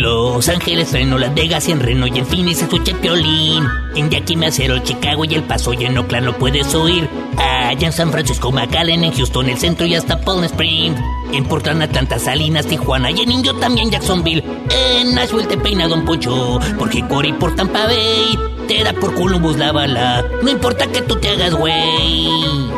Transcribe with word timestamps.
Los 0.00 0.48
Ángeles, 0.48 0.92
Reno, 0.92 1.18
Las 1.18 1.34
Vegas 1.34 1.68
en 1.68 1.80
Reno 1.80 2.06
y 2.06 2.18
en 2.18 2.26
Phoenix 2.26 2.62
escuché 2.62 2.94
Piolín. 2.94 3.66
En 3.96 4.10
Yakima, 4.10 4.50
Cero, 4.50 4.78
Chicago 4.82 5.24
y 5.24 5.34
El 5.34 5.42
Paso 5.42 5.72
y 5.72 5.84
en 5.84 5.98
Oakland 5.98 6.26
lo 6.26 6.38
puedes 6.38 6.74
oír. 6.74 7.08
Allá 7.36 7.86
en 7.86 7.92
San 7.92 8.12
Francisco, 8.12 8.52
McAllen, 8.52 9.02
en 9.02 9.12
Houston, 9.12 9.48
el 9.48 9.58
centro 9.58 9.86
y 9.86 9.94
hasta 9.94 10.20
Palm 10.20 10.44
Springs. 10.44 11.00
En 11.32 11.44
Portland, 11.44 11.82
Atlanta, 11.82 12.18
Salinas, 12.18 12.66
Tijuana 12.66 13.10
y 13.10 13.20
en 13.20 13.32
Indio 13.32 13.54
también 13.56 13.90
Jacksonville. 13.90 14.44
En 14.70 15.14
Nashville 15.14 15.48
te 15.48 15.56
peina 15.56 15.88
Don 15.88 16.04
Poncho, 16.04 16.60
porque 16.78 17.06
Cory 17.06 17.32
por 17.32 17.54
Tampa 17.56 17.86
Bay 17.86 18.38
te 18.68 18.84
da 18.84 18.92
por 18.92 19.14
Columbus 19.14 19.56
la 19.56 19.72
bala. 19.72 20.24
No 20.42 20.50
importa 20.50 20.86
que 20.86 21.02
tú 21.02 21.16
te 21.16 21.30
hagas 21.30 21.54
güey. 21.54 22.77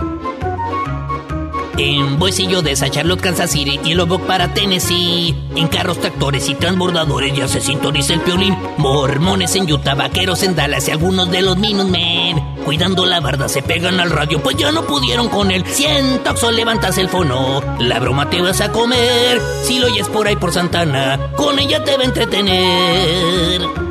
En 1.83 2.19
Boisillo 2.19 2.61
de 2.61 2.75
Charlotte, 2.75 3.21
Kansas 3.21 3.49
City 3.49 3.79
y 3.83 3.95
Lubbock 3.95 4.21
para 4.27 4.53
Tennessee. 4.53 5.35
En 5.55 5.67
carros, 5.67 5.99
tractores 5.99 6.47
y 6.47 6.53
transbordadores 6.53 7.35
ya 7.35 7.47
se 7.47 7.59
sintoniza 7.59 8.13
el 8.13 8.21
piolín. 8.21 8.55
Mormones 8.77 9.55
en 9.55 9.71
Utah, 9.71 9.95
vaqueros 9.95 10.43
en 10.43 10.55
Dallas 10.55 10.87
y 10.87 10.91
algunos 10.91 11.31
de 11.31 11.41
los 11.41 11.57
Minutemen. 11.57 12.39
Cuidando 12.65 13.07
la 13.07 13.19
barda 13.19 13.49
se 13.49 13.63
pegan 13.63 13.99
al 13.99 14.11
radio, 14.11 14.43
pues 14.43 14.57
ya 14.57 14.71
no 14.71 14.83
pudieron 14.83 15.27
con 15.29 15.49
él. 15.49 15.65
Siento 15.65 16.35
o 16.43 16.51
levantas 16.51 16.99
el 16.99 17.09
fono. 17.09 17.63
La 17.79 17.99
broma 17.99 18.29
te 18.29 18.43
vas 18.43 18.61
a 18.61 18.71
comer. 18.71 19.41
Si 19.63 19.79
lo 19.79 19.87
oyes 19.87 20.07
por 20.07 20.27
ahí 20.27 20.35
por 20.35 20.53
Santana, 20.53 21.31
con 21.35 21.57
ella 21.57 21.83
te 21.83 21.97
va 21.97 22.03
a 22.03 22.05
entretener. 22.05 23.90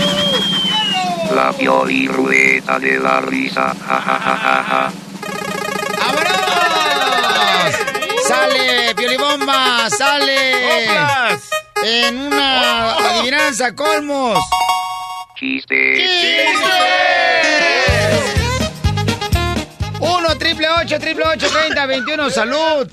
La 1.35 1.53
Pioli 1.53 2.07
Rueda 2.07 2.77
de 2.79 2.99
la 2.99 3.21
Risa. 3.21 3.73
Ja, 3.87 4.01
ja, 4.01 4.19
ja, 4.19 4.35
ja, 4.37 4.63
ja. 4.69 4.91
¡Vámonos! 5.99 7.75
¡Sale, 8.27 8.93
Piolibomba! 8.95 9.89
¡Sale! 9.89 10.65
En 11.83 12.17
una 12.17 12.95
adivinanza, 12.95 13.73
colmos. 13.75 14.39
Chiste. 15.35 16.53
Uno, 19.99 20.37
triple 20.37 20.67
ocho, 20.69 20.99
triple 20.99 21.25
ocho, 21.25 21.47
treinta, 21.47 21.85
veintiuno, 21.85 22.29
salud. 22.29 22.87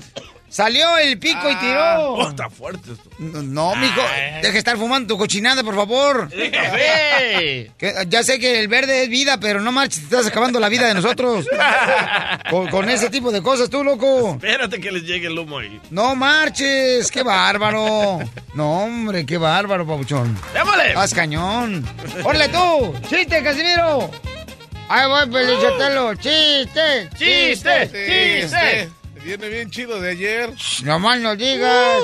Salió 0.49 0.97
el 0.97 1.19
pico 1.19 1.49
y 1.49 1.55
tiró. 1.57 2.13
Oh, 2.13 2.29
está 2.29 2.49
fuerte 2.49 2.91
esto. 2.93 3.09
No, 3.19 3.41
no, 3.43 3.75
mijo, 3.75 4.01
deja 4.41 4.51
de 4.51 4.57
estar 4.57 4.77
fumando 4.77 5.07
tu 5.13 5.17
cochinada, 5.17 5.63
por 5.63 5.75
favor. 5.75 6.29
Que- 6.29 8.05
ya 8.07 8.23
sé 8.23 8.39
que 8.39 8.59
el 8.59 8.67
verde 8.67 9.03
es 9.03 9.09
vida, 9.09 9.39
pero 9.39 9.61
no 9.61 9.71
marches, 9.71 9.99
te 9.99 10.05
estás 10.15 10.27
acabando 10.27 10.59
la 10.59 10.69
vida 10.69 10.87
de 10.87 10.95
nosotros. 10.95 11.47
con, 12.49 12.67
con 12.69 12.89
ese 12.89 13.09
tipo 13.09 13.31
de 13.31 13.41
cosas, 13.41 13.69
tú, 13.69 13.83
loco. 13.83 14.31
Espérate 14.33 14.79
que 14.79 14.91
les 14.91 15.03
llegue 15.03 15.27
el 15.27 15.37
humo 15.37 15.59
ahí. 15.59 15.79
No 15.91 16.15
marches, 16.15 17.11
qué 17.11 17.23
bárbaro. 17.23 18.19
No, 18.55 18.83
hombre, 18.83 19.25
qué 19.25 19.37
bárbaro, 19.37 19.85
papuchón. 19.85 20.37
¡Démosle! 20.53 20.93
Haz 20.95 21.13
cañón. 21.13 21.85
¡Órale 22.23 22.49
tú! 22.49 22.93
¡Chiste, 23.09 23.43
Casimiro! 23.43 24.09
Ahí 24.89 25.07
voy, 25.07 25.29
Pelichotelo. 25.29 26.15
¡Chiste! 26.15 27.09
¡Chiste! 27.15 28.41
¡Chiste! 28.41 28.89
Viene 29.29 29.47
bien 29.49 29.69
chido 29.69 30.01
de 30.01 30.09
ayer. 30.09 30.55
Shh, 30.55 30.81
No 30.85 30.97
más 30.97 31.19
no 31.19 31.35
digas. 31.35 32.03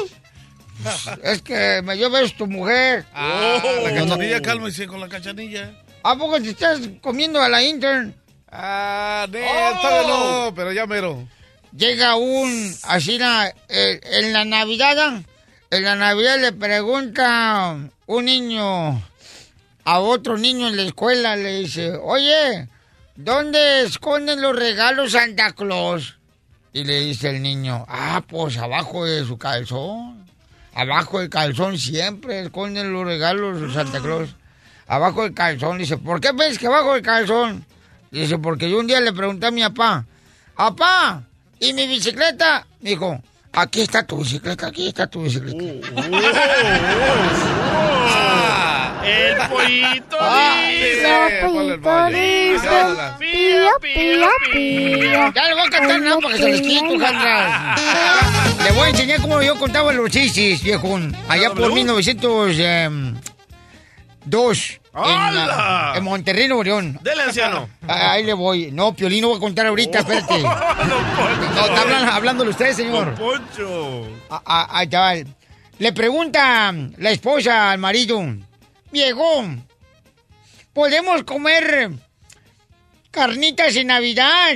Es 1.24 1.42
que 1.42 1.82
me 1.84 1.96
besos 1.96 2.38
tu 2.38 2.46
mujer. 2.46 3.04
Ah, 3.16 3.60
la 3.82 3.96
cachanilla, 3.96 4.42
cálmese 4.44 4.86
con 4.86 5.00
la 5.00 5.10
cachanilla. 5.10 5.74
¿A 6.04 6.16
poco 6.16 6.40
te 6.40 6.52
estás 6.52 6.82
comiendo 7.02 7.42
a 7.42 7.50
la 7.50 7.64
intern? 7.64 8.14
Ah, 8.52 9.26
no, 9.28 9.82
todavía 9.82 10.08
no, 10.08 10.54
pero 10.54 10.72
ya 10.72 10.86
mero. 10.86 11.28
Llega 11.76 12.16
un, 12.16 12.76
así 12.84 13.18
eh, 13.70 14.00
en 14.04 14.32
la 14.32 14.46
Navidad, 14.46 15.20
en 15.72 15.84
la 15.84 15.96
Navidad 15.96 16.40
le 16.40 16.52
pregunta 16.52 17.76
un 18.06 18.26
niño 18.26 19.02
a 19.84 20.00
otro 20.00 20.38
niño 20.38 20.68
en 20.68 20.78
la 20.78 20.84
escuela, 20.84 21.36
le 21.36 21.62
dice, 21.62 21.96
oye, 21.96 22.68
¿dónde 23.16 23.82
esconden 23.82 24.44
los 24.44 24.56
regalos 24.56 25.14
Santa 25.14 25.54
Claus? 25.54 26.15
Y 26.76 26.84
le 26.84 27.00
dice 27.00 27.30
el 27.30 27.42
niño, 27.42 27.86
ah, 27.88 28.22
pues 28.28 28.58
abajo 28.58 29.06
de 29.06 29.24
su 29.24 29.38
calzón. 29.38 30.26
Abajo 30.74 31.22
del 31.22 31.30
calzón 31.30 31.78
siempre 31.78 32.42
esconden 32.42 32.92
los 32.92 33.06
regalos 33.06 33.74
Santa 33.74 34.02
Claus. 34.02 34.36
Abajo 34.86 35.24
del 35.24 35.34
calzón. 35.34 35.78
Dice, 35.78 35.96
¿por 35.96 36.20
qué 36.20 36.34
ves 36.34 36.60
que 36.60 36.68
abajo 36.68 36.96
del 36.96 37.02
calzón? 37.02 37.66
Dice, 38.12 38.38
porque 38.40 38.70
yo 38.70 38.82
un 38.82 38.88
día 38.88 39.00
le 39.00 39.14
pregunté 39.14 39.46
a 39.46 39.52
mi 39.52 39.62
papá, 39.62 40.06
papá, 40.54 41.24
¿y 41.62 41.72
mi 41.72 41.88
bicicleta? 41.88 42.68
Dijo, 42.82 43.22
aquí 43.54 43.80
está 43.80 44.06
tu 44.06 44.18
bicicleta, 44.18 44.68
aquí 44.68 44.90
está 44.90 45.08
tu 45.08 45.22
bicicleta. 45.24 45.64
El 49.06 49.38
pollito 49.50 50.18
Ah. 50.20 50.62
Hágala. 51.86 53.18
Pío, 53.20 53.70
pío, 53.82 54.28
pío. 54.52 55.34
Ya 55.34 55.48
le 55.48 55.54
voy 55.54 55.68
a 55.68 55.70
cantar 55.70 56.00
nada 56.02 56.18
para 56.20 56.36
que 56.36 56.42
se 56.42 56.50
les 56.50 56.62
quite, 56.62 57.00
Jandra. 57.00 57.76
Le 58.64 58.72
voy 58.72 58.88
a 58.88 58.90
enseñar 58.90 59.22
cómo 59.22 59.42
yo 59.42 59.56
contaba 59.60 59.92
los 59.94 60.10
chistes, 60.10 60.62
viejón. 60.64 61.16
Allá 61.30 61.50
por 61.52 61.72
1902. 61.74 62.60
En, 64.98 65.04
¡Hala! 65.04 65.94
en 65.98 66.04
Monterrey, 66.06 66.48
Nuevo 66.48 66.64
León. 66.64 66.98
Dele, 67.04 67.24
anciano. 67.24 67.68
Ah, 67.88 68.14
Ahí 68.14 68.24
le 68.24 68.34
voy. 68.34 68.72
No, 68.72 68.94
Piolín 68.96 69.22
no 69.22 69.28
voy 69.30 69.38
a 69.38 69.40
contar 69.42 69.66
ahorita, 69.68 70.00
espérate. 70.06 70.40
No, 70.42 70.52
está 71.66 71.82
hablando, 71.82 72.12
hablándole 72.12 72.50
usted, 72.52 72.72
señor. 72.74 73.16
Don 73.16 73.16
Poncho. 73.16 74.08
Ah, 74.30 74.42
ah, 74.46 74.68
ahí 74.72 74.86
está. 74.86 75.14
Le 75.78 75.92
pregunta 75.92 76.74
la 76.98 77.10
esposa 77.12 77.72
al 77.72 77.78
marido, 77.80 78.24
viejo, 78.96 79.46
¿podemos 80.72 81.26
comer 81.26 81.92
carnitas 83.12 83.76
en 83.76 83.88
Navidad? 83.88 84.56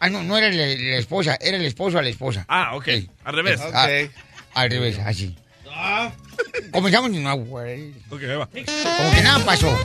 Ah, 0.00 0.10
no, 0.10 0.24
no 0.24 0.36
era 0.36 0.48
la, 0.50 0.66
la 0.66 0.96
esposa, 0.96 1.38
era 1.40 1.56
el 1.56 1.64
esposo 1.64 2.00
a 2.00 2.02
la 2.02 2.08
esposa. 2.08 2.44
Ah, 2.48 2.74
ok. 2.74 2.88
Al 3.22 3.34
revés. 3.34 3.60
Ah, 3.72 3.88
al 4.54 4.70
revés, 4.70 4.98
así. 4.98 5.36
Comenzamos 6.72 7.12
de 7.12 7.20
nuevo, 7.20 7.44
güey. 7.44 7.92
Ok, 8.10 8.22
ahí 8.22 8.34
va. 8.36 8.46
Como 8.48 9.12
que 9.14 9.22
nada 9.22 9.44
pasó. 9.44 9.78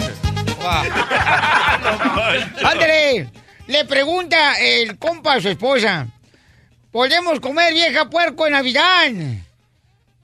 Ándale, 2.63 3.29
le 3.67 3.85
pregunta 3.85 4.55
el 4.59 4.97
compa 4.97 5.35
a 5.35 5.41
su 5.41 5.49
esposa, 5.49 6.07
¿podemos 6.91 7.39
comer 7.39 7.73
vieja 7.73 8.09
puerco 8.09 8.47
en 8.47 8.53
Navidad? 8.53 9.11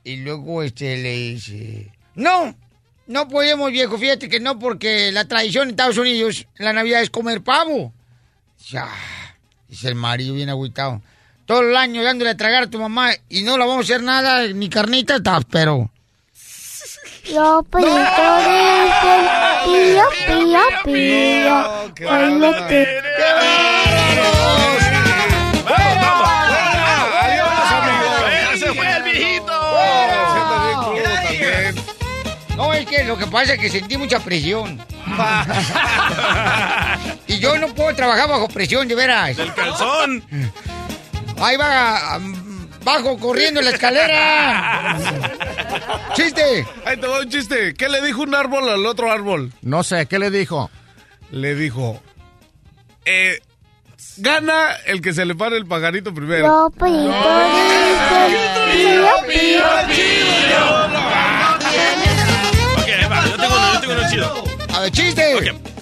Y 0.03 0.15
luego 0.17 0.63
este 0.63 0.97
le 0.97 1.13
dice, 1.13 1.91
no, 2.15 2.55
no 3.07 3.27
podemos 3.27 3.71
viejo, 3.71 3.97
fíjate 3.97 4.29
que 4.29 4.39
no 4.39 4.59
porque 4.59 5.11
la 5.11 5.25
tradición 5.25 5.63
en 5.63 5.69
Estados 5.71 5.97
Unidos, 5.97 6.47
la 6.57 6.73
Navidad 6.73 7.01
es 7.01 7.09
comer 7.09 7.41
pavo. 7.41 7.93
Ya, 8.69 8.87
dice 9.67 9.89
el 9.89 9.95
marido 9.95 10.35
bien 10.35 10.49
agüitado. 10.49 11.01
Todo 11.45 11.61
el 11.61 11.75
año 11.75 12.03
dándole 12.03 12.31
a 12.31 12.37
tragar 12.37 12.63
a 12.63 12.69
tu 12.69 12.79
mamá 12.79 13.11
y 13.27 13.43
no 13.43 13.57
la 13.57 13.65
vamos 13.65 13.89
a 13.89 13.93
hacer 13.93 14.03
nada, 14.03 14.47
ni 14.47 14.69
carnitas, 14.69 15.21
tas, 15.21 15.43
pero... 15.49 15.89
Pío, 17.23 17.65
pío, 20.27 20.61
pío. 20.83 21.93
qué 21.95 23.62
que 33.03 33.09
lo 33.09 33.17
que 33.17 33.27
pasa 33.27 33.53
es 33.53 33.59
que 33.59 33.69
sentí 33.69 33.97
mucha 33.97 34.19
presión. 34.19 34.79
y 37.27 37.39
yo 37.39 37.57
no 37.57 37.67
puedo 37.73 37.93
trabajar 37.95 38.29
bajo 38.29 38.47
presión, 38.47 38.87
de 38.87 38.95
veras. 38.95 39.37
¡El 39.37 39.53
calzón! 39.53 40.23
Ahí 41.37 41.57
va, 41.57 42.17
um, 42.17 42.69
bajo 42.83 43.17
corriendo 43.19 43.61
la 43.61 43.71
escalera. 43.71 44.97
¡Chiste! 46.15 46.65
Ahí 46.85 46.97
te 46.97 47.07
va 47.07 47.19
un 47.19 47.29
chiste. 47.29 47.73
¿Qué 47.73 47.89
le 47.89 48.01
dijo 48.01 48.21
un 48.21 48.33
árbol 48.35 48.69
al 48.69 48.85
otro 48.85 49.11
árbol? 49.11 49.51
No 49.61 49.83
sé, 49.83 50.05
¿qué 50.05 50.17
le 50.19 50.31
dijo? 50.31 50.69
Le 51.31 51.55
dijo, 51.55 52.01
eh, 53.05 53.39
gana 54.17 54.75
el 54.85 55.01
que 55.01 55.13
se 55.13 55.25
le 55.25 55.35
pare 55.35 55.57
el 55.57 55.65
pajarito 55.65 56.13
primero. 56.13 56.47
Los 56.47 56.71
chido. 64.13 64.43
A 64.73 64.79
ver, 64.81 64.91
chiste. 64.91 65.23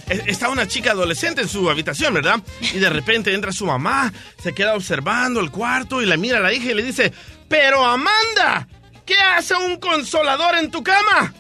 E- 0.10 0.24
Está 0.28 0.50
una 0.50 0.68
chica 0.68 0.92
adolescente 0.92 1.42
en 1.42 1.48
su 1.48 1.70
habitación, 1.70 2.14
¿verdad? 2.14 2.40
Y 2.62 2.80
de 2.80 2.90
repente 2.90 3.34
entra 3.34 3.52
su 3.54 3.66
mamá, 3.66 4.12
se 4.42 4.54
queda 4.54 4.76
observando 4.76 5.40
el 5.40 5.52
cuarto 5.52 6.02
y 6.02 6.06
la 6.06 6.18
mira 6.18 6.38
a 6.40 6.42
la 6.42 6.52
hija 6.54 6.72
y 6.72 6.74
le 6.74 6.84
dice, 6.84 7.14
pero 7.48 7.86
Amanda, 7.86 8.68
¿qué 9.06 9.16
hace 9.16 9.56
un 9.56 9.78
consolador 9.78 10.58
en 10.58 10.70
tu 10.70 10.84
cama? 10.84 11.34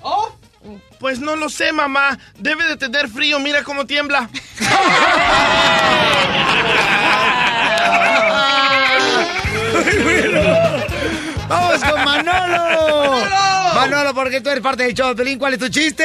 Pues 0.99 1.19
no 1.19 1.35
lo 1.35 1.49
sé, 1.49 1.73
mamá. 1.73 2.17
Debe 2.37 2.63
de 2.65 2.77
tener 2.77 3.09
frío, 3.09 3.39
mira 3.39 3.63
cómo 3.63 3.85
tiembla. 3.85 4.29
¡Vamos 11.47 11.83
con 11.83 12.05
Manolo! 12.05 13.11
Manolo, 13.11 13.60
porque 14.13 14.41
tú 14.41 14.49
eres 14.49 14.61
parte 14.61 14.83
del 14.83 14.93
show 14.93 15.09
de 15.09 15.15
Pelín. 15.15 15.39
¿Cuál 15.39 15.53
es 15.53 15.59
tu 15.59 15.69
chiste? 15.69 16.03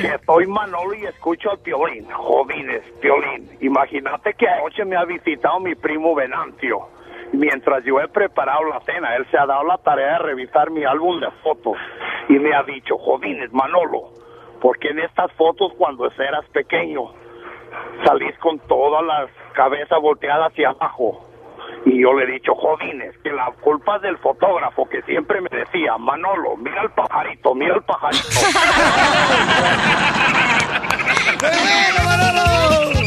Que 0.00 0.18
soy 0.26 0.46
Manolo 0.46 0.94
y 0.94 1.04
escucho 1.06 1.50
al 1.50 1.58
Piolín. 1.58 2.06
Jóvenes, 2.10 2.82
Piolín. 3.00 3.48
Imagínate 3.60 4.34
que 4.34 4.48
anoche 4.48 4.84
me 4.84 4.96
ha 4.96 5.04
visitado 5.04 5.60
mi 5.60 5.74
primo 5.74 6.14
Venancio. 6.14 6.88
Mientras 7.32 7.84
yo 7.84 8.00
he 8.00 8.08
preparado 8.08 8.64
la 8.64 8.80
cena, 8.80 9.16
él 9.16 9.26
se 9.30 9.38
ha 9.38 9.46
dado 9.46 9.64
la 9.64 9.78
tarea 9.78 10.12
de 10.12 10.18
revisar 10.18 10.70
mi 10.70 10.84
álbum 10.84 11.20
de 11.20 11.30
fotos. 11.42 11.76
Y 12.28 12.34
me 12.34 12.54
ha 12.54 12.62
dicho, 12.62 12.96
jóvenes, 12.98 13.52
Manolo, 13.52 14.10
porque 14.60 14.88
en 14.88 15.00
estas 15.00 15.32
fotos 15.32 15.72
cuando 15.76 16.06
eras 16.06 16.44
pequeño 16.52 17.12
salís 18.04 18.36
con 18.38 18.58
todas 18.60 19.04
las 19.04 19.30
cabezas 19.54 20.00
volteadas 20.00 20.52
hacia 20.52 20.70
abajo? 20.70 21.33
Y 21.86 22.00
yo 22.02 22.12
le 22.14 22.24
he 22.24 22.32
dicho, 22.38 22.54
jóvenes, 22.54 23.14
que 23.22 23.30
la 23.30 23.50
culpa 23.60 23.96
es 23.96 24.02
del 24.02 24.18
fotógrafo 24.18 24.88
que 24.88 25.02
siempre 25.02 25.40
me 25.40 25.48
decía, 25.50 25.96
Manolo, 25.98 26.56
mira 26.56 26.82
el 26.82 26.90
pajarito, 26.90 27.54
mira 27.54 27.74
el 27.74 27.82
pajarito. 27.82 28.24
¡Bueno, 31.40 32.04
Manolo! 32.04 33.04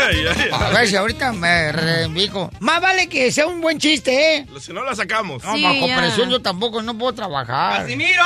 Ay, 0.00 0.24
ay, 0.26 0.48
A 0.52 0.68
ver 0.70 0.86
si 0.86 0.96
ahorita 0.96 1.32
me 1.32 1.72
reivindico. 1.72 2.50
Más 2.60 2.80
vale 2.80 3.08
que 3.08 3.30
sea 3.32 3.46
un 3.46 3.60
buen 3.60 3.78
chiste, 3.78 4.36
¿eh? 4.36 4.46
Si 4.60 4.72
no 4.72 4.82
la 4.84 4.94
sacamos. 4.94 5.42
No, 5.44 5.54
Sí, 5.54 5.62
bajo 5.62 5.86
ya. 5.86 5.96
presión 5.98 6.30
yo 6.30 6.40
tampoco 6.40 6.82
no 6.82 6.96
puedo 6.96 7.12
trabajar. 7.14 7.80
¡Casimiro! 7.82 8.22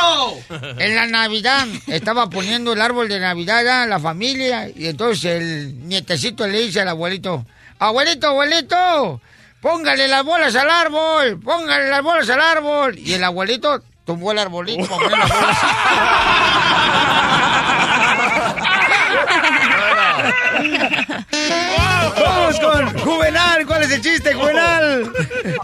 En 0.79 0.95
la 0.95 1.07
Navidad 1.07 1.67
estaba 1.89 2.29
poniendo 2.29 2.73
el 2.73 2.81
árbol 2.81 3.09
de 3.09 3.21
Navidad 3.21 3.65
ya, 3.65 3.87
la 3.87 3.99
familia 3.99 4.69
y 4.75 4.87
entonces 4.87 5.25
el 5.43 5.89
nietecito 5.89 6.47
le 6.47 6.59
dice 6.61 6.81
al 6.81 6.89
abuelito, 6.89 7.45
abuelito, 7.83 8.29
abuelito, 8.29 9.21
póngale 9.61 10.09
las 10.09 10.25
bolas 10.25 10.55
al 10.55 10.71
árbol, 10.71 11.41
póngale 11.41 11.91
las 11.91 12.03
bolas 12.03 12.31
al 12.31 12.41
árbol. 12.41 12.99
Y 12.99 13.13
el 13.15 13.25
abuelito 13.25 13.83
tumbó 14.05 14.31
el 14.33 14.39
arbolito 14.39 14.87
para 14.87 15.03
poner 15.03 15.19
las 15.19 15.29
bolas. 15.29 15.59
Vamos 22.21 22.61
con 22.61 22.99
Juvenal, 22.99 23.67
¿cuál 23.67 23.83
es 23.83 23.95
el 23.95 24.01
chiste, 24.01 24.35
Juvenal? 24.35 25.05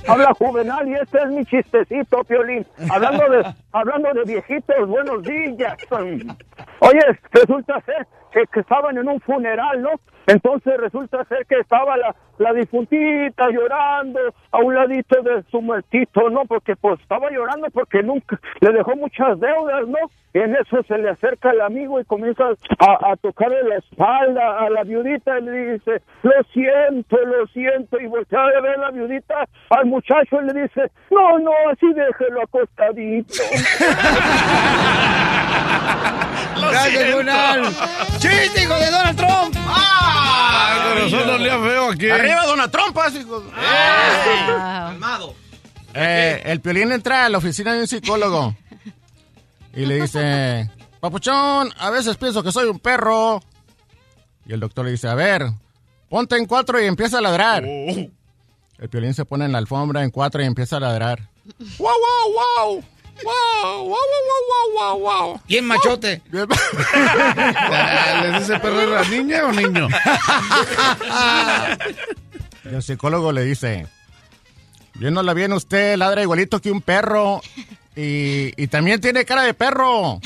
Habla 0.06 0.34
Juvenal 0.34 0.88
y 0.88 0.94
este 0.94 1.18
es 1.18 1.28
mi 1.28 1.44
chistecito, 1.44 2.24
Piolín. 2.24 2.66
Hablando 2.90 3.28
de, 3.28 3.44
hablando 3.72 4.12
de 4.14 4.24
viejitos, 4.24 4.88
buenos 4.88 5.22
días. 5.22 5.76
Oye, 6.80 7.00
resulta 7.32 7.80
ser 7.82 8.06
que, 8.32 8.44
que 8.52 8.60
estaban 8.60 8.96
en 8.96 9.08
un 9.08 9.20
funeral, 9.20 9.82
¿no? 9.82 9.90
Entonces 10.26 10.76
resulta 10.76 11.24
ser 11.24 11.46
que 11.46 11.58
estaba 11.58 11.96
la, 11.96 12.14
la 12.36 12.52
difuntita 12.52 13.48
llorando 13.50 14.20
a 14.50 14.58
un 14.58 14.74
ladito 14.74 15.22
de 15.22 15.42
su 15.50 15.62
muertito, 15.62 16.28
¿no? 16.28 16.44
Porque 16.44 16.76
pues 16.76 17.00
estaba 17.00 17.30
llorando 17.30 17.68
porque 17.70 18.02
nunca 18.02 18.38
le 18.60 18.72
dejó 18.72 18.94
muchas 18.96 19.40
deudas, 19.40 19.88
¿no? 19.88 19.98
Y 20.34 20.40
en 20.40 20.54
eso 20.56 20.82
se 20.86 20.98
le 20.98 21.08
acerca 21.08 21.50
el 21.50 21.62
amigo 21.62 21.98
y 21.98 22.04
comienza 22.04 22.44
a, 22.78 23.12
a 23.12 23.16
tocarle 23.16 23.62
la 23.62 23.76
espalda 23.76 24.58
a 24.58 24.68
la 24.68 24.84
viudita 24.84 25.38
y 25.38 25.42
le 25.42 25.72
dice, 25.72 26.02
lo 26.22 26.37
siento, 26.52 27.16
lo 27.16 27.46
siento. 27.48 27.98
Y 28.00 28.06
voltea 28.06 28.40
a 28.40 28.60
ver 28.60 28.78
la 28.78 28.90
viudita 28.90 29.48
al 29.70 29.86
muchacho 29.86 30.40
y 30.42 30.52
le 30.52 30.62
dice, 30.62 30.90
no, 31.10 31.38
no, 31.38 31.50
así 31.72 31.86
déjelo 31.94 32.42
acostadito. 32.42 33.34
Lo 36.60 36.70
Gracias. 36.70 37.12
Juvenal. 37.12 37.62
¡Chiste, 38.18 38.62
hijo 38.62 38.74
de 38.74 38.90
Donald 38.90 39.16
Trump! 39.16 39.56
Ah, 39.68 40.76
el 40.76 41.10
corazón 41.10 41.30
olía 41.30 41.58
feo 41.58 41.90
aquí. 41.90 42.10
Arriba, 42.10 42.46
Dona 42.46 42.68
Trompas, 42.68 43.14
hijo. 43.14 43.42
Calmado. 43.54 45.34
Eh, 45.94 46.42
el 46.44 46.60
piolín 46.60 46.92
entra 46.92 47.26
a 47.26 47.28
la 47.28 47.38
oficina 47.38 47.72
de 47.74 47.80
un 47.80 47.86
psicólogo 47.86 48.54
y 49.74 49.86
le 49.86 50.02
dice, 50.02 50.70
Papuchón, 51.00 51.72
a 51.78 51.90
veces 51.90 52.16
pienso 52.16 52.42
que 52.42 52.52
soy 52.52 52.68
un 52.68 52.78
perro. 52.78 53.40
Y 54.46 54.52
el 54.52 54.60
doctor 54.60 54.84
le 54.84 54.92
dice, 54.92 55.08
a 55.08 55.14
ver, 55.14 55.46
ponte 56.08 56.36
en 56.36 56.46
cuatro 56.46 56.80
y 56.82 56.86
empieza 56.86 57.18
a 57.18 57.20
ladrar. 57.20 57.64
El 57.64 58.88
piolín 58.90 59.14
se 59.14 59.24
pone 59.24 59.44
en 59.44 59.52
la 59.52 59.58
alfombra 59.58 60.04
en 60.04 60.10
cuatro 60.10 60.42
y 60.42 60.46
empieza 60.46 60.76
a 60.76 60.80
ladrar. 60.80 61.28
¡Wow, 61.78 61.88
wow, 61.88 62.32
wow! 62.34 62.84
¡Wow, 63.24 63.84
wow, 63.84 63.88
wow, 63.88 63.96
wow, 64.48 64.98
wow, 65.00 65.00
wow! 65.00 65.40
Bien 65.48 65.64
machote. 65.64 66.22
Ah, 66.94 68.20
¿Les 68.22 68.40
dice 68.40 68.60
perro 68.60 68.80
era 68.80 69.02
niña 69.08 69.44
o 69.46 69.52
niño? 69.52 69.88
Y 72.70 72.74
el 72.74 72.82
psicólogo 72.82 73.32
le 73.32 73.44
dice, 73.44 73.86
viéndola 74.94 75.32
bien 75.32 75.54
usted, 75.54 75.96
ladra 75.96 76.20
igualito 76.22 76.60
que 76.60 76.70
un 76.70 76.82
perro. 76.82 77.40
Y, 77.96 78.52
y 78.62 78.66
también 78.66 79.00
tiene 79.00 79.24
cara 79.24 79.42
de 79.42 79.54
perro. 79.54 80.20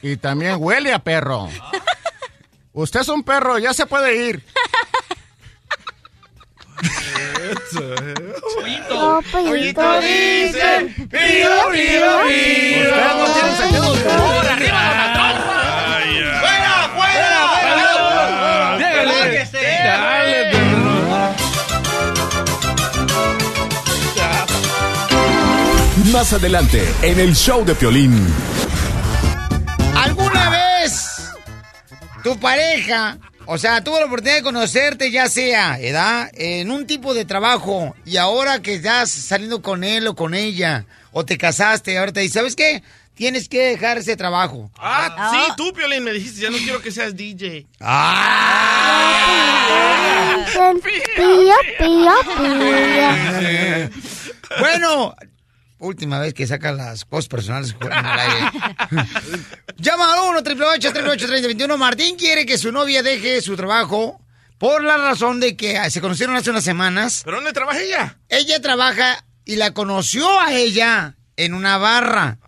Y 0.00 0.16
también 0.16 0.56
huele 0.58 0.94
a 0.94 1.00
perro. 1.00 1.48
Usted 2.72 3.00
es 3.00 3.08
un 3.08 3.22
perro, 3.22 3.58
ya 3.58 3.74
se 3.74 3.86
puede 3.86 4.28
ir. 4.28 4.44
Los 8.88 9.24
pollitos 9.26 10.00
dicen 10.02 11.08
pío, 11.08 11.50
pío, 11.72 12.20
pío. 12.26 12.90
Usted 12.90 13.14
no 13.16 13.26
tiene 13.32 13.52
sentido 13.56 13.94
de 13.94 14.02
humor. 14.02 14.44
Ay, 14.48 14.66
ay. 14.68 16.06
¡Fuera, 16.40 16.74
fuera! 16.94 17.34
¡Lárguese! 19.04 19.64
Dale, 19.84 20.40
perro. 20.50 20.96
Más 26.12 26.32
adelante, 26.32 26.80
en 27.02 27.20
el 27.20 27.34
show 27.34 27.64
de 27.64 27.74
Piolín. 27.74 28.34
¿Alguna 29.94 30.50
vez 30.50 31.32
tu 32.22 32.38
pareja, 32.38 33.18
o 33.46 33.58
sea, 33.58 33.82
tuvo 33.82 33.98
la 33.98 34.06
oportunidad 34.06 34.36
de 34.36 34.42
conocerte, 34.42 35.10
ya 35.10 35.28
sea, 35.28 35.78
¿edad? 35.80 36.30
En 36.34 36.70
un 36.70 36.86
tipo 36.86 37.14
de 37.14 37.24
trabajo, 37.24 37.94
y 38.04 38.16
ahora 38.16 38.60
que 38.60 38.74
estás 38.74 39.10
saliendo 39.10 39.62
con 39.62 39.84
él 39.84 40.06
o 40.08 40.14
con 40.16 40.34
ella, 40.34 40.84
o 41.12 41.24
te 41.24 41.38
casaste, 41.38 41.96
ahora 41.96 42.12
te 42.12 42.20
dice, 42.20 42.34
¿sabes 42.34 42.56
qué? 42.56 42.82
Tienes 43.14 43.48
que 43.48 43.70
dejar 43.70 43.96
ese 43.96 44.14
trabajo. 44.16 44.70
Ah, 44.76 45.30
sí, 45.32 45.52
tú, 45.56 45.72
Piolín, 45.72 46.04
me 46.04 46.12
dijiste, 46.12 46.42
ya 46.42 46.50
no 46.50 46.58
quiero 46.58 46.82
que 46.82 46.90
seas 46.90 47.16
DJ. 47.16 47.66
Pío, 51.16 51.54
pío, 51.78 52.12
pío. 52.36 53.90
Bueno, 54.60 55.14
última 55.78 56.18
vez 56.18 56.34
que 56.34 56.46
saca 56.46 56.72
las 56.72 57.04
cosas 57.04 57.28
personales 57.28 57.74
en 57.80 57.86
el 57.92 57.92
aire. 57.92 58.50
Llama 59.78 60.12
al 60.14 60.20
1 60.30 60.38
888 60.38 61.26
3021 61.26 61.76
Martín 61.78 62.16
quiere 62.16 62.46
que 62.46 62.58
su 62.58 62.72
novia 62.72 63.02
deje 63.02 63.40
su 63.42 63.56
trabajo 63.56 64.20
por 64.58 64.82
la 64.82 64.96
razón 64.96 65.38
de 65.40 65.56
que 65.56 65.78
se 65.90 66.00
conocieron 66.00 66.34
hace 66.36 66.50
unas 66.50 66.64
semanas. 66.64 67.22
¿Pero 67.24 67.36
dónde 67.38 67.52
trabaja 67.52 67.80
ella? 67.80 68.18
Ella 68.28 68.60
trabaja 68.60 69.24
y 69.44 69.56
la 69.56 69.72
conoció 69.74 70.40
a 70.40 70.52
ella 70.54 71.16
en 71.36 71.52
una 71.54 71.76
barra. 71.76 72.38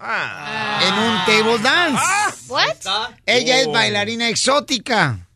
En 0.81 0.95
un 0.95 1.25
table 1.27 1.59
dance. 1.63 2.03
What? 2.49 2.77
Ella 3.27 3.61
es 3.61 3.67
Oh. 3.67 3.73
bailarina 3.73 4.29
exótica. 4.31 5.28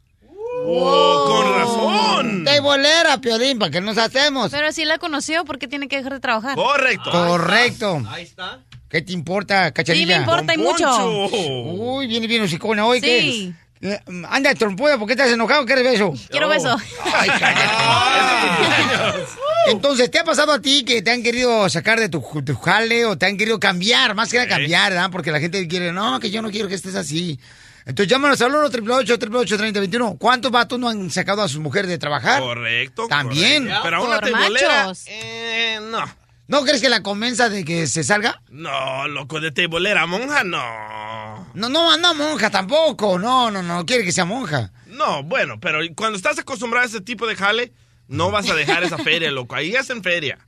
Oh, 0.64 1.24
con 1.26 1.54
razón. 1.54 2.44
Tableera, 2.44 3.18
Piolín, 3.20 3.58
¿para 3.58 3.70
qué 3.70 3.80
nos 3.80 3.98
hacemos? 3.98 4.50
Pero 4.50 4.72
si 4.72 4.84
la 4.84 4.98
conoció, 4.98 5.44
¿por 5.44 5.58
qué 5.58 5.68
tiene 5.68 5.88
que 5.88 5.96
dejar 5.96 6.12
de 6.14 6.20
trabajar? 6.20 6.54
Correcto. 6.54 7.10
Correcto. 7.10 8.02
Ahí 8.08 8.22
está. 8.24 8.60
¿Qué 8.88 9.02
te 9.02 9.12
importa, 9.12 9.72
cachanilla? 9.72 10.06
Sí, 10.06 10.12
me 10.14 10.20
importa 10.20 10.54
y 10.54 10.58
mucho. 10.58 10.84
Poncho. 10.84 11.26
Uy, 11.28 12.06
viene 12.06 12.26
bien 12.26 12.42
hocicona 12.42 12.84
hoy, 12.86 13.00
¿qué 13.00 13.20
Sí. 13.20 13.54
es? 13.80 13.92
Eh, 13.94 14.00
Anda, 14.28 14.54
trompuda, 14.54 14.96
¿por 14.98 15.06
qué 15.08 15.14
estás 15.14 15.30
enojado? 15.32 15.64
¿Quieres 15.66 15.82
beso? 15.84 16.12
Quiero 16.30 16.48
beso. 16.48 16.76
Ay, 17.14 17.28
cállate. 17.30 19.20
Entonces, 19.70 20.10
¿te 20.10 20.18
ha 20.18 20.24
pasado 20.24 20.52
a 20.52 20.60
ti 20.60 20.84
que 20.84 21.02
te 21.02 21.10
han 21.10 21.22
querido 21.22 21.68
sacar 21.68 21.98
de 21.98 22.08
tu, 22.08 22.20
tu 22.44 22.54
jale 22.56 23.04
o 23.06 23.16
te 23.18 23.26
han 23.26 23.36
querido 23.36 23.58
cambiar? 23.58 24.14
Más 24.14 24.30
que 24.30 24.36
nada 24.36 24.48
cambiar, 24.48 24.92
¿verdad? 24.92 25.10
Porque 25.10 25.32
la 25.32 25.40
gente 25.40 25.66
quiere, 25.66 25.92
no, 25.92 26.20
que 26.20 26.30
yo 26.30 26.42
no 26.42 26.50
quiero 26.50 26.68
que 26.68 26.74
estés 26.74 26.94
así. 26.94 27.38
Entonces, 27.84 28.10
llámanos 28.10 28.40
al 28.40 28.50
1 28.50 28.66
888 28.66 29.58
3021 29.58 30.16
¿Cuántos 30.18 30.50
vatos 30.50 30.78
no 30.78 30.88
han 30.88 31.10
sacado 31.10 31.42
a 31.42 31.48
sus 31.48 31.60
mujeres 31.60 31.88
de 31.88 31.98
trabajar? 31.98 32.40
Correcto. 32.40 33.06
También. 33.08 33.64
correcto. 33.64 33.80
Pero 33.82 33.96
a 33.96 34.00
una 34.02 34.20
tebolera. 34.20 34.92
Eh, 35.06 35.80
no. 35.90 36.22
¿No 36.48 36.64
crees 36.64 36.80
que 36.80 36.88
la 36.88 37.02
convenza 37.02 37.48
de 37.48 37.64
que 37.64 37.86
se 37.86 38.04
salga? 38.04 38.42
No, 38.50 39.08
loco, 39.08 39.40
de 39.40 39.52
tebolera, 39.52 40.06
monja, 40.06 40.44
no. 40.44 41.48
No, 41.54 41.68
no, 41.68 41.96
no, 41.96 42.14
monja 42.14 42.50
tampoco. 42.50 43.18
No, 43.18 43.50
no, 43.50 43.62
no, 43.62 43.86
quiere 43.86 44.04
que 44.04 44.12
sea 44.12 44.24
monja. 44.24 44.70
No, 44.86 45.22
bueno, 45.22 45.58
pero 45.60 45.78
cuando 45.96 46.16
estás 46.16 46.38
acostumbrado 46.38 46.84
a 46.84 46.88
ese 46.88 47.00
tipo 47.00 47.26
de 47.26 47.36
jale, 47.36 47.72
no 48.08 48.30
vas 48.30 48.50
a 48.50 48.54
dejar 48.54 48.82
esa 48.84 48.98
feria, 48.98 49.30
loco. 49.32 49.54
Ahí 49.54 49.74
hacen 49.76 50.02
feria. 50.02 50.38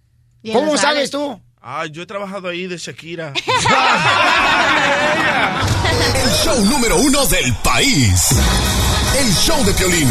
¿Cómo 0.53 0.77
sabes 0.77 1.11
sabe. 1.11 1.25
tú? 1.25 1.41
Ah, 1.63 1.87
yo 1.87 2.03
he 2.03 2.07
trabajado 2.07 2.49
ahí 2.49 2.67
de 2.67 2.77
Shakira. 2.77 3.33
El 6.01 6.31
show 6.31 6.65
número 6.65 6.97
uno 6.97 7.25
del 7.27 7.55
país. 7.63 8.31
El 9.19 9.33
show 9.35 9.65
de 9.65 9.73
Piolín. 9.75 10.09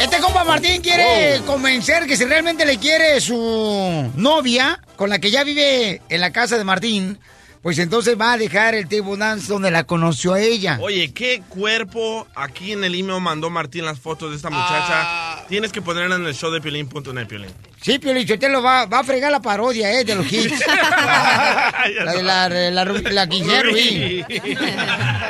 Este 0.00 0.20
compa 0.20 0.44
Martín 0.44 0.82
quiere 0.82 1.40
convencer 1.46 2.06
que 2.06 2.16
si 2.16 2.24
realmente 2.26 2.66
le 2.66 2.78
quiere 2.78 3.20
su 3.20 4.10
novia, 4.16 4.80
con 4.96 5.08
la 5.08 5.18
que 5.18 5.30
ya 5.30 5.44
vive 5.44 6.02
en 6.08 6.20
la 6.20 6.30
casa 6.30 6.58
de 6.58 6.64
Martín, 6.64 7.18
pues 7.62 7.78
entonces 7.78 8.20
va 8.20 8.34
a 8.34 8.36
dejar 8.36 8.74
el 8.74 8.86
table 8.86 9.16
dance 9.16 9.48
donde 9.48 9.70
la 9.70 9.84
conoció 9.84 10.34
a 10.34 10.40
ella. 10.40 10.78
Oye, 10.82 11.14
¿qué 11.14 11.42
cuerpo 11.48 12.26
aquí 12.34 12.72
en 12.72 12.84
el 12.84 12.94
email 12.94 13.22
mandó 13.22 13.48
Martín 13.48 13.86
las 13.86 13.98
fotos 13.98 14.28
de 14.30 14.36
esta 14.36 14.50
muchacha? 14.50 15.23
Tienes 15.48 15.72
que 15.72 15.82
ponerla 15.82 16.16
en 16.16 16.26
el 16.26 16.34
show 16.34 16.50
de 16.50 16.60
Piolín.net, 16.60 17.26
Piolín. 17.26 17.50
Sí, 17.80 17.98
Pio 17.98 18.38
te 18.38 18.48
lo 18.48 18.62
va, 18.62 18.86
va 18.86 19.00
a 19.00 19.04
fregar 19.04 19.30
la 19.30 19.40
parodia, 19.42 19.92
¿eh? 19.92 20.04
De 20.04 20.14
los 20.14 20.24
hits. 20.32 20.58
la 20.66 22.12
de 22.14 22.22
la, 22.22 22.48
la, 22.48 22.84
la. 22.84 23.24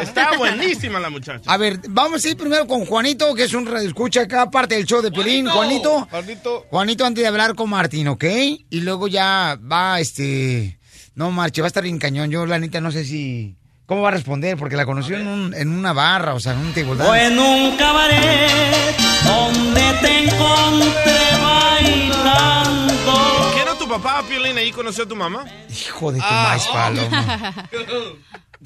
Está 0.01 0.37
buenísima 0.37 1.01
la 1.01 1.11
muchacha. 1.11 1.43
A 1.51 1.57
ver, 1.57 1.81
vamos 1.89 2.25
a 2.25 2.29
ir 2.29 2.37
primero 2.37 2.67
con 2.67 2.85
Juanito, 2.87 3.35
que 3.35 3.45
es 3.45 3.55
un 3.55 3.67
escucha 3.77 4.23
acá, 4.23 4.51
parte 4.51 4.77
del 4.77 4.85
show 4.87 5.03
de 5.03 5.11
Piolín. 5.11 5.49
Juanito. 5.49 6.07
Juanito. 6.11 6.67
Juanito, 6.71 7.05
antes 7.05 7.23
de 7.23 7.29
hablar 7.29 7.55
con 7.55 7.71
Martín, 7.71 8.09
¿ok? 8.09 8.25
Y 8.71 8.81
luego 8.83 9.09
ya 9.09 9.59
va, 9.61 9.99
este... 10.01 10.79
No, 11.17 11.31
marche, 11.31 11.61
va 11.63 11.67
a 11.67 11.69
estar 11.69 11.83
bien 11.85 11.99
cañón. 11.99 12.31
Yo, 12.31 12.45
la 12.47 12.59
neta, 12.59 12.81
no 12.81 12.91
sé 12.91 13.05
si... 13.05 13.57
¿Cómo 13.87 14.03
va 14.03 14.09
a 14.09 14.13
responder? 14.13 14.57
Porque 14.57 14.77
la 14.77 14.87
conoció 14.87 15.17
en, 15.17 15.27
un- 15.27 15.55
en 15.55 15.69
una 15.71 15.93
barra, 15.93 16.35
o 16.35 16.41
sea, 16.41 16.53
en 16.55 16.59
un 16.59 16.73
table. 16.73 17.03
O 17.05 17.15
en 17.15 17.39
un 17.39 17.77
cabaret 17.77 18.97
donde 19.25 19.93
te 20.01 20.25
encontré 20.25 21.21
bailando. 21.43 23.13
¿Qué 23.57 23.65
no 23.65 23.75
tu 23.77 23.89
papá, 23.89 24.23
Piolín, 24.29 24.59
ahí 24.59 24.71
conoció 24.73 25.05
a 25.05 25.09
tu 25.09 25.17
mamá? 25.17 25.45
Hijo 25.71 26.13
de 26.13 26.21
tu 26.21 26.35
maíz 26.35 26.65
paloma. 26.67 27.55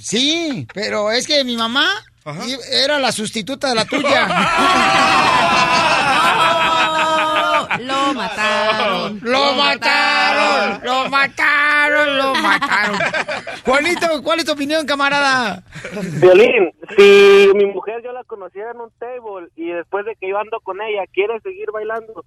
Sí, 0.01 0.65
pero 0.73 1.11
es 1.11 1.27
que 1.27 1.43
mi 1.43 1.57
mamá 1.57 1.85
i- 2.47 2.57
era 2.71 3.01
la 3.01 3.11
sustituta 3.11 3.71
de 3.71 3.75
la 3.75 3.85
tuya. 3.85 4.29
Oh, 7.61 7.67
lo 7.81 8.15
mataron. 8.15 9.21
¡Lo 9.23 9.55
mataron! 9.55 10.08
¡Lo 10.83 11.09
mataron! 11.09 12.19
¡Lo 12.19 12.35
mataron! 12.35 12.99
Juanito, 13.65 14.23
¿cuál 14.23 14.41
es 14.41 14.45
tu 14.45 14.53
opinión, 14.53 14.87
camarada? 14.87 15.63
Violín, 16.21 16.73
si 16.97 17.51
mi 17.55 17.67
mujer 17.67 18.03
yo 18.03 18.13
la 18.13 18.25
conocía 18.25 18.71
en 18.71 18.81
un 18.81 18.91
table 18.99 19.49
y 19.57 19.71
después 19.71 20.05
de 20.07 20.17
que 20.17 20.29
yo 20.29 20.39
ando 20.39 20.61
con 20.61 20.81
ella 20.81 21.05
quiere 21.13 21.41
seguir 21.41 21.71
bailando, 21.73 22.25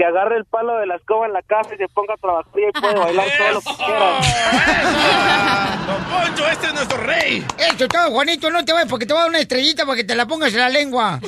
que 0.00 0.06
agarre 0.06 0.38
el 0.38 0.46
palo 0.46 0.78
de 0.78 0.86
la 0.86 0.96
escoba 0.96 1.26
en 1.26 1.34
la 1.34 1.42
casa 1.42 1.74
y 1.74 1.76
se 1.76 1.86
ponga 1.88 2.14
a 2.14 2.16
trabajar 2.16 2.50
y 2.56 2.80
puede 2.80 2.98
bailar 2.98 3.26
todo 3.36 3.52
lo 3.52 3.60
que 3.60 3.84
quiera. 3.84 4.18
Don 5.86 6.04
Poncho, 6.04 6.48
este 6.48 6.66
es 6.68 6.72
nuestro 6.72 6.96
rey. 7.02 7.44
Esto 7.58 7.86
todo, 7.86 8.10
Juanito, 8.10 8.50
no 8.50 8.64
te 8.64 8.72
vayas 8.72 8.88
porque 8.88 9.04
te 9.04 9.12
voy 9.12 9.18
a 9.18 9.24
dar 9.24 9.28
una 9.28 9.40
estrellita 9.40 9.84
para 9.84 9.96
que 9.96 10.04
te 10.04 10.14
la 10.14 10.26
pongas 10.26 10.54
en 10.54 10.60
la 10.60 10.70
lengua. 10.70 11.20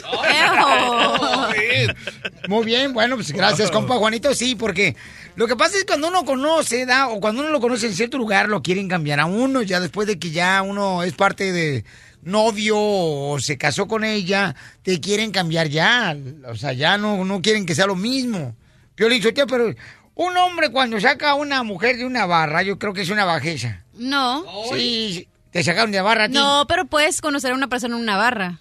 Muy 2.49 2.65
bien, 2.65 2.95
bueno, 2.95 3.17
pues 3.17 3.31
gracias, 3.33 3.71
compa 3.71 3.97
Juanito. 3.97 4.33
Sí, 4.33 4.55
porque 4.55 4.97
lo 5.37 5.47
que 5.47 5.55
pasa 5.55 5.75
es 5.77 5.83
que 5.83 5.89
cuando 5.89 6.09
uno 6.09 6.25
conoce, 6.25 6.87
¿da? 6.87 7.09
o 7.09 7.21
cuando 7.21 7.43
uno 7.43 7.51
lo 7.51 7.61
conoce 7.61 7.89
en 7.89 7.93
cierto 7.93 8.17
lugar, 8.17 8.49
lo 8.49 8.63
quieren 8.63 8.89
cambiar 8.89 9.21
a 9.21 9.27
uno, 9.27 9.61
ya 9.61 9.81
después 9.81 10.09
de 10.09 10.19
que 10.19 10.31
ya 10.31 10.63
uno 10.63 11.03
es 11.03 11.13
parte 11.13 11.53
de 11.53 11.85
novio 12.23 12.79
o 12.79 13.39
se 13.39 13.59
casó 13.59 13.87
con 13.87 14.03
ella, 14.03 14.57
te 14.83 14.99
quieren 14.99 15.31
cambiar 15.31 15.69
ya. 15.69 16.17
O 16.47 16.55
sea, 16.55 16.73
ya 16.73 16.97
no, 16.97 17.23
no 17.27 17.43
quieren 17.43 17.67
que 17.67 17.75
sea 17.75 17.85
lo 17.85 17.97
mismo. 17.97 18.57
Piolín 18.95 19.23
Sotelo, 19.23 19.47
pero 19.47 19.75
un 20.15 20.37
hombre 20.37 20.71
cuando 20.71 21.01
saca 21.01 21.31
a 21.31 21.35
una 21.35 21.63
mujer 21.63 21.97
de 21.97 22.05
una 22.05 22.27
barra, 22.27 22.63
yo 22.63 22.79
creo 22.79 22.93
que 22.93 23.03
es 23.03 23.11
una 23.11 23.25
bajeza. 23.25 23.85
No. 23.95 24.45
Sí, 24.73 25.29
te 25.51 25.63
sacaron 25.63 25.91
de 25.91 25.99
la 25.99 26.03
barra 26.03 26.25
a 26.25 26.29
ti. 26.29 26.35
No, 26.35 26.67
pero 26.69 26.87
puedes 26.87 27.21
conocer 27.21 27.53
a 27.53 27.55
una 27.55 27.69
persona 27.69 27.97
en 27.97 28.03
una 28.03 28.17
barra. 28.17 28.61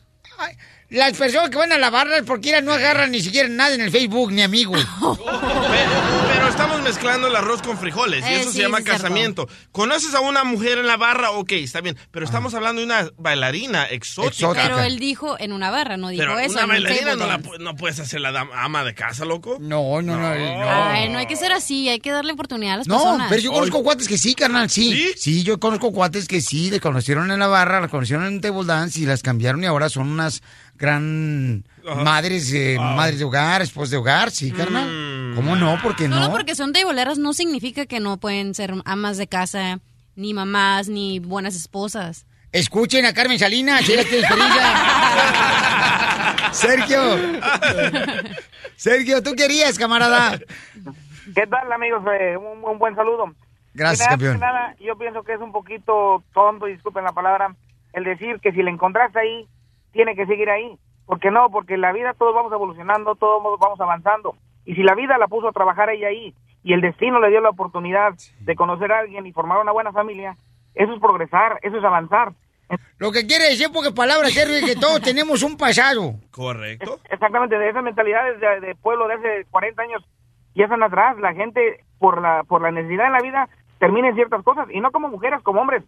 Las 0.90 1.14
personas 1.14 1.50
que 1.50 1.58
van 1.58 1.72
a 1.72 1.78
la 1.78 1.90
barra 1.90 2.18
es 2.18 2.24
porque 2.24 2.50
ellas 2.50 2.64
no 2.64 2.74
agarran 2.74 3.12
ni 3.12 3.22
siquiera 3.22 3.48
nada 3.48 3.74
en 3.76 3.82
el 3.82 3.92
Facebook 3.92 4.32
ni 4.32 4.42
amigos. 4.42 4.86
Estamos 6.52 6.82
mezclando 6.84 7.28
el 7.28 7.36
arroz 7.36 7.62
con 7.62 7.78
frijoles 7.78 8.24
y 8.24 8.30
Eh, 8.34 8.42
eso 8.42 8.52
sí, 8.52 8.58
se 8.58 8.64
llama 8.64 8.78
sí, 8.80 8.84
cierto. 8.84 9.02
casamiento. 9.04 9.50
¿Conoces 9.72 10.14
a 10.14 10.20
una 10.20 10.44
mujer 10.44 10.78
en 10.78 10.86
la 10.86 10.96
barra? 10.98 11.32
Ok, 11.32 11.54
está 11.54 11.82
bien. 11.82 11.98
Pero 12.12 12.26
estamos 12.26 12.54
hablando 12.54 12.82
de 12.82 12.86
una 12.86 13.10
bailarina 13.18 13.86
exótica. 13.86 14.52
Pero 14.54 14.80
él 14.82 15.00
dijo 15.00 15.38
en 15.40 15.54
una 15.54 15.72
barra, 15.72 15.98
no 15.98 16.10
dijo 16.10 16.22
Pero 16.22 16.38
eso. 16.38 16.54
una 16.54 16.66
bailarina 16.68 17.16
no, 17.16 17.26
la 17.26 17.40
no 17.60 17.76
puedes 17.76 18.00
hacer 18.00 18.22
la 18.22 18.32
dam- 18.32 18.50
ama 18.54 18.84
de 18.84 18.94
casa, 18.94 19.26
loco. 19.26 19.58
No, 19.60 20.02
no, 20.02 20.18
no. 20.18 20.28
Ay, 20.28 21.10
no 21.10 21.18
hay 21.20 21.26
que 21.26 21.36
ser 21.38 21.52
así, 21.52 21.90
hay 21.90 22.00
que 22.00 22.12
darle 22.12 22.34
oportunidad 22.34 22.76
a 22.76 22.78
las 22.78 22.88
No, 22.88 22.98
personas. 22.98 23.28
pero 23.30 23.42
yo 23.42 23.52
conozco 23.54 23.82
cuates 23.82 24.08
que 24.08 24.18
sí, 24.18 24.36
carnal, 24.36 24.70
sí. 24.70 25.14
sí. 25.18 25.44
yo 25.44 25.60
conozco 25.60 25.92
cuates 25.92 26.28
que 26.28 26.42
sí, 26.42 26.70
le 26.70 26.80
conocieron 26.80 27.32
en 27.32 27.40
la 27.40 27.48
barra, 27.48 27.80
las 27.82 27.90
conocieron 27.90 28.26
en 28.28 28.40
table 28.42 28.66
dance 28.66 29.00
y 29.00 29.06
las 29.06 29.24
cambiaron 29.24 29.64
y 29.64 29.68
ahora 29.68 29.90
son 29.90 30.08
unas 30.10 30.44
gran 30.78 31.64
Ajá. 31.88 32.04
madres, 32.04 32.52
eh, 32.54 32.78
Ah. 32.80 32.94
madres 32.96 33.20
de 33.20 33.26
hogar, 33.26 33.62
esposas 33.62 33.92
de 33.92 33.98
hogar, 33.98 34.32
sí, 34.32 34.52
carnal. 34.52 35.34
¿Cómo 35.36 35.56
no? 35.56 35.82
¿Por 35.82 35.96
qué 35.96 36.08
no? 36.08 36.18
Solo 36.22 36.32
porque 36.32 36.56
son 36.56 36.74
teiboleras 36.74 37.18
no 37.18 37.34
significa 37.34 37.86
que 37.86 38.00
no 38.00 38.18
pueden 38.18 38.54
ser 38.54 38.74
amas 38.86 39.18
de 39.18 39.28
casa, 39.28 39.80
ni 40.16 40.34
mamás, 40.34 40.90
ni 40.90 41.20
buenas 41.20 41.56
esposas. 41.56 42.26
Escuchen 42.52 43.06
a 43.06 43.14
Carmen 43.14 43.40
Salinas, 43.40 43.88
ella 43.88 44.04
tiene 44.04 44.20
experiencia. 44.20 44.74
Sergio. 46.52 47.00
Sergio, 48.76 49.24
¿tú 49.24 49.34
querías, 49.36 49.78
camarada? 49.80 50.38
¿Qué 51.34 51.48
tal, 51.48 51.72
amigos? 51.72 52.04
Eh, 52.20 52.36
un, 52.38 52.64
un 52.64 52.78
buen 52.80 52.96
saludo. 52.96 53.34
Gracias, 53.74 54.08
campeón. 54.10 54.40
nada, 54.40 54.76
yo 54.82 54.98
pienso 54.98 55.24
que 55.24 55.34
es 55.34 55.40
un 55.40 55.54
poquito 55.54 56.24
tonto, 56.34 56.66
disculpen 56.66 57.06
la 57.06 57.14
palabra, 57.14 57.56
el 57.94 58.04
decir 58.04 58.40
que 58.42 58.52
si 58.52 58.62
le 58.64 58.70
encontraste 58.70 59.20
ahí, 59.20 59.48
tiene 59.94 60.14
que 60.16 60.26
seguir 60.26 60.50
ahí. 60.50 60.78
Porque 61.06 61.32
no, 61.32 61.50
porque 61.50 61.76
en 61.76 61.82
la 61.82 61.92
vida 61.92 62.14
todos 62.14 62.34
vamos 62.34 62.52
evolucionando, 62.54 63.16
todos 63.16 63.60
vamos 63.60 63.80
avanzando. 63.80 64.36
Y 64.66 64.76
si 64.76 64.84
la 64.84 64.96
vida 64.96 65.18
la 65.18 65.28
puso 65.28 65.50
a 65.50 65.52
trabajar 65.52 65.90
ella 65.90 66.08
ahí 66.08 66.34
y 66.64 66.74
el 66.74 66.82
destino 66.82 67.20
le 67.20 67.30
dio 67.30 67.42
la 67.42 67.50
oportunidad 67.50 68.14
de 68.40 68.56
conocer 68.56 68.92
a 68.92 69.00
alguien 69.00 69.26
y 69.26 69.34
formar 69.34 69.60
una 69.60 69.72
buena 69.72 69.92
familia, 69.92 70.38
eso 70.76 70.94
es 70.94 71.00
progresar, 71.00 71.60
eso 71.64 71.78
es 71.78 71.84
avanzar. 71.84 72.34
Lo 72.98 73.12
que 73.12 73.26
quiere 73.26 73.50
decir, 73.50 73.68
porque 73.74 73.92
palabras, 73.92 74.36
es 74.36 74.66
que 74.66 74.80
todos 74.80 75.02
tenemos 75.04 75.44
un 75.44 75.58
pasado. 75.58 76.14
Correcto. 76.32 77.00
Exactamente, 77.10 77.58
de 77.58 77.70
esas 77.70 77.84
mentalidades 77.84 78.40
de, 78.40 78.68
de 78.68 78.76
pueblo 78.76 79.08
de 79.08 79.16
hace 79.16 79.46
40 79.50 79.82
años 79.82 80.04
ya 80.56 80.66
están 80.66 80.84
atrás. 80.84 81.18
La 81.20 81.34
gente, 81.34 81.84
por 82.00 82.22
la, 82.22 82.44
por 82.44 82.62
la 82.62 82.72
necesidad 82.72 83.08
en 83.08 83.14
la 83.14 83.22
vida, 83.22 83.50
termina 83.80 84.10
en 84.10 84.16
ciertas 84.16 84.44
cosas. 84.44 84.68
Y 84.72 84.80
no 84.80 84.92
como 84.92 85.10
mujeres, 85.10 85.42
como 85.44 85.62
hombres. 85.62 85.84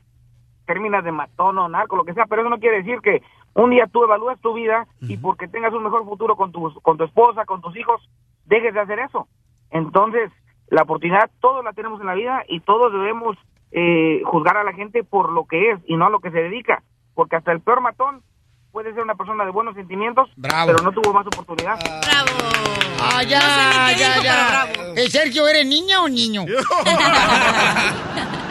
Terminas 0.66 1.04
de 1.04 1.12
matón 1.12 1.58
o 1.58 1.68
narco, 1.68 1.96
lo 1.96 2.06
que 2.06 2.14
sea. 2.14 2.26
Pero 2.26 2.42
eso 2.42 2.50
no 2.50 2.60
quiere 2.60 2.78
decir 2.78 3.00
que 3.02 3.22
un 3.56 3.70
día 3.70 3.88
tú 3.92 4.04
evalúas 4.04 4.40
tu 4.42 4.54
vida 4.54 4.88
y 5.02 5.18
porque 5.18 5.48
tengas 5.48 5.74
un 5.74 5.84
mejor 5.84 6.06
futuro 6.06 6.36
con 6.36 6.52
tu, 6.52 6.74
con 6.82 6.98
tu 6.98 7.04
esposa, 7.04 7.46
con 7.46 7.62
tus 7.62 7.76
hijos, 7.78 8.02
dejes 8.46 8.74
de 8.74 8.80
hacer 8.80 9.00
eso. 9.00 9.28
Entonces, 9.70 10.32
la 10.70 10.84
oportunidad 10.84 11.30
todos 11.40 11.64
la 11.64 11.74
tenemos 11.74 12.00
en 12.02 12.08
la 12.08 12.16
vida 12.16 12.44
y 12.48 12.62
todos 12.62 12.92
debemos 12.92 13.38
eh, 13.72 14.22
juzgar 14.26 14.58
a 14.58 14.64
la 14.64 14.74
gente 14.74 15.04
por 15.04 15.32
lo 15.32 15.46
que 15.46 15.72
es 15.72 15.80
y 15.86 15.96
no 15.96 16.06
a 16.06 16.10
lo 16.10 16.20
que 16.20 16.32
se 16.32 16.42
dedica. 16.42 16.84
Porque 17.14 17.36
hasta 17.36 17.52
el 17.52 17.62
peor 17.62 17.82
matón 17.82 18.24
puede 18.72 18.92
ser 18.94 19.04
una 19.04 19.16
persona 19.16 19.46
de 19.46 19.52
buenos 19.52 19.76
sentimientos, 19.76 20.30
Bravo. 20.36 20.72
pero 20.72 20.84
no 20.84 20.92
tuvo 20.92 21.14
más 21.14 21.28
oportunidad. 21.28 21.78
Ah, 23.00 23.22
ya, 23.24 23.92
ya, 23.96 24.24
ya. 24.24 24.68
Eh, 24.96 25.10
Sergio, 25.10 25.48
¿eres 25.48 25.68
niña 25.68 26.02
o 26.02 26.10
niño? 26.10 26.44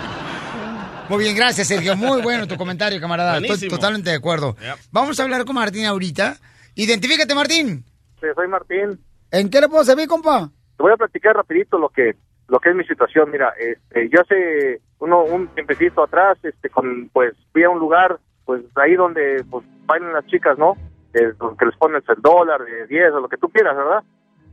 Muy 1.12 1.24
bien, 1.24 1.36
gracias, 1.36 1.68
Sergio. 1.68 1.94
Muy 1.94 2.22
bueno 2.22 2.48
tu 2.48 2.56
comentario, 2.56 2.98
camarada. 2.98 3.36
Estoy 3.36 3.68
totalmente 3.68 4.08
de 4.08 4.16
acuerdo. 4.16 4.56
Vamos 4.90 5.20
a 5.20 5.24
hablar 5.24 5.44
con 5.44 5.54
Martín 5.54 5.84
ahorita. 5.84 6.36
Identifícate, 6.74 7.34
Martín. 7.34 7.84
Sí, 8.18 8.28
soy 8.34 8.48
Martín. 8.48 8.98
¿En 9.30 9.50
qué 9.50 9.60
le 9.60 9.68
puedo 9.68 9.84
servir, 9.84 10.08
compa? 10.08 10.48
Te 10.74 10.82
voy 10.82 10.90
a 10.90 10.96
platicar 10.96 11.36
rapidito 11.36 11.76
lo 11.76 11.90
que 11.90 12.16
lo 12.48 12.58
que 12.60 12.70
es 12.70 12.76
mi 12.76 12.84
situación. 12.84 13.30
Mira, 13.30 13.52
este, 13.58 14.08
yo 14.08 14.22
hace 14.22 14.80
uno 15.00 15.24
un 15.24 15.48
tiempecito 15.48 16.02
atrás, 16.02 16.38
este, 16.44 16.70
con, 16.70 17.10
pues 17.12 17.34
fui 17.52 17.62
a 17.62 17.68
un 17.68 17.78
lugar, 17.78 18.18
pues 18.46 18.62
ahí 18.76 18.94
donde 18.94 19.44
pues 19.50 19.66
bailan 19.84 20.14
las 20.14 20.26
chicas, 20.28 20.56
¿no? 20.56 20.78
Eh, 21.12 21.34
que 21.58 21.66
les 21.66 21.76
pones 21.76 22.04
el 22.08 22.22
dólar, 22.22 22.64
de 22.64 22.86
10 22.86 23.12
o 23.12 23.20
lo 23.20 23.28
que 23.28 23.36
tú 23.36 23.50
quieras, 23.50 23.76
¿verdad? 23.76 24.02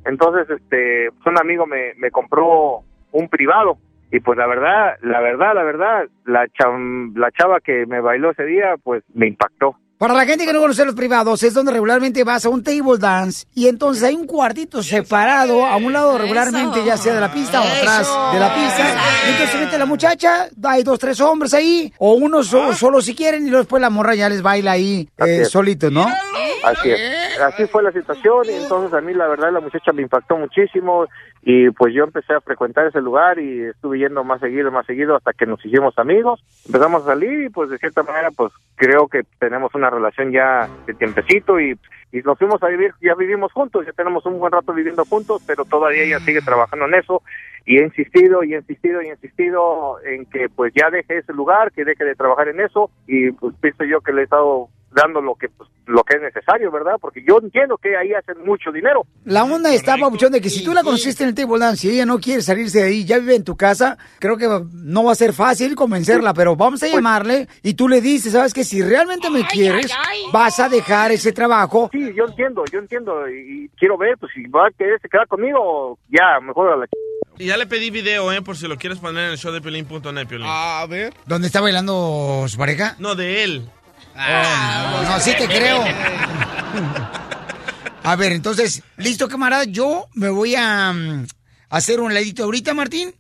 Entonces, 0.04 0.50
este, 0.50 1.10
pues 1.12 1.26
un 1.26 1.40
amigo 1.40 1.66
me, 1.66 1.94
me 1.96 2.12
compró 2.12 2.84
un 3.14 3.30
privado 3.30 3.78
y 4.12 4.20
pues 4.20 4.38
la 4.38 4.48
verdad, 4.48 4.96
la 5.02 5.20
verdad, 5.22 5.54
la 5.56 5.64
verdad, 5.64 6.04
la, 6.26 6.46
cham- 6.48 7.14
la 7.16 7.30
chava 7.32 7.60
que 7.60 7.86
me 7.88 8.02
bailó 8.02 8.32
ese 8.32 8.44
día, 8.46 8.76
pues 8.84 9.04
me 9.14 9.28
impactó. 9.28 9.76
Para 10.00 10.14
la 10.14 10.26
gente 10.26 10.46
que 10.46 10.54
no 10.54 10.62
conoce 10.62 10.86
los 10.86 10.96
privados, 10.96 11.44
es 11.44 11.54
donde 11.54 11.74
regularmente 11.74 12.24
vas 12.24 12.46
a 12.46 12.50
un 12.50 12.64
table 12.64 12.98
dance 12.98 13.46
y 13.54 13.68
entonces 13.68 14.02
hay 14.06 14.16
un 14.16 14.26
cuartito 14.26 14.82
separado 14.82 15.66
a 15.66 15.76
un 15.76 15.92
lado 15.92 16.18
regularmente, 16.18 16.86
ya 16.86 16.96
sea 16.96 17.16
de 17.16 17.20
la 17.20 17.34
pista 17.34 17.60
o 17.60 17.66
atrás 17.66 18.08
de 18.34 18.40
la 18.40 18.56
pista. 18.56 18.96
Y 19.28 19.32
entonces 19.32 19.50
se 19.50 19.58
mete 19.66 19.78
la 19.78 19.86
muchacha, 19.86 20.48
hay 20.64 20.84
dos, 20.84 21.00
tres 21.00 21.20
hombres 21.20 21.54
ahí, 21.54 21.92
o 21.98 22.14
uno 22.14 22.44
so- 22.44 22.72
solo 22.74 23.02
si 23.02 23.14
quieren, 23.14 23.46
y 23.46 23.50
luego 23.50 23.64
después 23.64 23.82
la 23.82 23.90
morra 23.90 24.16
ya 24.16 24.30
les 24.30 24.42
baila 24.42 24.72
ahí 24.72 25.10
eh, 25.18 25.44
solito, 25.44 25.92
¿no? 25.92 26.08
Así 26.64 26.92
es. 26.92 27.00
Así 27.42 27.66
fue 27.68 27.84
la 27.84 27.92
situación 27.92 28.46
y 28.46 28.54
entonces 28.54 28.94
a 28.94 29.02
mí 29.02 29.14
la 29.14 29.28
verdad 29.28 29.52
la 29.52 29.60
muchacha 29.60 29.94
me 29.94 30.02
impactó 30.02 30.38
muchísimo 30.38 31.08
y 31.42 31.70
pues 31.72 31.94
yo 31.94 32.04
empecé 32.04 32.34
a 32.34 32.42
frecuentar 32.42 32.88
ese 32.88 33.02
lugar 33.02 33.40
y 33.40 33.64
estuve 33.64 34.00
yendo 34.00 34.24
más 34.24 34.40
seguido, 34.42 34.72
más 34.72 34.86
seguido 34.86 35.16
hasta 35.16 35.34
que 35.34 35.46
nos 35.46 35.64
hicimos 35.66 35.98
amigos. 35.98 36.44
Empezamos 36.66 37.04
a 37.04 37.08
salir 37.08 37.46
y 37.46 37.50
pues 37.50 37.70
de 37.70 37.78
cierta 37.78 38.04
manera 38.04 38.30
pues 38.32 38.52
creo 38.76 39.08
que 39.08 39.24
tenemos 39.40 39.74
una 39.76 39.90
relación 39.90 40.32
ya 40.32 40.70
de 40.86 40.94
tiempecito 40.94 41.60
y, 41.60 41.78
y 42.12 42.22
nos 42.22 42.38
fuimos 42.38 42.62
a 42.64 42.68
vivir, 42.68 42.94
ya 43.02 43.16
vivimos 43.16 43.52
juntos, 43.54 43.86
ya 43.86 43.94
tenemos 43.94 44.26
un 44.26 44.40
buen 44.40 44.52
rato 44.52 44.74
viviendo 44.74 45.06
juntos, 45.06 45.42
pero 45.48 45.66
todavía 45.66 46.04
ella 46.04 46.20
sigue 46.20 46.42
trabajando 46.42 46.86
en 46.86 46.96
eso 46.96 47.22
y 47.66 47.78
he 47.78 47.84
insistido 47.84 48.44
y 48.44 48.54
he 48.54 48.58
insistido 48.58 49.02
y 49.02 49.08
he 49.08 49.12
insistido 49.12 49.98
en 50.04 50.26
que 50.26 50.50
pues 50.50 50.74
ya 50.74 50.90
deje 50.90 51.20
ese 51.20 51.34
lugar, 51.34 51.72
que 51.72 51.86
deje 51.86 52.04
de 52.04 52.16
trabajar 52.16 52.48
en 52.50 52.60
eso 52.60 52.90
y 53.08 53.32
pues 53.32 53.56
pienso 53.62 53.84
yo 53.84 54.02
que 54.02 54.12
le 54.12 54.22
he 54.22 54.24
estado 54.24 54.70
dando 54.92 55.22
lo 55.22 55.36
que 55.36 55.50
pues, 55.50 55.70
lo 55.86 56.04
que 56.04 56.18
es 56.18 56.22
necesario, 56.22 56.72
¿verdad? 56.72 56.94
Porque 57.02 57.24
yo 57.28 57.40
entiendo 57.42 57.78
que 57.78 57.98
ahí 57.98 58.14
hacen 58.14 58.46
mucho 58.46 58.72
dinero. 58.72 59.06
La 59.26 59.44
onda 59.44 59.74
está, 59.74 59.98
Pabuchón, 59.98 60.32
de 60.32 60.40
que 60.40 60.50
si 60.50 60.64
tú 60.64 60.72
la 60.74 60.84
conociste 60.84 61.24
en 61.24 61.30
el 61.30 61.36
table 61.36 61.58
dance 61.60 61.88
y 61.88 61.92
ella 61.92 62.06
no 62.06 62.20
quiere 62.20 62.42
salirse 62.44 62.80
de 62.80 62.86
ahí, 62.86 63.06
ya 63.06 63.18
vive 63.18 63.36
en 63.36 63.44
tu 63.44 63.58
casa, 63.58 63.98
creo 64.20 64.38
que 64.38 64.48
no 64.72 65.04
va 65.04 65.14
a 65.14 65.16
ser 65.16 65.34
fácil 65.34 65.76
convencerla, 65.76 66.34
pero 66.36 66.56
vamos 66.56 66.84
a 66.84 66.88
llamarle 66.88 67.48
y 67.64 67.74
tú 67.74 67.88
le 67.88 68.02
dices, 68.02 68.34
¿sabes 68.34 68.54
que 68.54 68.64
Si 68.64 68.84
realmente 68.84 69.30
me 69.32 69.46
quieres, 69.48 69.92
vas 70.32 70.60
a 70.60 70.70
dejar 70.70 71.12
ese 71.12 71.32
trabajo. 71.32 71.90
Sí, 71.92 72.14
yo 72.16 72.26
entiendo, 72.26 72.64
yo 72.72 72.80
entiendo 72.80 73.28
y, 73.28 73.70
quiero 73.78 73.98
ver 73.98 74.16
pues 74.20 74.32
si 74.34 74.46
va 74.48 74.68
a 74.68 74.72
querer 74.72 75.00
se 75.02 75.10
queda 75.10 75.26
conmigo, 75.26 75.98
ya, 76.10 76.40
mejor 76.42 76.72
a 76.72 76.78
la 76.78 76.86
ch- 76.86 76.90
Y 77.40 77.46
ya 77.48 77.58
le 77.58 77.66
pedí 77.66 77.90
video, 77.90 78.32
¿eh? 78.32 78.42
Por 78.44 78.58
si 78.58 78.68
lo 78.68 78.78
quieres 78.78 79.00
poner 79.00 79.26
en 79.26 79.32
el 79.32 79.38
show 79.38 79.52
de 79.52 79.60
Piolín.net, 79.62 80.28
Piolín. 80.28 80.46
A 80.48 80.86
ver. 80.88 81.14
¿Dónde 81.26 81.48
está 81.48 81.62
bailando 81.62 82.46
su 82.48 82.58
pareja? 82.58 82.96
No, 83.00 83.16
de 83.16 83.44
él. 83.44 83.70
Oh, 84.20 85.04
no, 85.04 85.20
sí 85.22 85.32
te 85.38 85.48
creo. 85.48 85.84
A 88.04 88.16
ver, 88.18 88.34
entonces, 88.34 88.84
listo, 88.98 89.30
camarada. 89.30 89.64
Yo 89.64 90.08
me 90.14 90.30
voy 90.30 90.56
a 90.56 90.92
mm, 90.92 91.28
hacer 91.70 92.02
un 92.02 92.14
ladito 92.14 92.44
ahorita, 92.44 92.74
Martín. 92.74 93.14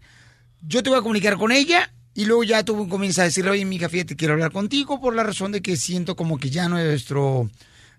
Yo 0.61 0.83
te 0.83 0.89
voy 0.89 0.99
a 0.99 1.01
comunicar 1.01 1.37
con 1.37 1.53
ella 1.53 1.89
y 2.13 2.25
luego 2.25 2.43
ya 2.43 2.63
tú 2.63 2.89
comienzas 2.89 3.19
a 3.19 3.25
decirle, 3.25 3.51
oye, 3.51 3.63
mija, 3.63 3.87
fíjate, 3.87 4.17
quiero 4.17 4.33
hablar 4.33 4.51
contigo 4.51 4.99
por 4.99 5.15
la 5.15 5.23
razón 5.23 5.53
de 5.53 5.61
que 5.61 5.77
siento 5.77 6.17
como 6.17 6.37
que 6.37 6.49
ya 6.49 6.67
nuestro, 6.67 7.49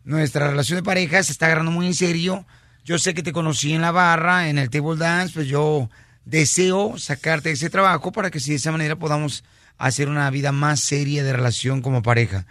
nuestra 0.04 0.48
relación 0.48 0.76
de 0.76 0.82
pareja 0.82 1.22
se 1.22 1.32
está 1.32 1.46
agarrando 1.46 1.70
muy 1.70 1.86
en 1.86 1.94
serio. 1.94 2.44
Yo 2.84 2.98
sé 2.98 3.14
que 3.14 3.22
te 3.22 3.32
conocí 3.32 3.72
en 3.72 3.80
la 3.80 3.92
barra, 3.92 4.48
en 4.50 4.58
el 4.58 4.68
table 4.68 4.98
dance, 4.98 5.32
pues 5.32 5.46
yo 5.46 5.88
deseo 6.26 6.98
sacarte 6.98 7.48
de 7.48 7.54
ese 7.54 7.70
trabajo 7.70 8.12
para 8.12 8.30
que 8.30 8.40
si 8.40 8.50
de 8.50 8.56
esa 8.56 8.72
manera 8.72 8.96
podamos 8.96 9.42
hacer 9.78 10.10
una 10.10 10.28
vida 10.28 10.52
más 10.52 10.80
seria 10.80 11.24
de 11.24 11.32
relación 11.32 11.80
como 11.80 12.02
pareja. 12.02 12.44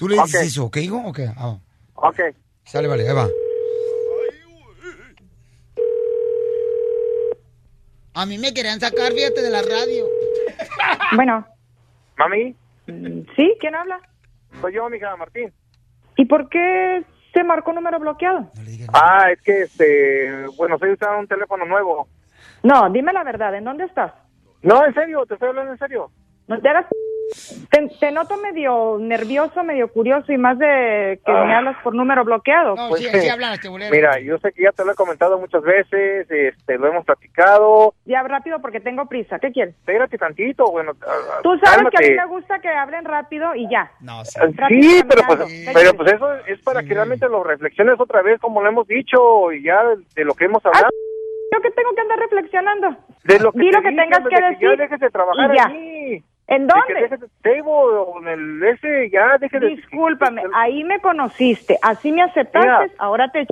Tú 0.00 0.08
le 0.08 0.16
dices 0.16 0.40
Ok. 0.40 0.46
eso, 0.46 0.64
¿ok, 0.64 0.76
hijo? 0.78 0.96
Ok, 1.04 1.20
ah, 1.36 1.58
Ok. 1.94 2.20
sale, 2.64 2.88
vale, 2.88 3.06
ahí 3.06 3.14
va. 3.14 3.28
A 8.14 8.24
mí 8.24 8.38
me 8.38 8.54
querían 8.54 8.80
sacar, 8.80 9.12
fíjate, 9.12 9.42
de 9.42 9.50
la 9.50 9.60
radio. 9.60 10.06
Bueno, 11.16 11.44
Mami, 12.16 12.56
¿sí? 13.36 13.56
¿Quién 13.60 13.74
habla? 13.74 14.00
soy 14.62 14.72
yo, 14.72 14.88
mija 14.88 15.14
Martín. 15.16 15.52
¿Y 16.16 16.24
por 16.24 16.48
qué 16.48 17.04
se 17.34 17.44
marcó 17.44 17.72
número 17.74 17.98
bloqueado? 18.00 18.50
Ah, 18.94 19.30
es 19.30 19.40
que 19.42 19.62
este, 19.64 20.46
bueno, 20.56 20.76
estoy 20.76 20.92
usando 20.92 21.18
un 21.18 21.28
teléfono 21.28 21.66
nuevo. 21.66 22.08
No, 22.62 22.88
dime 22.90 23.12
la 23.12 23.22
verdad, 23.24 23.54
¿en 23.54 23.64
dónde 23.64 23.84
estás? 23.84 24.12
No, 24.62 24.82
en 24.86 24.94
serio, 24.94 25.26
te 25.26 25.34
estoy 25.34 25.50
hablando 25.50 25.72
en 25.72 25.78
serio. 25.78 26.10
No 26.46 26.58
te 26.58 26.68
hagas... 26.70 26.86
Te, 27.70 27.88
te 28.00 28.10
noto 28.12 28.36
medio 28.38 28.98
nervioso, 28.98 29.62
medio 29.62 29.88
curioso 29.88 30.32
y 30.32 30.38
más 30.38 30.58
de 30.58 31.20
que 31.24 31.32
me 31.32 31.54
hablas 31.54 31.76
por 31.82 31.94
número 31.94 32.24
bloqueado. 32.24 32.74
Pues, 32.88 33.02
eh, 33.04 33.30
Mira, 33.90 34.18
yo 34.20 34.38
sé 34.38 34.52
que 34.52 34.62
ya 34.62 34.72
te 34.72 34.84
lo 34.84 34.92
he 34.92 34.94
comentado 34.94 35.38
muchas 35.38 35.62
veces, 35.62 36.30
este, 36.30 36.78
lo 36.78 36.88
hemos 36.88 37.04
platicado. 37.04 37.94
Ya 38.04 38.22
rápido 38.22 38.60
porque 38.60 38.80
tengo 38.80 39.06
prisa. 39.06 39.38
¿Qué 39.38 39.50
quieres? 39.52 39.74
Espérate 39.76 40.18
tantito, 40.18 40.70
bueno. 40.70 40.92
ah, 41.06 41.40
Tú 41.42 41.56
sabes 41.62 41.88
que 41.90 42.04
a 42.04 42.08
mí 42.08 42.16
me 42.16 42.26
gusta 42.26 42.58
que 42.60 42.68
hablen 42.68 43.04
rápido 43.04 43.54
y 43.54 43.68
ya. 43.70 43.90
No, 44.00 44.24
Sí, 44.24 45.02
pero 45.08 45.22
pues, 45.26 45.70
pero 45.72 45.94
pues 45.94 46.12
eso 46.12 46.34
es 46.46 46.60
para 46.62 46.82
que 46.82 46.94
realmente 46.94 47.28
lo 47.28 47.42
reflexiones 47.44 47.98
otra 47.98 48.22
vez, 48.22 48.40
como 48.40 48.62
lo 48.62 48.68
hemos 48.68 48.86
dicho, 48.86 49.52
y 49.52 49.62
ya 49.64 49.82
de, 50.14 50.24
lo 50.24 50.34
que 50.34 50.44
hemos 50.46 50.64
hablado. 50.64 50.88
Yo 51.52 51.60
que 51.60 51.70
tengo 51.72 51.90
que 51.94 52.00
andar 52.00 52.18
reflexionando. 52.18 52.96
De 53.24 53.38
lo 53.40 53.52
que 53.52 53.58
Di 53.58 53.70
te 53.70 53.76
lo 53.76 53.82
que 53.82 53.90
dije, 53.90 54.02
tengas 54.02 54.20
que 54.28 54.34
que 54.36 54.42
decir. 54.50 54.78
dejes 54.78 55.00
de 55.00 55.10
trabajar 55.10 55.50
y 55.52 55.56
ya. 55.56 55.64
allí. 55.66 56.24
¿En 56.50 56.66
De 56.66 56.74
dónde? 56.74 56.86
que 56.88 57.00
dejes 57.00 57.22
el 57.22 57.30
table 57.42 57.62
o 57.72 58.18
en 58.20 58.28
el 58.28 58.62
ese, 58.64 59.08
ya 59.10 59.38
deje 59.38 59.58
de... 59.58 59.66
Discúlpame, 59.68 60.42
ahí 60.54 60.84
me 60.84 61.00
conociste, 61.00 61.78
así 61.80 62.12
me 62.12 62.22
aceptaste, 62.22 62.68
Mira. 62.68 62.86
ahora 62.98 63.28
te... 63.30 63.46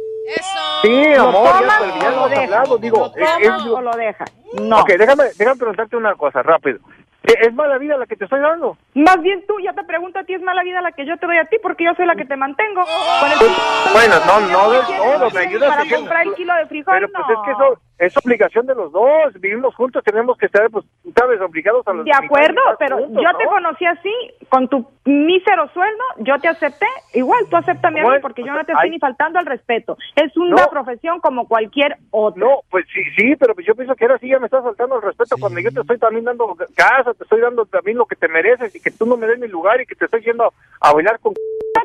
Sí, 0.83 1.05
¿Lo 1.17 1.29
amor, 1.29 1.45
ya, 1.45 1.59
tomas 1.61 1.79
pero 1.81 2.01
ya 2.01 2.09
o 2.09 2.21
lo 2.21 2.29
dejas? 2.29 2.81
digo. 2.81 2.99
¿Lo 2.99 3.07
es- 3.07 3.13
tomas 3.43 3.63
es- 3.65 3.71
o 3.73 3.81
lo 3.81 3.91
dejas? 3.97 4.33
No. 4.61 4.81
Ok, 4.81 4.89
déjame, 4.99 5.25
déjame 5.39 5.57
preguntarte 5.59 5.97
una 5.97 6.15
cosa, 6.17 6.43
rápido. 6.43 6.79
¿Es 7.23 7.35
es 7.49 7.55
mala 7.55 7.79
vida 7.79 7.97
la 7.97 8.07
que 8.07 8.17
te 8.17 8.25
estoy 8.25 8.41
dando? 8.41 8.77
Más 9.05 9.21
bien 9.23 9.45
tú, 9.47 9.55
ya 9.61 9.73
te 9.73 9.85
pregunto 9.85 10.19
a 10.19 10.25
ti, 10.25 10.35
es 10.35 10.43
mala 10.43 10.63
vida 10.63 10.81
la 10.83 10.93
que 10.93 11.07
yo 11.07 11.17
te 11.19 11.27
doy 11.27 11.37
a 11.37 11.45
ti 11.45 11.57
porque 11.63 11.85
yo 11.85 11.95
soy 11.95 12.07
la 12.07 12.17
que 12.17 12.25
te 12.25 12.37
mantengo. 12.37 12.83
El- 12.83 13.93
Bueno, 13.93 14.15
no, 14.27 14.41
no 14.41 14.71
del 14.73 14.87
¿Tienes 14.87 15.03
todo, 15.19 15.31
me 15.31 15.41
ayudas 15.41 15.69
Para 15.77 15.97
comprar 15.97 16.27
el 16.27 16.35
kilo 16.35 16.55
de 16.55 16.67
frijol, 16.67 16.95
Pero 16.95 17.09
pues 17.13 17.25
no. 17.29 17.35
es 17.35 17.41
que 17.47 17.53
eso 17.53 17.81
es 17.99 18.17
obligación 18.17 18.65
de 18.67 18.75
los 18.77 18.93
dos, 18.93 19.33
vivimos 19.41 19.75
juntos, 19.75 20.05
tenemos 20.05 20.39
que 20.39 20.47
estar, 20.47 20.71
pues, 20.71 20.85
sabes, 21.17 21.41
obligados 21.41 21.87
a 21.89 21.93
los 21.93 22.05
De 22.05 22.13
acuerdo, 22.13 22.61
pero 22.79 22.99
juntos, 22.99 23.23
yo 23.25 23.33
¿no? 23.33 23.39
te 23.39 23.45
conocí 23.47 23.87
así, 23.87 24.13
con 24.49 24.69
tu 24.69 24.89
mísero 25.05 25.69
sueldo, 25.73 26.05
yo 26.19 26.39
te 26.39 26.47
acepté. 26.49 26.87
Igual, 27.15 27.45
tú 27.51 27.57
acéptame 27.57 28.01
a 28.01 28.05
mí 28.05 28.19
porque 28.23 28.43
yo 28.43 28.53
pues, 28.53 28.59
no 28.61 28.65
te 28.67 28.73
estoy 28.73 28.87
ay. 28.87 28.91
ni 28.91 28.99
faltando 29.01 29.39
al 29.41 29.47
respeto. 29.47 29.97
Es 30.15 30.37
una 30.37 30.63
No. 30.63 30.69
profesión 30.71 31.19
como 31.21 31.49
cualquier 31.49 31.97
otra. 32.11 32.41
No, 32.45 32.61
pues 32.71 32.85
sí, 32.95 33.03
sí, 33.17 33.35
pero 33.37 33.55
pues 33.55 33.67
yo 33.67 33.75
pienso 33.75 33.97
que 33.97 34.05
ahora 34.05 34.19
sí 34.19 34.29
ya 34.29 34.39
me 34.39 34.47
estás 34.47 34.63
faltando 34.63 34.97
el 34.97 35.03
respeto 35.03 35.37
cuando 35.41 35.59
yo 35.61 35.73
te 35.73 35.81
estoy 35.81 35.99
también 35.99 36.25
dando 36.25 36.57
casa, 36.77 37.15
te 37.15 37.25
estoy 37.25 37.41
dando 37.41 37.67
también 37.67 37.97
lo 37.99 38.07
que 38.07 38.15
te 38.17 38.29
mereces 38.29 38.75
y 38.77 38.81
que 38.81 38.88
tú 38.91 39.07
no 39.07 39.17
me 39.17 39.27
des 39.27 39.39
mi 39.39 39.49
lugar 39.49 39.81
y 39.81 39.87
que 39.87 39.95
te 39.95 40.05
estoy 40.05 40.23
yendo 40.23 40.53
a 40.81 40.93
bailar 40.93 41.19
con... 41.21 41.35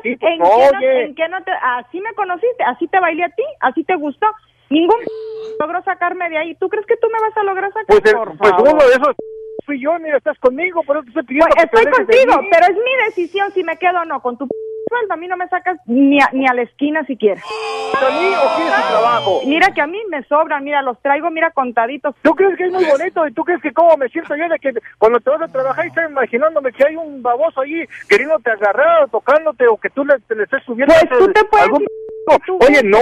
¿En, 0.02 0.18
qué 0.18 0.36
no, 0.38 0.46
oye. 0.48 1.04
en 1.04 1.14
qué 1.14 1.28
no 1.28 1.42
te, 1.42 1.50
así 1.62 2.00
me 2.00 2.12
conociste, 2.14 2.62
así 2.64 2.86
te 2.88 3.00
bailé 3.00 3.24
a 3.24 3.28
ti, 3.30 3.42
así 3.60 3.84
te 3.84 3.96
gustó. 3.96 4.26
Ningún 4.70 4.96
logró 5.60 5.82
sacarme 5.82 6.28
de 6.28 6.38
ahí. 6.38 6.54
¿Tú 6.56 6.68
crees 6.68 6.86
que 6.86 6.96
tú 6.96 7.08
me 7.10 7.20
vas 7.20 7.36
a 7.36 7.42
lograr 7.42 7.72
sacar? 7.72 7.86
Pues, 7.86 8.04
el- 8.04 8.16
Por 8.16 8.36
pues 8.36 8.50
favor. 8.50 8.68
uno 8.74 8.84
de 8.86 8.92
esos 8.92 9.16
fui 9.64 9.80
yo, 9.80 9.98
mira, 9.98 10.18
estás 10.18 10.38
conmigo, 10.40 10.82
por 10.82 10.96
eso 10.96 11.04
te 11.04 11.08
estoy 11.10 11.24
pidiendo 11.24 11.46
Pues, 11.54 11.70
que 11.70 11.76
estoy 11.78 11.92
contigo, 11.92 12.48
pero 12.50 12.66
es 12.66 12.76
mi 12.76 13.04
decisión 13.06 13.50
si 13.52 13.64
me 13.64 13.78
quedo 13.78 14.00
o 14.00 14.04
no. 14.04 14.20
Con 14.20 14.36
tu 14.36 14.46
sueldo 14.88 15.14
a 15.14 15.16
mí 15.16 15.28
no 15.28 15.36
me 15.36 15.48
sacas 15.48 15.78
ni 15.86 16.20
a, 16.20 16.28
ni 16.32 16.46
a 16.46 16.54
la 16.54 16.62
esquina 16.62 17.04
siquiera. 17.06 17.40
¿A 17.40 18.10
mí 18.10 18.26
o 18.26 18.56
quieres 18.56 18.74
tu 18.74 18.88
trabajo? 18.88 19.40
Mira 19.46 19.72
que 19.72 19.80
a 19.80 19.86
mí 19.86 19.98
me 20.10 20.22
sobran, 20.24 20.64
mira, 20.64 20.82
los 20.82 21.00
traigo, 21.00 21.30
mira, 21.30 21.50
contaditos. 21.52 22.14
¿Tú 22.22 22.32
crees 22.34 22.56
que 22.56 22.64
es 22.66 22.72
muy 22.72 22.84
bonito? 22.84 23.26
¿Y 23.26 23.32
tú 23.32 23.44
crees 23.44 23.60
que 23.62 23.72
cómo 23.72 23.96
me 23.96 24.08
siento 24.08 24.34
yo 24.36 24.48
de 24.48 24.58
que 24.58 24.72
cuando 24.98 25.20
te 25.20 25.30
vas 25.30 25.42
a 25.42 25.48
trabajar 25.48 25.84
y 25.84 25.88
estás 25.88 26.10
imaginándome 26.10 26.72
que 26.72 26.86
hay 26.86 26.96
un 26.96 27.22
baboso 27.22 27.60
allí 27.60 27.84
queriéndote 28.08 28.50
agarrar 28.50 29.04
o 29.04 29.08
tocándote 29.08 29.66
o 29.68 29.76
que 29.76 29.90
tú 29.90 30.04
le, 30.04 30.18
te 30.20 30.34
le 30.34 30.44
estés 30.44 30.62
subiendo 30.64 30.94
Pues 31.08 31.18
tú 31.18 31.32
te 31.32 31.44
puedes 31.44 31.66
algún... 31.66 31.86
tú 32.46 32.58
Oye, 32.66 32.82
no, 32.82 32.98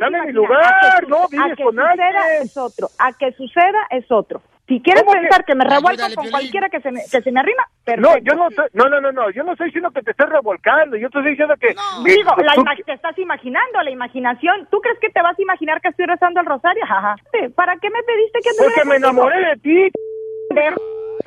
dame 0.00 0.26
mi 0.26 0.32
lugar, 0.32 0.64
a 0.64 1.00
que 1.00 1.06
no, 1.06 1.24
a 1.24 1.28
vives 1.28 1.56
que 1.56 1.62
con 1.64 1.74
suceda 1.74 1.90
alguien. 1.90 2.42
es 2.42 2.56
otro, 2.56 2.88
a 2.98 3.12
que 3.12 3.32
suceda 3.32 3.86
es 3.90 4.10
otro. 4.10 4.40
Si 4.68 4.82
quieres 4.82 5.04
¿Cómo 5.04 5.12
que- 5.14 5.20
pensar 5.20 5.44
que, 5.44 5.54
me 5.54 5.64
revuelco 5.64 5.90
Ayúdale, 5.90 6.14
con 6.16 6.22
Piolín. 6.24 6.30
cualquiera 6.32 6.68
que 6.68 6.80
se 6.80 6.90
me, 6.90 7.00
que 7.08 7.22
se 7.22 7.30
me 7.30 7.38
arrima, 7.38 7.62
No, 7.68 7.84
perfecto. 7.84 8.18
yo 8.24 8.34
no, 8.34 8.48
no, 8.74 8.88
no, 8.90 9.00
no, 9.00 9.12
no, 9.12 9.30
yo 9.30 9.44
no 9.44 9.52
estoy 9.52 9.66
diciendo 9.66 9.92
que 9.92 10.02
te 10.02 10.10
estés 10.10 10.28
revolcando, 10.28 10.96
yo 10.96 11.08
te 11.08 11.18
estoy 11.18 11.30
diciendo 11.30 11.54
que... 11.60 11.68
que 11.68 11.74
Digo, 12.04 12.34
la 12.42 12.54
tú- 12.54 12.64
te 12.84 12.92
estás 12.92 13.16
imaginando, 13.18 13.80
la 13.82 13.90
imaginación. 13.90 14.66
¿Tú 14.70 14.80
crees 14.80 14.98
que 14.98 15.10
te 15.10 15.22
vas 15.22 15.38
a 15.38 15.42
imaginar 15.42 15.80
que 15.80 15.88
estoy 15.88 16.06
rezando 16.06 16.40
el 16.40 16.46
rosario? 16.46 16.82
Ajá. 16.84 17.14
¿Para 17.54 17.76
qué 17.76 17.90
me 17.90 18.02
pediste 18.02 18.40
que 18.42 18.50
Porque 18.58 18.84
me 18.84 18.96
enamoré 18.96 19.38
de 19.50 19.56
ti. 19.58 19.90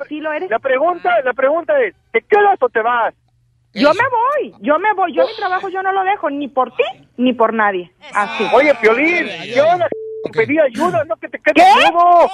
Sí 0.08 0.20
lo 0.20 0.32
eres. 0.32 0.50
La 0.50 0.58
pregunta, 0.58 1.20
la 1.22 1.32
pregunta 1.32 1.78
es, 1.82 1.94
¿te 2.12 2.22
quedas 2.22 2.56
o 2.60 2.68
te 2.68 2.80
vas? 2.82 3.14
Yo 3.72 3.90
me 3.94 4.02
voy, 4.10 4.54
yo 4.60 4.78
me 4.78 4.92
voy. 4.94 5.14
Yo 5.14 5.24
mi 5.26 5.34
trabajo 5.36 5.68
yo 5.68 5.82
no 5.82 5.92
lo 5.92 6.02
dejo, 6.02 6.28
ni 6.30 6.48
por 6.48 6.74
ti, 6.74 6.82
ni 7.16 7.32
por 7.32 7.54
nadie. 7.54 7.92
Así. 8.14 8.44
Oye, 8.52 8.74
Piolín, 8.80 9.28
yo 9.54 9.64
la 9.78 9.88
pedí 10.28 10.58
ayuda, 10.58 11.04
no 11.04 11.16
que 11.16 11.28
te 11.28 11.38
quedes 11.38 11.64
¿Qué? 11.64 11.92
Por 11.92 12.30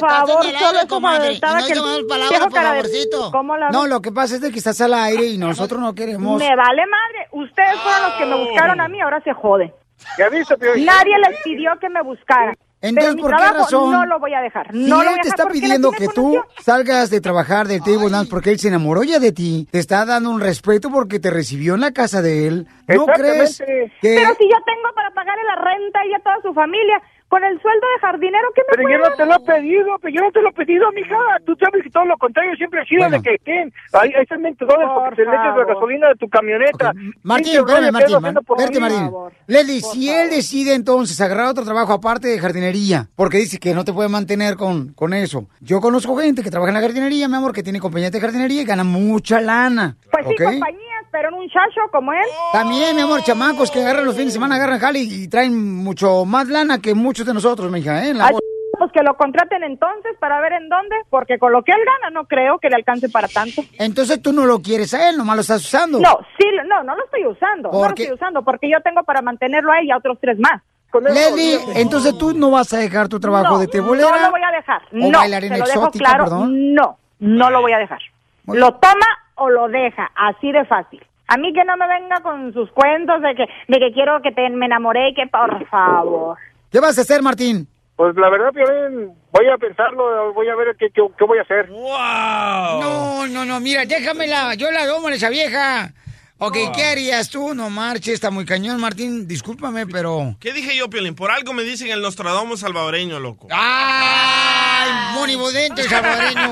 favor, 0.00 0.44
solo 0.58 0.80
eso 0.80 1.00
faltaba 1.00 1.58
que 1.66 1.74
viejo 1.74 2.44
por 2.44 2.52
cara 2.52 2.72
de- 2.72 2.80
favorcito. 2.82 3.30
¿Cómo 3.32 3.56
la 3.56 3.70
No, 3.70 3.86
lo 3.86 4.00
que 4.00 4.12
pasa 4.12 4.36
es 4.36 4.40
de 4.40 4.50
que 4.50 4.58
estás 4.58 4.80
al 4.80 4.94
aire 4.94 5.26
y 5.26 5.38
nosotros 5.38 5.80
no 5.80 5.94
queremos. 5.94 6.38
Me 6.38 6.56
vale 6.56 6.82
madre. 6.86 7.28
Ustedes 7.32 7.78
fueron 7.80 8.02
los 8.02 8.12
que 8.14 8.26
me 8.26 8.44
buscaron 8.48 8.80
a 8.80 8.88
mí, 8.88 9.00
ahora 9.00 9.20
se 9.22 9.32
jode. 9.32 9.74
¿Ya 10.18 10.28
viste, 10.28 10.56
Piolín? 10.56 10.86
Nadie 10.86 11.18
les 11.18 11.42
pidió 11.42 11.78
que 11.78 11.88
me 11.88 12.02
buscaran. 12.02 12.56
Entonces, 12.82 13.14
Pero 13.14 13.16
mi 13.16 13.22
¿por 13.22 13.30
qué 13.30 13.36
trabajo 13.38 13.64
razón? 13.64 13.90
no 13.90 14.06
lo 14.06 14.18
voy 14.20 14.34
a 14.34 14.40
dejar. 14.42 14.70
Si 14.70 14.78
No 14.78 14.98
lo 15.02 15.04
voy 15.10 15.14
él 15.14 15.20
te 15.22 15.28
está 15.28 15.48
pidiendo 15.48 15.90
que 15.90 16.08
tú 16.08 16.36
salgas 16.62 17.10
de 17.10 17.20
trabajar 17.20 17.66
del 17.66 17.80
table 17.82 18.10
dance 18.10 18.30
porque 18.30 18.50
él 18.50 18.58
se 18.58 18.68
enamoró 18.68 19.02
ya 19.02 19.18
de 19.18 19.32
ti, 19.32 19.66
te 19.70 19.78
está 19.78 20.04
dando 20.04 20.30
un 20.30 20.40
respeto 20.40 20.90
porque 20.90 21.18
te 21.18 21.30
recibió 21.30 21.74
en 21.74 21.80
la 21.80 21.92
casa 21.92 22.20
de 22.22 22.46
él. 22.46 22.66
¿No 22.86 23.06
crees 23.06 23.58
que 23.58 23.90
Pero 24.02 24.34
si 24.34 24.44
yo 24.44 24.56
tengo 24.66 24.94
para 24.94 25.10
pagarle 25.12 25.42
la 25.44 25.56
renta 25.56 26.04
y 26.06 26.14
a 26.14 26.18
toda 26.20 26.36
su 26.42 26.52
familia, 26.52 27.00
con 27.28 27.42
el 27.42 27.60
sueldo 27.60 27.86
de 27.94 28.00
jardinero, 28.00 28.48
¿qué 28.54 28.62
me 28.62 28.76
Pero 28.76 28.90
yo 28.90 28.98
no 28.98 29.16
te 29.16 29.26
lo 29.26 29.34
he 29.34 29.40
pedido, 29.40 29.98
pero 30.00 30.14
yo 30.14 30.20
no 30.22 30.30
te 30.30 30.42
lo 30.42 30.48
he 30.50 30.52
pedido, 30.52 30.92
mija. 30.92 31.16
Tú 31.44 31.56
sabes 31.58 31.82
que 31.82 31.90
todo 31.90 32.04
lo 32.04 32.16
contrario 32.18 32.54
siempre 32.56 32.80
ha 32.80 32.84
sido 32.84 33.10
de 33.10 33.20
que, 33.20 33.36
¿quién? 33.44 33.72
Ahí, 33.92 34.12
ahí 34.14 34.22
están 34.22 34.42
mentirosos 34.42 34.84
porque 34.94 35.16
te 35.16 35.24
le 35.24 35.34
echas 35.34 35.56
la 35.56 35.64
gasolina 35.64 36.08
de 36.08 36.14
tu 36.14 36.28
camioneta. 36.28 36.92
Martín, 37.22 37.44
Pinche 37.44 37.58
rollo 37.60 37.86
espérame, 37.86 38.06
que 38.06 38.20
Martín, 38.20 38.82
mí. 38.82 39.00
Martín. 39.00 39.36
Leslie, 39.46 39.80
si 39.80 40.08
él 40.08 40.30
decide 40.30 40.74
entonces 40.74 41.20
agarrar 41.20 41.48
otro 41.48 41.64
trabajo 41.64 41.92
aparte 41.92 42.28
de 42.28 42.38
jardinería, 42.38 43.08
porque 43.16 43.38
dice 43.38 43.58
que 43.58 43.74
no 43.74 43.84
te 43.84 43.92
puede 43.92 44.08
mantener 44.08 44.56
con, 44.56 44.92
con 44.92 45.12
eso. 45.12 45.48
Yo 45.60 45.80
conozco 45.80 46.16
gente 46.16 46.42
que 46.42 46.50
trabaja 46.50 46.70
en 46.70 46.74
la 46.74 46.80
jardinería, 46.80 47.28
mi 47.28 47.34
amor, 47.36 47.52
que 47.52 47.62
tiene 47.62 47.80
compañía 47.80 48.10
de 48.10 48.20
jardinería 48.20 48.62
y 48.62 48.64
gana 48.64 48.84
mucha 48.84 49.40
lana. 49.40 49.96
Pues 50.10 50.26
sí, 50.28 50.44
¿ok? 50.44 50.64
Pero 51.10 51.28
en 51.28 51.34
un 51.34 51.48
chacho 51.48 51.80
como 51.90 52.12
él. 52.12 52.26
También, 52.52 52.94
mi 52.96 53.02
amor, 53.02 53.22
chamacos 53.22 53.70
que 53.70 53.80
agarran 53.80 54.04
los 54.04 54.14
fines 54.14 54.28
de 54.28 54.34
semana, 54.34 54.56
agarran 54.56 54.78
jale 54.78 55.00
y, 55.00 55.28
traen 55.28 55.76
mucho 55.76 56.24
más 56.24 56.48
lana 56.48 56.80
que 56.80 56.94
muchos 56.94 57.26
de 57.26 57.34
nosotros, 57.34 57.70
mija, 57.70 58.04
¿eh? 58.04 58.10
En 58.10 58.18
la 58.18 58.26
Ay, 58.26 58.36
pues 58.78 58.92
que 58.92 59.02
lo 59.02 59.16
contraten 59.16 59.62
entonces 59.62 60.16
para 60.18 60.40
ver 60.40 60.52
en 60.52 60.68
dónde, 60.68 60.96
porque 61.08 61.38
con 61.38 61.52
lo 61.52 61.62
que 61.62 61.72
él 61.72 61.80
gana 61.84 62.10
no 62.10 62.26
creo 62.26 62.58
que 62.58 62.68
le 62.68 62.76
alcance 62.76 63.08
para 63.08 63.28
tanto. 63.28 63.62
Entonces 63.78 64.20
tú 64.20 64.32
no 64.32 64.44
lo 64.44 64.60
quieres 64.60 64.92
a 64.94 65.08
él, 65.08 65.16
nomás 65.16 65.36
lo 65.36 65.40
estás 65.42 65.64
usando. 65.64 65.98
No, 65.98 66.18
sí, 66.38 66.46
no, 66.66 66.82
no 66.82 66.94
lo 66.94 67.04
estoy 67.04 67.26
usando, 67.26 67.70
no 67.70 67.78
¿Por 67.78 67.90
lo 67.90 67.94
qué? 67.94 68.02
estoy 68.02 68.16
usando, 68.16 68.42
porque 68.42 68.70
yo 68.70 68.80
tengo 68.82 69.02
para 69.04 69.22
mantenerlo 69.22 69.72
a 69.72 69.78
él 69.78 69.86
y 69.86 69.90
a 69.90 69.96
otros 69.96 70.18
tres 70.20 70.38
más. 70.38 70.62
Leslie, 71.00 71.58
entonces 71.74 72.16
tú 72.16 72.32
no 72.32 72.50
vas 72.50 72.72
a 72.72 72.78
dejar 72.78 73.08
tu 73.08 73.20
trabajo 73.20 73.54
no, 73.54 73.58
de 73.58 73.66
tebolera. 73.66 74.10
No 74.10 74.18
lo 74.18 74.30
voy 74.30 74.40
a 74.42 74.50
dejar. 74.50 74.82
o 74.92 75.10
no, 75.10 75.18
bailarina 75.18 75.54
te 75.56 75.60
lo 75.60 75.66
dejo 75.66 75.90
claro. 75.90 76.24
perdón. 76.24 76.74
No, 76.74 76.98
no 77.18 77.50
lo 77.50 77.60
voy 77.60 77.72
a 77.72 77.78
dejar. 77.78 78.00
Lo 78.46 78.74
toma 78.74 79.06
o 79.36 79.48
lo 79.50 79.68
deja, 79.68 80.10
así 80.14 80.52
de 80.52 80.64
fácil. 80.64 81.04
A 81.28 81.36
mí 81.36 81.52
que 81.52 81.64
no 81.64 81.76
me 81.76 81.88
venga 81.88 82.20
con 82.20 82.52
sus 82.52 82.70
cuentos 82.70 83.20
de 83.22 83.34
que, 83.34 83.46
de 83.68 83.78
que 83.78 83.92
quiero 83.92 84.20
que 84.22 84.32
te, 84.32 84.48
me 84.50 84.66
enamoré 84.66 85.08
y 85.10 85.14
que 85.14 85.26
por 85.26 85.66
favor. 85.68 86.36
¿Qué 86.70 86.80
vas 86.80 86.98
a 86.98 87.02
hacer, 87.02 87.22
Martín? 87.22 87.66
Pues 87.96 88.14
la 88.16 88.28
verdad, 88.28 88.52
Piolín, 88.52 89.12
voy 89.32 89.46
a 89.48 89.56
pensarlo, 89.56 90.32
voy 90.34 90.48
a 90.48 90.54
ver 90.54 90.76
qué, 90.78 90.90
qué, 90.90 91.02
qué 91.16 91.24
voy 91.24 91.38
a 91.38 91.42
hacer. 91.42 91.70
No, 91.70 93.26
no, 93.26 93.44
no, 93.44 93.60
mira, 93.60 93.86
déjamela, 93.86 94.54
yo 94.54 94.70
la 94.70 94.86
domo 94.86 95.08
a 95.08 95.14
esa 95.14 95.30
vieja. 95.30 95.92
Ok, 96.38 96.56
¿qué 96.74 96.84
harías 96.84 97.30
tú? 97.30 97.54
No 97.54 97.70
marches, 97.70 98.12
está 98.14 98.30
muy 98.30 98.44
cañón, 98.44 98.78
Martín, 98.78 99.26
discúlpame, 99.26 99.86
pero... 99.86 100.36
¿Qué 100.38 100.52
dije 100.52 100.76
yo, 100.76 100.90
Piolín? 100.90 101.14
Por 101.14 101.30
algo 101.30 101.54
me 101.54 101.62
dicen 101.62 101.88
el 101.90 102.02
Nostradamus 102.02 102.60
salvadoreño, 102.60 103.18
loco. 103.20 103.48
¡Ay, 103.50 105.14
monibodente 105.14 105.82
salvadoreño! 105.88 106.50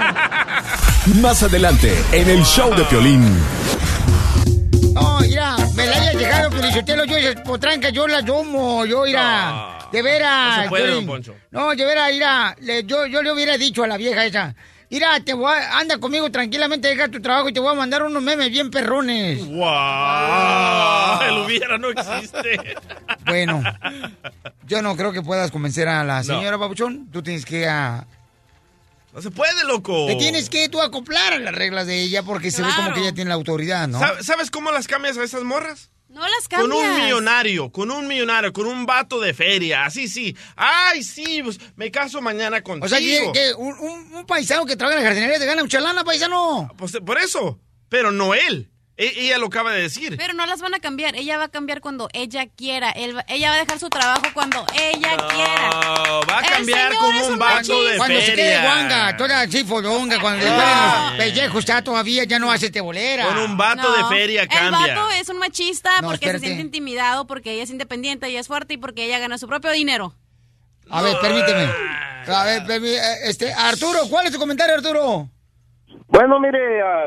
Más 1.20 1.42
adelante, 1.42 1.94
en 2.12 2.30
el 2.30 2.42
show 2.46 2.74
de 2.74 2.82
Piolín. 2.84 3.38
No, 4.94 5.20
mira, 5.20 5.54
me 5.74 5.84
la 5.86 5.96
haya 5.96 6.12
llegado, 6.14 6.50
Felicitelo, 6.50 7.04
yo 7.04 7.16
esas 7.18 7.42
potrancas, 7.42 7.92
yo 7.92 8.06
las 8.06 8.24
domo, 8.24 8.86
yo, 8.86 9.02
mira, 9.04 9.80
de 9.92 10.00
veras. 10.00 10.56
no 10.56 10.62
se 10.62 10.68
puede, 10.70 10.90
don 10.94 11.04
Poncho. 11.04 11.34
No, 11.50 11.74
de 11.74 11.84
veras, 11.84 12.10
mira, 12.10 12.56
le- 12.60 12.84
yo, 12.84 13.04
yo 13.06 13.22
le 13.22 13.30
hubiera 13.32 13.58
dicho 13.58 13.84
a 13.84 13.86
la 13.86 13.98
vieja 13.98 14.24
esa, 14.24 14.54
mira, 14.94 15.18
te 15.24 15.34
voy 15.34 15.52
a- 15.52 15.78
anda 15.80 15.98
conmigo 15.98 16.30
tranquilamente, 16.30 16.86
deja 16.86 17.08
tu 17.08 17.20
trabajo 17.20 17.48
y 17.48 17.52
te 17.52 17.58
voy 17.58 17.72
a 17.72 17.74
mandar 17.74 18.04
unos 18.04 18.22
memes 18.22 18.48
bien 18.50 18.70
perrones. 18.70 19.44
¡Wow! 19.44 21.22
El 21.28 21.38
hubiera 21.44 21.76
no 21.78 21.88
existe. 21.90 22.60
Bueno, 23.26 23.60
yo 24.66 24.82
no 24.82 24.96
creo 24.96 25.12
que 25.12 25.20
puedas 25.22 25.50
convencer 25.50 25.88
a 25.88 26.04
la 26.04 26.18
No. 26.18 26.24
señora 26.24 26.58
Pabuchón, 26.58 27.08
tú 27.10 27.22
tienes 27.24 27.44
que... 27.44 27.66
ah, 27.68 28.06
No 29.14 29.22
se 29.22 29.30
puede, 29.30 29.64
loco. 29.64 30.06
Te 30.06 30.16
tienes 30.16 30.50
que 30.50 30.68
tú 30.68 30.80
acoplar 30.82 31.34
a 31.34 31.38
las 31.38 31.54
reglas 31.54 31.86
de 31.86 32.02
ella 32.02 32.22
porque 32.24 32.50
se 32.50 32.62
ve 32.62 32.68
como 32.74 32.92
que 32.92 33.00
ella 33.00 33.14
tiene 33.14 33.28
la 33.28 33.36
autoridad, 33.36 33.86
¿no? 33.86 34.00
¿Sab- 34.00 34.22
¿Sabes 34.22 34.50
cómo 34.50 34.72
las 34.72 34.88
cambias 34.88 35.16
a 35.16 35.22
esas 35.24 35.42
morras? 35.44 35.90
No 36.08 36.20
las 36.22 36.48
Con 36.48 36.68
cambias. 36.70 36.90
un 36.98 37.02
millonario, 37.04 37.70
con 37.72 37.90
un 37.90 38.06
millonario, 38.06 38.52
con 38.52 38.66
un 38.66 38.86
vato 38.86 39.20
de 39.20 39.32
feria, 39.34 39.84
así 39.84 40.06
sí. 40.08 40.36
Ay, 40.56 41.02
sí, 41.02 41.40
pues 41.42 41.58
me 41.76 41.90
caso 41.90 42.20
mañana 42.20 42.62
contigo. 42.62 42.86
O 42.86 42.88
sea, 42.88 42.98
que, 42.98 43.30
que 43.32 43.52
un, 43.54 43.78
un- 43.78 44.14
un 44.14 44.26
paisano 44.26 44.64
que 44.66 44.76
trabaja 44.76 44.98
en 44.98 45.04
la 45.04 45.10
jardinería 45.10 45.38
te 45.38 45.46
gana 45.46 45.62
mucha 45.62 45.80
lana, 45.80 46.04
paisano. 46.04 46.72
Pues 46.76 46.92
por 47.04 47.18
eso, 47.18 47.58
pero 47.88 48.10
no 48.12 48.34
él. 48.34 48.70
E- 48.96 49.12
ella 49.26 49.38
lo 49.38 49.46
acaba 49.46 49.72
de 49.72 49.82
decir. 49.82 50.16
Pero 50.16 50.34
no 50.34 50.46
las 50.46 50.60
van 50.60 50.72
a 50.74 50.78
cambiar. 50.78 51.16
Ella 51.16 51.36
va 51.36 51.44
a 51.44 51.48
cambiar 51.48 51.80
cuando 51.80 52.08
ella 52.12 52.46
quiera. 52.46 52.90
Él 52.90 53.16
va- 53.16 53.24
ella 53.26 53.48
va 53.50 53.56
a 53.56 53.58
dejar 53.58 53.78
su 53.80 53.88
trabajo 53.90 54.22
cuando 54.32 54.64
ella 54.80 55.16
quiera. 55.16 55.70
No, 56.06 56.20
va 56.30 56.38
a 56.38 56.40
El 56.42 56.46
cambiar 56.52 56.94
como 56.94 57.26
un 57.26 57.32
un 57.32 57.38
vato 57.40 57.82
de 57.84 57.96
Cuando 57.96 58.20
se 58.20 58.26
quede 58.34 58.36
feria. 58.36 58.62
guanga, 58.62 59.16
toda 59.16 59.40
así 59.40 59.64
fodonga, 59.64 60.20
cuando 60.20 60.46
Ah. 60.48 61.08
ponen 61.08 61.18
los 61.18 61.26
pellejos 61.34 61.64
ya 61.64 61.82
todavía 61.82 62.22
ya 62.22 62.38
no 62.38 62.52
hace 62.52 62.70
tebolera. 62.70 63.26
Con 63.26 63.38
un 63.38 63.56
vato 63.56 63.92
de 63.96 64.04
feria 64.04 64.42
El 64.42 64.48
cambia. 64.48 64.94
vato 64.94 65.10
es 65.10 65.28
un 65.28 65.38
machista 65.38 66.00
No, 66.00 66.08
porque 66.10 66.26
espérate. 66.26 66.38
se 66.40 66.46
siente 66.46 66.62
intimidado, 66.62 67.26
porque 67.26 67.50
ella 67.52 67.64
es 67.64 67.70
independiente, 67.70 68.28
ella 68.28 68.38
es 68.38 68.46
fuerte 68.46 68.74
y 68.74 68.76
porque 68.76 69.04
ella 69.06 69.18
gana 69.18 69.38
su 69.38 69.48
propio 69.48 69.72
dinero. 69.72 70.14
A 70.88 71.02
ver, 71.02 71.16
permíteme. 71.20 71.68
A 72.28 72.44
ver, 72.44 72.62
permí- 72.62 72.88
eh, 72.96 73.16
este, 73.28 73.52
Arturo, 73.52 74.00
¿cuál 74.08 74.26
es 74.26 74.32
tu 74.32 74.38
comentario, 74.38 74.76
Arturo? 74.76 75.28
Bueno, 76.06 76.38
mire, 76.38 76.80
ah, 76.80 77.06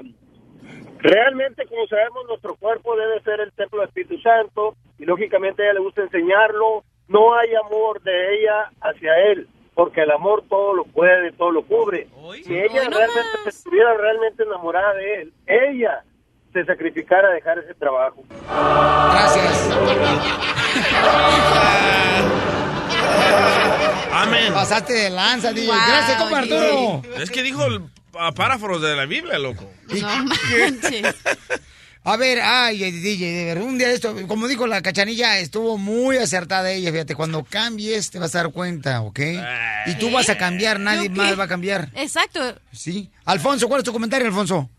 realmente, 1.08 1.66
como 1.68 1.88
sabemos, 1.88 2.26
nuestro 2.28 2.56
cuerpo 2.56 2.96
debe 2.96 3.22
ser 3.22 3.40
el 3.40 3.52
templo 3.54 3.80
del 3.80 3.88
Espíritu 3.88 4.20
Santo 4.20 4.76
y 5.00 5.06
lógicamente 5.06 5.62
a 5.62 5.66
ella 5.66 5.74
le 5.76 5.80
gusta 5.80 6.02
enseñarlo. 6.02 6.84
No 7.08 7.36
hay 7.36 7.50
amor 7.56 8.02
de 8.02 8.36
ella 8.36 8.70
hacia 8.82 9.16
él, 9.32 9.48
porque 9.74 10.02
el 10.02 10.12
amor 10.12 10.44
todo 10.50 10.74
lo 10.74 10.84
puede, 10.84 11.32
todo 11.32 11.52
lo 11.52 11.64
cubre. 11.64 12.08
Si 12.44 12.54
ella 12.54 12.90
realmente 12.90 13.38
estuviera 13.48 13.94
realmente 13.94 14.44
enamorada 14.44 14.94
de 14.96 15.22
él, 15.22 15.34
ella 15.46 16.04
se 16.52 16.66
sacrificara 16.66 17.30
a 17.30 17.32
dejar 17.32 17.60
ese 17.60 17.74
trabajo. 17.76 18.24
Gracias. 19.12 19.78
Amén. 24.12 24.54
Pasaste 24.54 24.94
de 24.94 25.10
lanza, 25.10 25.54
DJ. 25.54 25.68
Wow, 25.68 25.76
Gracias, 25.88 26.18
compa 26.18 26.40
Arturo. 26.40 27.02
Es 27.22 27.32
que 27.32 27.44
dijo 27.44 27.66
el 27.66 27.82
ah, 28.20 28.32
párrafo 28.34 28.80
de 28.80 28.96
la 28.96 29.06
Biblia, 29.06 29.40
loco. 29.40 29.70
No 29.88 30.26
manches. 30.26 31.16
A 32.04 32.16
ver, 32.16 32.40
ay, 32.42 32.90
DJ, 32.90 33.34
de 33.34 33.46
verdad, 33.46 33.64
un 33.66 33.78
día 33.78 33.90
de 33.90 33.96
esto, 33.96 34.16
como 34.30 34.48
dijo 34.48 34.66
la 34.66 34.82
cachanilla, 34.82 35.40
estuvo 35.40 35.78
muy 35.78 36.16
acertada 36.16 36.72
ella, 36.72 36.90
fíjate, 36.90 37.16
cuando 37.16 37.44
cambies 37.44 38.12
te 38.12 38.18
vas 38.18 38.34
a 38.34 38.44
dar 38.44 38.54
cuenta, 38.54 39.02
¿ok? 39.02 39.20
Y 39.88 39.96
tú 39.96 40.10
vas 40.10 40.30
a 40.30 40.38
cambiar, 40.38 40.80
nadie 40.80 41.10
más 41.10 41.38
va 41.38 41.44
a 41.44 41.48
cambiar. 41.50 41.90
Exacto. 41.96 42.40
Sí. 42.72 43.12
Alfonso, 43.26 43.68
¿cuál 43.68 43.80
es 43.80 43.84
tu 43.84 43.92
comentario, 43.92 44.26
Alfonso? 44.26 44.70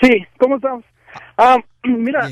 Sí, 0.00 0.26
¿cómo 0.38 0.56
estamos? 0.56 0.84
Ah, 1.36 1.58
mira, 1.84 2.26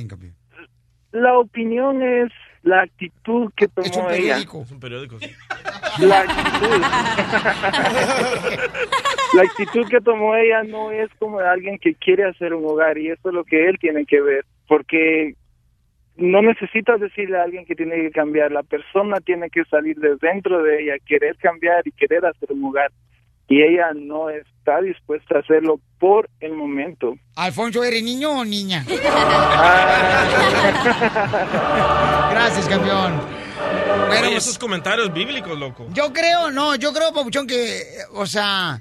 la 1.11 1.39
opinión 1.39 2.03
es 2.03 2.33
la 2.63 2.83
actitud 2.83 3.53
que 3.57 3.69
tomó 3.69 3.87
Es 3.87 3.97
un 3.97 4.11
ella. 4.13 4.39
Es 4.39 4.55
un 4.55 4.81
periódico, 4.81 5.19
sí. 5.19 5.31
La 5.99 6.21
actitud. 6.21 6.81
la 9.35 9.43
actitud 9.43 9.89
que 9.89 10.01
tomó 10.01 10.35
ella 10.37 10.63
no 10.63 10.91
es 10.91 11.11
como 11.19 11.41
de 11.41 11.49
alguien 11.49 11.79
que 11.79 11.95
quiere 11.95 12.25
hacer 12.25 12.55
un 12.55 12.65
hogar 12.65 12.97
y 12.99 13.11
eso 13.11 13.29
es 13.29 13.35
lo 13.35 13.45
que 13.45 13.69
él 13.69 13.79
tiene 13.79 14.07
que 14.07 14.21
ver, 14.21 14.45
porque 14.69 15.35
no 16.17 16.43
necesitas 16.43 17.01
decirle 17.01 17.39
a 17.39 17.43
alguien 17.43 17.65
que 17.65 17.75
tiene 17.75 17.97
que 17.97 18.11
cambiar, 18.11 18.53
la 18.53 18.63
persona 18.63 19.21
tiene 19.21 19.51
que 19.51 19.65
salir 19.65 19.99
de 19.99 20.17
dentro 20.21 20.63
de 20.63 20.83
ella, 20.83 20.95
querer 21.05 21.37
cambiar 21.37 21.87
y 21.87 21.93
querer 21.93 22.25
hacer 22.27 22.53
un 22.53 22.65
hogar 22.65 22.91
y 23.49 23.63
ella 23.63 23.93
no 23.95 24.31
está 24.31 24.81
dispuesta 24.81 25.37
a 25.37 25.41
hacerlo 25.41 25.81
por 25.99 26.29
el 26.41 26.55
momento. 26.55 27.15
Alfonso, 27.37 27.85
¿eres 27.85 28.03
niño 28.03 28.31
o 28.31 28.45
niña? 28.45 28.85
Gracias, 32.31 32.69
campeón. 32.69 33.21
Bueno, 34.09 34.29
esos 34.29 34.59
comentarios 34.59 35.13
bíblicos, 35.13 35.59
loco. 35.59 35.87
Yo 35.93 36.13
creo, 36.13 36.51
no, 36.51 36.75
yo 36.77 36.93
creo, 36.93 37.13
Papuchón, 37.13 37.47
que, 37.47 37.83
o 38.15 38.27
sea, 38.27 38.81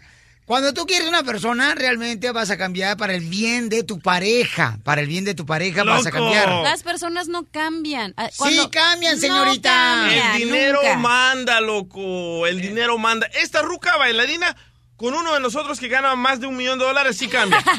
cuando 0.51 0.73
tú 0.73 0.85
quieres 0.85 1.07
una 1.07 1.23
persona, 1.23 1.75
realmente 1.75 2.29
vas 2.33 2.49
a 2.49 2.57
cambiar 2.57 2.97
para 2.97 3.13
el 3.13 3.21
bien 3.21 3.69
de 3.69 3.83
tu 3.83 3.99
pareja. 4.01 4.79
Para 4.83 4.99
el 4.99 5.07
bien 5.07 5.23
de 5.23 5.33
tu 5.33 5.45
pareja 5.45 5.85
vas 5.85 6.05
a 6.05 6.11
cambiar. 6.11 6.49
Las 6.61 6.83
personas 6.83 7.29
no 7.29 7.45
cambian. 7.49 8.13
Ah, 8.17 8.27
Sí, 8.33 8.59
cambian, 8.69 9.15
No 9.15 9.21
señorita. 9.21 9.69
cambian, 9.71 10.31
El 10.35 10.37
dinero 10.39 10.79
nunca. 10.83 10.97
manda, 10.97 11.61
loco. 11.61 12.45
El 12.47 12.59
dinero 12.59 12.97
manda. 12.97 13.27
Esta 13.27 13.61
ruca 13.61 13.95
bailarina, 13.95 14.53
con 14.97 15.13
uno 15.13 15.33
de 15.35 15.39
nosotros 15.39 15.79
que 15.79 15.87
gana 15.87 16.17
más 16.17 16.41
de 16.41 16.47
un 16.47 16.57
millón 16.57 16.77
de 16.79 16.83
dólares, 16.83 17.15
sí 17.17 17.29
cambia. 17.29 17.63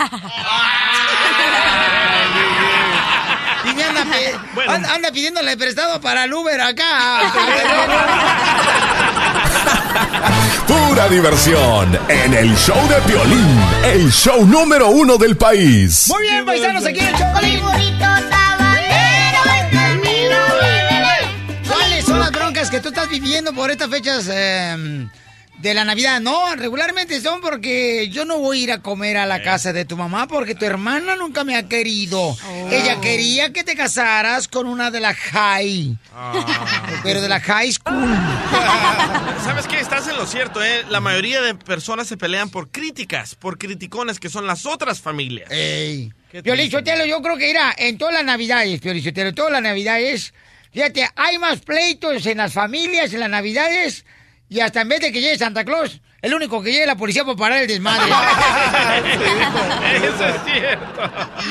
Y 3.65 3.75
me 3.75 3.85
anda, 3.85 4.05
Bueno. 4.55 4.73
anda, 4.73 4.95
anda 4.95 5.13
pidiéndole 5.13 5.57
prestado 5.57 6.01
para 6.01 6.25
el 6.25 6.33
Uber 6.35 6.61
acá. 6.61 7.33
Pura 10.67 11.09
diversión 11.09 11.99
en 12.09 12.35
el 12.35 12.57
show 12.57 12.77
de 12.89 12.97
Piolín, 13.03 13.61
el 13.85 14.11
show 14.11 14.47
número 14.47 14.89
uno 14.89 15.17
del 15.17 15.37
país. 15.37 16.09
Muy 16.09 16.23
bien, 16.23 16.45
paisanos, 16.45 16.85
aquí 16.85 17.01
en 17.01 17.07
el 17.09 17.17
Chocolín. 17.17 17.61
¿Cuáles 21.69 22.05
son 22.05 22.19
las 22.19 22.31
broncas 22.31 22.71
que 22.71 22.81
tú 22.81 22.89
estás 22.89 23.09
viviendo 23.09 23.53
por 23.53 23.71
estas 23.71 23.89
fechas 23.89 24.29
eh, 24.31 25.09
de 25.63 25.75
la 25.75 25.85
Navidad? 25.85 26.21
No, 26.21 26.57
regularmente 26.57 27.21
son 27.21 27.41
porque 27.41 28.09
yo 28.11 28.25
no 28.25 28.39
voy 28.39 28.59
a 28.59 28.63
ir 28.65 28.73
a 28.73 28.83
comer 28.83 29.17
a 29.17 29.27
la 29.27 29.43
casa 29.43 29.73
de 29.73 29.85
tu 29.85 29.97
mamá 29.97 30.27
porque 30.27 30.57
tu 30.57 30.65
hermana 30.65 31.15
nunca 31.15 31.45
me 31.45 31.57
ha 31.57 31.69
querido. 31.69 32.37
Ella 32.69 33.01
quería 33.01 33.53
que 33.53 33.63
te 33.63 33.77
casaras 33.77 34.49
con 34.49 34.67
una 34.67 34.91
de 34.91 34.99
la 34.99 35.15
high, 35.15 35.97
pero 37.05 37.21
de 37.21 37.29
la 37.29 37.39
high 37.39 37.73
school. 37.73 37.95
¿Sabes 39.45 39.69
qué? 39.69 39.79
Estás 39.79 40.09
en 40.09 40.17
lo 40.17 40.27
cierto, 40.27 40.63
¿eh? 40.63 40.85
La 40.91 41.01
mayoría 41.01 41.41
de 41.41 41.55
personas 41.55 42.09
se 42.09 42.17
pelean 42.17 42.51
por 42.51 42.71
críticas, 42.71 43.37
por 43.37 43.57
criticones, 43.57 44.19
que 44.19 44.29
son 44.29 44.49
las 44.49 44.67
otras 44.67 45.01
familias. 45.01 45.49
Ey. 45.51 46.13
Sotelo, 46.71 47.07
yo 47.07 47.23
creo 47.23 47.37
que 47.37 47.51
irá 47.51 47.73
en 47.77 47.99
todas 47.99 48.15
las 48.15 48.25
navidades, 48.25 48.81
en 48.85 49.35
todas 49.35 49.53
las 49.53 49.63
navidades, 49.63 50.35
fíjate, 50.73 51.09
hay 51.15 51.39
más 51.39 51.61
pleitos 51.61 52.27
en 52.27 52.39
las 52.39 52.53
familias 52.53 53.13
en 53.13 53.21
las 53.21 53.31
navidades 53.31 54.05
y 54.53 54.61
hasta 54.61 54.83
en 54.83 54.89
vez 54.91 55.01
de 55.01 55.11
que 55.11 55.23
llegue 55.23 55.39
Santa 55.39 55.65
Claus, 55.65 55.99
el 56.21 56.35
único 56.35 56.63
que 56.63 56.71
llegue 56.71 56.85
la 56.85 56.95
policía 56.95 57.25
para 57.25 57.37
parar 57.39 57.63
el 57.63 57.69
desmadre. 57.69 58.13
Eso 59.97 60.27
es 60.27 60.45
cierto. 60.45 61.01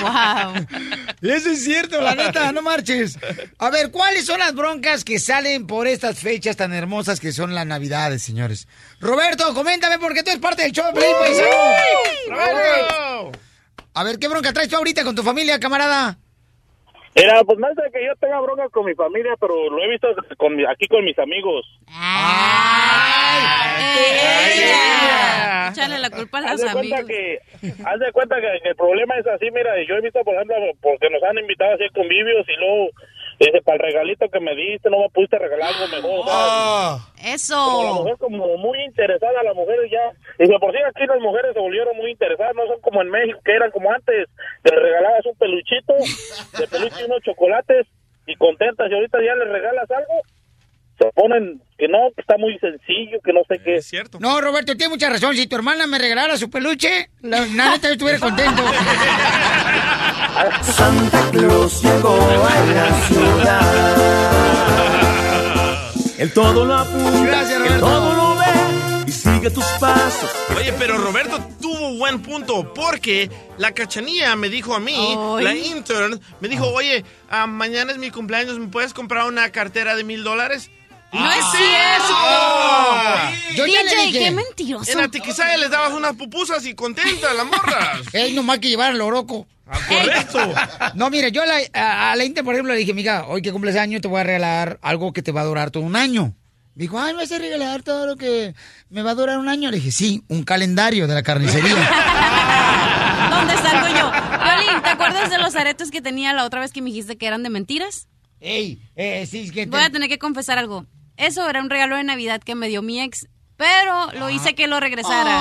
Wow. 0.01 1.33
Eso 1.33 1.49
es 1.49 1.63
cierto, 1.63 1.99
la 1.99 2.13
neta, 2.13 2.51
no 2.51 2.61
marches. 2.61 3.17
A 3.57 3.71
ver, 3.71 3.89
¿cuáles 3.89 4.27
son 4.27 4.37
las 4.37 4.53
broncas 4.53 5.03
que 5.03 5.17
salen 5.17 5.65
por 5.65 5.87
estas 5.87 6.19
fechas 6.19 6.55
tan 6.57 6.73
hermosas 6.73 7.19
que 7.19 7.31
son 7.31 7.55
las 7.55 7.65
navidades, 7.65 8.21
señores? 8.21 8.67
Roberto, 8.99 9.51
coméntame 9.55 9.97
porque 9.97 10.21
tú 10.21 10.29
eres 10.29 10.39
parte 10.39 10.61
del 10.61 10.71
show 10.71 10.85
de 10.85 10.93
Play. 10.93 11.13
¡Bravo! 12.29 13.31
A 13.95 14.03
ver, 14.03 14.19
¿qué 14.19 14.27
bronca 14.27 14.53
traes 14.53 14.69
tú 14.69 14.75
ahorita 14.75 15.03
con 15.03 15.15
tu 15.15 15.23
familia, 15.23 15.59
camarada? 15.59 16.19
Era, 17.13 17.43
pues 17.43 17.59
más 17.59 17.75
de 17.75 17.83
que 17.91 18.05
yo 18.05 18.15
tenga 18.19 18.39
broncas 18.39 18.71
con 18.71 18.85
mi 18.85 18.93
familia, 18.95 19.33
pero 19.39 19.69
lo 19.69 19.83
he 19.83 19.89
visto 19.89 20.07
con 20.37 20.55
mi- 20.55 20.63
aquí 20.65 20.87
con 20.87 21.03
mis 21.03 21.17
amigos. 21.19 21.65
Ella. 24.39 25.69
Échale 25.71 25.99
la 25.99 26.09
culpa 26.09 26.39
a 26.39 26.41
Haz 26.41 26.51
los 26.51 26.61
de 26.61 26.71
cuenta 26.71 26.97
amigos. 26.97 27.07
que, 27.07 27.39
haz 27.85 27.99
de 27.99 28.11
cuenta 28.11 28.35
que, 28.41 28.59
que 28.63 28.69
el 28.69 28.75
problema 28.75 29.15
es 29.17 29.27
así, 29.27 29.49
mira, 29.51 29.71
yo 29.87 29.95
he 29.95 30.01
visto, 30.01 30.19
por 30.23 30.35
ejemplo, 30.35 30.55
porque 30.81 31.09
nos 31.09 31.23
han 31.23 31.37
invitado 31.37 31.71
a 31.71 31.75
hacer 31.75 31.91
convivios 31.91 32.45
y 32.47 32.55
luego, 32.59 32.89
dice, 33.45 33.61
para 33.61 33.77
el 33.77 33.93
regalito 33.93 34.29
que 34.29 34.39
me 34.39 34.55
diste, 34.55 34.89
no 34.89 34.99
me 34.99 35.09
pudiste 35.09 35.37
regalar 35.37 35.73
algo 35.73 35.87
mejor, 35.87 36.25
¿sabes? 36.27 36.31
Ah. 36.31 36.97
Como 37.15 37.23
la 37.23 37.33
Eso. 37.33 37.93
mujer 37.95 38.17
como 38.17 38.57
muy 38.57 38.83
interesada, 38.83 39.43
las 39.43 39.55
mujeres 39.55 39.91
ya, 39.91 40.11
dice, 40.39 40.59
por 40.59 40.71
si 40.71 40.77
aquí 40.83 41.05
las 41.05 41.19
mujeres 41.19 41.53
se 41.53 41.59
volvieron 41.59 41.95
muy 41.97 42.11
interesadas, 42.11 42.55
no 42.55 42.67
son 42.67 42.81
como 42.81 43.01
en 43.01 43.09
México, 43.09 43.39
que 43.43 43.53
eran 43.53 43.71
como 43.71 43.91
antes, 43.91 44.27
le 44.63 44.75
regalabas 44.75 45.25
un 45.25 45.35
peluchito, 45.35 45.93
de 46.57 46.67
peluche 46.67 47.01
y 47.01 47.05
unos 47.05 47.21
chocolates, 47.23 47.87
y 48.27 48.35
contentas, 48.35 48.89
y 48.89 48.93
ahorita 48.93 49.17
ya 49.23 49.35
le 49.35 49.45
regalas 49.45 49.89
algo, 49.91 50.21
se 50.99 51.11
ponen 51.13 51.61
que 51.81 51.87
no, 51.87 51.97
que 52.15 52.21
está 52.21 52.37
muy 52.37 52.55
sencillo, 52.59 53.17
que 53.25 53.33
no 53.33 53.39
sé 53.49 53.59
qué. 53.65 53.77
Es 53.77 53.87
cierto. 53.87 54.19
No, 54.19 54.39
Roberto, 54.39 54.77
tienes 54.77 54.91
mucha 54.91 55.09
razón. 55.09 55.35
Si 55.35 55.47
tu 55.47 55.55
hermana 55.55 55.87
me 55.87 55.97
regalara 55.97 56.37
su 56.37 56.47
peluche, 56.47 57.09
la 57.23 57.43
neta 57.47 57.87
yo 57.87 57.93
estuviera 57.93 58.19
contento. 58.19 58.61
Santa 60.61 61.31
Claus 61.31 61.81
llegó 61.81 62.13
a 62.13 62.65
la 62.65 63.01
ciudad. 63.07 63.61
Él 66.19 66.31
todo 66.33 66.65
lo 66.65 66.75
apunta, 66.75 67.23
Gracias, 67.23 67.57
Roberto. 67.59 67.79
todo 67.79 68.13
lo 68.13 68.35
ve 68.35 68.45
y 69.07 69.11
sigue 69.11 69.49
tus 69.49 69.65
pasos. 69.79 70.29
Oye, 70.55 70.73
pero 70.77 70.99
Roberto 70.99 71.39
tuvo 71.59 71.97
buen 71.97 72.21
punto 72.21 72.71
porque 72.75 73.27
la 73.57 73.71
cachanilla 73.71 74.35
me 74.35 74.49
dijo 74.49 74.75
a 74.75 74.79
mí, 74.79 75.17
Ay. 75.37 75.43
la 75.43 75.55
intern, 75.55 76.19
me 76.41 76.47
dijo, 76.47 76.67
oye, 76.67 77.03
ah, 77.31 77.47
mañana 77.47 77.91
es 77.91 77.97
mi 77.97 78.11
cumpleaños, 78.11 78.59
¿me 78.59 78.67
puedes 78.67 78.93
comprar 78.93 79.25
una 79.25 79.49
cartera 79.49 79.95
de 79.95 80.03
mil 80.03 80.23
dólares? 80.23 80.69
No 81.13 81.29
es 81.31 81.45
¡Sí, 81.51 81.57
cierto. 81.57 82.13
Yo 83.55 83.65
ya 83.67 83.83
le 83.83 84.05
dije. 84.07 84.19
qué 84.19 84.31
mentiroso. 84.31 84.91
En 84.91 84.97
la 84.97 85.07
tiquisaya 85.09 85.57
les 85.57 85.69
dabas 85.69 85.91
unas 85.93 86.15
pupusas 86.15 86.65
y 86.65 86.73
contenta 86.73 87.33
las 87.33 87.45
morras. 87.45 87.99
Ey, 88.13 88.33
nomás 88.33 88.59
que 88.59 88.69
llevar 88.69 88.91
al 88.91 89.01
oroco. 89.01 89.45
Ah, 89.67 89.79
correcto. 89.87 90.53
No, 90.95 91.09
mire, 91.09 91.31
yo 91.31 91.43
a 91.43 91.45
la, 91.45 91.59
a, 91.73 92.11
a 92.11 92.15
la 92.15 92.23
Inter, 92.25 92.43
por 92.43 92.53
ejemplo, 92.53 92.73
le 92.73 92.79
dije, 92.79 92.93
mija, 92.93 93.25
hoy 93.27 93.41
que 93.41 93.51
cumples 93.51 93.75
año 93.75 93.99
te 94.01 94.07
voy 94.07 94.19
a 94.21 94.23
regalar 94.23 94.79
algo 94.81 95.13
que 95.13 95.21
te 95.21 95.31
va 95.31 95.41
a 95.41 95.45
durar 95.45 95.71
todo 95.71 95.83
un 95.83 95.95
año. 95.95 96.33
Me 96.75 96.83
dijo, 96.83 96.99
ay, 96.99 97.13
¿me 97.13 97.21
vas 97.21 97.31
a 97.31 97.37
regalar 97.37 97.83
todo 97.83 98.05
lo 98.05 98.15
que 98.15 98.53
me 98.89 99.01
va 99.01 99.11
a 99.11 99.15
durar 99.15 99.37
un 99.37 99.49
año? 99.49 99.69
Le 99.71 99.77
dije, 99.77 99.91
sí, 99.91 100.23
un 100.29 100.43
calendario 100.43 101.07
de 101.07 101.13
la 101.13 101.23
carnicería. 101.23 101.75
¿Dónde 103.29 103.53
salgo 103.57 103.87
yo? 103.87 104.11
Violín, 104.11 104.81
¿te 104.83 104.89
acuerdas 104.89 105.29
de 105.29 105.37
los 105.37 105.55
aretes 105.55 105.91
que 105.91 106.01
tenía 106.01 106.33
la 106.33 106.45
otra 106.45 106.59
vez 106.61 106.71
que 106.71 106.81
me 106.81 106.89
dijiste 106.89 107.17
que 107.17 107.27
eran 107.27 107.43
de 107.43 107.49
mentiras? 107.49 108.07
Ey, 108.39 108.81
eh, 108.95 109.27
sí, 109.29 109.41
es 109.45 109.51
que... 109.51 109.65
te- 109.65 109.69
Voy 109.71 109.81
a 109.81 109.89
tener 109.89 110.09
que 110.09 110.17
confesar 110.17 110.57
algo. 110.57 110.85
Eso 111.21 111.47
era 111.49 111.61
un 111.61 111.69
regalo 111.69 111.95
de 111.97 112.03
Navidad 112.03 112.41
que 112.43 112.55
me 112.55 112.67
dio 112.67 112.81
mi 112.81 112.99
ex, 113.01 113.27
pero 113.57 114.11
lo 114.13 114.29
hice 114.29 114.55
que 114.55 114.65
lo 114.67 114.79
regresara. 114.79 115.37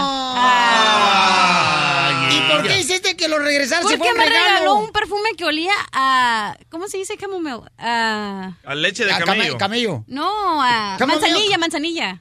Ah. 0.82 2.28
¿Y 2.32 2.40
por 2.52 2.62
qué 2.66 2.78
hiciste 2.78 3.16
que 3.16 3.28
lo 3.28 3.38
regresara 3.38 3.80
si 3.82 3.88
Porque 3.96 3.98
fue 3.98 4.12
un 4.12 4.18
me 4.18 4.26
regalo? 4.26 4.48
regaló 4.54 4.74
un 4.76 4.90
perfume 4.92 5.30
que 5.36 5.44
olía 5.44 5.72
a... 5.92 6.56
¿Cómo 6.70 6.86
se 6.88 6.98
dice 6.98 7.16
camomeo? 7.16 7.64
A... 7.78 8.52
A 8.64 8.74
leche 8.74 9.04
de 9.04 9.12
Ah, 9.12 9.18
came- 9.20 9.26
camello. 9.26 9.58
camello. 9.58 10.04
No, 10.06 10.62
a... 10.62 10.96
Camomeo. 10.98 11.20
Manzanilla, 11.20 11.58
manzanilla. 11.58 12.20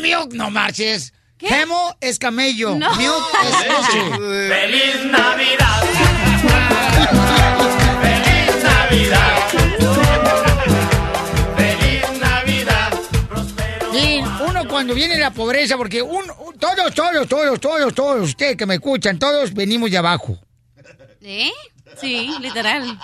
Milk, 0.00 0.32
no 0.34 0.50
marches. 0.50 1.12
¿Qué? 1.38 1.48
Es 2.00 2.18
camello. 2.18 2.76
No. 2.76 2.94
Milk 2.94 3.12
es 3.44 3.60
leche. 3.68 4.10
¡Feliz 4.48 5.04
Navidad! 5.06 5.82
Cuando 14.82 14.96
viene 14.96 15.16
la 15.16 15.30
pobreza, 15.30 15.76
porque 15.76 16.02
un, 16.02 16.24
un- 16.44 16.58
todos, 16.58 16.92
todos, 16.92 17.28
todos, 17.28 17.60
todos, 17.60 17.94
todos 17.94 18.28
ustedes 18.30 18.56
que 18.56 18.66
me 18.66 18.74
escuchan, 18.74 19.16
todos 19.16 19.54
venimos 19.54 19.88
de 19.92 19.98
abajo. 19.98 20.36
¿Eh? 21.20 21.52
Sí, 22.00 22.34
literal. 22.40 22.98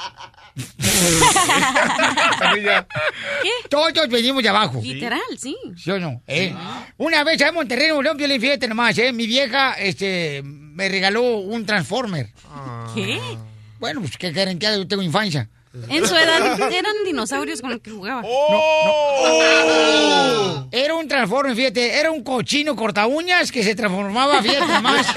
Todos 3.70 4.08
venimos 4.08 4.42
de 4.42 4.48
abajo. 4.48 4.80
Literal, 4.82 5.20
sí. 5.38 5.56
¿Sí 5.76 5.90
o 5.92 6.00
no? 6.00 6.20
¿Eh? 6.26 6.52
Una 6.96 7.22
vez 7.22 7.40
en 7.40 7.54
Monterrey, 7.54 7.88
Nuevo 7.88 8.02
León, 8.02 8.18
fíjate 8.40 8.66
nomás, 8.66 8.98
¿eh? 8.98 9.12
Mi 9.12 9.26
vieja, 9.28 9.74
este, 9.74 10.42
me 10.44 10.88
regaló 10.88 11.36
un 11.38 11.64
Transformer. 11.64 12.32
¿Qué? 12.94 13.20
Bueno, 13.78 14.00
pues, 14.00 14.16
¿qué 14.16 14.32
quieren 14.32 14.58
que 14.58 14.66
haga? 14.66 14.78
Yo 14.78 14.88
tengo 14.88 15.02
infancia. 15.02 15.48
En 15.88 16.06
su 16.06 16.14
edad 16.16 16.58
eran 16.72 16.92
dinosaurios 17.04 17.60
con 17.60 17.70
los 17.70 17.80
que 17.80 17.90
jugaba. 17.90 18.22
Oh. 18.24 19.48
Era 20.70 20.94
un 20.94 21.06
Transformer, 21.08 21.54
fíjate, 21.54 21.98
era 21.98 22.10
un 22.10 22.22
cochino 22.22 22.74
corta 22.74 23.06
uñas 23.06 23.52
que 23.52 23.62
se 23.62 23.74
transformaba, 23.74 24.42
fíjate 24.42 24.66
nomás. 24.66 25.06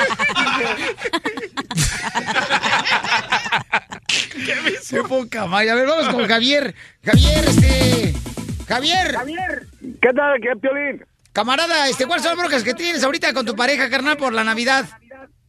Qué 4.90 5.04
poca 5.04 5.46
madre. 5.46 5.72
A 5.72 5.76
ver, 5.76 5.88
vamos 5.88 6.14
con 6.14 6.28
Javier. 6.28 6.76
Javier, 7.04 7.46
este. 7.46 8.14
Javier. 8.68 9.14
Javier. 9.14 9.68
¿Qué 10.02 10.10
tal, 10.14 10.40
qué 10.42 10.56
piolín? 10.60 11.06
Camarada, 11.34 11.88
este, 11.88 12.06
¿cuáles 12.06 12.24
son 12.24 12.36
las 12.36 12.40
brocas 12.46 12.64
que 12.64 12.74
tienes 12.74 13.04
ahorita 13.04 13.34
con 13.34 13.46
tu 13.46 13.56
pareja, 13.56 13.90
carnal, 13.90 14.18
por 14.18 14.34
la 14.34 14.44
Navidad? 14.44 14.86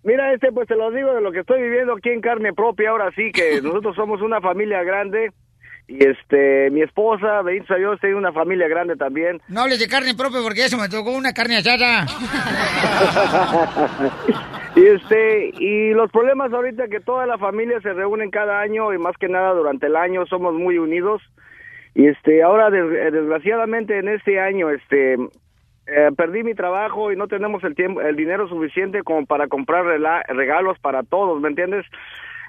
Mira, 0.05 0.33
este, 0.33 0.53
pues 0.53 0.69
te 0.69 0.77
lo 0.77 0.91
digo 0.91 1.15
de 1.15 1.21
lo 1.21 1.33
que 1.33 1.41
estoy 1.41 1.63
viviendo 1.63 1.95
aquí 1.95 2.11
en 2.11 2.21
carne 2.21 2.53
propia, 2.53 2.91
ahora 2.91 3.11
sí, 3.15 3.31
que 3.33 3.61
nosotros 3.63 3.95
somos 3.97 4.21
una 4.23 4.41
familia 4.41 4.83
grande. 4.83 5.31
Y 5.89 6.05
este, 6.07 6.71
mi 6.71 6.81
esposa, 6.81 7.43
bendito 7.43 7.67
sea 7.67 7.77
Dios, 7.77 8.01
tiene 8.01 8.15
una 8.15 8.33
familia 8.33 8.69
grande 8.69 8.97
también. 8.97 9.41
No 9.49 9.63
hables 9.63 9.81
de 9.81 9.89
carne 9.89 10.15
propia 10.15 10.39
porque 10.43 10.65
eso 10.65 10.79
me 10.79 10.89
tocó 10.89 11.11
una 11.11 11.35
carne 11.35 11.57
asada. 11.59 12.07
y 14.77 14.87
este, 14.87 15.51
y 15.59 15.91
los 15.93 16.11
problemas 16.11 16.53
ahorita 16.53 16.89
que 16.89 17.01
toda 17.01 17.27
la 17.27 17.37
familia 17.37 17.81
se 17.81 17.93
reúnen 17.93 18.31
cada 18.31 18.61
año 18.61 18.93
y 18.95 18.99
más 18.99 19.17
que 19.19 19.29
nada 19.29 19.53
durante 19.55 19.87
el 19.87 19.97
año 19.97 20.25
somos 20.27 20.55
muy 20.55 20.79
unidos. 20.79 21.21
Y 21.95 22.07
este, 22.07 22.43
ahora 22.43 22.71
des- 22.71 23.13
desgraciadamente 23.13 23.99
en 23.99 24.09
este 24.09 24.41
año, 24.41 24.71
este, 24.71 25.17
eh, 25.87 26.11
perdí 26.17 26.43
mi 26.43 26.55
trabajo 26.55 27.13
y 27.13 27.17
no 27.17 27.27
tenemos 27.29 27.63
el 27.65 27.75
tiempo, 27.75 28.01
el 28.01 28.17
dinero 28.17 28.49
suficiente 28.49 29.03
como 29.03 29.27
para 29.27 29.49
comprar 29.49 29.85
regalos 29.85 30.79
para 30.79 31.03
todos, 31.03 31.41
¿me 31.41 31.49
entiendes? 31.49 31.85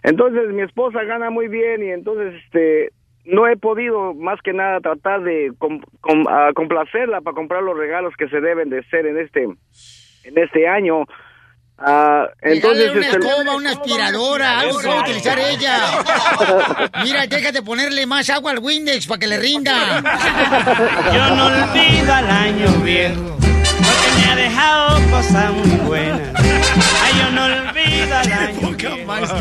Entonces 0.04 0.50
mi 0.50 0.62
esposa 0.62 1.04
gana 1.04 1.30
muy 1.30 1.48
bien 1.48 1.84
y 1.84 1.89
entonces 1.91 2.36
este 2.46 2.91
no 3.26 3.48
he 3.48 3.56
podido 3.56 4.13
más 4.13 4.41
que 4.41 4.52
nada 4.52 4.82
tratar 4.82 5.24
de 5.24 5.54
com- 5.58 5.82
com- 6.02 6.26
complacerla 6.56 7.22
para 7.22 7.36
comprar 7.36 7.63
los 7.63 7.78
regalos 7.78 8.13
que 8.17 8.28
se 8.28 8.41
deben 8.41 8.69
de 8.69 8.84
ser 8.84 9.06
en 9.06 9.17
este 9.17 9.43
en 9.43 10.38
este 10.38 10.67
año. 10.67 11.06
Ah, 11.78 12.28
entonces 12.42 12.88
Dale 12.88 12.98
una 12.98 13.08
este, 13.08 13.28
escoba, 13.28 13.56
una 13.56 13.72
aspiradora, 13.72 14.60
algo 14.60 14.80
que 14.80 14.88
va 14.88 15.00
a 15.00 15.02
utilizar 15.02 15.40
ella. 15.40 15.80
Mira, 17.04 17.28
déjate 17.28 17.62
ponerle 17.62 18.06
más 18.06 18.30
agua 18.30 18.52
al 18.52 18.60
Windex 18.60 19.08
para 19.08 19.20
que 19.20 19.28
le 19.28 19.38
rinda. 19.38 20.02
Yo 21.14 21.36
no 21.36 21.46
olvido 21.48 22.14
al 22.14 22.30
año 22.30 22.72
viejo, 22.84 23.38
me 24.17 24.26
ha 24.32 24.36
dejado 24.36 25.10
cosas 25.10 25.52
muy 25.54 25.78
buenas. 25.88 26.34
Ay, 26.36 27.13
yo 27.19 27.32
no 27.32 27.45
olvido 27.45 28.17
viejo. 28.78 29.36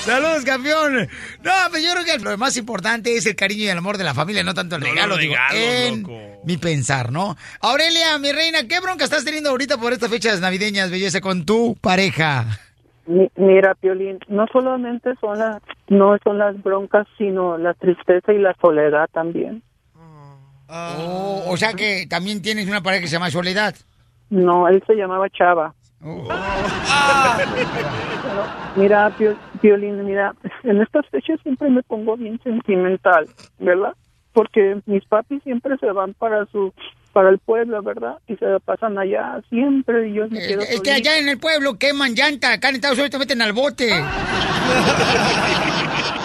Saludos, 0.00 0.44
campeón. 0.44 1.08
No, 1.42 1.52
pero 1.70 1.84
yo 1.84 1.92
creo 1.92 2.04
que 2.04 2.24
lo 2.24 2.38
más 2.38 2.56
importante 2.56 3.14
es 3.16 3.26
el 3.26 3.36
cariño 3.36 3.64
y 3.64 3.68
el 3.68 3.78
amor 3.78 3.98
de 3.98 4.04
la 4.04 4.14
familia, 4.14 4.42
no 4.42 4.54
tanto 4.54 4.76
el 4.76 4.82
regalo, 4.82 5.16
digo, 5.16 5.34
regalos, 5.34 6.06
en 6.08 6.38
mi 6.44 6.56
pensar, 6.56 7.12
¿no? 7.12 7.36
Aurelia, 7.60 8.18
mi 8.18 8.32
reina, 8.32 8.66
¿qué 8.66 8.80
bronca 8.80 9.04
estás 9.04 9.24
teniendo 9.24 9.50
ahorita 9.50 9.76
por 9.78 9.92
estas 9.92 10.10
fechas 10.10 10.40
navideñas, 10.40 10.90
belleza, 10.90 11.20
con 11.20 11.44
tu 11.44 11.76
pareja? 11.80 12.46
Mi- 13.06 13.30
Mira, 13.36 13.74
Piolín, 13.74 14.18
no 14.28 14.46
solamente 14.52 15.10
son 15.20 15.38
las, 15.38 15.62
no 15.88 16.16
son 16.24 16.38
las 16.38 16.60
broncas, 16.62 17.06
sino 17.16 17.56
la 17.58 17.74
tristeza 17.74 18.32
y 18.32 18.38
la 18.38 18.54
soledad 18.60 19.08
también. 19.12 19.62
Oh, 20.70 21.44
o 21.46 21.56
sea 21.56 21.72
que 21.72 22.06
también 22.08 22.42
tienes 22.42 22.68
una 22.68 22.82
pareja 22.82 23.00
que 23.02 23.08
se 23.08 23.14
llama 23.14 23.30
Soledad. 23.30 23.74
No, 24.30 24.68
él 24.68 24.82
se 24.86 24.94
llamaba 24.94 25.28
Chava. 25.30 25.74
Mira, 28.76 29.10
Pio- 29.16 29.36
Piolín, 29.60 30.04
mira, 30.04 30.34
en 30.62 30.80
estas 30.80 31.06
fechas 31.08 31.40
siempre 31.42 31.68
me 31.70 31.82
pongo 31.82 32.16
bien 32.16 32.40
sentimental, 32.42 33.26
¿verdad? 33.58 33.94
Porque 34.32 34.80
mis 34.86 35.04
papis 35.06 35.42
siempre 35.42 35.76
se 35.78 35.86
van 35.90 36.14
para 36.14 36.46
su 36.46 36.72
para 37.12 37.30
el 37.30 37.38
pueblo, 37.38 37.82
¿verdad? 37.82 38.18
Y 38.28 38.36
se 38.36 38.44
la 38.44 38.58
pasan 38.60 38.96
allá 38.98 39.40
siempre 39.48 40.08
y 40.08 40.14
yo 40.14 40.28
me 40.28 40.38
quedo 40.46 40.60
Es 40.60 40.80
que 40.82 40.92
allá 40.92 41.18
en 41.18 41.28
el 41.28 41.38
pueblo 41.38 41.78
queman 41.78 42.14
llanta, 42.14 42.52
acá 42.52 42.68
en 42.68 42.76
Estados 42.76 42.98
Unidos 42.98 43.10
te 43.10 43.18
meten 43.18 43.42
al 43.42 43.52
bote. 43.54 43.90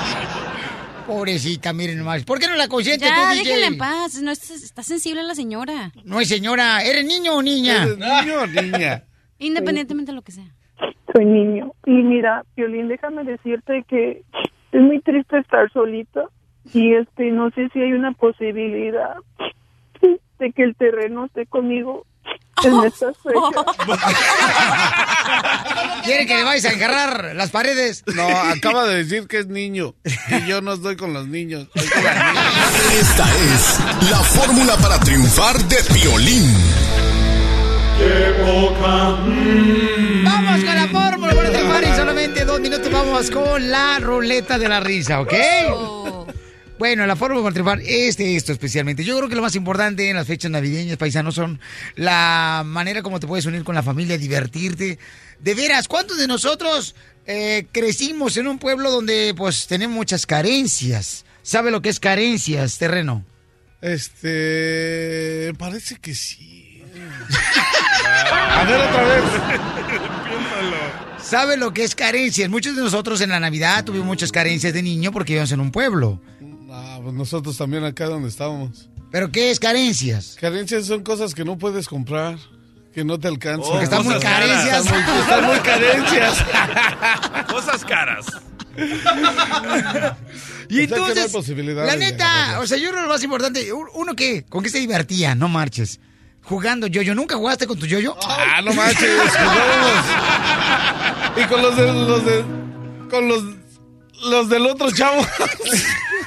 Pobrecita, 1.05 1.73
miren 1.73 1.97
nomás. 1.97 2.23
¿Por 2.23 2.39
qué 2.39 2.47
no 2.47 2.55
la 2.55 2.67
consientes 2.67 3.09
Ya, 3.09 3.15
tú, 3.15 3.21
DJ? 3.33 3.43
déjenla 3.43 3.67
en 3.67 3.77
paz. 3.77 4.21
No, 4.21 4.31
es- 4.31 4.49
está 4.51 4.83
sensible 4.83 5.21
la 5.23 5.35
señora. 5.35 5.91
No 6.05 6.19
es 6.19 6.29
señora, 6.29 6.81
¿eres 6.83 7.05
niño 7.05 7.35
o 7.35 7.41
niña? 7.41 7.83
¿Eres 7.83 7.97
niño 7.97 8.41
o 8.41 8.47
niña? 8.47 9.03
Independientemente 9.39 10.11
de 10.11 10.15
lo 10.15 10.21
que 10.21 10.31
sea. 10.31 10.45
Soy 11.13 11.25
niño. 11.25 11.73
Y 11.85 11.91
mira, 11.91 12.43
Piolín, 12.55 12.87
déjame 12.87 13.23
decirte 13.25 13.83
que 13.87 14.23
es 14.71 14.81
muy 14.81 15.01
triste 15.01 15.37
estar 15.39 15.71
solita 15.71 16.23
y 16.73 16.93
este 16.93 17.31
no 17.31 17.51
sé 17.51 17.69
si 17.73 17.79
hay 17.79 17.91
una 17.93 18.13
posibilidad 18.13 19.15
de 20.39 20.51
que 20.51 20.63
el 20.63 20.75
terreno 20.75 21.25
esté 21.25 21.45
conmigo. 21.45 22.05
¿Quiere 26.03 26.25
que 26.25 26.35
le 26.35 26.43
vayas 26.43 26.65
a 26.65 26.73
engarrar 26.73 27.33
las 27.35 27.49
paredes? 27.49 28.03
No, 28.13 28.27
acaba 28.27 28.85
de 28.85 29.03
decir 29.03 29.27
que 29.27 29.39
es 29.39 29.47
niño. 29.47 29.95
Y 30.29 30.45
yo 30.45 30.61
no 30.61 30.73
estoy 30.73 30.97
con 30.97 31.13
los 31.13 31.27
niños. 31.27 31.67
con. 31.73 31.83
Esta 32.99 33.25
es 33.53 33.79
la 34.09 34.19
fórmula 34.19 34.75
para 34.77 34.99
triunfar 34.99 35.57
de 35.63 35.77
Piolín. 35.93 36.53
Vamos 40.23 40.63
con 40.63 40.75
la 40.75 40.87
fórmula 40.87 41.33
para 41.35 41.51
triunfar 41.51 41.83
en 41.83 41.95
solamente 41.95 42.45
dos 42.45 42.59
minutos. 42.59 42.91
Vamos 42.91 43.31
con 43.31 43.71
la 43.71 43.99
ruleta 43.99 44.57
de 44.57 44.67
la 44.67 44.79
risa, 44.79 45.21
¿ok? 45.21 45.33
Bueno, 46.83 47.07
la 47.07 47.15
fórmula 47.15 47.41
para 47.41 47.53
triunfar 47.53 47.79
es 47.79 48.17
de 48.17 48.35
esto 48.35 48.51
especialmente. 48.51 49.05
Yo 49.05 49.15
creo 49.15 49.29
que 49.29 49.37
lo 49.37 49.41
más 49.41 49.55
importante 49.55 50.09
en 50.09 50.17
las 50.17 50.27
fechas 50.27 50.51
navideñas, 50.51 50.97
paisanos, 50.97 51.33
son 51.33 51.61
la 51.95 52.63
manera 52.65 53.01
como 53.01 53.21
te 53.21 53.25
puedes 53.25 53.45
unir 53.45 53.63
con 53.63 53.73
la 53.73 53.81
familia, 53.81 54.17
divertirte. 54.17 54.99
De 55.39 55.55
veras, 55.55 55.87
¿cuántos 55.87 56.17
de 56.17 56.27
nosotros 56.27 56.93
eh, 57.25 57.67
crecimos 57.71 58.35
en 58.35 58.47
un 58.47 58.59
pueblo 58.59 58.91
donde 58.91 59.33
pues 59.33 59.65
tenemos 59.65 59.95
muchas 59.95 60.25
carencias? 60.25 61.23
¿Sabe 61.41 61.71
lo 61.71 61.81
que 61.81 61.87
es 61.87 62.01
carencias, 62.01 62.77
terreno? 62.77 63.23
Este. 63.79 65.53
Parece 65.57 65.95
que 66.01 66.13
sí. 66.13 66.83
A 68.57 68.65
ver 68.65 68.81
otra 68.81 69.03
vez. 69.05 69.23
¿Sabe 71.23 71.55
lo 71.55 71.73
que 71.73 71.85
es 71.85 71.95
carencias? 71.95 72.49
Muchos 72.49 72.75
de 72.75 72.81
nosotros 72.81 73.21
en 73.21 73.29
la 73.29 73.39
Navidad 73.39 73.85
tuvimos 73.85 74.05
muchas 74.05 74.33
carencias 74.33 74.73
de 74.73 74.83
niño 74.83 75.13
porque 75.13 75.31
vivíamos 75.31 75.53
en 75.53 75.61
un 75.61 75.71
pueblo. 75.71 76.19
Ah, 76.75 76.99
pues 77.03 77.13
nosotros 77.13 77.55
también 77.55 77.83
acá 77.83 78.07
donde 78.07 78.29
estábamos. 78.29 78.89
¿Pero 79.11 79.31
qué 79.31 79.51
es 79.51 79.59
carencias? 79.59 80.35
Carencias 80.41 80.87
son 80.87 81.03
cosas 81.03 81.35
que 81.35 81.45
no 81.45 81.59
puedes 81.59 81.87
comprar, 81.87 82.39
que 82.91 83.05
no 83.05 83.19
te 83.19 83.27
alcanzan. 83.27 83.69
Porque 83.69 83.83
están 83.89 84.03
muy 84.03 84.19
carencias. 84.19 84.83
Están 84.83 85.05
muy, 85.05 85.19
están 85.21 85.45
muy 85.45 85.59
carencias. 85.59 86.43
Cosas 87.47 87.85
caras. 87.85 88.25
Y 88.75 88.81
O 88.81 88.87
sea 90.87 90.97
no 90.97 91.05
entonces, 91.05 91.31
posibilidades 91.31 91.93
la 91.93 91.95
neta, 91.95 92.59
o 92.59 92.65
sea, 92.65 92.79
yo 92.79 92.89
creo 92.89 93.01
que 93.01 93.07
lo 93.07 93.13
más 93.13 93.23
importante, 93.23 93.71
uno 93.71 94.15
que, 94.15 94.43
¿con 94.45 94.63
qué 94.63 94.69
se 94.69 94.79
divertía? 94.79 95.35
No 95.35 95.47
marches. 95.47 95.99
Jugando 96.41 96.87
yo-yo. 96.87 97.13
¿Nunca 97.13 97.35
jugaste 97.35 97.67
con 97.67 97.77
tu 97.77 97.85
yo-yo? 97.85 98.17
Ah, 98.27 98.63
no 98.63 98.73
manches, 98.73 99.11
jugábamos. 99.29 100.05
Y 101.37 101.43
con 101.47 101.61
los 101.61 101.77
de 101.77 101.93
los 101.93 102.25
de 102.25 102.43
con 103.11 103.27
los 103.27 103.43
los 104.29 104.49
del 104.49 104.65
otro 104.65 104.91
chavo. 104.91 105.25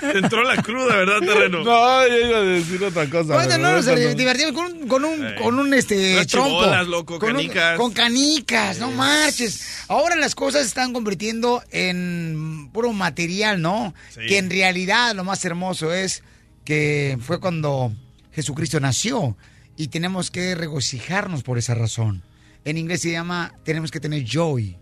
Entró 0.02 0.42
la 0.44 0.62
cruda, 0.62 0.96
¿verdad, 0.96 1.20
terreno? 1.20 1.64
No, 1.64 2.06
yo 2.08 2.28
iba 2.28 2.38
a 2.38 2.42
decir 2.42 2.82
otra 2.84 3.08
cosa. 3.08 3.34
Bueno, 3.34 3.56
no, 3.58 3.72
nos 3.72 3.86
divertíamos 4.16 4.54
con 4.54 4.72
un, 4.76 4.88
con 4.88 5.04
un, 5.04 5.34
con 5.42 5.58
un 5.58 5.74
este, 5.74 6.14
Unas 6.14 6.26
trompo. 6.26 6.48
chibolas, 6.60 6.86
loco, 6.86 7.18
con 7.18 7.30
un- 7.30 7.36
canicas. 7.36 7.76
con 7.78 7.92
canicas, 7.92 8.78
no 8.78 8.90
marches. 8.90 9.84
Ahora 9.88 10.14
las 10.16 10.34
cosas 10.34 10.62
se 10.62 10.68
están 10.68 10.92
convirtiendo 10.92 11.62
en 11.70 12.68
puro 12.72 12.92
material, 12.92 13.60
¿no? 13.62 13.94
Sí. 14.10 14.20
Que 14.28 14.38
en 14.38 14.50
realidad 14.50 15.14
lo 15.14 15.24
más 15.24 15.44
hermoso 15.44 15.92
es 15.92 16.22
que 16.64 17.18
fue 17.20 17.40
cuando 17.40 17.92
Jesucristo 18.32 18.78
nació 18.80 19.36
y 19.76 19.88
tenemos 19.88 20.30
que 20.30 20.54
regocijarnos 20.54 21.42
por 21.42 21.56
esa 21.58 21.74
razón. 21.74 22.22
En 22.64 22.76
inglés 22.76 23.00
se 23.00 23.12
llama, 23.12 23.54
tenemos 23.64 23.90
que 23.90 24.00
tener 24.00 24.24
joy. 24.24 24.76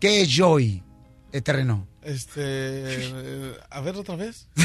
¿Qué 0.00 0.22
es 0.22 0.28
joy, 0.36 0.82
el 1.32 1.42
terreno? 1.42 1.86
Este, 2.04 2.40
eh, 2.42 3.56
a 3.70 3.80
ver 3.80 3.96
otra 3.96 4.16
vez. 4.16 4.48
El 4.56 4.64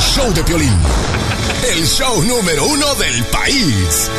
show 0.00 0.32
de 0.32 0.42
Piolín. 0.42 0.76
El 1.72 1.86
show 1.86 2.20
número 2.24 2.64
uno 2.64 2.94
del 2.96 3.24
país. 3.26 4.10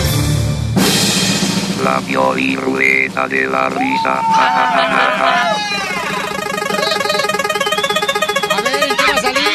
La 1.83 1.99
Pioli 1.99 2.55
Ruleta 2.55 3.27
de 3.27 3.45
la 3.45 3.67
Risa. 3.69 4.21
A 8.49 8.61
ver, 8.63 8.95
¿qué 8.95 9.11
va 9.11 9.17
a 9.17 9.21
salir? 9.21 9.51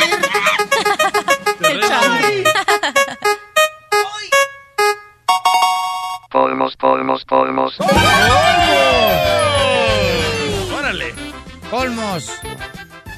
Colmos, 6.31 6.77
colmos, 6.77 7.25
colmos. 7.25 7.81
Órale. 7.81 8.86
Colmos. 11.71 12.31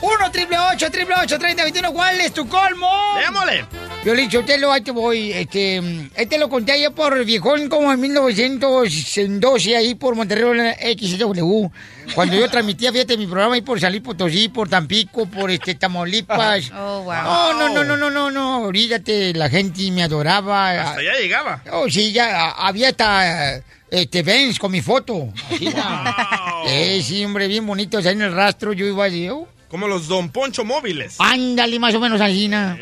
1 0.01 0.31
triple 0.31 0.57
8 0.59 0.91
triple 0.91 1.15
8 1.23 1.39
30 1.39 1.63
21 1.65 1.93
¿Cuál 1.93 2.21
es 2.21 2.33
tu 2.33 2.49
colmo? 2.49 2.89
Démosle. 3.21 3.65
Yo 4.05 4.15
le 4.15 4.23
dicho, 4.23 4.45
te 4.45 4.57
lo, 4.59 4.71
ahí 4.71 4.81
te 4.81 4.93
voy. 4.93 5.33
Este, 5.33 5.83
este 6.15 6.39
lo 6.39 6.49
conté 6.49 6.73
allá 6.73 6.93
por 6.93 7.25
viejón 7.25 7.69
como 7.69 7.93
en 7.93 8.01
1912, 8.01 9.77
ahí 9.77 9.97
por 9.97 10.15
Monterrey 10.15 10.97
XW. 10.97 11.67
Cuando 12.15 12.37
yo 12.37 12.49
transmitía, 12.49 12.93
fíjate, 12.93 13.17
mi 13.17 13.27
programa 13.27 13.57
ahí 13.57 13.63
por 13.63 13.81
Salí 13.81 13.99
Potosí, 14.01 14.49
por 14.49 14.69
Tampico, 14.69 15.27
por 15.27 15.51
este 15.51 15.75
Tamaulipas. 15.75 16.71
Oh, 16.79 17.03
wow. 17.03 17.13
No, 17.13 17.53
no, 17.53 17.69
no, 17.69 17.85
no, 17.85 17.97
no, 17.97 18.11
no, 18.11 18.31
no. 18.31 18.63
Olvídate, 18.63 19.35
la 19.35 19.51
gente 19.51 19.91
me 19.91 20.05
adoraba. 20.05 20.71
Hasta 20.71 21.01
allá 21.01 21.13
llegaba. 21.21 21.63
Oh, 21.73 21.91
sí, 21.91 22.13
ya 22.13 22.51
había 22.51 22.91
hasta 22.91 23.61
este 23.91 24.23
Benz 24.23 24.59
con 24.59 24.71
mi 24.71 24.81
foto. 24.81 25.33
Así. 25.51 25.69
Eh, 26.69 27.03
sí, 27.03 27.25
hombre, 27.25 27.49
bien 27.49 27.67
bonitos 27.67 28.05
ahí 28.07 28.13
en 28.13 28.23
el 28.23 28.33
rastro. 28.35 28.73
Yo 28.73 28.87
iba 28.87 29.05
así, 29.07 29.29
oh. 29.29 29.49
Como 29.69 29.87
los 29.87 30.09
Don 30.09 30.31
Poncho 30.31 30.65
móviles. 30.65 31.17
Ándale, 31.19 31.79
más 31.79 31.95
o 31.95 32.01
menos 32.01 32.21
así, 32.21 32.49
¿no? 32.49 32.77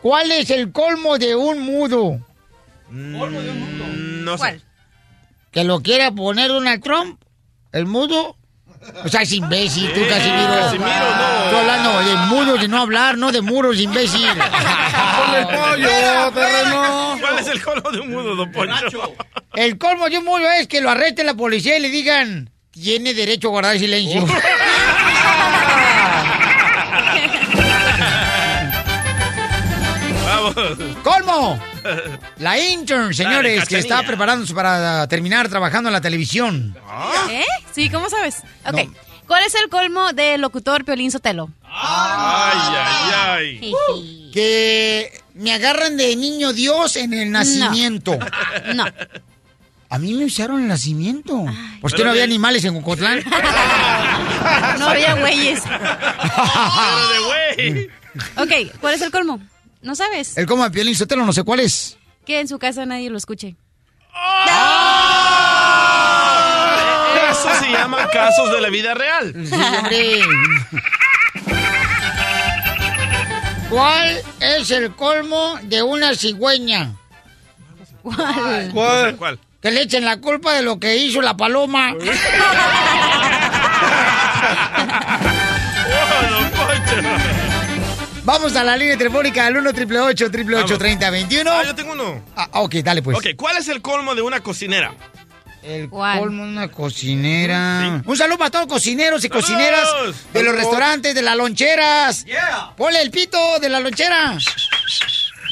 ¿Cuál 0.00 0.30
es 0.32 0.48
el 0.50 0.72
colmo 0.72 1.18
de 1.18 1.34
un 1.36 1.60
mudo? 1.60 2.18
¿Colmo 2.88 3.40
de 3.40 3.50
un 3.50 3.60
mundo? 3.60 3.84
No 4.32 4.38
sé. 4.38 4.60
Que 5.50 5.64
lo 5.64 5.80
quiera 5.82 6.10
poner 6.12 6.48
Donald 6.48 6.82
Trump, 6.82 7.20
el 7.72 7.86
mudo, 7.86 8.36
O 9.04 9.08
sea, 9.08 9.20
es 9.22 9.32
imbécil, 9.32 9.92
tú, 9.92 10.00
Eh, 10.00 10.06
Casimiro. 10.08 10.48
Casimiro, 10.48 11.16
no. 11.16 11.44
Estoy 11.44 11.58
hablando 11.60 12.00
de 12.00 12.16
muros, 12.28 12.60
de 12.62 12.68
no 12.68 12.78
hablar, 12.80 13.18
no 13.18 13.30
de 13.32 13.42
muros, 13.42 13.78
imbécil. 13.78 14.26
Ponle 14.26 15.38
el 15.40 15.46
pollo, 15.46 16.32
terreno. 16.32 17.18
¿Cuál 17.20 17.38
es 17.40 17.46
el 17.48 17.62
colmo 17.62 17.90
de 17.90 18.00
un 18.00 18.10
mudo, 18.10 18.34
don 18.36 18.50
Poncho? 18.50 19.14
El 19.54 19.76
colmo 19.76 20.08
de 20.08 20.16
un 20.18 20.24
muro 20.24 20.50
es 20.52 20.66
que 20.68 20.80
lo 20.80 20.88
arreste 20.88 21.24
la 21.24 21.34
policía 21.34 21.76
y 21.76 21.80
le 21.82 21.90
digan, 21.90 22.50
tiene 22.80 23.14
derecho 23.14 23.48
a 23.48 23.50
guardar 23.50 23.78
silencio. 23.78 24.26
Vamos. 30.24 30.54
¡Colmo! 31.02 31.60
La 32.38 32.58
intern, 32.58 33.02
Dale, 33.02 33.14
señores, 33.14 33.68
que 33.68 33.78
está 33.78 34.02
preparándose 34.02 34.54
para 34.54 35.06
terminar 35.08 35.48
trabajando 35.48 35.88
en 35.88 35.94
la 35.94 36.00
televisión. 36.00 36.76
¿Eh? 37.30 37.44
Sí, 37.72 37.90
¿cómo 37.90 38.08
sabes? 38.08 38.36
Ok. 38.66 38.88
¿Cuál 39.26 39.44
es 39.44 39.54
el 39.54 39.68
colmo 39.68 40.12
del 40.12 40.40
locutor 40.40 40.84
Piolín 40.84 41.10
Sotelo? 41.10 41.50
Ay, 41.62 42.76
ay, 42.76 43.72
ay. 43.72 44.30
Que 44.32 45.12
me 45.34 45.52
agarran 45.52 45.96
de 45.96 46.16
niño 46.16 46.52
Dios 46.52 46.96
en 46.96 47.14
el 47.14 47.30
nacimiento. 47.30 48.18
No. 48.74 48.84
A 49.90 49.98
mí 49.98 50.14
me 50.14 50.24
usaron 50.24 50.62
el 50.62 50.68
nacimiento. 50.68 51.44
Que 51.46 51.88
Pero 51.90 52.04
no 52.04 52.10
había 52.10 52.22
de- 52.22 52.28
animales 52.28 52.64
en 52.64 52.76
Ocotlán. 52.76 53.22
No 54.78 54.86
había 54.88 55.14
güeyes. 55.14 55.62
de 55.64 55.68
güey. 57.60 57.90
Ok, 58.36 58.52
¿cuál 58.80 58.94
es 58.94 59.02
el 59.02 59.10
colmo? 59.10 59.38
¿No 59.82 59.94
sabes? 59.94 60.36
El 60.38 60.46
como 60.46 60.64
de 60.64 60.70
Piolín 60.70 60.94
Sotelo, 60.96 61.26
no 61.26 61.32
sé 61.34 61.42
cuál 61.44 61.60
es. 61.60 61.98
Que 62.24 62.40
en 62.40 62.48
su 62.48 62.58
casa 62.58 62.86
nadie 62.86 63.10
lo 63.10 63.18
escuche. 63.18 63.56
Eso 67.30 67.48
se 67.60 67.70
llama 67.70 68.08
casos 68.08 68.50
de 68.50 68.60
la 68.60 68.68
vida 68.70 68.94
real. 68.94 69.32
Sí, 69.46 69.54
hombre. 69.54 70.20
¿Cuál 73.68 74.20
es 74.40 74.70
el 74.70 74.94
colmo 74.96 75.58
de 75.62 75.82
una 75.82 76.14
cigüeña? 76.14 76.92
¿Cuál? 78.02 78.70
¿Cuál? 78.72 79.16
¿Cuál? 79.16 79.38
Que 79.60 79.70
le 79.70 79.82
echen 79.82 80.04
la 80.04 80.18
culpa 80.20 80.54
de 80.54 80.62
lo 80.62 80.78
que 80.78 80.96
hizo 80.96 81.20
la 81.20 81.36
paloma. 81.36 81.94
Vamos 88.24 88.54
a 88.54 88.62
la 88.64 88.76
línea 88.76 88.96
telefónica 88.96 89.46
al 89.46 89.56
1 89.56 89.70
888 89.70 90.78
3021 90.78 91.50
Ah, 91.50 91.62
yo 91.64 91.74
tengo 91.74 91.92
uno. 91.92 92.22
Ah, 92.36 92.48
ok, 92.52 92.74
dale 92.76 93.02
pues. 93.02 93.16
Ok, 93.16 93.28
¿cuál 93.36 93.56
es 93.56 93.68
el 93.68 93.80
colmo 93.80 94.14
de 94.14 94.22
una 94.22 94.40
cocinera? 94.40 94.94
El 95.62 95.88
colmo 95.90 96.44
de 96.44 96.50
una 96.50 96.68
cocinera. 96.68 98.02
Un 98.04 98.16
saludo 98.16 98.38
para 98.38 98.50
todos 98.50 98.66
los 98.66 98.74
cocineros 98.74 99.24
y 99.24 99.28
cocineras 99.28 99.88
de 100.02 100.06
los 100.06 100.16
Saludos. 100.32 100.54
restaurantes, 100.56 101.14
de 101.14 101.22
las 101.22 101.36
loncheras. 101.36 102.24
Yeah. 102.24 102.72
Ponle 102.76 103.00
el 103.02 103.10
pito 103.10 103.58
de 103.58 103.68
la 103.68 103.80
lonchera. 103.80 104.36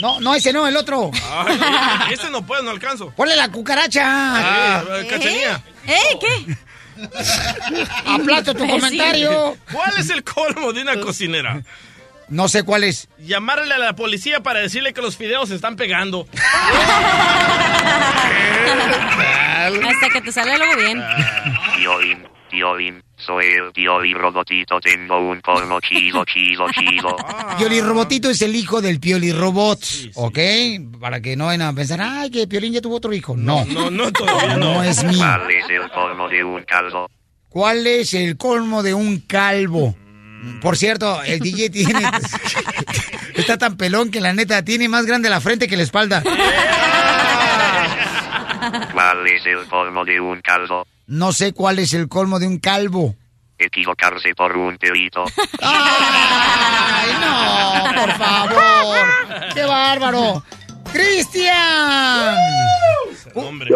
No, 0.01 0.21
no, 0.21 0.35
ese 0.35 0.53
no, 0.53 0.67
el 0.67 0.77
otro. 0.77 1.11
Ay, 1.31 1.59
este 2.13 2.31
no 2.31 2.45
puedo, 2.47 2.63
no 2.63 2.71
alcanzo. 2.71 3.11
Ponle 3.11 3.37
la 3.37 3.51
cucaracha. 3.51 4.03
Ah, 4.05 4.85
cachanilla. 5.09 5.63
¿Eh? 5.87 6.19
¿Qué? 6.21 6.57
Aplasto 8.07 8.55
tu 8.55 8.67
comentario. 8.67 9.57
¿Cuál 9.73 9.93
es 9.99 10.11
el 10.11 10.25
colmo 10.25 10.73
de 10.73 10.83
una 10.83 11.01
cocinera? 11.01 11.63
No 12.29 12.49
sé 12.49 12.63
cuál 12.63 12.85
es. 12.85 13.09
Llamarle 13.19 13.73
a 13.73 13.79
la 13.79 13.95
policía 13.95 14.43
para 14.43 14.61
decirle 14.61 14.93
que 14.93 15.01
los 15.01 15.17
fideos 15.17 15.49
se 15.49 15.55
están 15.55 15.77
pegando. 15.77 16.27
Hasta 19.89 20.09
que 20.13 20.21
te 20.21 20.33
salga 20.33 20.59
luego 20.59 20.77
bien. 20.77 21.03
Piolín, 21.77 22.29
Piolín, 22.51 23.03
soy 23.17 23.47
el 23.47 23.73
Piolín 23.73 24.17
Robotito, 24.17 24.81
tengo 24.81 25.19
un 25.19 25.41
colmo 25.41 25.81
chido, 25.81 26.25
chido, 26.25 26.67
chido. 26.73 27.17
Pioli 27.59 27.81
Robotito 27.81 28.31
es 28.31 28.43
el 28.43 28.55
hijo 28.57 28.81
del 28.81 29.01
Pioli 29.01 29.33
Robot, 29.33 29.81
¿ok? 30.15 30.39
Para 31.01 31.21
que 31.21 31.37
no 31.37 31.47
vayan 31.47 31.63
a 31.63 31.73
pensar, 31.73 32.01
ay, 32.03 32.31
que 32.31 32.47
Piolín 32.47 32.73
ya 32.73 32.81
tuvo 32.81 32.97
otro 32.97 33.13
hijo. 33.13 33.37
No, 33.37 33.65
No, 33.67 33.91
no, 33.91 34.11
todavía 34.13 34.57
no. 34.57 34.75
no 34.75 34.83
es 34.83 35.03
mío. 35.05 35.19
¿Cuál 35.19 35.51
es 35.51 35.71
el 35.71 35.91
colmo 35.91 36.29
de 36.29 36.45
un 36.45 36.63
calvo? 36.65 37.11
¿Cuál 37.49 37.87
es 37.87 38.15
el 38.15 38.37
colmo 38.37 38.83
de 38.83 38.95
un 38.95 39.19
calvo? 39.21 39.97
Por 40.61 40.77
cierto, 40.77 41.23
el 41.25 41.41
DJ 41.41 41.71
tiene... 41.85 42.01
Está 43.35 43.59
tan 43.59 43.77
pelón 43.77 44.11
que 44.11 44.21
la 44.21 44.33
neta 44.33 44.65
tiene 44.65 44.89
más 44.89 45.07
grande 45.07 45.29
la 45.31 45.41
frente 45.41 45.69
que 45.69 45.77
la 45.77 45.83
espalda. 45.85 46.23
¿Cuál 48.93 49.27
es 49.27 49.47
el 49.47 49.67
colmo 49.69 50.05
de 50.05 50.21
un 50.21 50.41
calvo? 50.41 50.87
No 51.09 51.33
sé 51.33 51.55
cuál 51.55 51.79
es 51.79 51.95
el 51.95 52.07
colmo 52.07 52.39
de 52.39 52.47
un 52.47 52.59
calvo. 52.59 53.17
Equivocarse 53.57 54.35
por 54.35 54.55
un 54.55 54.77
pelito. 54.77 55.25
¡Ay, 55.63 57.11
no! 57.19 58.03
¡Por 58.03 58.13
favor! 58.13 59.07
¡Qué 59.55 59.63
bárbaro! 59.65 60.45
¡Cristian! 60.93 62.37
Hombre. 63.35 63.71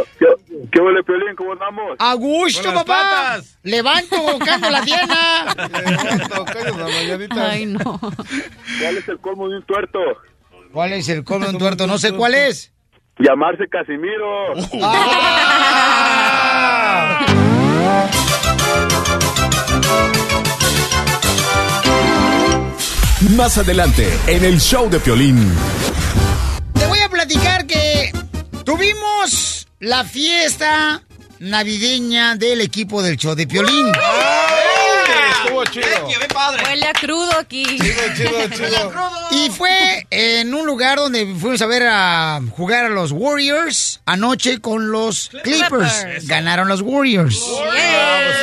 ¿Qué 0.71 0.79
huele, 0.79 1.03
Piolín? 1.05 1.35
¿Cómo 1.35 1.53
andamos? 1.55 1.97
¡A 1.99 2.13
gusto, 2.15 2.75
papá! 2.75 2.85
patas. 2.85 3.59
¡Levanto, 3.63 4.17
canto 4.45 4.69
la 4.69 4.83
Diana! 4.83 5.55
Ay, 7.49 7.65
no. 7.65 7.99
¿Cuál 7.99 8.99
es 8.99 9.09
el 9.09 9.19
colmo 9.21 9.49
de 9.49 9.57
un 9.57 9.63
tuerto? 9.63 9.99
¿Cuál 10.71 10.93
es 10.93 11.09
el 11.09 11.25
colmo 11.25 11.47
de 11.47 11.53
un 11.53 11.59
tuerto? 11.59 11.87
No 11.87 11.97
sé 11.97 12.13
cuál 12.13 12.35
es. 12.35 12.73
Llamarse 13.19 13.69
Casimiro. 13.69 14.55
Más 23.37 23.57
adelante, 23.57 24.09
en 24.27 24.45
el 24.45 24.61
show 24.61 24.91
de 24.91 24.99
Piolín. 24.99 25.53
Te 26.75 26.87
voy 26.87 26.99
a 26.99 27.09
platicar 27.09 27.67
que 27.67 28.13
tuvimos 28.65 29.69
la 29.79 30.05
fiesta 30.05 31.03
navideña 31.39 32.35
del 32.37 32.61
equipo 32.61 33.03
del 33.03 33.17
show 33.17 33.35
de 33.35 33.47
Piolín. 33.47 33.87
Chido. 35.73 35.87
Huele 36.65 36.87
a 36.87 36.93
crudo 36.93 37.39
aquí. 37.39 37.65
Y 39.31 39.51
fue 39.51 40.07
en 40.11 40.55
un 40.55 40.67
lugar 40.67 40.99
donde 40.99 41.27
fuimos 41.39 41.61
a 41.63 41.67
ver 41.67 41.85
a 41.89 42.41
jugar 42.51 42.85
a 42.85 42.89
los 42.89 43.13
Warriors 43.13 44.01
anoche 44.07 44.61
con 44.61 44.93
los 44.93 45.31
Clippers. 45.43 45.69
Clippers. 45.69 46.27
Ganaron 46.27 46.69
los 46.69 46.83
Warriors. 46.83 47.43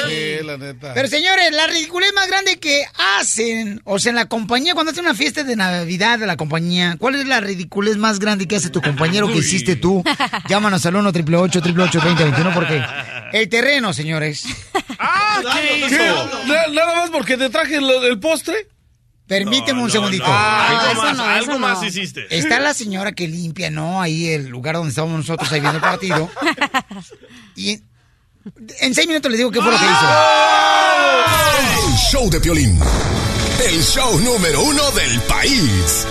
Sí, 0.07 0.37
la 0.43 0.57
neta. 0.57 0.93
Pero 0.93 1.07
señores, 1.07 1.51
la 1.51 1.67
ridiculez 1.67 2.11
más 2.13 2.27
grande 2.27 2.57
que 2.59 2.83
hacen, 3.19 3.81
o 3.83 3.99
sea, 3.99 4.09
en 4.09 4.15
la 4.15 4.25
compañía, 4.25 4.73
cuando 4.73 4.91
hacen 4.91 5.05
una 5.05 5.15
fiesta 5.15 5.43
de 5.43 5.55
Navidad 5.55 6.19
de 6.19 6.25
la 6.25 6.37
compañía, 6.37 6.95
¿cuál 6.99 7.15
es 7.15 7.27
la 7.27 7.39
ridiculez 7.39 7.97
más 7.97 8.19
grande 8.19 8.47
que 8.47 8.55
hace 8.55 8.69
tu 8.69 8.81
compañero 8.81 9.27
que 9.27 9.37
hiciste 9.37 9.75
tú? 9.75 10.03
Llámanos 10.47 10.85
al 10.85 10.95
1 10.95 11.09
888 11.09 11.99
3021 11.99 12.53
porque 12.53 12.83
el 13.33 13.49
terreno, 13.49 13.93
señores. 13.93 14.45
Ah, 14.97 15.18
¿qué 15.41 16.71
Nada 16.73 16.95
más 16.95 17.09
porque 17.09 17.37
te 17.37 17.49
traje 17.49 17.79
lo- 17.81 18.03
el 18.05 18.19
postre. 18.19 18.67
Permíteme 19.27 19.83
un 19.83 19.91
segundito. 19.91 20.25
Algo 20.25 20.91
eso 20.91 21.01
más, 21.03 21.17
no, 21.17 21.23
algo 21.23 21.59
más 21.59 21.83
hiciste. 21.83 22.25
Está 22.35 22.59
la 22.59 22.73
señora 22.73 23.11
que 23.11 23.27
limpia, 23.27 23.69
¿no? 23.69 24.01
Ahí 24.01 24.29
el 24.29 24.47
lugar 24.47 24.73
donde 24.75 24.89
estábamos 24.89 25.19
nosotros 25.19 25.51
ahí 25.51 25.59
viendo 25.59 25.77
el 25.77 25.83
partido. 25.83 26.29
Y 27.55 27.81
en, 28.79 28.95
seis 28.95 29.05
minutos 29.05 29.29
le 29.29 29.37
digo 29.37 29.51
qué 29.51 29.61
fue 29.61 29.69
lo 29.69 29.77
que 29.77 29.83
hizo. 29.83 30.07
El 31.89 31.97
show 32.09 32.29
de 32.29 32.39
Piolín. 32.39 32.79
El 33.67 33.83
show 33.83 34.17
número 34.21 34.61
uno 34.63 34.89
del 34.91 35.19
país. 35.21 36.05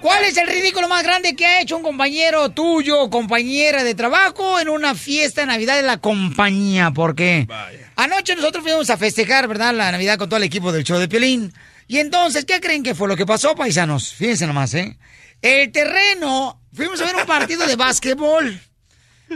¿Cuál 0.00 0.24
es 0.24 0.36
el 0.36 0.46
ridículo 0.46 0.88
más 0.88 1.02
grande 1.02 1.34
que 1.34 1.44
ha 1.44 1.60
hecho 1.60 1.76
un 1.76 1.82
compañero 1.82 2.50
tuyo 2.50 3.00
o 3.00 3.10
compañera 3.10 3.82
de 3.82 3.94
trabajo 3.94 4.60
en 4.60 4.68
una 4.68 4.94
fiesta 4.94 5.40
de 5.42 5.48
Navidad 5.48 5.76
de 5.76 5.82
la 5.82 5.98
compañía? 5.98 6.92
Porque 6.92 7.46
anoche 7.96 8.36
nosotros 8.36 8.62
fuimos 8.62 8.88
a 8.90 8.96
festejar, 8.96 9.48
¿verdad? 9.48 9.74
La 9.74 9.92
Navidad 9.92 10.18
con 10.18 10.28
todo 10.28 10.38
el 10.38 10.44
equipo 10.44 10.72
del 10.72 10.84
show 10.84 10.98
de 10.98 11.08
Piolín. 11.08 11.52
Y 11.88 11.98
entonces, 11.98 12.44
¿qué 12.44 12.60
creen 12.60 12.82
que 12.82 12.94
fue 12.94 13.08
lo 13.08 13.16
que 13.16 13.26
pasó, 13.26 13.54
paisanos? 13.54 14.12
Fíjense 14.14 14.46
nomás, 14.46 14.74
¿eh? 14.74 14.98
El 15.40 15.72
terreno, 15.72 16.60
fuimos 16.72 17.00
a 17.00 17.06
ver 17.06 17.16
un 17.16 17.26
partido 17.26 17.66
de 17.66 17.76
básquetbol, 17.76 18.60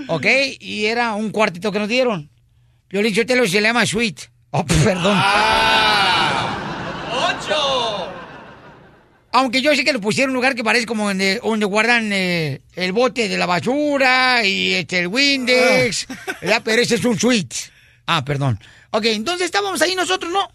¿ok? 0.09 0.27
Y 0.61 0.87
era 0.87 1.14
un 1.14 1.31
cuartito 1.31 1.73
que 1.73 1.79
nos 1.79 1.89
dieron. 1.89 2.31
Piolín 2.89 3.14
Chotelo 3.14 3.47
se 3.47 3.61
le 3.61 3.68
llama 3.68 3.87
suite. 3.87 4.25
Oh, 4.51 4.64
perdón. 4.64 5.18
Aunque 9.33 9.62
yo 9.62 9.74
sé 9.74 9.85
que 9.85 9.93
lo 9.93 10.01
pusieron 10.01 10.30
en 10.30 10.33
un 10.33 10.37
lugar 10.37 10.55
que 10.55 10.62
parece 10.62 10.87
como 10.87 11.09
donde, 11.09 11.41
donde 11.43 11.66
guardan 11.66 12.12
eh, 12.12 12.61
el 12.76 12.93
bote 12.93 13.28
de 13.28 13.39
la 13.39 13.47
basura 13.47 14.45
y 14.45 14.74
este, 14.74 15.01
el 15.01 15.07
Windex, 15.09 16.07
¿verdad? 16.41 16.62
Pero 16.64 16.83
ese 16.83 16.97
es 16.97 17.05
un 17.05 17.18
suite. 17.18 17.57
Ah, 18.07 18.24
perdón. 18.24 18.61
Ok, 18.91 19.07
entonces 19.07 19.47
estábamos 19.47 19.80
ahí 19.83 19.95
nosotros, 19.95 20.30
¿no? 20.30 20.51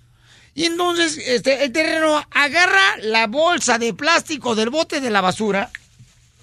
Y 0.54 0.66
entonces 0.66 1.18
este, 1.18 1.64
el 1.64 1.72
terreno 1.72 2.24
agarra 2.32 2.98
la 3.02 3.28
bolsa 3.28 3.78
de 3.78 3.94
plástico 3.94 4.56
del 4.56 4.70
bote 4.70 5.02
de 5.02 5.10
la 5.10 5.22
basura. 5.22 5.72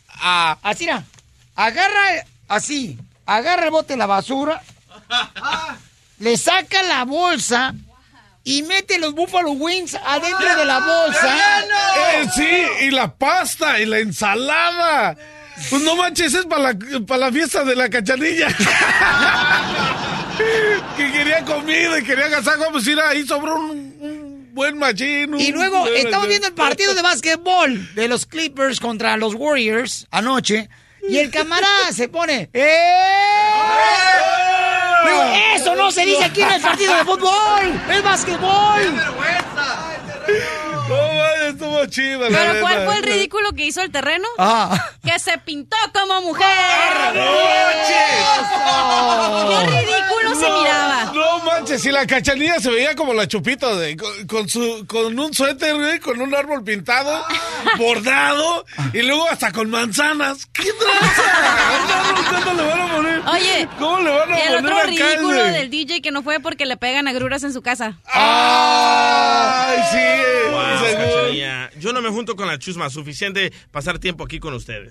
Ah, 0.09 0.59
así. 0.62 0.89
Agarra 1.55 2.26
así 2.49 2.99
agarra 3.26 3.64
el 3.64 3.70
bote 3.70 3.95
de 3.95 3.99
la 3.99 4.07
basura, 4.07 4.62
le 6.18 6.37
saca 6.37 6.82
la 6.82 7.05
bolsa 7.05 7.74
y 8.45 8.62
mete 8.62 8.99
los 8.99 9.14
Buffalo 9.14 9.53
Wings 9.53 9.95
adentro 9.95 10.57
de 10.57 10.64
la 10.66 10.78
bolsa. 10.78 11.38
Eh, 11.97 12.26
sí, 12.34 12.84
y 12.86 12.90
la 12.90 13.14
pasta 13.14 13.80
y 13.80 13.86
la 13.86 13.99
ensalada. 13.99 15.16
Pues 15.70 15.82
no 15.82 15.97
manches, 15.97 16.34
es 16.34 16.45
para 16.45 16.74
la, 16.74 16.78
pa' 17.07 17.16
la 17.16 17.32
fiesta 17.32 17.64
de 17.64 17.74
la 17.74 17.88
cachanilla. 17.88 18.49
que 20.97 21.12
quería 21.12 21.45
comida 21.45 21.99
y 21.99 22.05
quería 22.05 22.26
agasajo, 22.26 22.64
pues 22.72 22.84
mira, 22.86 23.09
ahí 23.09 23.26
sobró 23.26 23.57
un, 23.57 23.97
un 24.01 24.51
buen 24.53 24.76
machín. 24.78 25.34
un 25.34 25.40
Y 25.40 25.53
luego 25.53 25.86
estamos 25.88 26.28
viendo 26.28 26.49
el 26.49 26.55
partido 26.55 26.95
de 26.95 27.03
básquetbol 27.03 27.95
de 27.95 28.09
los 28.09 28.26
Clippers 28.26 28.78
contra 28.78 29.16
los 29.16 29.34
Warriors 29.34 30.07
anoche. 30.11 30.68
Y 31.09 31.18
el 31.18 31.30
camarada 31.30 31.92
se 31.92 32.09
pone. 32.09 32.51
¡Eh! 32.53 32.72
Luego, 35.05 35.22
eso 35.55 35.74
no 35.74 35.90
se 35.90 36.05
dice 36.05 36.24
aquí 36.24 36.42
en 36.42 36.50
el 36.50 36.61
partido 36.61 36.94
de 36.94 37.05
fútbol. 37.05 37.80
Es 37.90 38.02
básquetbol. 38.02 38.96
No, 40.88 40.96
vaya, 40.96 41.55
estuvo 41.83 41.87
chido. 41.87 42.29
la 42.31 42.39
Pero 42.39 42.61
¿cuál 42.61 42.85
fue 42.85 42.97
el 42.97 43.03
ridículo 43.03 43.53
que 43.53 43.66
hizo 43.66 43.83
el 43.83 43.91
terreno? 43.91 44.27
Ah. 44.39 44.91
Que 45.03 45.18
se 45.18 45.37
pintó 45.39 45.77
como 45.93 46.22
mujer. 46.22 46.47
¡No 47.14 47.25
¡Qué 49.49 49.66
ridículo 49.66 50.35
se 50.35 50.49
No, 50.49 50.61
miraba! 50.61 51.12
No 51.14 51.39
manches, 51.41 51.83
si 51.83 51.91
la 51.91 52.07
cachanilla 52.07 52.59
se 52.61 52.70
veía 52.70 52.95
como 52.95 53.12
la 53.14 53.29
chupito 53.29 53.77
de 53.77 53.97
con, 53.97 54.27
con 54.27 54.49
su 54.49 54.85
con 54.87 55.18
un 55.18 55.35
suéter, 55.35 55.75
güey, 55.77 56.01
con 56.01 56.20
un 56.20 56.35
árbol 56.35 56.64
pintado, 56.64 57.25
bordado 57.79 58.64
y 58.93 59.03
luego 59.03 59.29
hasta 59.31 59.53
con 59.53 59.70
manzanas. 59.70 60.47
¿Qué 60.53 60.64
tranza? 60.72 61.22
¿Cómo 62.45 62.62
le 62.62 62.68
van 62.68 62.81
a 62.81 62.93
poner? 62.93 63.22
Oye, 63.29 63.68
¿cómo 63.79 64.01
le 64.01 64.11
van 64.11 64.33
a 64.33 64.39
y 64.39 64.43
el 64.43 64.55
poner 64.57 64.72
otro 64.72 64.87
ridículo 64.87 65.45
del 65.45 65.70
DJ 65.70 66.03
que 66.03 66.11
no 66.11 66.22
fue 66.22 66.41
porque 66.41 66.66
le 66.66 66.77
pegan 66.77 67.09
agruras 67.09 67.43
en 67.45 67.53
su 67.53 67.62
casa. 67.62 67.99
Ay, 68.07 69.79
sí, 69.91 70.51
Wow, 70.51 70.79
seguro. 70.87 71.64
Yo 71.79 71.93
no 71.93 72.01
me 72.03 72.09
junto 72.11 72.37
con 72.37 72.47
la 72.49 72.59
chusma. 72.59 72.91
Suficiente 72.91 73.53
pasar 73.71 73.99
tiempo 73.99 74.25
aquí 74.25 74.39
con 74.41 74.55
ustedes. 74.55 74.91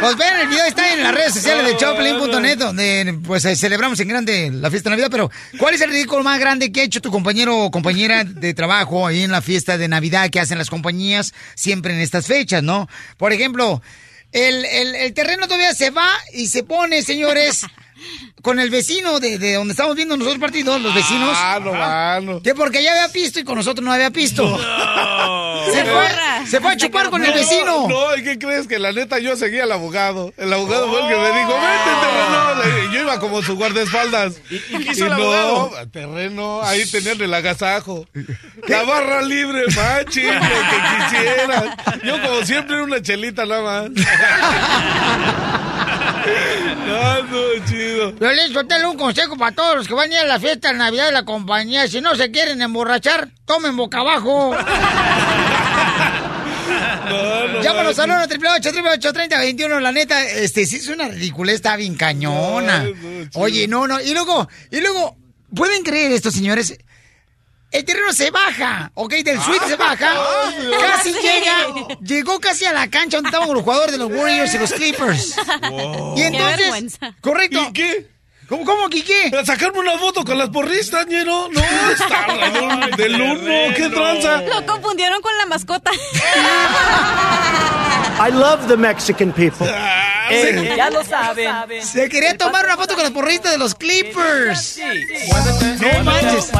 Pues 0.00 0.16
ven, 0.16 0.34
el 0.40 0.48
video 0.48 0.64
está 0.66 0.92
en 0.92 1.02
las 1.02 1.14
redes 1.14 1.34
sociales 1.34 1.64
de 1.66 1.76
Choplin.net, 1.76 2.58
donde 2.58 3.18
pues 3.24 3.44
eh, 3.44 3.54
celebramos 3.56 3.98
en 4.00 4.08
grande 4.08 4.50
la 4.52 4.70
fiesta 4.70 4.90
de 4.90 4.96
Navidad. 4.96 5.08
Pero, 5.10 5.30
¿cuál 5.58 5.74
es 5.74 5.80
el 5.80 5.90
ridículo 5.90 6.22
más 6.22 6.38
grande 6.40 6.72
que 6.72 6.80
ha 6.80 6.84
hecho 6.84 7.00
tu 7.00 7.10
compañero 7.10 7.56
o 7.56 7.70
compañera 7.70 8.24
de 8.24 8.54
trabajo 8.54 9.06
ahí 9.06 9.22
en 9.22 9.30
la 9.30 9.42
fiesta 9.42 9.78
de 9.78 9.88
Navidad 9.88 10.30
que 10.30 10.40
hacen 10.40 10.58
las 10.58 10.70
compañías 10.70 11.32
siempre 11.54 11.94
en 11.94 12.00
estas 12.00 12.26
fechas, 12.26 12.62
no? 12.62 12.88
Por 13.16 13.32
ejemplo, 13.32 13.80
el, 14.32 14.64
el- 14.64 14.94
el 14.96 15.14
terreno 15.14 15.46
todavía 15.46 15.72
se 15.74 15.90
va 15.90 16.08
y 16.32 16.48
se 16.48 16.64
pone, 16.64 17.02
señores. 17.02 17.64
Con 18.42 18.58
el 18.58 18.70
vecino 18.70 19.20
de, 19.20 19.38
de 19.38 19.54
donde 19.54 19.72
estamos 19.72 19.94
viendo 19.94 20.16
nosotros 20.16 20.40
partidos, 20.40 20.80
los 20.80 20.94
vecinos. 20.94 21.30
Ah, 21.34 21.60
no, 21.62 21.72
mano. 21.72 22.42
Que 22.42 22.54
porque 22.54 22.82
ya 22.82 22.92
había 22.92 23.08
pisto 23.12 23.38
y 23.38 23.44
con 23.44 23.56
nosotros 23.56 23.84
no 23.84 23.92
había 23.92 24.10
pisto. 24.10 24.58
Se 25.70 25.84
fue, 25.84 26.08
se 26.46 26.60
fue 26.60 26.72
a 26.72 26.76
chupar 26.76 27.10
con 27.10 27.22
el 27.22 27.30
No, 27.30 27.36
vecino. 27.36 27.88
No, 27.88 28.16
¿y 28.16 28.24
qué 28.24 28.38
crees? 28.38 28.66
Que 28.66 28.78
la 28.78 28.92
neta 28.92 29.18
yo 29.20 29.36
seguía 29.36 29.62
al 29.64 29.72
abogado. 29.72 30.32
El 30.36 30.52
abogado 30.52 30.88
fue 30.88 31.02
el 31.02 31.08
que 31.08 31.14
me 31.14 31.38
dijo, 31.38 31.54
vete, 31.54 31.90
terreno. 32.00 32.92
Yo 32.92 33.00
iba 33.00 33.20
como 33.20 33.42
su 33.42 33.56
guardaespaldas. 33.56 34.40
¿Y, 34.50 34.58
qué 34.58 34.92
hizo 34.92 35.06
el 35.06 35.12
abogado? 35.12 35.70
terreno, 35.92 36.62
ahí 36.62 36.84
tenían 36.86 37.20
el 37.20 37.32
agasajo. 37.32 38.06
La 38.68 38.84
barra 38.84 39.22
libre, 39.22 39.64
machi, 39.74 40.22
lo 40.22 40.40
que 40.40 41.10
quisieras. 41.10 41.64
Yo 42.04 42.20
como 42.22 42.44
siempre 42.44 42.82
una 42.82 43.02
chelita 43.02 43.44
nada 43.44 43.62
más. 43.62 43.90
No, 46.86 47.22
no, 47.22 47.66
chido. 47.66 48.14
Yo 48.18 48.32
les 48.32 48.52
tengo 48.68 48.90
un 48.90 48.96
consejo 48.96 49.36
para 49.36 49.54
todos 49.54 49.76
los 49.76 49.88
que 49.88 49.94
van 49.94 50.10
a 50.10 50.14
ir 50.14 50.20
a 50.20 50.26
la 50.26 50.40
fiesta 50.40 50.72
de 50.72 50.78
Navidad 50.78 51.06
de 51.06 51.12
la 51.12 51.24
compañía. 51.24 51.86
Si 51.88 52.00
no 52.00 52.14
se 52.14 52.30
quieren 52.30 52.60
emborrachar, 52.60 53.28
tomen 53.44 53.76
boca 53.76 53.98
abajo. 53.98 54.54
Llámanos 57.62 57.98
al 57.98 58.10
1 58.10 58.22
888 58.24 59.12
30 59.12 59.38
21 59.38 59.80
La 59.80 59.92
neta, 59.92 60.24
este, 60.24 60.64
sí 60.66 60.76
es 60.76 60.88
una 60.88 61.08
ridiculez, 61.08 61.56
está 61.56 61.76
bien 61.76 61.94
cañona. 61.94 62.86
Oye, 63.34 63.68
no, 63.68 63.86
no. 63.86 64.00
Y 64.00 64.12
luego, 64.14 64.48
y 64.70 64.80
luego, 64.80 65.16
¿pueden 65.54 65.82
creer 65.82 66.12
esto, 66.12 66.30
señores? 66.30 66.78
El 67.72 67.84
terreno 67.86 68.12
se 68.12 68.30
baja, 68.30 68.90
¿ok? 68.94 69.12
Del 69.24 69.40
suite 69.40 69.66
se 69.66 69.76
baja. 69.76 70.12
Casi 70.80 71.12
Sí. 71.12 71.18
llega, 71.22 71.96
llegó 72.02 72.38
casi 72.38 72.66
a 72.66 72.72
la 72.72 72.88
cancha 72.90 73.16
donde 73.16 73.28
estaban 73.30 73.52
los 73.52 73.62
jugadores 73.62 73.92
de 73.92 73.98
los 73.98 74.10
Warriors 74.10 74.52
y 74.54 74.58
los 74.58 74.72
Clippers. 74.72 75.36
Wow. 75.70 76.12
Y 76.16 76.20
Qué 76.20 76.26
entonces, 76.26 76.98
correcto. 77.20 77.60
¿Y 77.68 77.72
qué? 77.72 78.12
¿Cómo, 78.48 78.64
cómo 78.66 78.88
que 78.90 79.02
qué? 79.02 79.32
A 79.36 79.44
sacarme 79.46 79.78
una 79.78 79.96
foto 79.98 80.22
con 80.24 80.36
las 80.36 80.50
porristas, 80.50 81.06
ñero. 81.06 81.48
No, 81.50 81.60
está 81.92 82.96
del 82.96 83.20
uno. 83.20 83.74
¿Qué 83.74 83.88
tranza? 83.88 84.42
Lo 84.42 84.66
confundieron 84.66 85.22
con 85.22 85.36
la 85.38 85.46
mascota. 85.46 85.90
I 88.20 88.30
love 88.30 88.68
the 88.68 88.76
Mexican 88.76 89.32
people. 89.32 89.66
Se- 90.32 90.76
ya 90.76 90.90
lo 90.90 91.04
saben. 91.04 91.82
Se 91.84 92.08
quería 92.08 92.36
tomar 92.36 92.64
una 92.64 92.76
foto 92.76 92.94
con 92.94 93.02
los 93.04 93.12
porristas 93.12 93.52
de 93.52 93.58
los 93.58 93.74
Clippers. 93.74 94.78
No 95.80 96.04
manches. 96.04 96.50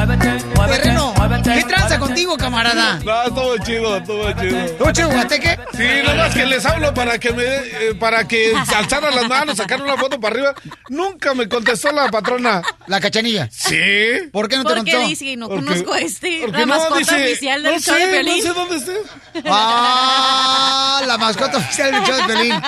Terreno, 0.67 1.13
¿qué 1.43 1.63
tranza 1.63 1.99
contigo, 1.99 2.37
camarada? 2.37 2.99
No, 3.03 3.23
estuvo 3.23 3.57
chido, 3.59 3.97
estuvo 3.97 4.31
chido. 4.33 4.59
¿Estuvo 4.59 4.91
chido, 4.91 5.09
Guateque? 5.09 5.59
Sí, 5.75 5.87
nomás 6.05 6.33
que 6.33 6.45
les 6.45 6.65
hablo 6.65 6.93
para 6.93 7.17
que 7.19 7.31
me, 7.31 7.43
eh, 7.43 7.95
para 7.99 8.27
que 8.27 8.53
alzaran 8.75 9.15
las 9.15 9.27
manos, 9.27 9.57
sacaran 9.57 9.83
una 9.85 9.97
foto 9.97 10.19
para 10.19 10.35
arriba. 10.35 10.53
Nunca 10.89 11.33
me 11.33 11.47
contestó 11.49 11.91
la 11.91 12.09
patrona. 12.09 12.61
¿La 12.87 12.99
cachanilla? 12.99 13.49
Sí. 13.51 13.77
¿Por 14.31 14.47
qué 14.49 14.57
no 14.57 14.63
te 14.63 14.73
Porque 14.75 14.91
contó? 14.91 15.07
dice, 15.07 15.35
no 15.37 15.47
Porque- 15.49 15.65
conozco 15.65 15.93
a 15.93 15.99
este, 15.99 16.39
porque 16.41 16.59
la 16.59 16.65
no, 16.65 16.75
mascota 16.77 16.99
dice, 16.99 17.23
oficial 17.25 17.63
del 17.63 17.73
no 17.73 17.79
show 17.79 17.95
sé, 17.95 18.01
de 18.07 18.11
Piolín. 18.11 18.37
No 18.37 18.43
sé 18.43 18.53
dónde 18.59 18.75
esté. 18.77 18.93
Ah, 19.45 21.01
la 21.05 21.17
mascota 21.17 21.57
oficial 21.57 21.91
del 21.91 22.03
show 22.03 22.15
de 22.15 22.23
Pelín. 22.33 22.53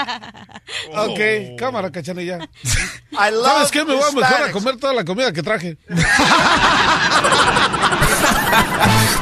Ok, 0.98 1.20
cámara, 1.58 1.92
cachanilla. 1.92 2.40
I 3.12 3.32
love 3.32 3.46
¿Sabes 3.46 3.72
qué? 3.72 3.86
Me 3.86 3.94
voy 3.96 4.04
a 4.04 4.12
mejor 4.12 4.50
a 4.50 4.52
comer 4.52 4.78
toda 4.78 4.94
la 4.94 5.04
comida 5.06 5.32
que 5.32 5.44
traje. 5.44 5.78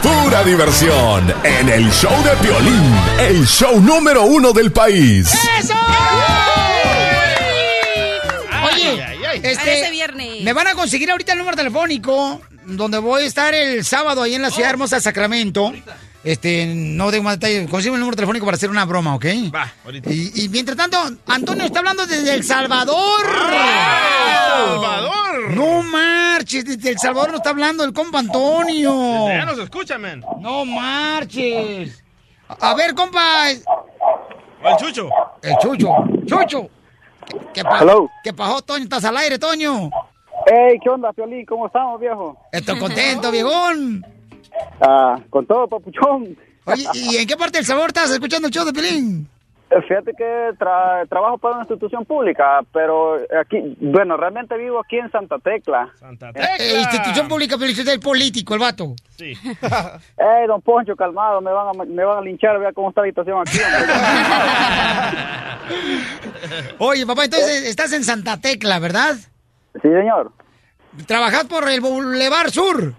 Pura 0.01 0.43
diversión 0.43 1.33
en 1.43 1.69
el 1.69 1.91
show 1.91 2.11
de 2.23 2.31
Piolín, 2.37 2.95
el 3.19 3.45
show 3.45 3.79
número 3.79 4.23
uno 4.23 4.51
del 4.51 4.71
país. 4.71 5.33
¡Eso! 5.59 5.73
Oye, 8.71 9.05
este, 9.43 9.89
viernes. 9.91 10.43
me 10.43 10.53
van 10.53 10.67
a 10.67 10.73
conseguir 10.73 11.09
ahorita 11.11 11.33
el 11.33 11.39
número 11.39 11.57
telefónico 11.57 12.41
donde 12.65 12.97
voy 12.97 13.23
a 13.23 13.25
estar 13.25 13.53
el 13.53 13.83
sábado 13.83 14.23
ahí 14.23 14.35
en 14.35 14.41
la 14.41 14.51
ciudad 14.51 14.69
hermosa 14.69 14.97
de 14.97 15.01
Sacramento. 15.01 15.73
Este, 16.23 16.65
no 16.73 17.11
tengo 17.11 17.23
más 17.25 17.37
detalles. 17.39 17.69
Consigo 17.69 17.95
el 17.95 17.99
número 17.99 18.15
telefónico 18.15 18.45
para 18.45 18.55
hacer 18.55 18.69
una 18.69 18.85
broma, 18.85 19.15
¿ok? 19.15 19.25
Va, 19.53 19.71
ahorita. 19.83 20.09
Y, 20.09 20.31
y 20.45 20.49
mientras 20.49 20.77
tanto, 20.77 20.97
Antonio 21.27 21.65
está 21.65 21.79
hablando 21.79 22.05
desde 22.05 22.33
El 22.33 22.43
Salvador. 22.45 23.25
Salvador! 24.47 25.51
No 25.55 25.81
marches, 25.83 26.63
desde 26.65 26.91
El 26.91 26.97
Salvador 26.99 27.31
nos 27.31 27.39
está 27.39 27.49
hablando 27.49 27.83
el 27.83 27.91
compa 27.93 28.19
Antonio. 28.19 29.27
Ya 29.27 29.45
nos 29.45 29.59
escucha, 29.59 29.97
man. 29.97 30.23
No 30.39 30.63
marches. 30.65 32.03
A 32.47 32.73
ver, 32.75 32.93
compa. 32.93 33.49
El 33.51 34.77
chucho. 34.77 35.09
El 35.41 35.57
Chucho. 35.57 35.89
Chucho. 36.25 36.69
¿Qué, 37.27 37.37
qué 37.55 37.63
pa- 37.63 37.79
Hello. 37.81 38.09
¿Qué 38.23 38.31
pasó, 38.33 38.61
Toño? 38.61 38.83
¿Estás 38.83 39.03
al 39.05 39.17
aire, 39.17 39.37
Toño? 39.39 39.89
Hey, 40.45 40.77
¿qué 40.81 40.89
onda, 40.89 41.11
Piolín? 41.13 41.45
¿Cómo 41.45 41.67
estamos, 41.67 41.99
viejo? 41.99 42.37
Estoy 42.51 42.77
contento, 42.79 43.29
viejón. 43.31 44.05
Ah, 44.81 45.17
con 45.29 45.45
todo, 45.45 45.67
papuchón. 45.67 46.37
Oye, 46.65 46.85
¿y 46.93 47.17
en 47.17 47.27
qué 47.27 47.35
parte 47.35 47.57
del 47.57 47.65
sabor 47.65 47.87
estás 47.87 48.09
escuchando 48.11 48.47
el 48.47 48.53
show 48.53 48.65
de 48.65 48.71
Pelín? 48.73 49.27
Eh, 49.69 49.81
Fíjate 49.87 50.11
que 50.15 50.51
tra- 50.59 51.07
trabajo 51.09 51.37
para 51.39 51.55
una 51.55 51.63
institución 51.63 52.05
pública, 52.05 52.61
pero 52.71 53.15
aquí, 53.41 53.75
bueno, 53.81 54.15
realmente 54.17 54.55
vivo 54.57 54.79
aquí 54.79 54.97
en 54.97 55.09
Santa 55.11 55.39
Tecla. 55.39 55.89
Santa 55.99 56.29
Eh, 56.59 56.79
institución 56.79 57.27
pública, 57.27 57.55
pero 57.57 57.71
usted 57.71 57.87
es 57.87 57.93
el 57.95 57.99
político, 57.99 58.53
el 58.53 58.59
vato. 58.59 58.93
Sí. 59.17 59.33
Ey, 60.17 60.47
don 60.47 60.61
Poncho, 60.61 60.95
calmado, 60.95 61.41
me 61.41 61.51
van 61.51 61.67
a, 61.69 61.83
me 61.85 62.03
van 62.05 62.19
a 62.19 62.21
linchar, 62.21 62.59
vea 62.59 62.71
cómo 62.71 62.89
está 62.89 63.01
la 63.01 63.07
situación 63.07 63.41
aquí. 63.41 63.57
Oye, 66.79 67.05
papá, 67.05 67.25
entonces 67.25 67.63
estás 67.65 67.93
en 67.93 68.03
Santa 68.03 68.39
Tecla, 68.39 68.79
¿verdad? 68.79 69.15
sí, 69.81 69.89
señor. 69.89 70.31
Trabajas 71.07 71.45
por 71.45 71.67
el 71.67 71.81
Boulevard 71.81 72.51
Sur. 72.51 72.93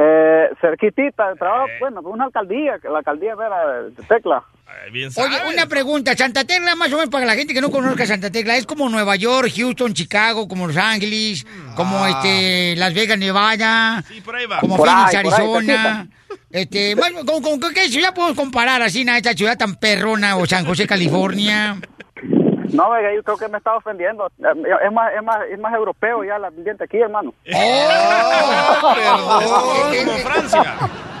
Eh, 0.00 0.48
cerquitita, 0.60 1.34
trabajo, 1.36 1.66
bueno, 1.80 2.02
con 2.02 2.12
una 2.12 2.26
alcaldía, 2.26 2.78
que 2.80 2.88
la 2.88 2.98
alcaldía 2.98 3.32
era 3.32 3.82
de 3.82 4.02
Tecla. 4.04 4.44
Bien 4.92 5.10
Oye, 5.16 5.36
una 5.52 5.66
pregunta. 5.66 6.14
Santa 6.16 6.44
Tecla, 6.44 6.76
más 6.76 6.92
o 6.92 6.96
menos 6.96 7.10
para 7.10 7.24
la 7.26 7.34
gente 7.34 7.52
que 7.54 7.60
no 7.60 7.70
conozca 7.70 8.06
Santa 8.06 8.30
Tecla, 8.30 8.56
es 8.56 8.66
como 8.66 8.88
Nueva 8.88 9.16
York, 9.16 9.50
Houston, 9.56 9.94
Chicago, 9.94 10.46
como 10.46 10.66
Los 10.68 10.76
Ángeles, 10.76 11.44
como 11.74 12.06
este 12.06 12.76
Las 12.76 12.94
Vegas, 12.94 13.18
Nevada, 13.18 14.04
Sí, 14.06 14.20
por 14.20 14.36
ahí 14.36 14.46
va. 14.46 14.60
como 14.60 14.76
Por 14.76 14.86
Phoenix, 14.88 15.14
ahí, 15.14 15.24
por 15.24 15.34
ahí, 15.34 15.40
Arizona. 15.40 16.06
Este, 16.50 16.94
bueno, 16.94 17.24
¿con, 17.24 17.42
con- 17.42 17.58
con 17.60 17.74
qué 17.74 17.88
ciudad 17.88 18.14
podemos 18.14 18.36
comparar 18.36 18.80
así, 18.82 19.08
a 19.08 19.16
esta 19.16 19.32
ciudad 19.32 19.56
tan 19.58 19.76
perrona 19.76 20.36
o 20.36 20.46
San 20.46 20.64
José, 20.64 20.86
California? 20.86 21.76
No, 22.72 22.88
oiga, 22.88 23.14
yo 23.14 23.22
creo 23.22 23.36
que 23.36 23.48
me 23.48 23.58
estaba 23.58 23.76
ofendiendo. 23.78 24.30
Es 24.38 24.92
más, 24.92 25.12
es 25.14 25.22
más, 25.22 25.38
es 25.50 25.58
más 25.58 25.74
europeo 25.74 26.24
ya 26.24 26.36
el 26.36 26.44
ambiente 26.44 26.84
aquí, 26.84 26.98
hermano. 26.98 27.34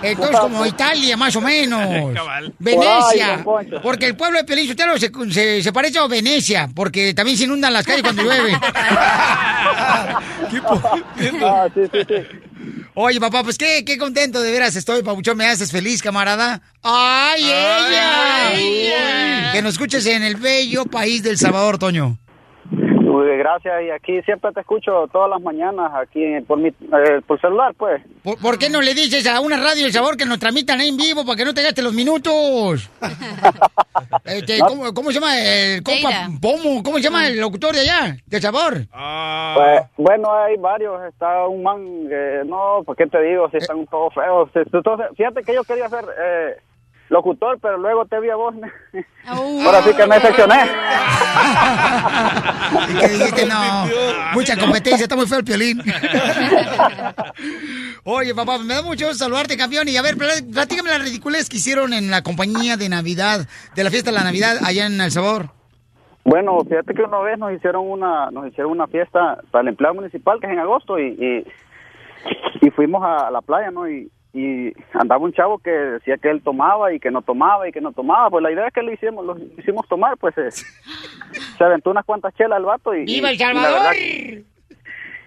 Entonces, 0.02 0.38
como 0.38 0.64
Italia, 0.64 1.16
más 1.16 1.34
o 1.34 1.40
menos. 1.40 1.80
Venecia. 2.58 3.36
Don 3.36 3.44
Poncho. 3.44 3.80
Porque 3.82 4.06
el 4.06 4.16
pueblo 4.16 4.38
de 4.38 4.44
Pelín 4.44 4.68
Sotelo 4.68 4.96
se, 4.96 5.10
se, 5.30 5.62
se 5.62 5.72
parece 5.72 5.98
a 5.98 6.06
Venecia, 6.06 6.68
porque 6.72 7.12
también 7.14 7.36
se 7.36 7.44
inundan 7.44 7.72
las 7.72 7.84
calles 7.84 8.02
cuando 8.02 8.22
llueve. 8.22 8.56
Ah, 11.42 11.68
sí, 11.74 11.82
sí, 11.92 12.00
sí. 12.08 12.47
Oye, 13.00 13.20
papá, 13.20 13.44
pues 13.44 13.56
qué, 13.56 13.84
qué 13.84 13.96
contento 13.96 14.42
de 14.42 14.50
veras 14.50 14.74
estoy, 14.74 15.04
Pabuchón. 15.04 15.36
Me 15.36 15.46
haces 15.46 15.70
feliz, 15.70 16.02
camarada. 16.02 16.62
¡Ay, 16.82 17.44
ella! 17.44 18.50
Que 19.52 19.62
nos 19.62 19.74
escuches 19.74 20.04
en 20.06 20.24
el 20.24 20.34
bello 20.34 20.84
país 20.84 21.22
del 21.22 21.38
Salvador, 21.38 21.78
Toño. 21.78 22.18
Gracias, 23.26 23.82
y 23.82 23.90
aquí 23.90 24.22
siempre 24.22 24.52
te 24.52 24.60
escucho 24.60 25.08
todas 25.12 25.30
las 25.30 25.40
mañanas, 25.40 25.92
aquí 25.94 26.40
por 26.46 26.58
mi, 26.58 26.68
eh, 26.68 27.20
por 27.26 27.40
celular, 27.40 27.74
pues. 27.76 28.02
¿Por, 28.22 28.38
por 28.38 28.58
qué 28.58 28.70
no 28.70 28.80
le 28.80 28.94
dices 28.94 29.26
a 29.26 29.40
una 29.40 29.56
radio 29.56 29.86
El 29.86 29.92
Sabor 29.92 30.16
que 30.16 30.26
nos 30.26 30.38
transmitan 30.38 30.80
ahí 30.80 30.88
en 30.88 30.96
vivo 30.96 31.24
para 31.24 31.36
que 31.36 31.44
no 31.44 31.54
te 31.54 31.62
gastes 31.62 31.84
los 31.84 31.94
minutos? 31.94 32.90
Este, 34.24 34.58
¿cómo, 34.60 34.92
cómo 34.94 35.10
se 35.10 35.14
llama 35.18 35.38
el 35.38 35.82
compa 35.82 36.10
Pomo? 36.40 36.82
¿Cómo 36.82 36.98
se 36.98 37.04
llama 37.04 37.26
el 37.26 37.40
locutor 37.40 37.74
de 37.74 37.80
allá, 37.80 38.16
del 38.26 38.40
Sabor? 38.40 38.74
Pues, 39.54 39.82
bueno, 39.96 40.32
hay 40.34 40.56
varios. 40.56 41.02
Está 41.04 41.46
un 41.46 41.62
man, 41.62 42.08
eh, 42.10 42.42
no, 42.46 42.82
pues 42.84 42.96
qué 42.98 43.06
te 43.06 43.20
digo, 43.22 43.48
si 43.50 43.56
están 43.56 43.86
todos 43.86 44.14
feos. 44.14 44.50
Entonces, 44.54 45.06
fíjate 45.16 45.42
que 45.42 45.54
yo 45.54 45.64
quería 45.64 45.88
ser 45.88 46.04
eh, 46.20 46.56
locutor, 47.08 47.58
pero 47.60 47.78
luego 47.78 48.06
te 48.06 48.20
vi 48.20 48.30
a 48.30 48.36
vos. 48.36 48.54
Ahora 49.26 49.82
sí 49.82 49.94
que 49.94 50.06
me 50.06 50.14
decepcioné. 50.16 50.56
Y 52.88 52.98
que 52.98 53.08
dijiste, 53.08 53.46
no, 53.46 53.86
mucha 54.34 54.56
competencia, 54.56 55.04
está 55.04 55.16
muy 55.16 55.26
feo 55.26 55.38
el 55.38 55.44
piolín. 55.44 55.80
Oye, 58.04 58.34
papá, 58.34 58.58
me 58.58 58.74
da 58.74 58.82
mucho 58.82 59.06
gusto 59.06 59.24
saludarte, 59.24 59.56
campeón. 59.56 59.88
Y 59.88 59.96
a 59.96 60.02
ver, 60.02 60.16
platícame 60.16 60.90
las 60.90 61.02
ridiculez 61.02 61.48
que 61.48 61.56
hicieron 61.56 61.92
en 61.92 62.10
la 62.10 62.22
compañía 62.22 62.76
de 62.76 62.88
Navidad, 62.88 63.46
de 63.74 63.84
la 63.84 63.90
fiesta 63.90 64.10
de 64.10 64.18
la 64.18 64.24
Navidad 64.24 64.56
allá 64.64 64.86
en 64.86 65.00
El 65.00 65.10
Sabor. 65.10 65.50
Bueno, 66.24 66.58
fíjate 66.68 66.92
que 66.92 67.02
una 67.02 67.20
vez 67.20 67.38
nos 67.38 67.52
hicieron 67.52 67.88
una 67.88 68.30
nos 68.30 68.46
hicieron 68.46 68.72
una 68.72 68.86
fiesta 68.86 69.38
para 69.50 69.62
el 69.62 69.68
empleado 69.68 69.94
municipal 69.94 70.38
que 70.40 70.46
es 70.46 70.52
en 70.52 70.58
agosto 70.58 70.98
y, 70.98 71.06
y, 71.06 72.66
y 72.66 72.70
fuimos 72.70 73.02
a 73.02 73.30
la 73.30 73.40
playa, 73.40 73.70
¿no? 73.70 73.88
Y, 73.88 74.10
y 74.38 74.72
andaba 74.92 75.24
un 75.24 75.32
chavo 75.32 75.58
que 75.58 75.70
decía 75.70 76.16
que 76.16 76.30
él 76.30 76.42
tomaba 76.42 76.92
y 76.92 77.00
que 77.00 77.10
no 77.10 77.22
tomaba 77.22 77.68
y 77.68 77.72
que 77.72 77.80
no 77.80 77.92
tomaba. 77.92 78.30
Pues 78.30 78.42
la 78.42 78.52
idea 78.52 78.68
es 78.68 78.72
que 78.72 78.82
le 78.82 78.94
hicimos, 78.94 79.24
lo 79.24 79.36
hicimos 79.58 79.86
tomar, 79.88 80.16
pues 80.16 80.38
eh, 80.38 80.50
se 81.58 81.64
aventó 81.64 81.90
unas 81.90 82.04
cuantas 82.04 82.32
chelas 82.34 82.56
al 82.56 82.64
vato 82.64 82.94
y... 82.94 83.04
¡Viva 83.04 83.30
El 83.30 84.44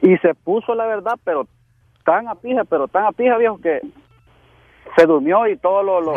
y- 0.01 0.18
se 0.18 0.34
puso, 0.34 0.74
la 0.76 0.86
verdad, 0.86 1.20
pero 1.26 1.45
tan 2.05 2.28
a 2.30 2.36
pija, 2.36 2.64
pero 2.64 2.88
tan 2.88 3.05
a 3.05 3.12
pija, 3.12 3.38
viejo, 3.38 3.59
que 3.59 3.82
se 4.95 5.05
durmió 5.05 5.45
y 5.47 5.57
todo 5.57 5.84
lo... 5.84 6.01
lo 6.01 6.14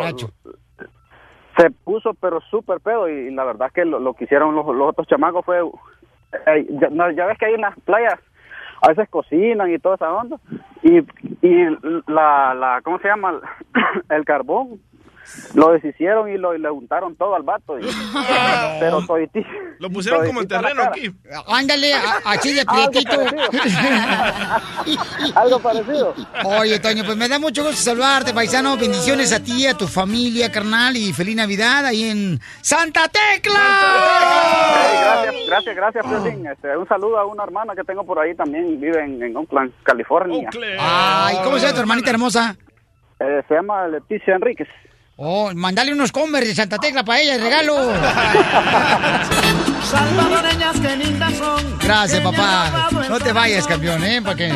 se 1.57 1.71
puso, 1.83 2.13
pero 2.15 2.41
súper 2.49 2.79
pedo, 2.79 3.07
y, 3.09 3.31
la 3.31 3.43
verdad 3.45 3.71
que 3.73 3.85
lo, 3.85 3.99
lo 3.99 4.13
que 4.13 4.25
hicieron 4.25 4.55
los, 4.55 4.65
los 4.67 4.89
otros 4.89 5.07
chamacos 5.07 5.45
fue... 5.45 5.59
eh, 5.59 6.67
ya, 6.69 6.89
ya 7.11 7.25
ves 7.25 7.37
que 7.37 7.53
en 7.53 7.61
las 7.61 7.77
playas 7.81 8.19
a 8.81 8.89
veces 8.89 9.09
cocinan 9.09 9.71
y 9.71 9.79
toda 9.79 9.95
esa 9.95 10.13
onda, 10.13 10.37
y, 10.83 10.97
y 11.41 11.65
la, 12.07 12.53
la, 12.53 12.81
¿cómo 12.83 12.99
se 12.99 13.07
llama? 13.07 13.39
El 14.09 14.25
carbón. 14.25 14.79
Lo 15.53 15.71
deshicieron 15.71 16.29
y, 16.29 16.37
lo, 16.37 16.55
y 16.55 16.59
le 16.59 16.69
untaron 16.69 17.15
todo 17.15 17.35
al 17.35 17.43
vato. 17.43 17.79
y- 17.79 17.83
pero 18.79 19.01
toditi- 19.01 19.45
Lo 19.79 19.89
pusieron 19.89 20.25
como 20.27 20.41
la 20.41 20.47
terreno 20.47 20.83
aquí. 20.83 21.11
Ándale, 21.47 21.93
a- 21.93 22.21
así 22.25 22.53
de 22.53 22.61
Algo 22.67 22.91
prietito. 22.91 23.21
Algo 25.35 25.59
parecido. 25.59 26.13
Oye, 26.45 26.79
Toño, 26.79 27.03
pues 27.05 27.17
me 27.17 27.27
da 27.27 27.39
mucho 27.39 27.63
gusto 27.63 27.77
saludarte, 27.81 28.33
paisano. 28.33 28.77
Bendiciones 28.77 29.33
a 29.33 29.43
ti, 29.43 29.67
a 29.67 29.73
tu 29.75 29.87
familia, 29.87 30.51
carnal, 30.51 30.95
y 30.95 31.11
feliz 31.13 31.35
Navidad 31.35 31.85
ahí 31.85 32.09
en 32.09 32.39
Santa 32.61 33.07
Tecla. 33.07 33.59
Hey, 34.75 34.97
gracias, 35.45 35.75
gracias, 35.75 36.05
gracias. 36.09 36.35
Este, 36.55 36.77
un 36.77 36.87
saludo 36.87 37.17
a 37.19 37.25
una 37.25 37.43
hermana 37.43 37.75
que 37.75 37.83
tengo 37.83 38.05
por 38.05 38.19
ahí 38.19 38.33
también, 38.35 38.79
vive 38.79 39.03
en, 39.03 39.21
en 39.21 39.35
Oakland, 39.35 39.71
California. 39.83 40.49
Ay, 40.79 41.37
¿cómo 41.43 41.57
se 41.57 41.63
llama 41.65 41.75
tu 41.75 41.81
hermanita 41.81 42.09
hermosa? 42.11 42.55
Eh, 43.19 43.41
se 43.47 43.53
llama 43.55 43.87
Leticia 43.87 44.35
Enríquez. 44.35 44.67
Oh, 45.17 45.49
mandale 45.55 45.93
unos 45.93 46.11
Converse 46.11 46.49
de 46.49 46.55
Santa 46.55 46.77
Tecla 46.77 47.05
para 47.05 47.21
ella, 47.21 47.37
de 47.37 47.43
regalo. 47.43 47.73
Salvadoreñas 49.89 50.77
que 50.79 50.95
lindas 50.97 51.33
son. 51.37 51.79
Gracias, 51.79 52.21
papá. 52.21 52.89
No 53.07 53.17
te 53.19 53.31
vayas, 53.31 53.65
campeón, 53.65 54.03
¿eh? 54.03 54.21
Para 54.21 54.35
que 54.35 54.53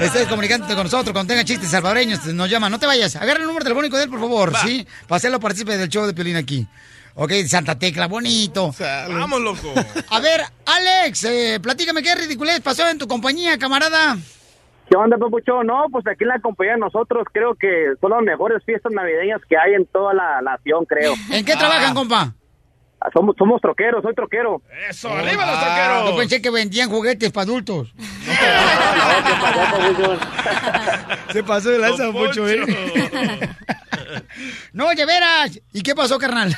estés 0.00 0.28
comunicándote 0.28 0.74
con 0.74 0.84
nosotros 0.84 1.14
cuando 1.14 1.32
tenga 1.32 1.42
chistes 1.42 1.70
salvadoreños, 1.70 2.22
nos 2.26 2.50
llama. 2.50 2.68
No 2.68 2.78
te 2.78 2.84
vayas. 2.84 3.16
Agarra 3.16 3.40
el 3.40 3.46
número 3.46 3.64
telefónico 3.64 3.96
de 3.96 4.04
él, 4.04 4.10
por 4.10 4.20
favor, 4.20 4.52
¿sí? 4.62 4.86
Para 5.08 5.16
hacerlo 5.16 5.40
partícipe 5.40 5.78
del 5.78 5.88
show 5.88 6.04
de 6.06 6.12
Piolín 6.12 6.36
aquí. 6.36 6.66
Ok, 7.14 7.32
Santa 7.48 7.78
Tecla, 7.78 8.06
bonito. 8.06 8.74
Vamos, 8.78 9.40
loco. 9.40 9.72
A 10.10 10.20
ver, 10.20 10.44
Alex, 10.66 11.24
eh, 11.24 11.60
platícame 11.62 12.02
qué 12.02 12.14
ridiculez 12.14 12.60
pasó 12.60 12.86
en 12.88 12.98
tu 12.98 13.08
compañía, 13.08 13.56
camarada. 13.58 14.18
¿Qué 14.88 14.96
onda, 14.96 15.16
Papuchón? 15.18 15.66
No, 15.66 15.86
pues 15.90 16.06
aquí 16.06 16.24
en 16.24 16.28
la 16.28 16.40
compañía 16.40 16.74
de 16.74 16.80
nosotros 16.80 17.24
creo 17.32 17.54
que 17.54 17.94
son 18.00 18.10
las 18.10 18.22
mejores 18.22 18.62
fiestas 18.64 18.92
navideñas 18.92 19.40
que 19.48 19.56
hay 19.56 19.74
en 19.74 19.86
toda 19.86 20.12
la 20.14 20.40
nación, 20.42 20.84
creo. 20.84 21.14
¿En 21.32 21.44
qué 21.44 21.54
trabajan, 21.56 21.94
compa? 21.94 22.34
Ah, 23.00 23.08
Somos, 23.12 23.34
somos 23.36 23.60
troqueros, 23.60 24.02
soy 24.02 24.14
troquero. 24.14 24.62
Eso, 24.88 25.08
arriba 25.10 25.44
los 25.46 25.56
Ah, 25.58 26.04
Yo 26.08 26.16
pensé 26.16 26.40
que 26.40 26.50
vendían 26.50 26.88
juguetes 26.90 27.30
para 27.32 27.44
adultos. 27.44 27.92
Se 31.32 31.42
pasó 31.42 31.70
de 31.70 31.78
lanza, 31.78 32.12
Poncho, 32.12 32.48
¿eh? 32.48 32.60
No, 34.72 34.88
de 34.90 35.06
veras. 35.06 35.60
¿Y 35.72 35.82
qué 35.82 35.94
pasó, 35.94 36.18
carnal? 36.18 36.52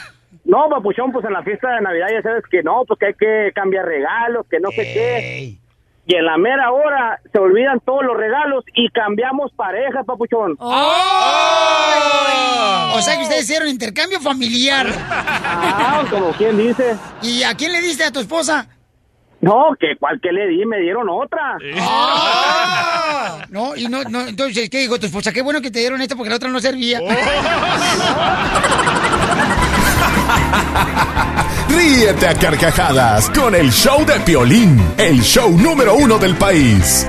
No, 0.44 0.68
Papuchón, 0.68 1.12
pues 1.12 1.24
en 1.24 1.32
la 1.32 1.42
fiesta 1.42 1.68
de 1.74 1.80
Navidad 1.80 2.06
ya 2.12 2.22
sabes 2.22 2.44
que 2.50 2.62
no, 2.62 2.84
pues 2.86 2.98
que 3.00 3.06
hay 3.06 3.14
que 3.14 3.50
cambiar 3.54 3.84
regalos, 3.84 4.46
que 4.48 4.60
no 4.60 4.70
sé 4.70 4.76
qué. 4.82 5.58
Y 6.08 6.14
en 6.14 6.24
la 6.24 6.36
mera 6.38 6.70
hora 6.70 7.20
se 7.32 7.38
olvidan 7.38 7.80
todos 7.80 8.04
los 8.04 8.16
regalos 8.16 8.64
y 8.74 8.88
cambiamos 8.90 9.52
pareja, 9.54 10.04
Papuchón. 10.04 10.56
O 10.60 10.62
sea 13.02 13.16
que 13.16 13.24
ustedes 13.24 13.42
hicieron 13.42 13.68
intercambio 13.68 14.20
familiar. 14.20 14.86
Ah, 14.88 16.04
como 16.08 16.30
quien 16.32 16.56
dice. 16.56 16.96
¿Y 17.22 17.42
a 17.42 17.54
quién 17.54 17.72
le 17.72 17.80
diste 17.80 18.04
a 18.04 18.12
tu 18.12 18.20
esposa? 18.20 18.68
No, 19.40 19.76
que 19.78 19.96
cual 19.98 20.20
que 20.22 20.32
le 20.32 20.46
di, 20.46 20.64
me 20.64 20.78
dieron 20.80 21.08
otra. 21.10 21.58
Ah. 21.80 23.44
No, 23.50 23.76
y 23.76 23.88
no, 23.88 24.02
no, 24.04 24.22
entonces, 24.22 24.70
¿qué 24.70 24.78
dijo 24.78 24.98
tu 24.98 25.06
esposa? 25.06 25.32
Qué 25.32 25.42
bueno 25.42 25.60
que 25.60 25.70
te 25.70 25.80
dieron 25.80 26.00
esta 26.00 26.14
porque 26.16 26.30
la 26.30 26.36
otra 26.36 26.48
no 26.48 26.60
servía. 26.60 27.00
Ríete 31.76 32.26
a 32.26 32.34
carcajadas 32.34 33.28
con 33.30 33.54
el 33.54 33.70
show 33.70 34.04
de 34.06 34.18
Piolín, 34.20 34.80
el 34.98 35.20
show 35.22 35.50
número 35.56 35.94
uno 35.94 36.18
del 36.18 36.34
país. 36.36 37.06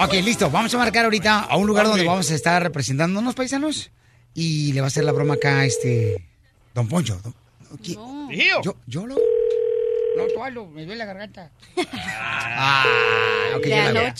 Ok, 0.00 0.12
listo. 0.24 0.50
Vamos 0.50 0.72
a 0.74 0.78
marcar 0.78 1.04
ahorita 1.04 1.40
a 1.40 1.56
un 1.56 1.66
lugar 1.66 1.86
donde 1.86 2.04
vamos 2.04 2.30
a 2.30 2.34
estar 2.34 2.62
representándonos, 2.62 3.34
paisanos. 3.34 3.90
Y 4.34 4.72
le 4.72 4.80
va 4.80 4.86
a 4.86 4.88
hacer 4.88 5.04
la 5.04 5.12
broma 5.12 5.34
acá, 5.34 5.64
este... 5.64 6.24
Don 6.74 6.86
Poncho. 6.86 7.18
don- 7.22 7.34
¿Qui- 7.82 7.98
Yo, 8.62 8.76
yo 8.86 9.06
lo... 9.06 9.16
No, 9.16 10.24
tú 10.34 10.42
hazlo, 10.42 10.66
me 10.66 10.84
duele 10.84 10.96
la 10.98 11.04
garganta. 11.06 11.50
Ah, 11.92 12.84
ok, 13.56 13.66
ya 13.66 13.92
la. 13.92 14.14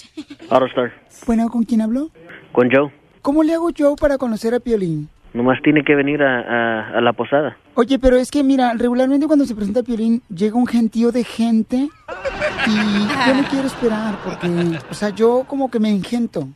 Autostar. 0.50 0.92
Bueno, 1.26 1.48
¿con 1.48 1.62
quién 1.64 1.80
habló? 1.82 2.10
Con 2.52 2.68
Joe. 2.70 2.92
¿Cómo 3.22 3.42
le 3.42 3.54
hago 3.54 3.70
yo 3.70 3.96
para 3.96 4.18
conocer 4.18 4.54
a 4.54 4.60
Piolín? 4.60 5.08
Nomás 5.34 5.60
tiene 5.62 5.84
que 5.84 5.94
venir 5.94 6.22
a, 6.22 6.40
a- 6.40 6.98
a 6.98 7.00
la 7.00 7.12
posada. 7.12 7.56
Oye, 7.74 7.98
pero 7.98 8.16
es 8.16 8.30
que 8.30 8.42
mira, 8.42 8.72
regularmente 8.74 9.26
cuando 9.26 9.44
se 9.44 9.54
presenta 9.54 9.82
Piolín 9.82 10.22
llega 10.34 10.56
un 10.56 10.66
gentío 10.66 11.12
de 11.12 11.22
gente 11.24 11.76
y 12.66 12.70
yo 12.70 13.34
no 13.34 13.42
quiero 13.50 13.66
esperar 13.66 14.18
porque, 14.24 14.48
o 14.90 14.94
sea, 14.94 15.10
yo 15.10 15.44
como 15.46 15.70
que 15.70 15.78
me 15.78 15.90
engento. 15.90 16.48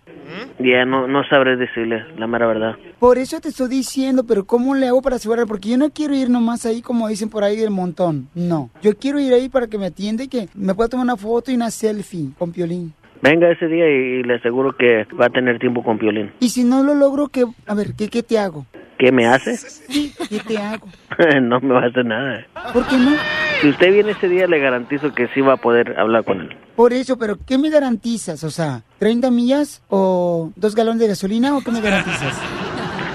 Ya 0.58 0.86
no, 0.86 1.06
no 1.06 1.22
sabré 1.28 1.56
decirle 1.56 2.02
la 2.16 2.26
mera 2.26 2.46
verdad. 2.46 2.72
Por 2.98 3.18
eso 3.18 3.38
te 3.40 3.50
estoy 3.50 3.68
diciendo, 3.68 4.24
pero 4.24 4.44
¿cómo 4.46 4.74
le 4.74 4.88
hago 4.88 5.02
para 5.02 5.16
asegurar? 5.16 5.46
Porque 5.46 5.68
yo 5.68 5.76
no 5.76 5.90
quiero 5.90 6.14
ir 6.14 6.30
nomás 6.30 6.64
ahí 6.64 6.80
como 6.80 7.08
dicen 7.08 7.28
por 7.28 7.44
ahí 7.44 7.56
del 7.56 7.70
montón. 7.70 8.28
No, 8.34 8.70
yo 8.80 8.96
quiero 8.96 9.20
ir 9.20 9.34
ahí 9.34 9.48
para 9.50 9.66
que 9.66 9.76
me 9.76 9.86
atienda 9.86 10.24
y 10.24 10.28
que 10.28 10.48
me 10.54 10.74
pueda 10.74 10.88
tomar 10.88 11.04
una 11.04 11.16
foto 11.16 11.50
y 11.50 11.54
una 11.56 11.70
selfie 11.70 12.30
con 12.38 12.52
Piolín. 12.52 12.94
Venga 13.22 13.48
ese 13.52 13.68
día 13.68 13.88
y, 13.88 14.24
le 14.24 14.34
aseguro 14.34 14.76
que 14.76 15.06
va 15.18 15.26
a 15.26 15.30
tener 15.30 15.60
tiempo 15.60 15.84
con 15.84 15.96
Piolín. 15.96 16.32
Y 16.40 16.48
si 16.48 16.64
no 16.64 16.82
lo 16.82 16.96
logro, 16.96 17.28
¿qué? 17.28 17.44
A 17.66 17.74
ver, 17.74 17.94
¿qué, 17.96 18.08
qué 18.08 18.24
te 18.24 18.36
hago? 18.36 18.66
¿Qué 18.98 19.12
me 19.12 19.26
hace? 19.26 19.56
Sí, 19.56 20.12
¿qué 20.28 20.40
te 20.40 20.58
hago? 20.58 20.88
no 21.42 21.60
me 21.60 21.72
va 21.72 21.84
a 21.84 21.86
hacer 21.86 22.04
nada. 22.04 22.44
¿Por 22.72 22.84
qué 22.88 22.96
no? 22.96 23.12
Si 23.60 23.68
usted 23.68 23.92
viene 23.92 24.10
ese 24.10 24.28
día, 24.28 24.48
le 24.48 24.58
garantizo 24.58 25.14
que 25.14 25.28
sí 25.28 25.40
va 25.40 25.54
a 25.54 25.56
poder 25.56 25.98
hablar 26.00 26.24
con 26.24 26.40
él. 26.40 26.56
Por 26.74 26.92
eso, 26.92 27.16
pero 27.16 27.36
¿qué 27.46 27.58
me 27.58 27.70
garantizas? 27.70 28.42
O 28.42 28.50
sea, 28.50 28.82
¿30 29.00 29.30
millas 29.30 29.84
o 29.88 30.50
dos 30.56 30.74
galones 30.74 31.00
de 31.00 31.08
gasolina 31.08 31.56
o 31.56 31.60
qué 31.62 31.70
me 31.70 31.80
garantizas? 31.80 32.42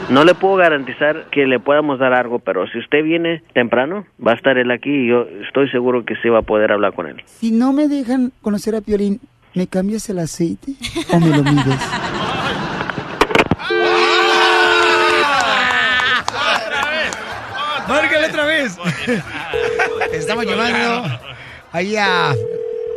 No 0.10 0.24
le 0.24 0.36
puedo 0.36 0.56
garantizar 0.56 1.26
que 1.32 1.46
le 1.46 1.60
podamos 1.60 2.00
dar 2.00 2.14
algo, 2.14 2.40
pero 2.40 2.66
si 2.68 2.80
usted 2.80 3.04
viene 3.04 3.44
temprano, 3.54 4.06
va 4.26 4.32
a 4.32 4.36
estar 4.36 4.58
él 4.58 4.72
aquí 4.72 4.90
y 4.90 5.10
yo 5.10 5.28
estoy 5.46 5.70
seguro 5.70 6.06
que 6.06 6.16
sí 6.24 6.30
va 6.30 6.40
a 6.40 6.44
poder 6.44 6.72
hablar 6.72 6.94
con 6.94 7.08
él. 7.08 7.22
Si 7.26 7.52
no 7.52 7.74
me 7.74 7.90
dejan 7.90 8.32
conocer 8.42 8.74
a 8.76 8.80
Piolín, 8.82 9.20
¿me 9.54 9.68
cambias 9.68 10.10
el 10.10 10.20
aceite 10.20 10.74
o 11.12 11.20
me 11.20 11.36
lo 11.36 11.44
mides? 11.44 11.80
Márcale 17.88 18.28
otra 18.28 18.46
vez. 18.46 18.78
Estamos 20.12 20.46
llamando 20.46 21.20
ahí 21.72 21.96
a 21.96 22.36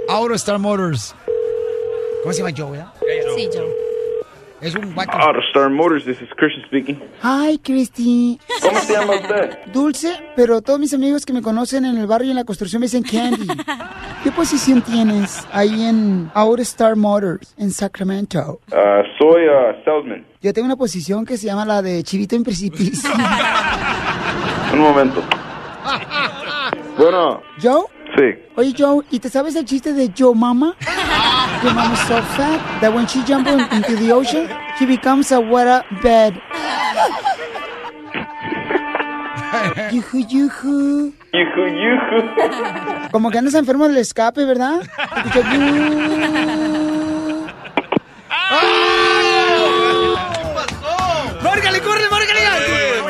Autostar 0.08 0.58
Motors. 0.58 1.14
¿Cómo 2.22 2.32
se 2.32 2.42
llama 2.42 2.54
Joe, 2.56 2.70
verdad? 2.72 2.92
Sí, 3.36 3.48
Joe. 3.52 3.89
Es 4.60 4.74
un 4.74 4.94
guacho. 4.94 5.12
AutoStar 5.12 5.70
Motors, 5.70 6.04
this 6.04 6.20
is 6.20 6.28
Christian 6.36 6.64
speaking. 6.66 7.00
Ay, 7.22 7.58
Cristi. 7.58 8.38
¿Cómo 8.60 8.78
se 8.80 8.92
llama 8.92 9.14
usted? 9.14 9.58
Dulce, 9.72 10.12
pero 10.36 10.60
todos 10.60 10.78
mis 10.78 10.92
amigos 10.92 11.24
que 11.24 11.32
me 11.32 11.40
conocen 11.40 11.84
en 11.86 11.96
el 11.96 12.06
barrio 12.06 12.28
y 12.28 12.30
en 12.30 12.36
la 12.36 12.44
construcción 12.44 12.80
me 12.80 12.86
dicen 12.86 13.02
Candy. 13.02 13.46
¿Qué 14.22 14.30
posición 14.30 14.82
tienes 14.82 15.46
ahí 15.50 15.82
en 15.84 16.30
Autostar 16.34 16.94
Motors, 16.94 17.54
en 17.56 17.70
Sacramento? 17.70 18.60
Uh, 18.70 19.02
soy 19.18 19.46
uh, 19.48 19.82
salesman. 19.84 20.26
Yo 20.42 20.52
tengo 20.52 20.66
una 20.66 20.76
posición 20.76 21.24
que 21.24 21.38
se 21.38 21.46
llama 21.46 21.64
la 21.64 21.80
de 21.80 22.02
chivito 22.02 22.36
en 22.36 22.44
precipicio. 22.44 23.08
Un 24.74 24.78
momento. 24.80 25.22
Bueno, 26.98 27.40
¿Joe? 27.62 27.84
sí. 28.16 28.38
Oye, 28.56 28.74
Joe, 28.76 29.04
¿y 29.10 29.20
te 29.20 29.30
sabes 29.30 29.56
el 29.56 29.64
chiste 29.64 29.94
de 29.94 30.12
Joe 30.16 30.34
Mama? 30.34 30.76
Your 31.62 31.74
mama's 31.74 32.00
so 32.08 32.22
fat 32.36 32.60
that 32.80 32.92
when 32.94 33.06
she 33.06 33.22
jumps 33.24 33.50
in- 33.50 33.60
into 33.76 33.96
the 33.96 34.12
ocean, 34.12 34.48
she 34.78 34.86
becomes 34.86 35.30
a 35.32 35.40
water 35.40 35.82
bed. 36.02 36.40
Yuju, 39.92 40.20
yuju. 40.30 41.12
Yuju, 41.34 41.62
yuju. 41.84 43.10
Como 43.10 43.30
que 43.30 43.38
andas 43.38 43.54
enfermo 43.54 43.88
del 43.88 43.98
escape, 43.98 44.44
¿verdad? 44.44 44.80
¡Márcale, 51.42 51.80
corre, 51.80 52.08
márcale! 52.10 52.40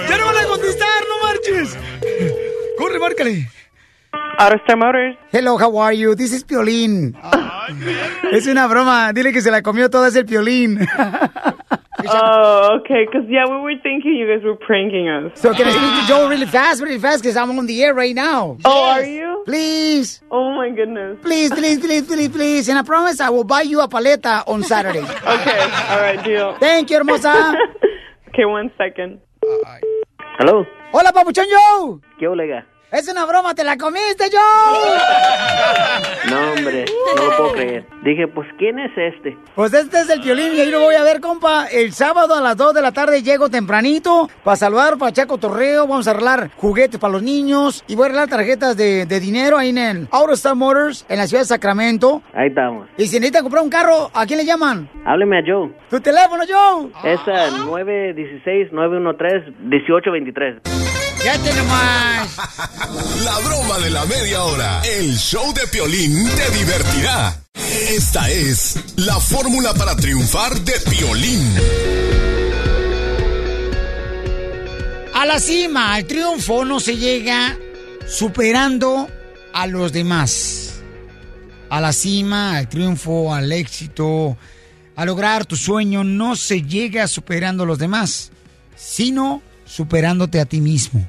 ¡Ya 0.08 0.18
no 0.18 0.26
van 0.26 0.36
a 0.36 0.44
contestar, 0.46 1.02
no 1.08 1.26
marches! 1.26 1.76
¡Corre, 2.78 2.98
márcale! 2.98 3.48
Autostar 4.12 4.76
Motors. 4.78 5.16
Hello, 5.32 5.56
how 5.58 5.76
are 5.76 5.92
you? 5.92 6.14
This 6.14 6.32
is 6.32 6.44
Piolín. 6.44 7.14
es 8.32 8.46
una 8.46 8.66
broma. 8.66 9.12
Dile 9.12 9.32
que 9.32 9.40
se 9.40 9.50
la 9.50 9.62
comió 9.62 9.88
toda, 9.90 10.08
es 10.08 10.16
el 10.16 10.24
Piolín. 10.24 10.78
Oh, 12.12 12.78
okay. 12.80 13.04
Because 13.04 13.28
yeah, 13.28 13.44
we 13.46 13.60
were 13.60 13.76
thinking 13.82 14.14
you 14.14 14.26
guys 14.26 14.42
were 14.42 14.56
pranking 14.56 15.08
us. 15.10 15.38
So 15.38 15.52
can 15.52 15.66
I 15.66 15.70
speak 15.70 16.00
to 16.00 16.06
Joe 16.08 16.28
really 16.30 16.46
fast, 16.46 16.80
really 16.80 16.98
fast? 16.98 17.22
Because 17.22 17.36
I'm 17.36 17.50
on 17.58 17.66
the 17.66 17.84
air 17.84 17.92
right 17.92 18.14
now. 18.14 18.56
Oh, 18.64 18.84
are 18.84 19.04
you? 19.04 19.42
Please. 19.44 20.22
Oh 20.30 20.50
my 20.54 20.70
goodness. 20.70 21.18
Please, 21.20 21.50
please, 21.50 21.78
please, 21.78 22.06
please, 22.06 22.30
please. 22.30 22.68
And 22.70 22.78
I 22.78 22.82
promise 22.82 23.20
I 23.20 23.28
will 23.28 23.44
buy 23.44 23.62
you 23.62 23.80
a 23.82 23.88
paleta 23.88 24.42
on 24.48 24.62
Saturday. 24.62 25.00
Okay. 25.04 25.60
All 25.90 26.00
right, 26.00 26.24
deal. 26.24 26.56
Thank 26.58 26.88
you, 26.90 26.96
hermosa. 26.96 27.54
okay, 28.28 28.46
one 28.46 28.72
second. 28.78 29.20
Hello. 30.38 30.64
Hola, 30.92 31.12
papuchón 31.12 31.44
Joe. 31.50 32.00
¿Qué 32.18 32.26
olega? 32.26 32.64
Es 32.92 33.06
una 33.08 33.24
broma, 33.24 33.54
te 33.54 33.62
la 33.62 33.76
comiste, 33.76 34.24
Joe. 34.32 34.98
No, 36.28 36.50
hombre, 36.52 36.86
no 37.16 37.24
lo 37.24 37.36
puedo 37.36 37.52
creer. 37.52 37.86
Dije, 38.02 38.26
pues, 38.26 38.48
¿quién 38.58 38.80
es 38.80 38.90
este? 38.96 39.38
Pues 39.54 39.72
este 39.72 40.00
es 40.00 40.10
el 40.10 40.18
violín 40.20 40.52
y 40.54 40.60
ahí 40.60 40.70
lo 40.72 40.80
voy 40.80 40.96
a 40.96 41.04
ver, 41.04 41.20
compa. 41.20 41.66
El 41.66 41.92
sábado 41.92 42.34
a 42.34 42.40
las 42.40 42.56
2 42.56 42.74
de 42.74 42.82
la 42.82 42.90
tarde 42.90 43.22
llego 43.22 43.48
tempranito 43.48 44.28
para 44.42 44.56
saludar, 44.56 44.98
para 44.98 45.10
echar 45.10 45.28
cotorreo. 45.28 45.86
Vamos 45.86 46.08
a 46.08 46.10
arreglar 46.10 46.50
juguetes 46.56 46.98
para 46.98 47.12
los 47.12 47.22
niños 47.22 47.84
y 47.86 47.94
voy 47.94 48.02
a 48.04 48.06
arreglar 48.06 48.28
tarjetas 48.28 48.76
de, 48.76 49.06
de 49.06 49.20
dinero 49.20 49.56
ahí 49.56 49.68
en 49.68 49.78
el 49.78 50.08
Autostar 50.10 50.56
Motors 50.56 51.06
en 51.08 51.18
la 51.18 51.28
ciudad 51.28 51.42
de 51.42 51.46
Sacramento. 51.46 52.22
Ahí 52.34 52.48
estamos. 52.48 52.88
Y 52.96 53.06
si 53.06 53.20
necesitan 53.20 53.44
comprar 53.44 53.62
un 53.62 53.70
carro, 53.70 54.10
¿a 54.12 54.26
quién 54.26 54.40
le 54.40 54.44
llaman? 54.44 54.88
Hábleme 55.04 55.38
a 55.38 55.42
Joe. 55.46 55.70
Tu 55.90 56.00
teléfono, 56.00 56.42
Joe. 56.48 56.90
Es 57.04 57.20
al 57.28 57.52
916-913-1823. 57.68 60.60
Ya 61.24 61.38
tenemos. 61.38 61.78
La 63.24 63.38
broma 63.40 63.78
de 63.78 63.90
la 63.90 64.06
media 64.06 64.42
hora. 64.42 64.80
El 64.82 65.16
show 65.18 65.52
de 65.52 65.66
Piolín 65.66 66.28
te 66.34 66.50
divertirá. 66.56 67.42
Esta 67.90 68.30
es 68.30 68.76
la 68.96 69.20
fórmula 69.20 69.74
para 69.74 69.94
triunfar 69.96 70.58
de 70.60 70.72
Piolín. 70.88 71.54
A 75.12 75.26
la 75.26 75.38
cima, 75.38 75.94
al 75.94 76.06
triunfo 76.06 76.64
no 76.64 76.80
se 76.80 76.96
llega 76.96 77.58
superando 78.08 79.06
a 79.52 79.66
los 79.66 79.92
demás. 79.92 80.80
A 81.68 81.82
la 81.82 81.92
cima, 81.92 82.56
al 82.56 82.68
triunfo, 82.68 83.34
al 83.34 83.52
éxito, 83.52 84.38
a 84.96 85.04
lograr 85.04 85.44
tu 85.44 85.56
sueño, 85.56 86.02
no 86.02 86.34
se 86.34 86.62
llega 86.62 87.06
superando 87.06 87.64
a 87.64 87.66
los 87.66 87.78
demás, 87.78 88.30
sino 88.74 89.42
superándote 89.70 90.40
a 90.40 90.46
ti 90.46 90.60
mismo. 90.60 91.08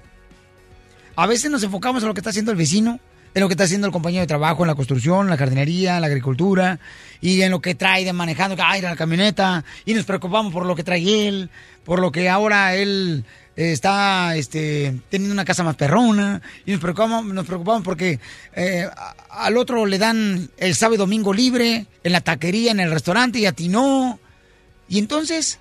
A 1.15 1.25
veces 1.25 1.49
nos 1.49 1.63
enfocamos 1.63 2.03
en 2.03 2.07
lo 2.07 2.13
que 2.13 2.19
está 2.19 2.29
haciendo 2.29 2.51
el 2.51 2.57
vecino, 2.57 2.99
en 3.33 3.41
lo 3.41 3.47
que 3.47 3.53
está 3.53 3.63
haciendo 3.63 3.87
el 3.87 3.93
compañero 3.93 4.21
de 4.21 4.27
trabajo 4.27 4.63
en 4.63 4.67
la 4.67 4.75
construcción, 4.75 5.29
la 5.29 5.37
jardinería, 5.37 5.99
la 5.99 6.07
agricultura, 6.07 6.79
y 7.21 7.41
en 7.41 7.51
lo 7.51 7.59
que 7.59 7.75
trae 7.75 8.05
de 8.05 8.13
manejando, 8.13 8.55
ay, 8.63 8.81
la 8.81 8.95
camioneta, 8.95 9.65
y 9.85 9.93
nos 9.93 10.05
preocupamos 10.05 10.53
por 10.53 10.65
lo 10.65 10.75
que 10.75 10.83
trae 10.83 11.27
él, 11.27 11.49
por 11.83 11.99
lo 11.99 12.11
que 12.11 12.29
ahora 12.29 12.75
él 12.75 13.25
eh, 13.55 13.71
está 13.71 14.35
este, 14.35 14.99
teniendo 15.09 15.33
una 15.33 15.45
casa 15.45 15.63
más 15.63 15.75
perrona, 15.75 16.41
y 16.65 16.71
nos 16.71 16.81
preocupamos, 16.81 17.25
nos 17.25 17.47
preocupamos 17.47 17.83
porque 17.83 18.19
eh, 18.53 18.87
al 19.31 19.57
otro 19.57 19.87
le 19.87 19.97
dan 19.97 20.51
el 20.57 20.75
sábado 20.75 20.95
y 20.95 20.97
domingo 20.99 21.33
libre, 21.33 21.87
en 22.03 22.11
la 22.11 22.21
taquería, 22.21 22.71
en 22.71 22.79
el 22.79 22.91
restaurante, 22.91 23.39
y 23.39 23.47
a 23.47 23.53
ti 23.53 23.69
no. 23.69 24.19
Y 24.87 24.99
entonces, 24.99 25.59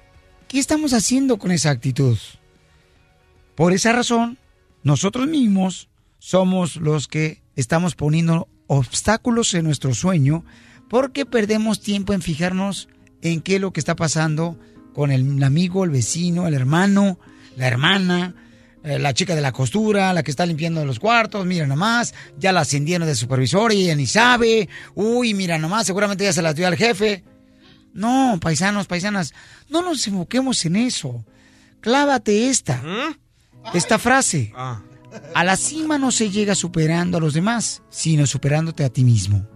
¿qué 0.49 0.59
estamos 0.59 0.93
haciendo 0.93 1.39
con 1.39 1.51
esa 1.51 1.71
actitud? 1.71 2.19
Por 3.61 3.75
esa 3.75 3.93
razón, 3.93 4.39
nosotros 4.85 5.29
mismos 5.29 5.91
somos 6.19 6.77
los 6.77 7.09
que 7.09 7.43
estamos 7.57 7.95
poniendo 7.95 8.49
obstáculos 8.69 9.53
en 9.53 9.65
nuestro 9.65 9.93
sueño 9.93 10.47
porque 10.89 11.27
perdemos 11.27 11.83
tiempo 11.83 12.15
en 12.15 12.23
fijarnos 12.23 12.89
en 13.21 13.43
qué 13.43 13.57
es 13.57 13.61
lo 13.61 13.71
que 13.75 13.81
está 13.81 13.97
pasando 13.97 14.59
con 14.95 15.11
el 15.11 15.45
amigo, 15.45 15.85
el 15.85 15.91
vecino, 15.91 16.47
el 16.47 16.55
hermano, 16.55 17.19
la 17.55 17.67
hermana, 17.67 18.35
eh, 18.83 18.99
la 18.99 19.13
chica 19.13 19.35
de 19.35 19.43
la 19.43 19.53
costura, 19.53 20.15
la 20.15 20.23
que 20.23 20.31
está 20.31 20.47
limpiando 20.47 20.83
los 20.87 20.99
cuartos, 20.99 21.45
mira 21.45 21.67
nomás, 21.67 22.15
ya 22.39 22.53
la 22.53 22.61
ascendieron 22.63 23.07
de 23.07 23.15
supervisor 23.15 23.75
y 23.75 23.83
ella 23.83 23.95
ni 23.95 24.07
sabe, 24.07 24.71
uy, 24.95 25.35
mira 25.35 25.59
nomás, 25.59 25.87
seguramente 25.87 26.25
ya 26.25 26.33
se 26.33 26.41
la 26.41 26.55
dio 26.55 26.67
al 26.67 26.77
jefe. 26.77 27.25
No, 27.93 28.39
paisanos, 28.41 28.87
paisanas, 28.87 29.35
no 29.69 29.83
nos 29.83 30.07
enfoquemos 30.07 30.65
en 30.65 30.77
eso. 30.77 31.27
Clávate 31.83 32.49
esta, 32.49 32.83
esta 33.75 33.99
frase. 33.99 34.53
A 35.35 35.45
la 35.45 35.57
cima 35.57 35.99
no 35.99 36.11
se 36.11 36.31
llega 36.31 36.55
superando 36.55 37.19
a 37.19 37.21
los 37.21 37.35
demás, 37.35 37.83
sino 37.91 38.27
superándote 38.27 38.85
a 38.85 38.91
ti 38.91 39.05
mismo. 39.05 39.47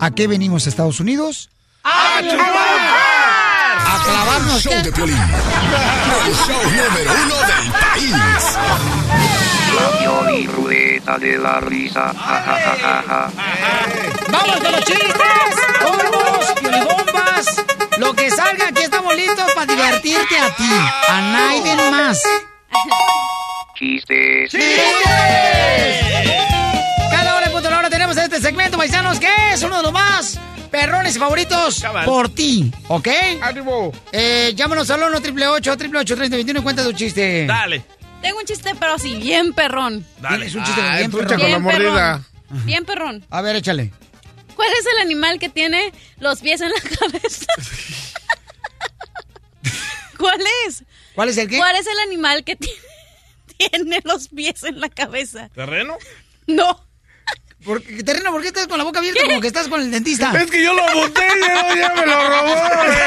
¿A 0.00 0.10
qué 0.10 0.26
venimos 0.26 0.66
a 0.66 0.68
Estados 0.68 1.00
Unidos? 1.00 1.50
¡A 1.84 2.18
¡A 2.18 4.04
clavarnos! 4.04 4.62
Show 4.62 4.82
de 4.82 4.92
Piolín. 4.92 5.16
El 5.16 6.34
show 6.34 6.62
número 6.62 7.12
uno 7.24 7.34
del 7.34 7.72
país. 7.72 8.58
La 9.74 9.98
Pioli 9.98 10.46
Ruleta 10.46 11.18
de 11.18 11.38
la 11.38 11.60
risa. 11.60 12.12
Ja, 12.14 12.42
ja, 12.46 12.56
ja, 12.56 12.76
ja, 12.82 13.04
ja. 13.08 13.30
¡Vamos 14.30 14.60
con 14.60 14.72
los 14.72 14.84
chistes! 14.84 15.12
¡Vamos, 15.82 16.52
piolibombas! 16.60 17.64
Lo 17.98 18.14
que 18.14 18.30
salga, 18.30 18.68
aquí 18.68 18.82
estamos 18.82 19.14
listos 19.16 19.52
para 19.54 19.66
divertirte 19.66 20.38
a 20.38 20.56
ti. 20.56 20.70
A 21.08 21.20
nadie 21.20 21.90
más. 21.90 22.22
Chistes. 23.74 24.52
Cada 27.10 27.36
hora 27.36 27.46
en 27.46 27.52
punto 27.52 27.68
de 27.68 27.70
la 27.70 27.78
hora 27.78 27.90
tenemos 27.90 28.16
este 28.16 28.40
segmento, 28.40 28.76
paisanos, 28.78 29.18
que 29.18 29.28
es 29.52 29.62
uno 29.62 29.76
de 29.78 29.82
los 29.82 29.92
más 29.92 30.38
perrones 30.70 31.16
y 31.16 31.18
favoritos 31.18 31.82
por 32.04 32.28
ti, 32.30 32.72
¿ok? 32.88 33.08
¡Ánimo! 33.42 33.92
Eh, 34.12 34.52
llámanos 34.54 34.88
al 34.90 35.02
1 35.02 35.16
888 35.18 35.70
888 35.72 36.16
3021 36.16 36.60
y 36.60 36.62
cuenta 36.62 36.84
tu 36.84 36.92
chiste. 36.92 37.46
Dale. 37.46 37.84
Tengo 38.22 38.38
un 38.38 38.44
chiste, 38.44 38.72
pero 38.78 38.98
sí, 38.98 39.16
bien 39.16 39.52
perrón. 39.52 40.06
Dale. 40.20 40.46
Es 40.46 40.54
un 40.54 40.62
chiste 40.64 40.80
Ah, 40.80 40.98
bien 40.98 41.10
trucha 41.10 41.36
perrón. 41.36 41.40
con 41.40 41.50
la 41.50 41.58
Bien 41.58 41.62
mordida. 41.62 42.22
perrón. 42.48 42.66
Bien 42.66 42.84
perrón. 42.84 43.26
A 43.30 43.42
ver, 43.42 43.56
échale. 43.56 43.90
¿Cuál 44.54 44.68
es 44.78 44.86
el 44.94 45.02
animal 45.02 45.38
que 45.40 45.48
tiene 45.48 45.92
los 46.20 46.40
pies 46.40 46.60
en 46.60 46.68
la 46.70 46.80
cabeza? 47.00 47.46
¿Cuál 50.18 50.40
es? 50.68 50.84
¿Cuál 51.14 51.28
es 51.28 51.36
el 51.38 51.48
qué? 51.48 51.56
¿Cuál 51.58 51.76
es 51.76 51.86
el 51.86 51.98
animal 52.06 52.44
que 52.44 52.56
ti- 52.56 52.70
tiene 53.58 54.00
los 54.04 54.28
pies 54.28 54.62
en 54.64 54.80
la 54.80 54.88
cabeza? 54.88 55.48
¿Terreno? 55.54 55.96
No. 56.46 56.86
¿Por 57.64 57.80
qué, 57.82 58.02
terreno, 58.02 58.32
¿por 58.32 58.42
qué 58.42 58.48
estás 58.48 58.66
con 58.66 58.76
la 58.78 58.82
boca 58.84 58.98
abierta 58.98 59.22
como 59.24 59.40
que 59.40 59.46
estás 59.46 59.68
con 59.68 59.80
el 59.80 59.90
dentista? 59.92 60.32
Es 60.40 60.50
que 60.50 60.62
yo 60.64 60.74
lo 60.74 60.82
apunté 60.82 61.20
y 61.24 61.78
ya, 61.78 61.92
me 61.94 62.06
lo 62.06 62.28
robó, 62.28 62.54
güey. 62.54 62.98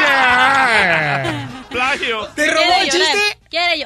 Ya. 0.00 1.66
Plagio. 1.70 2.28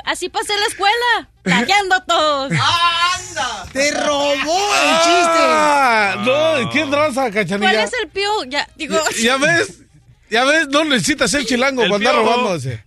así 0.05 0.29
pasé 0.29 0.57
la 0.59 0.67
escuela. 0.67 1.29
Tagueando 1.43 1.97
a 1.97 2.05
todos. 2.05 2.53
¡Anda! 2.53 3.67
¡Te 3.73 3.91
robó 3.91 4.75
el 4.75 4.91
Ah, 4.97 6.15
no, 6.25 6.71
¿quién 6.71 6.91
tranza, 6.91 7.31
cachanilla? 7.31 7.73
¿Cuál 7.73 7.85
es 7.85 7.93
el 8.03 8.09
pio? 8.11 8.45
Ya, 8.45 8.67
digo. 8.77 8.99
¿Ya 9.21 9.37
ves? 9.37 9.81
¿Ya 10.31 10.45
ves? 10.45 10.69
No 10.69 10.85
necesitas 10.85 11.31
ser 11.31 11.45
chilango 11.45 11.83
El 11.83 11.89
cuando 11.91 12.09
anda 12.11 12.21
piojo. 12.23 12.37
robándose. 12.37 12.83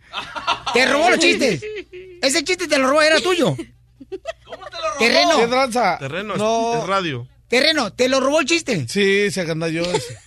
Te 0.74 0.86
robó 0.86 1.10
los 1.10 1.20
chistes. 1.20 1.64
Ese 2.22 2.44
chiste 2.44 2.68
te 2.68 2.78
lo 2.78 2.88
robó, 2.90 3.02
era 3.02 3.20
tuyo. 3.20 3.56
Terreno. 5.00 5.38
¿Qué 5.38 5.48
tranza? 5.48 5.98
Terreno 6.00 6.34
es- 6.34 6.40
No. 6.40 6.80
es 6.82 6.88
radio. 6.88 7.28
Terreno, 7.48 7.94
¿te 7.94 8.10
lo 8.10 8.20
robó 8.20 8.42
el 8.42 8.46
chiste? 8.46 8.86
Sí, 8.90 9.32
se 9.32 9.42
anda 9.50 9.70
yo 9.70 9.82
ese. 9.84 10.18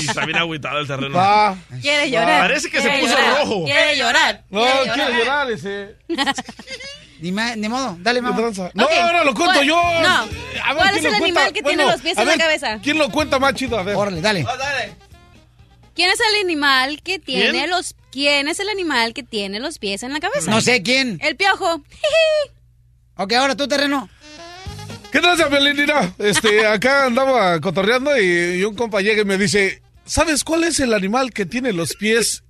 Y 0.00 0.06
está 0.08 0.24
bien 0.24 0.38
agüitado 0.38 0.78
el 0.78 0.86
terreno. 0.86 1.16
Va. 1.16 1.56
Quiere 1.82 2.08
llorar. 2.10 2.42
Parece 2.42 2.70
que 2.70 2.80
se 2.80 2.88
puso 3.00 3.12
llorar. 3.18 3.38
rojo. 3.40 3.64
Quiere 3.64 3.96
llorar. 3.98 4.44
No, 4.50 4.62
quiere 4.62 4.92
quiero 4.94 5.10
llorar 5.18 5.50
ese. 5.50 5.96
Ni, 7.20 7.32
ma- 7.32 7.56
ni 7.56 7.68
modo, 7.68 7.96
dale, 8.00 8.18
¿Qué 8.18 8.22
mamá. 8.22 8.36
tranza? 8.36 8.70
No, 8.74 8.86
ahora 8.86 9.24
lo 9.24 9.32
cuento 9.34 9.54
¿Cuál- 9.54 9.66
yo. 9.66 9.76
no. 9.76 10.08
A 10.08 10.24
ver, 10.26 10.76
¿Cuál 10.76 10.90
¿quién 10.90 10.96
es 10.96 11.02
lo 11.04 11.08
el 11.10 11.18
cuenta? 11.18 11.40
animal 11.40 11.52
que 11.54 11.62
tiene 11.62 11.84
los 11.86 12.00
pies 12.02 12.18
en 12.18 12.26
la 12.26 12.36
cabeza? 12.36 12.80
¿Quién 12.82 12.98
lo 12.98 13.08
cuenta 13.10 13.38
más 13.38 13.54
chido? 13.54 13.78
A 13.78 13.82
ver. 13.82 13.96
Órale, 13.96 14.20
dale. 14.20 14.44
¿Quién 15.94 16.10
es 16.10 16.18
el 16.20 16.44
animal 16.44 17.00
que 17.02 17.18
tiene 17.18 17.50
¿Quién? 17.52 17.70
los 17.70 17.94
quién 18.10 18.48
es 18.48 18.60
el 18.60 18.68
animal 18.68 19.14
que 19.14 19.22
tiene 19.22 19.60
los 19.60 19.78
pies 19.78 20.02
en 20.02 20.12
la 20.12 20.20
cabeza? 20.20 20.50
No 20.50 20.60
sé 20.60 20.82
quién. 20.82 21.18
El 21.22 21.36
piojo. 21.36 21.82
Ok, 23.16 23.32
ahora 23.34 23.54
tú, 23.54 23.68
terreno. 23.68 24.08
¿Qué 25.12 25.20
tranza, 25.20 25.46
Belinina? 25.46 26.12
Este, 26.18 26.66
acá 26.74 27.04
andaba 27.04 27.60
cotorreando 27.60 28.20
y, 28.20 28.58
y 28.58 28.64
un 28.64 28.74
compa 28.74 29.02
llega 29.02 29.22
y 29.22 29.24
me 29.24 29.38
dice, 29.38 29.80
¿sabes 30.04 30.42
cuál 30.42 30.64
es 30.64 30.80
el 30.80 30.92
animal 30.92 31.32
que 31.32 31.46
tiene 31.46 31.72
los 31.72 31.94
pies 31.94 32.42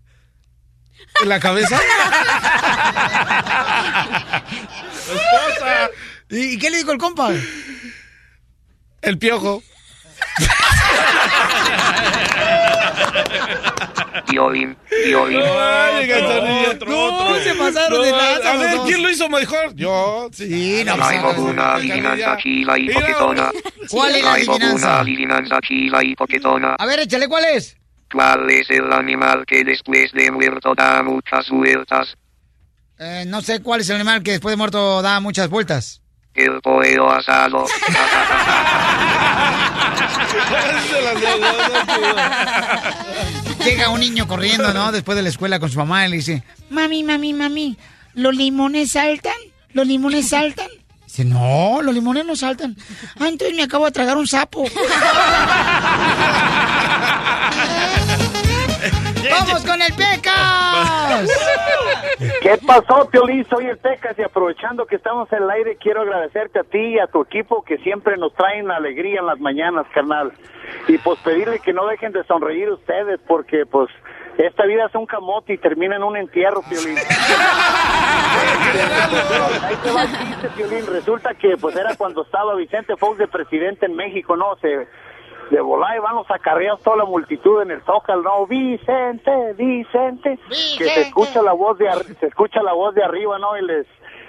en 1.22 1.28
la 1.28 1.38
cabeza? 1.38 1.78
Esposa. 5.04 5.90
¿Y 6.30 6.58
qué 6.58 6.70
le 6.70 6.78
dijo 6.78 6.92
el 6.92 6.98
compa? 6.98 7.30
El 9.02 9.18
piojo. 9.18 9.62
Violín, 14.28 14.76
violín. 15.06 15.40
Ay. 15.42 16.10
Otro, 16.12 16.90
no, 16.90 17.04
otro. 17.04 17.42
se 17.42 17.54
pasaron 17.54 18.02
de 18.02 18.10
No, 18.10 18.16
lanza 18.16 18.50
A 18.50 18.54
los 18.54 18.62
ver, 18.62 18.76
dos. 18.76 18.86
¿quién 18.86 19.02
lo 19.02 19.10
hizo 19.10 19.28
mejor? 19.28 19.74
Yo. 19.74 20.28
Sí, 20.32 20.82
no, 20.84 20.94
Traigo 20.96 21.30
una 21.42 21.74
adivinanza 21.74 22.36
chila 22.38 22.78
y 22.78 22.88
poquetona. 22.92 23.50
¿Cuál 23.90 24.14
es 24.16 24.24
la 24.24 24.30
Traigo 24.32 24.54
una 24.56 24.64
adivinanza? 24.66 25.00
adivinanza 25.00 25.60
chila 25.60 26.04
y 26.04 26.14
poquetona. 26.14 26.74
A 26.78 26.86
ver, 26.86 27.00
échale, 27.00 27.28
¿cuál 27.28 27.44
es? 27.44 27.76
¿Cuál 28.12 28.50
es 28.50 28.70
el 28.70 28.92
animal 28.92 29.44
que 29.46 29.64
después 29.64 30.12
de 30.12 30.30
muerto 30.30 30.74
da 30.74 31.02
muchas 31.02 31.48
vueltas? 31.50 32.16
Eh, 32.98 33.24
no 33.26 33.40
sé 33.42 33.60
cuál 33.62 33.80
es 33.80 33.88
el 33.90 33.96
animal 33.96 34.22
que 34.22 34.32
después 34.32 34.52
de 34.52 34.56
muerto 34.56 35.02
da 35.02 35.18
muchas 35.20 35.48
vueltas. 35.48 36.00
El 36.34 36.60
pollo 36.60 37.10
asado. 37.10 37.66
Llega 43.64 43.90
un 43.90 44.00
niño 44.00 44.26
corriendo, 44.26 44.72
¿no? 44.74 44.92
Después 44.92 45.16
de 45.16 45.22
la 45.22 45.28
escuela 45.28 45.58
con 45.58 45.70
su 45.70 45.78
mamá 45.78 46.06
y 46.06 46.10
le 46.10 46.16
dice, 46.16 46.42
mami, 46.70 47.02
mami, 47.02 47.32
mami, 47.32 47.76
¿los 48.14 48.34
limones 48.34 48.92
saltan? 48.92 49.32
¿Los 49.72 49.86
limones 49.86 50.28
saltan? 50.28 50.68
Dice, 51.06 51.24
no, 51.24 51.80
los 51.82 51.94
limones 51.94 52.26
no 52.26 52.36
saltan. 52.36 52.76
Ah, 53.18 53.28
entonces 53.28 53.56
me 53.56 53.62
acabo 53.62 53.86
de 53.86 53.92
tragar 53.92 54.16
un 54.16 54.26
sapo. 54.26 54.64
¡Vamos 59.30 59.62
con 59.62 59.80
el 59.80 59.94
¿Qué 62.42 62.58
pasó, 62.66 63.08
Piolín? 63.10 63.46
Soy 63.48 63.66
el 63.66 63.78
Pecas 63.78 64.18
y 64.18 64.22
aprovechando 64.22 64.86
que 64.86 64.96
estamos 64.96 65.32
en 65.32 65.42
el 65.42 65.50
aire, 65.50 65.76
quiero 65.76 66.02
agradecerte 66.02 66.60
a 66.60 66.64
ti 66.64 66.78
y 66.78 66.98
a 66.98 67.06
tu 67.06 67.22
equipo 67.22 67.62
que 67.62 67.78
siempre 67.78 68.16
nos 68.16 68.34
traen 68.34 68.70
alegría 68.70 69.20
en 69.20 69.26
las 69.26 69.40
mañanas, 69.40 69.86
carnal. 69.92 70.32
Y 70.88 70.98
pues 70.98 71.18
pedirle 71.20 71.58
que 71.60 71.72
no 71.72 71.86
dejen 71.86 72.12
de 72.12 72.24
sonreír 72.24 72.70
ustedes 72.70 73.20
porque 73.26 73.66
pues 73.66 73.88
esta 74.38 74.64
vida 74.66 74.86
es 74.86 74.94
un 74.94 75.06
camote 75.06 75.54
y 75.54 75.58
termina 75.58 75.96
en 75.96 76.02
un 76.02 76.16
entierro, 76.16 76.62
Piolín. 76.62 76.98
Ahí 79.62 79.76
te 79.82 79.92
va 79.92 80.02
el 80.02 80.10
chiste, 80.10 80.48
Piolín. 80.56 80.86
Resulta 80.86 81.34
que 81.34 81.56
pues 81.56 81.76
era 81.76 81.94
cuando 81.96 82.22
estaba 82.22 82.54
Vicente 82.54 82.96
Fox 82.96 83.18
de 83.18 83.28
presidente 83.28 83.86
en 83.86 83.94
México, 83.94 84.36
¿no? 84.36 84.56
Se 84.60 84.88
de 85.50 85.60
volar 85.60 85.96
y 85.96 86.00
van 86.00 86.16
los 86.16 86.30
acarreados 86.30 86.82
toda 86.82 86.98
la 86.98 87.04
multitud 87.04 87.62
en 87.62 87.70
el 87.70 87.82
Zócalo, 87.82 88.22
no, 88.22 88.46
Vicente, 88.46 89.52
Vicente, 89.56 90.38
que 90.48 90.84
se 90.84 91.00
escucha 91.02 91.42
la 91.42 91.52
voz 91.52 91.78
de 91.78 91.90
se 92.18 92.26
escucha 92.26 92.62
la 92.62 92.72
voz 92.72 92.94
de 92.94 93.02
arriba, 93.02 93.38
¿no? 93.38 93.56
Y 93.56 93.62
les 93.62 93.86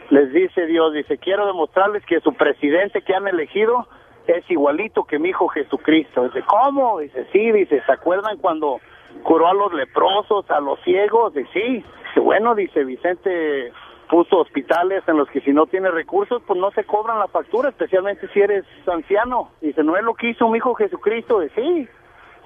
les 0.09 0.31
dice 0.31 0.65
Dios, 0.67 0.93
dice, 0.93 1.17
quiero 1.17 1.47
demostrarles 1.47 2.05
que 2.05 2.19
su 2.19 2.33
presidente 2.33 3.01
que 3.01 3.15
han 3.15 3.27
elegido 3.27 3.87
es 4.27 4.49
igualito 4.49 5.03
que 5.05 5.19
mi 5.19 5.29
hijo 5.29 5.47
Jesucristo. 5.47 6.25
Dice, 6.25 6.43
¿cómo? 6.45 6.99
Dice, 6.99 7.27
sí, 7.31 7.51
dice, 7.51 7.81
¿se 7.85 7.91
acuerdan 7.91 8.37
cuando 8.37 8.79
curó 9.23 9.47
a 9.47 9.53
los 9.53 9.73
leprosos, 9.73 10.49
a 10.49 10.59
los 10.59 10.79
ciegos? 10.81 11.33
Dice, 11.33 11.49
sí. 11.53 11.85
Bueno, 12.21 12.55
dice 12.55 12.83
Vicente 12.83 13.71
puso 14.09 14.39
hospitales 14.39 15.03
en 15.07 15.17
los 15.17 15.29
que 15.29 15.41
si 15.41 15.51
no 15.51 15.65
tienes 15.65 15.93
recursos, 15.93 16.41
pues 16.45 16.59
no 16.59 16.71
se 16.71 16.83
cobran 16.83 17.19
la 17.19 17.27
factura, 17.27 17.69
especialmente 17.69 18.27
si 18.29 18.39
eres 18.39 18.65
anciano. 18.87 19.51
Dice, 19.61 19.83
¿no 19.83 19.97
es 19.97 20.03
lo 20.03 20.13
que 20.13 20.29
hizo 20.29 20.49
mi 20.49 20.57
hijo 20.57 20.73
Jesucristo? 20.75 21.39
Dice, 21.39 21.55
sí. 21.55 21.87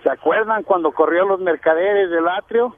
¿Se 0.04 0.10
acuerdan 0.10 0.64
cuando 0.64 0.92
corrió 0.92 1.26
los 1.26 1.40
mercaderes 1.42 2.10
del 2.10 2.28
atrio? 2.28 2.76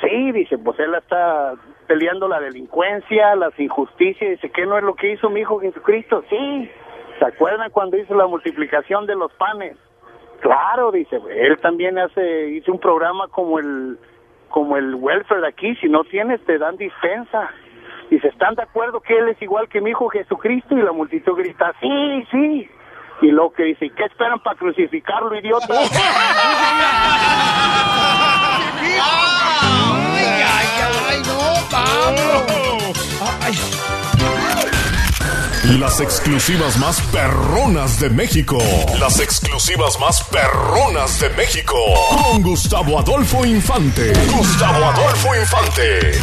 Sí, 0.00 0.32
dice, 0.32 0.58
pues 0.58 0.78
él 0.80 0.94
está 0.94 1.54
peleando 1.86 2.26
la 2.26 2.40
delincuencia, 2.40 3.36
las 3.36 3.58
injusticias. 3.58 4.30
Dice, 4.30 4.50
¿qué 4.50 4.66
no 4.66 4.76
es 4.76 4.84
lo 4.84 4.94
que 4.94 5.12
hizo 5.12 5.30
mi 5.30 5.40
hijo 5.40 5.60
Jesucristo? 5.60 6.24
Sí. 6.28 6.70
¿Se 7.18 7.24
acuerdan 7.24 7.70
cuando 7.70 7.96
hizo 7.96 8.14
la 8.14 8.26
multiplicación 8.26 9.06
de 9.06 9.14
los 9.14 9.32
panes? 9.34 9.76
Claro, 10.40 10.90
dice, 10.90 11.20
él 11.30 11.58
también 11.58 11.98
hace, 11.98 12.50
hizo 12.50 12.72
un 12.72 12.80
programa 12.80 13.28
como 13.28 13.58
el, 13.58 13.98
como 14.48 14.76
el 14.76 14.94
welfare 14.96 15.46
aquí, 15.46 15.74
si 15.76 15.88
no 15.88 16.04
tienes 16.04 16.44
te 16.44 16.58
dan 16.58 16.76
dispensa. 16.76 17.50
Dice, 18.10 18.28
¿están 18.28 18.54
de 18.54 18.62
acuerdo 18.62 19.00
que 19.00 19.16
él 19.16 19.28
es 19.28 19.40
igual 19.42 19.68
que 19.68 19.80
mi 19.80 19.90
hijo 19.90 20.08
Jesucristo? 20.08 20.76
Y 20.76 20.82
la 20.82 20.92
multitud 20.92 21.36
grita, 21.36 21.72
sí, 21.80 22.26
sí. 22.30 22.68
Y 23.22 23.30
lo 23.30 23.52
que 23.52 23.64
dice, 23.64 23.86
¿y 23.86 23.90
qué 23.90 24.04
esperan 24.04 24.40
para 24.40 24.56
crucificarlo, 24.56 25.34
idiota? 25.38 25.74
¡Ay, 30.14 30.42
ay, 30.42 30.66
ay! 31.08 31.22
¡No, 31.26 31.54
Pablo! 31.70 32.44
Ay. 33.42 33.54
Las 35.78 35.98
exclusivas 35.98 36.76
más 36.78 37.00
perronas 37.10 37.98
de 37.98 38.10
México. 38.10 38.58
Las 39.00 39.18
exclusivas 39.18 39.98
más 39.98 40.22
perronas 40.24 41.18
de 41.20 41.30
México. 41.30 41.74
Con 42.10 42.42
Gustavo 42.42 42.98
Adolfo 42.98 43.46
Infante. 43.46 44.12
Gustavo 44.36 44.84
Adolfo 44.84 45.34
Infante. 45.34 46.20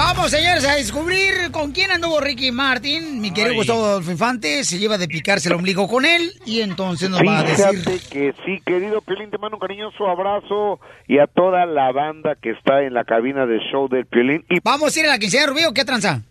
Vamos, 0.00 0.30
señores, 0.30 0.66
a 0.66 0.76
descubrir 0.76 1.52
con 1.52 1.72
quién 1.72 1.90
anduvo 1.90 2.22
Ricky 2.22 2.50
Martin. 2.50 3.20
Mi 3.20 3.34
querido 3.34 3.50
Ay. 3.50 3.56
Gustavo 3.58 3.84
Adolfo 3.84 4.10
Infante 4.10 4.64
se 4.64 4.78
lleva 4.78 4.96
de 4.96 5.06
picarse 5.06 5.50
el 5.50 5.56
ombligo 5.56 5.86
con 5.88 6.06
él 6.06 6.22
y 6.46 6.62
entonces 6.62 7.10
nos 7.10 7.20
va 7.20 7.40
a 7.40 7.42
decir... 7.42 7.66
Fíjate 7.66 8.08
que 8.10 8.34
sí, 8.46 8.62
querido 8.64 9.02
Piolín, 9.02 9.30
te 9.30 9.36
mando 9.36 9.58
un 9.58 9.60
cariñoso 9.60 10.08
abrazo 10.08 10.80
y 11.06 11.18
a 11.18 11.26
toda 11.26 11.66
la 11.66 11.92
banda 11.92 12.34
que 12.34 12.52
está 12.52 12.82
en 12.82 12.94
la 12.94 13.04
cabina 13.04 13.44
del 13.44 13.60
show 13.70 13.90
del 13.90 14.06
Piolín. 14.06 14.42
Y 14.48 14.60
Vamos 14.64 14.96
a 14.96 15.00
ir 15.00 15.04
a 15.04 15.10
la 15.10 15.18
quinceañera 15.18 15.52
Rubio, 15.52 15.74
¿qué 15.74 15.84
tranza? 15.84 16.22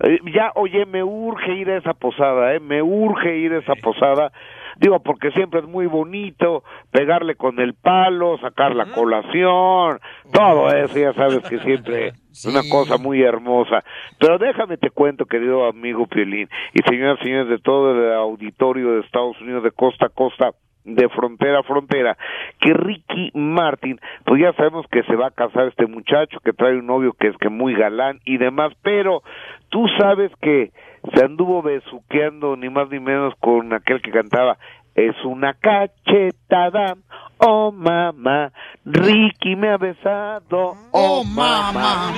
eh, 0.00 0.18
ya, 0.34 0.50
oye, 0.56 0.84
me 0.84 1.04
urge 1.04 1.54
ir 1.54 1.70
a 1.70 1.78
esa 1.78 1.94
posada, 1.94 2.56
¿eh? 2.56 2.60
Me 2.60 2.82
urge 2.82 3.38
ir 3.38 3.52
a 3.52 3.58
esa 3.60 3.76
posada. 3.76 4.32
Digo, 4.78 5.00
porque 5.00 5.30
siempre 5.30 5.60
es 5.60 5.66
muy 5.66 5.86
bonito 5.86 6.62
pegarle 6.90 7.34
con 7.34 7.58
el 7.60 7.74
palo, 7.74 8.38
sacar 8.38 8.74
la 8.74 8.86
colación, 8.86 10.00
todo 10.32 10.70
eso, 10.70 10.98
ya 10.98 11.14
sabes 11.14 11.40
que 11.48 11.58
siempre 11.60 12.08
es 12.30 12.44
una 12.44 12.60
cosa 12.70 12.98
muy 12.98 13.22
hermosa. 13.22 13.82
Pero 14.18 14.38
déjame 14.38 14.76
te 14.76 14.90
cuento, 14.90 15.24
querido 15.24 15.66
amigo 15.66 16.06
Piolín, 16.06 16.48
y 16.74 16.82
señoras 16.88 17.18
y 17.20 17.24
señores 17.24 17.48
de 17.48 17.58
todo 17.58 17.92
el 17.92 18.12
auditorio 18.12 18.92
de 18.92 19.00
Estados 19.00 19.40
Unidos 19.40 19.62
de 19.62 19.70
costa 19.70 20.06
a 20.06 20.10
costa, 20.10 20.52
de 20.84 21.08
frontera 21.08 21.60
a 21.60 21.62
frontera, 21.64 22.16
que 22.60 22.72
Ricky 22.72 23.32
Martin, 23.34 23.98
pues 24.24 24.40
ya 24.40 24.52
sabemos 24.52 24.86
que 24.90 25.02
se 25.04 25.16
va 25.16 25.28
a 25.28 25.32
casar 25.32 25.66
este 25.68 25.86
muchacho, 25.86 26.38
que 26.44 26.52
trae 26.52 26.76
un 26.76 26.86
novio 26.86 27.12
que 27.12 27.28
es 27.28 27.36
que 27.38 27.48
muy 27.48 27.74
galán 27.74 28.20
y 28.24 28.36
demás, 28.38 28.72
pero 28.82 29.22
tú 29.68 29.86
sabes 29.98 30.30
que 30.40 30.70
se 31.14 31.24
anduvo 31.24 31.62
besuqueando 31.62 32.56
ni 32.56 32.68
más 32.70 32.88
ni 32.90 33.00
menos 33.00 33.34
con 33.40 33.72
aquel 33.72 34.00
que 34.02 34.10
cantaba 34.10 34.56
es 34.94 35.14
una 35.26 35.52
cachetada, 35.52 36.96
oh 37.36 37.70
mamá, 37.70 38.50
Ricky 38.86 39.54
me 39.54 39.68
ha 39.68 39.76
besado, 39.76 40.74
oh 40.90 41.22
mamá. 41.22 42.14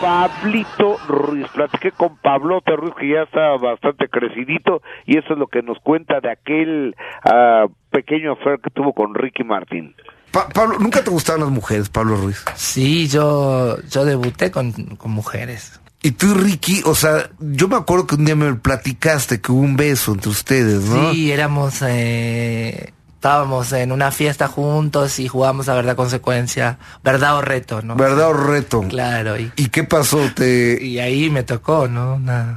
Pablito 0.00 0.96
Ruiz, 1.06 1.46
platiqué 1.54 1.92
con 1.92 2.16
Pablote 2.16 2.74
Ruiz 2.74 2.94
que 2.98 3.08
ya 3.10 3.22
está 3.22 3.56
bastante 3.58 4.08
crecidito 4.08 4.82
y 5.06 5.18
eso 5.18 5.34
es 5.34 5.38
lo 5.38 5.46
que 5.46 5.62
nos 5.62 5.78
cuenta 5.80 6.20
de 6.20 6.32
aquel 6.32 6.96
ah, 7.24 7.66
pequeño 7.90 8.32
affair 8.32 8.58
que 8.60 8.70
tuvo 8.70 8.92
con 8.92 9.14
Ricky 9.14 9.44
Martin. 9.44 9.94
Pa- 10.32 10.48
Pablo, 10.48 10.78
¿nunca 10.80 11.04
te 11.04 11.10
gustaban 11.10 11.42
las 11.42 11.50
mujeres, 11.50 11.88
Pablo 11.90 12.16
Ruiz? 12.16 12.44
Sí, 12.54 13.08
yo, 13.08 13.76
yo 13.88 14.04
debuté 14.04 14.50
con, 14.50 14.72
con 14.96 15.10
mujeres. 15.12 15.80
Y 16.02 16.12
tú, 16.12 16.32
Ricky, 16.34 16.82
o 16.86 16.94
sea, 16.94 17.30
yo 17.40 17.68
me 17.68 17.76
acuerdo 17.76 18.06
que 18.06 18.14
un 18.14 18.24
día 18.24 18.34
me 18.34 18.54
platicaste 18.54 19.40
que 19.40 19.52
hubo 19.52 19.60
un 19.60 19.76
beso 19.76 20.12
entre 20.12 20.30
ustedes, 20.30 20.80
¿no? 20.84 21.12
Sí, 21.12 21.30
éramos, 21.30 21.82
eh, 21.82 22.94
estábamos 23.14 23.70
en 23.72 23.92
una 23.92 24.10
fiesta 24.10 24.48
juntos 24.48 25.18
y 25.18 25.28
jugamos 25.28 25.68
a 25.68 25.74
verdad 25.74 25.96
consecuencia, 25.96 26.78
verdad 27.04 27.36
o 27.36 27.42
reto, 27.42 27.82
¿no? 27.82 27.96
¿Verdad 27.96 28.28
o 28.30 28.32
reto? 28.32 28.80
Claro. 28.88 29.38
Y, 29.38 29.52
¿Y 29.56 29.68
qué 29.68 29.84
pasó? 29.84 30.20
Te... 30.34 30.78
y 30.82 30.98
ahí 31.00 31.28
me 31.28 31.42
tocó, 31.42 31.86
¿no? 31.86 32.14
Una- 32.14 32.56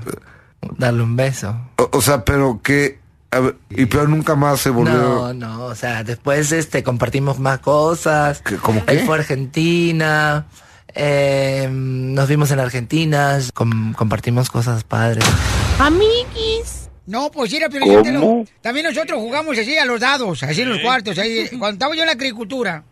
darle 0.78 1.04
un 1.04 1.18
beso. 1.18 1.54
O, 1.76 1.90
o 1.98 2.02
sea, 2.02 2.24
pero 2.24 2.62
que... 2.64 3.00
a 3.32 3.42
ver, 3.42 3.58
y 3.70 3.88
pero 3.88 4.08
nunca 4.08 4.36
más 4.36 4.62
se 4.62 4.70
volvió... 4.70 4.94
No, 4.94 5.34
no, 5.34 5.66
o 5.66 5.76
sea, 5.76 6.06
después 6.06 6.54
este 6.54 6.82
compartimos 6.82 7.40
más 7.40 7.60
cosas. 7.60 8.42
¿Cómo 8.62 8.82
Él 8.88 9.02
fue 9.06 9.18
a 9.18 9.20
Argentina, 9.20 10.46
eh, 10.96 11.68
nos 11.72 12.28
vimos 12.30 12.52
en 12.52 12.60
Argentina, 12.60 13.40
com- 13.54 13.94
compartimos 13.94 14.50
cosas 14.50 14.84
padres. 14.84 15.24
Amiguis. 15.80 16.90
No, 17.06 17.30
pues 17.32 17.52
mira, 17.52 17.68
pero 17.70 17.86
lo- 17.86 18.46
También 18.62 18.86
nosotros 18.86 19.20
jugamos 19.20 19.58
así 19.58 19.78
a 19.78 19.86
los 19.86 20.00
dados, 20.00 20.42
así 20.44 20.62
en 20.62 20.70
los 20.70 20.80
cuartos. 20.80 21.18
Ahí, 21.18 21.48
cuando 21.60 21.72
estaba 21.74 21.96
yo 21.96 22.02
en 22.02 22.08
la 22.08 22.14
agricultura, 22.14 22.84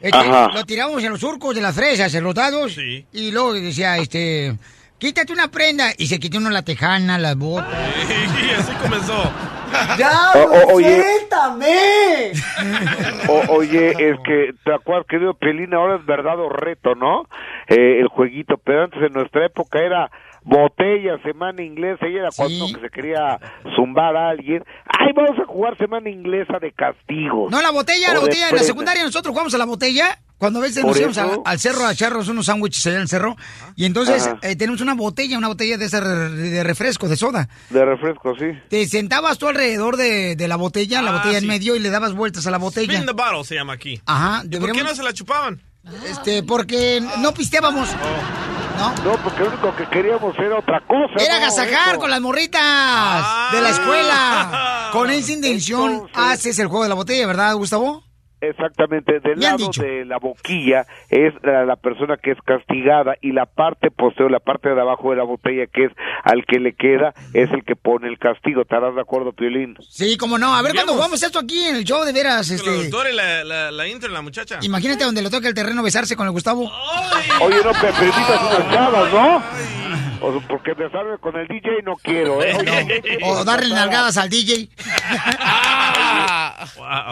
este, 0.00 0.18
lo 0.54 0.64
tirábamos 0.66 1.02
en 1.02 1.10
los 1.10 1.20
surcos 1.20 1.54
de 1.54 1.62
las 1.62 1.74
fresas, 1.74 2.12
en 2.14 2.24
los 2.24 2.34
dados. 2.34 2.76
Y 3.12 3.30
luego 3.30 3.54
decía, 3.54 3.96
este, 3.98 4.54
quítate 4.98 5.32
una 5.32 5.48
prenda. 5.50 5.90
Y 5.96 6.06
se 6.06 6.18
quitó 6.18 6.38
uno 6.38 6.50
la 6.50 6.62
tejana, 6.62 7.18
las 7.18 7.36
botas. 7.36 7.66
Y 8.48 8.50
así 8.52 8.72
comenzó. 8.82 9.30
¡Ya, 9.98 10.10
O- 10.34 10.74
oye. 10.76 11.02
suéltame! 11.02 12.32
O- 13.28 13.52
oye, 13.56 13.90
es 13.90 14.16
que, 14.24 14.54
¿te 14.64 14.72
acuerdas, 14.74 15.06
querido 15.08 15.34
Pelín? 15.34 15.74
Ahora 15.74 15.96
es 15.96 16.06
verdad 16.06 16.38
o 16.40 16.48
reto, 16.48 16.94
¿no? 16.94 17.24
Eh, 17.68 18.00
el 18.00 18.08
jueguito, 18.08 18.56
pero 18.64 18.84
antes 18.84 19.02
en 19.02 19.12
nuestra 19.12 19.44
época 19.44 19.78
era 19.80 20.10
botella, 20.42 21.18
semana 21.22 21.62
inglesa, 21.62 22.08
y 22.08 22.16
era 22.16 22.30
cuando 22.34 22.66
que 22.74 22.80
se 22.80 22.88
quería 22.90 23.38
zumbar 23.76 24.16
a 24.16 24.30
alguien. 24.30 24.64
¡Ay, 24.86 25.12
vamos 25.14 25.38
a 25.38 25.44
jugar 25.44 25.76
semana 25.76 26.08
inglesa 26.08 26.58
de 26.58 26.72
castigos! 26.72 27.50
No, 27.50 27.60
la 27.60 27.70
botella, 27.70 28.10
O 28.12 28.14
la 28.14 28.20
botella. 28.20 28.48
En 28.48 28.56
la 28.56 28.62
secundaria 28.62 29.04
nosotros 29.04 29.30
jugamos 29.32 29.54
a 29.54 29.58
la 29.58 29.66
botella. 29.66 30.18
Cuando 30.38 30.60
a 30.60 30.62
veces 30.62 30.82
Por 30.82 30.92
nos 30.92 30.98
íbamos 31.16 31.16
eso. 31.18 31.42
al 31.44 31.58
cerro 31.58 31.84
a 31.86 31.92
echarnos 31.92 32.28
unos 32.28 32.46
sándwiches 32.46 32.86
allá 32.86 32.96
en 32.96 33.02
el 33.02 33.08
cerro. 33.08 33.36
Y 33.74 33.84
entonces 33.84 34.30
eh, 34.42 34.54
tenemos 34.54 34.80
una 34.80 34.94
botella, 34.94 35.36
una 35.36 35.48
botella 35.48 35.76
de 35.76 35.84
esa 35.86 35.98
re- 36.00 36.30
de 36.30 36.62
refresco, 36.62 37.08
de 37.08 37.16
soda. 37.16 37.48
De 37.70 37.84
refresco, 37.84 38.34
sí. 38.38 38.46
Te 38.70 38.86
sentabas 38.86 39.36
tú 39.38 39.48
alrededor 39.48 39.96
de, 39.96 40.36
de 40.36 40.48
la 40.48 40.54
botella, 40.56 41.02
la 41.02 41.10
Ah, 41.10 41.16
botella 41.18 41.38
en 41.38 41.46
medio 41.48 41.74
y 41.74 41.80
le 41.80 41.90
dabas 41.90 42.12
vueltas 42.14 42.46
a 42.46 42.52
la 42.52 42.58
botella. 42.58 42.92
Spin 42.92 43.06
the 43.06 43.12
bottle 43.12 43.42
se 43.44 43.56
llama 43.56 43.72
aquí. 43.72 44.00
Ajá, 44.06 44.42
¿Y 44.48 44.56
por 44.58 44.70
qué 44.72 44.82
no 44.84 44.94
se 44.94 45.02
la 45.02 45.12
chupaban? 45.12 45.60
Este, 46.08 46.42
porque 46.42 47.02
no 47.18 47.32
pisteábamos. 47.34 47.88
¿No? 48.78 48.94
No, 49.04 49.22
porque 49.24 49.40
lo 49.40 49.48
único 49.48 49.74
que 49.74 49.88
queríamos 49.88 50.38
era 50.38 50.58
otra 50.58 50.80
cosa. 50.86 51.14
Era 51.24 51.36
agasajar 51.38 51.98
con 51.98 52.10
las 52.10 52.20
morritas 52.20 53.52
de 53.52 53.60
la 53.60 53.70
escuela. 53.70 54.90
Con 54.92 55.10
esa 55.10 55.32
intención 55.38 56.04
haces 56.14 56.58
el 56.60 56.68
juego 56.68 56.84
de 56.84 56.88
la 56.90 56.94
botella, 56.94 57.26
¿verdad, 57.26 57.54
Gustavo? 57.56 58.04
Exactamente, 58.40 59.18
del 59.20 59.40
lado 59.40 59.56
dicho. 59.56 59.82
de 59.82 60.04
la 60.04 60.18
boquilla 60.18 60.86
es 61.10 61.34
la, 61.42 61.64
la 61.64 61.76
persona 61.76 62.16
que 62.16 62.30
es 62.30 62.38
castigada 62.44 63.16
y 63.20 63.32
la 63.32 63.46
parte 63.46 63.90
posterior, 63.90 64.30
la 64.30 64.38
parte 64.38 64.68
de 64.68 64.80
abajo 64.80 65.10
de 65.10 65.16
la 65.16 65.24
botella 65.24 65.66
que 65.66 65.86
es 65.86 65.92
al 66.24 66.44
que 66.46 66.60
le 66.60 66.74
queda, 66.74 67.14
es 67.34 67.50
el 67.50 67.64
que 67.64 67.74
pone 67.74 68.06
el 68.08 68.18
castigo. 68.18 68.62
¿Estarás 68.62 68.94
de 68.94 69.00
acuerdo, 69.00 69.32
Piolín? 69.32 69.76
Sí, 69.88 70.16
cómo 70.16 70.38
no. 70.38 70.54
A 70.54 70.62
ver 70.62 70.72
cuando 70.74 70.92
jugamos 70.94 71.22
esto 71.22 71.38
aquí 71.40 71.64
en 71.64 71.76
el 71.76 71.84
show, 71.84 72.04
de 72.04 72.12
veras, 72.12 72.48
este... 72.50 72.70
La 72.70 72.76
doctora 72.82 73.10
y 73.10 73.14
la, 73.14 73.44
la, 73.44 73.70
la 73.72 73.88
intro, 73.88 74.08
la 74.10 74.22
muchacha. 74.22 74.58
Imagínate 74.62 75.04
donde 75.04 75.22
le 75.22 75.30
toca 75.30 75.48
el 75.48 75.54
terreno 75.54 75.82
besarse 75.82 76.14
con 76.16 76.26
el 76.26 76.32
Gustavo. 76.32 76.70
Oye, 77.40 77.56
no, 77.64 77.72
pero 77.80 77.92
permitas 77.94 78.40
unas 78.40 78.72
chavas, 78.72 79.12
¿no? 79.12 79.42
O- 80.20 80.40
porque 80.48 80.74
besarme 80.74 81.16
con 81.18 81.36
el 81.36 81.46
DJ 81.46 81.82
no 81.84 81.94
quiero, 81.96 82.42
¿eh? 82.42 82.56
O 83.22 83.44
darle 83.44 83.72
nalgadas 83.74 84.16
al 84.16 84.28
DJ. 84.28 84.68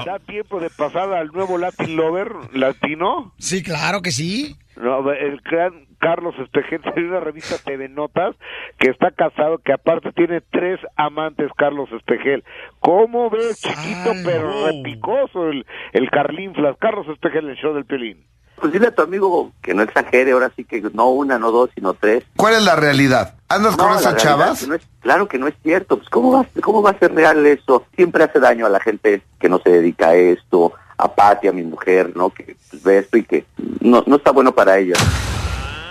¿Da 0.05 0.19
tiempo 0.27 0.61
de 0.61 0.71
pasar 0.71 1.13
al 1.19 1.29
nuevo 1.33 1.59
Latin 1.59 1.97
Lover 1.97 2.33
latino? 2.53 3.33
Sí, 3.39 3.63
claro 3.63 4.03
que 4.03 4.11
sí. 4.11 4.57
No, 4.77 5.11
el 5.13 5.41
gran 5.41 5.87
Carlos 5.99 6.35
Espejel 6.39 6.83
tiene 6.95 7.09
una 7.09 7.21
revista 7.21 7.57
TV 7.65 7.89
Notas 7.89 8.37
que 8.79 8.91
está 8.91 9.11
casado, 9.11 9.59
que 9.59 9.73
aparte 9.73 10.13
tiene 10.13 10.41
tres 10.43 10.79
amantes, 10.97 11.51
Carlos 11.57 11.89
Espejel. 11.93 12.45
¿Cómo 12.81 13.31
ves, 13.31 13.61
chiquito, 13.61 14.13
pero 14.25 14.67
repicoso 14.67 15.49
el, 15.49 15.65
el 15.93 16.11
Carlinflas? 16.11 16.77
Carlos 16.79 17.07
Espejel, 17.09 17.49
el 17.49 17.57
show 17.57 17.73
del 17.75 17.87
Pelín. 17.87 18.25
Pues 18.61 18.73
dile 18.73 18.87
a 18.87 18.95
tu 18.95 19.03
amigo 19.03 19.53
que 19.63 19.75
no 19.75 19.83
exagere, 19.83 20.33
ahora 20.33 20.51
sí 20.57 20.65
que 20.65 20.81
no 20.95 21.11
una, 21.11 21.39
no 21.39 21.51
dos, 21.51 21.69
sino 21.75 21.93
tres. 21.93 22.25
¿Cuál 22.37 22.55
es 22.55 22.65
la 22.65 22.75
realidad? 22.75 23.35
¿Andas 23.51 23.77
con 23.77 23.87
No, 23.89 23.95
la 23.95 24.01
esas 24.01 24.17
chavas? 24.17 24.61
que 24.63 24.67
no 24.67 24.75
es- 24.75 24.89
claro 25.01 25.29
que 25.29 25.39
no 25.39 25.47
es 25.47 25.55
cierto. 25.63 25.99
Pues 25.99 26.09
¿cómo 26.09 26.33
va, 26.33 26.47
¿cómo 26.63 26.83
va 26.83 26.91
a 26.93 26.99
ser 26.99 27.15
real 27.15 27.45
eso? 27.45 27.85
Siempre 27.95 28.25
hace 28.25 28.41
daño 28.41 28.65
a 28.65 28.71
la 28.71 28.81
gente 28.81 29.21
que 29.39 29.51
no 29.51 29.59
se 29.59 29.69
dedica 29.71 30.09
a 30.09 30.15
esto, 30.15 30.73
a 30.99 31.15
Pati, 31.15 31.49
a 31.49 31.53
mi 31.53 31.63
mujer, 31.63 32.13
¿no? 32.17 32.31
Que 32.31 32.57
pues, 32.71 32.83
ve 32.83 32.99
esto 32.99 33.17
y 33.17 33.25
que 33.25 33.45
no, 33.81 34.03
no 34.07 34.17
está 34.17 34.31
bueno 34.31 34.53
para 34.53 34.79
ella. 34.79 34.95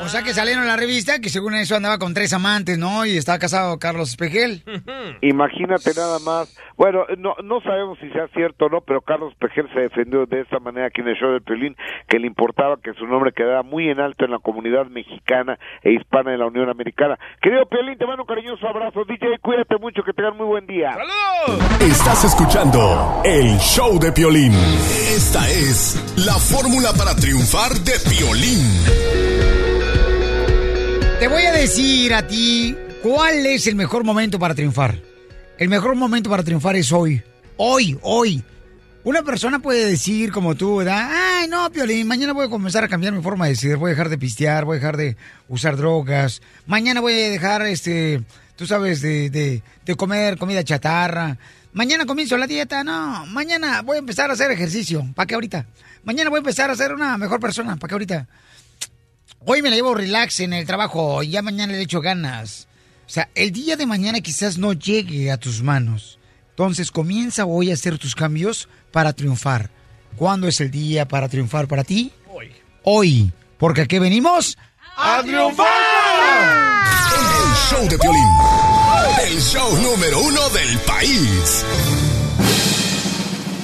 O 0.01 0.07
sea 0.07 0.23
que 0.23 0.33
salieron 0.33 0.63
en 0.63 0.69
la 0.69 0.75
revista 0.75 1.19
que 1.19 1.29
según 1.29 1.55
eso 1.55 1.75
andaba 1.75 1.97
con 1.97 2.13
tres 2.13 2.33
amantes, 2.33 2.77
¿no? 2.77 3.05
Y 3.05 3.17
estaba 3.17 3.39
casado 3.39 3.79
Carlos 3.79 4.09
Espejel. 4.09 4.63
Imagínate 5.21 5.91
nada 5.95 6.19
más. 6.19 6.55
Bueno, 6.77 7.05
no, 7.17 7.35
no 7.43 7.61
sabemos 7.61 7.97
si 7.99 8.09
sea 8.09 8.27
cierto 8.33 8.65
o 8.65 8.69
no, 8.69 8.81
pero 8.81 9.01
Carlos 9.01 9.31
Espejel 9.33 9.67
se 9.73 9.79
defendió 9.81 10.25
de 10.25 10.41
esta 10.41 10.59
manera 10.59 10.87
aquí 10.87 11.01
en 11.01 11.07
el 11.07 11.15
show 11.15 11.31
del 11.31 11.41
Pelín, 11.41 11.75
que 12.07 12.19
le 12.19 12.27
importaba 12.27 12.77
que 12.83 12.93
su 12.93 13.07
nombre 13.07 13.31
quedara 13.31 13.63
muy 13.63 13.89
en 13.89 13.99
alto 13.99 14.25
en 14.25 14.31
la 14.31 14.39
comunidad 14.39 14.85
mexicana 14.87 15.57
e 15.81 15.93
hispana 15.93 16.31
de 16.31 16.37
la 16.37 16.47
Unión 16.47 16.69
Americana. 16.69 17.17
Querido 17.41 17.65
Pelín, 17.65 17.97
te 17.97 18.05
mando 18.05 18.23
un 18.23 18.27
cariñoso 18.27 18.67
abrazo. 18.67 19.05
DJ, 19.05 19.39
cuídate 19.41 19.77
mucho, 19.77 20.03
que 20.03 20.13
tengan 20.13 20.37
muy 20.37 20.47
buen 20.47 20.67
día. 20.67 20.95
Estás 21.79 22.25
escuchando 22.25 23.21
el 23.23 23.57
show 23.59 23.97
de 23.99 24.11
Piolín. 24.11 24.53
Esta 24.53 25.47
es 25.49 25.95
la 26.17 26.33
fórmula 26.33 26.89
para 26.97 27.15
triunfar 27.15 27.71
de 27.71 27.93
Piolín. 28.09 29.94
Te 31.20 31.30
voy 31.30 31.43
a 31.43 31.51
decir 31.53 32.13
a 32.13 32.28
ti 32.28 32.76
cuál 33.01 33.45
es 33.45 33.68
el 33.68 33.76
mejor 33.76 34.03
momento 34.03 34.38
para 34.38 34.53
triunfar. 34.53 35.01
El 35.57 35.70
mejor 35.70 35.95
momento 35.95 36.30
para 36.30 36.43
triunfar 36.43 36.76
es 36.76 36.91
hoy. 36.91 37.24
Hoy, 37.57 37.97
hoy. 38.01 38.43
Una 39.05 39.24
persona 39.24 39.59
puede 39.59 39.86
decir 39.86 40.32
como 40.32 40.55
tú, 40.55 40.78
¿verdad? 40.78 41.09
Ay, 41.11 41.47
no, 41.47 41.72
Piolín, 41.72 42.05
mañana 42.07 42.34
voy 42.34 42.47
a 42.47 42.49
comenzar 42.49 42.84
a 42.84 42.89
cambiar 42.89 43.13
mi 43.13 43.22
forma 43.22 43.47
de 43.47 43.55
ser. 43.55 43.78
Voy 43.78 43.89
a 43.89 43.93
dejar 43.93 44.09
de 44.09 44.18
pistear, 44.18 44.66
voy 44.66 44.76
a 44.76 44.80
dejar 44.80 44.97
de 44.97 45.16
usar 45.47 45.78
drogas. 45.78 46.41
Mañana 46.66 46.99
voy 46.99 47.13
a 47.13 47.30
dejar, 47.30 47.61
este, 47.63 48.22
tú 48.57 48.68
sabes, 48.68 49.01
de, 49.01 49.30
de, 49.30 49.63
de 49.86 49.95
comer 49.95 50.38
comida 50.38 50.63
chatarra. 50.63 51.38
Mañana 51.72 52.05
comienzo 52.05 52.36
la 52.38 52.47
dieta. 52.47 52.84
No, 52.84 53.26
mañana 53.28 53.82
voy 53.84 53.95
a 53.95 53.99
empezar 53.99 54.30
a 54.30 54.34
hacer 54.34 54.51
ejercicio. 54.51 55.07
¿Para 55.16 55.28
qué 55.28 55.36
ahorita? 55.36 55.66
Mañana 56.03 56.30
voy 56.30 56.38
a 56.38 56.39
empezar 56.39 56.70
a 56.70 56.76
ser 56.76 56.93
una 56.93 57.18
mejor 57.18 57.39
persona. 57.39 57.78
¿Para 57.78 57.88
qué 57.89 57.95
ahorita? 57.95 58.28
Hoy 59.47 59.61
me 59.61 59.69
la 59.69 59.75
llevo 59.75 59.93
relax 59.93 60.39
en 60.39 60.53
el 60.53 60.65
trabajo 60.65 61.21
y 61.21 61.29
ya 61.29 61.43
mañana 61.43 61.73
le 61.73 61.81
echo 61.81 62.01
ganas. 62.01 62.67
O 63.05 63.09
sea, 63.09 63.29
el 63.35 63.51
día 63.51 63.75
de 63.75 63.85
mañana 63.85 64.19
quizás 64.19 64.57
no 64.57 64.73
llegue 64.73 65.31
a 65.31 65.37
tus 65.37 65.61
manos. 65.61 66.17
Entonces 66.49 66.89
comienza 66.89 67.45
hoy 67.45 67.69
a 67.69 67.75
hacer 67.75 67.99
tus 67.99 68.15
cambios 68.15 68.67
para 68.91 69.13
triunfar. 69.13 69.69
¿Cuándo 70.15 70.47
es 70.47 70.61
el 70.61 70.71
día 70.71 71.07
para 71.07 71.29
triunfar 71.29 71.67
para 71.67 71.83
ti? 71.83 72.11
Hoy. 72.33 72.51
Hoy. 72.81 73.31
Porque 73.59 73.81
aquí 73.81 73.99
venimos 73.99 74.57
¡A 74.97 75.21
triunfar! 75.21 75.67
El 77.13 77.55
show 77.69 77.87
de 77.87 77.99
Piolín. 77.99 78.29
El 79.27 79.39
show 79.39 79.77
número 79.77 80.21
uno 80.21 80.49
del 80.49 80.79
país. 80.79 81.63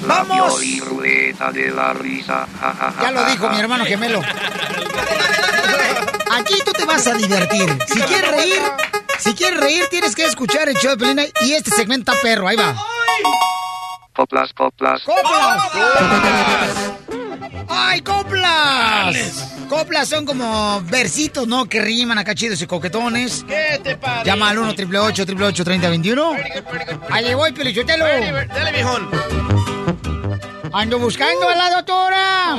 La 0.05 0.23
¡Vamos! 0.23 0.61
Ruleta 0.86 1.51
de 1.51 1.71
la 1.71 1.93
risa. 1.93 2.47
Ja, 2.59 2.71
ja, 2.71 2.91
ja, 2.91 3.01
Ya 3.01 3.11
lo 3.11 3.25
dijo 3.32 3.49
mi 3.49 3.59
hermano 3.59 3.86
gemelo. 3.86 4.21
Aquí 6.32 6.55
tú 6.65 6.71
te 6.71 6.86
vas 6.86 7.05
a 7.07 7.13
divertir. 7.15 7.77
Si 7.88 7.99
quieres 8.01 8.32
reír, 8.32 8.61
si 9.19 9.34
quieres 9.34 9.59
reír, 9.59 9.84
tienes 9.89 10.15
que 10.15 10.25
escuchar 10.25 10.69
el 10.69 10.75
show 10.75 10.91
de 10.91 10.97
Pelina 10.97 11.23
y 11.41 11.53
este 11.53 11.71
segmento 11.71 12.11
está 12.11 12.21
perro. 12.23 12.47
Ahí 12.47 12.55
va. 12.55 12.75
Coplas, 14.13 14.53
coplas. 14.53 15.01
¡Coplas! 15.03 15.61
¡Ay, 17.67 18.01
coplas! 18.01 19.55
Coplas 19.69 20.07
son 20.07 20.25
como 20.25 20.82
versitos, 20.84 21.47
¿no? 21.47 21.67
Que 21.67 21.82
riman 21.82 22.17
acá 22.17 22.36
chidos 22.36 22.61
y 22.61 22.67
coquetones. 22.67 23.43
¿Qué 23.47 23.79
te 23.84 23.95
parece? 23.97 24.25
Llama 24.25 24.49
al 24.49 24.59
1 24.59 24.69
888 24.69 25.63
3021 25.63 26.36
Ahí 27.09 27.25
le 27.25 27.36
voy, 27.36 27.51
Pelichotelo. 27.51 28.05
Dale, 28.05 28.71
viejón. 28.71 29.09
Ando 30.73 30.99
buscando 30.99 31.49
a 31.49 31.55
la 31.55 31.69
doctora. 31.71 32.57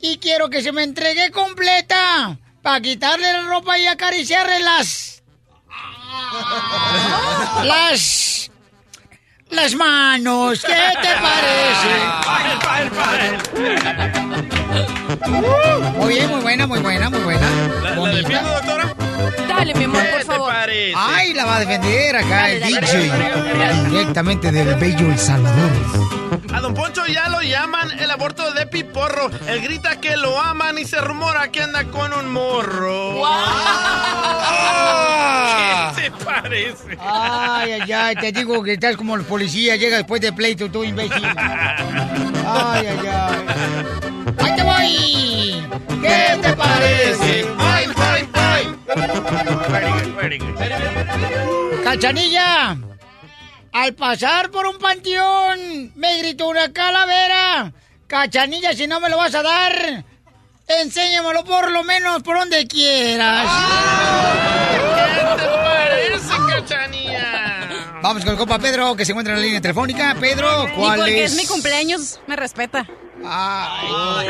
Y 0.00 0.18
quiero 0.18 0.48
que 0.48 0.62
se 0.62 0.72
me 0.72 0.82
entregue 0.82 1.30
completa. 1.30 2.38
Para 2.68 2.82
quitarle 2.82 3.32
la 3.32 3.42
ropa 3.44 3.78
y 3.78 3.86
acariciarle 3.86 4.60
las. 4.60 5.22
Las. 7.64 8.50
Las 9.48 9.74
manos. 9.74 10.60
¿Qué 10.60 10.74
te 11.00 11.08
parece? 11.16 11.88
Muy 15.96 16.08
bien, 16.12 16.30
muy 16.30 16.40
buena, 16.42 16.66
muy 16.66 16.80
buena, 16.80 17.08
muy 17.08 17.20
buena. 17.20 17.50
¿La, 17.82 17.94
la? 17.94 18.67
Dale, 19.48 19.74
mi 19.74 19.84
amor, 19.84 20.00
por 20.00 20.10
¿Qué 20.10 20.18
te 20.18 20.24
favor. 20.24 20.52
parece? 20.52 20.92
Ay, 20.96 21.34
la 21.34 21.44
va 21.44 21.56
a 21.56 21.60
defender 21.60 22.16
acá 22.16 22.28
Dale, 22.28 22.54
el 22.56 22.60
dale, 22.74 22.80
DJ. 22.80 23.88
Directamente 23.90 24.52
del 24.52 24.74
bello 24.76 25.10
El 25.10 25.18
Salvador. 25.18 25.70
A 26.54 26.60
Don 26.60 26.74
Poncho 26.74 27.04
ya 27.06 27.28
lo 27.28 27.40
llaman 27.42 27.90
el 27.98 28.10
aborto 28.10 28.52
de 28.52 28.66
piporro. 28.66 29.30
Él 29.48 29.60
grita 29.62 30.00
que 30.00 30.16
lo 30.16 30.40
aman 30.40 30.78
y 30.78 30.84
se 30.84 31.00
rumora 31.00 31.50
que 31.50 31.62
anda 31.62 31.84
con 31.84 32.12
un 32.12 32.30
morro. 32.32 33.22
Ah. 34.50 35.92
¿Qué 35.96 36.02
te 36.02 36.10
parece? 36.24 36.96
Ay, 37.00 37.72
ay, 37.72 37.92
ay, 37.92 38.14
te 38.16 38.32
digo 38.32 38.62
que 38.62 38.74
estás 38.74 38.96
como 38.96 39.16
los 39.16 39.26
policías, 39.26 39.78
llega 39.78 39.96
después 39.98 40.20
de 40.20 40.32
pleito, 40.32 40.70
tú 40.70 40.84
imbécil. 40.84 41.24
Ay, 41.24 42.86
ay, 42.86 42.98
ay. 43.06 43.44
¡Ahí 44.38 44.56
te 44.56 44.62
voy! 44.62 45.27
¿Qué 46.02 46.38
te 46.42 46.52
parece? 46.54 47.46
¡Ay, 47.58 47.86
ay, 47.96 48.28
ay! 48.34 48.76
Very 49.70 49.90
good, 49.90 50.18
very 50.18 50.38
good. 50.38 51.82
¡Cachanilla! 51.84 52.76
Al 53.72 53.94
pasar 53.94 54.50
por 54.50 54.66
un 54.66 54.78
panteón, 54.78 55.92
me 55.94 56.18
gritó 56.18 56.48
una 56.48 56.72
calavera. 56.72 57.72
Cachanilla, 58.06 58.72
si 58.72 58.86
no 58.86 58.98
me 59.00 59.08
lo 59.10 59.16
vas 59.18 59.34
a 59.34 59.42
dar, 59.42 60.04
enséñamelo 60.66 61.44
por 61.44 61.70
lo 61.70 61.84
menos 61.84 62.22
por 62.22 62.38
donde 62.38 62.66
quieras. 62.66 63.46
¿Qué 64.72 65.42
te 65.42 65.46
parece, 65.46 66.34
cachanilla? 66.48 67.68
Vamos 68.02 68.22
con 68.24 68.32
el 68.32 68.38
compa 68.38 68.58
Pedro, 68.58 68.96
que 68.96 69.04
se 69.04 69.12
encuentra 69.12 69.34
en 69.34 69.40
la 69.40 69.44
línea 69.44 69.60
telefónica. 69.60 70.16
Pedro, 70.18 70.66
Y 70.68 70.72
¿cuál 70.72 70.98
porque 71.00 71.24
es? 71.24 71.32
es 71.32 71.36
mi 71.38 71.46
cumpleaños, 71.46 72.20
me 72.26 72.36
respeta. 72.36 72.86
Ay, 73.24 73.88
Oh, 73.90 74.20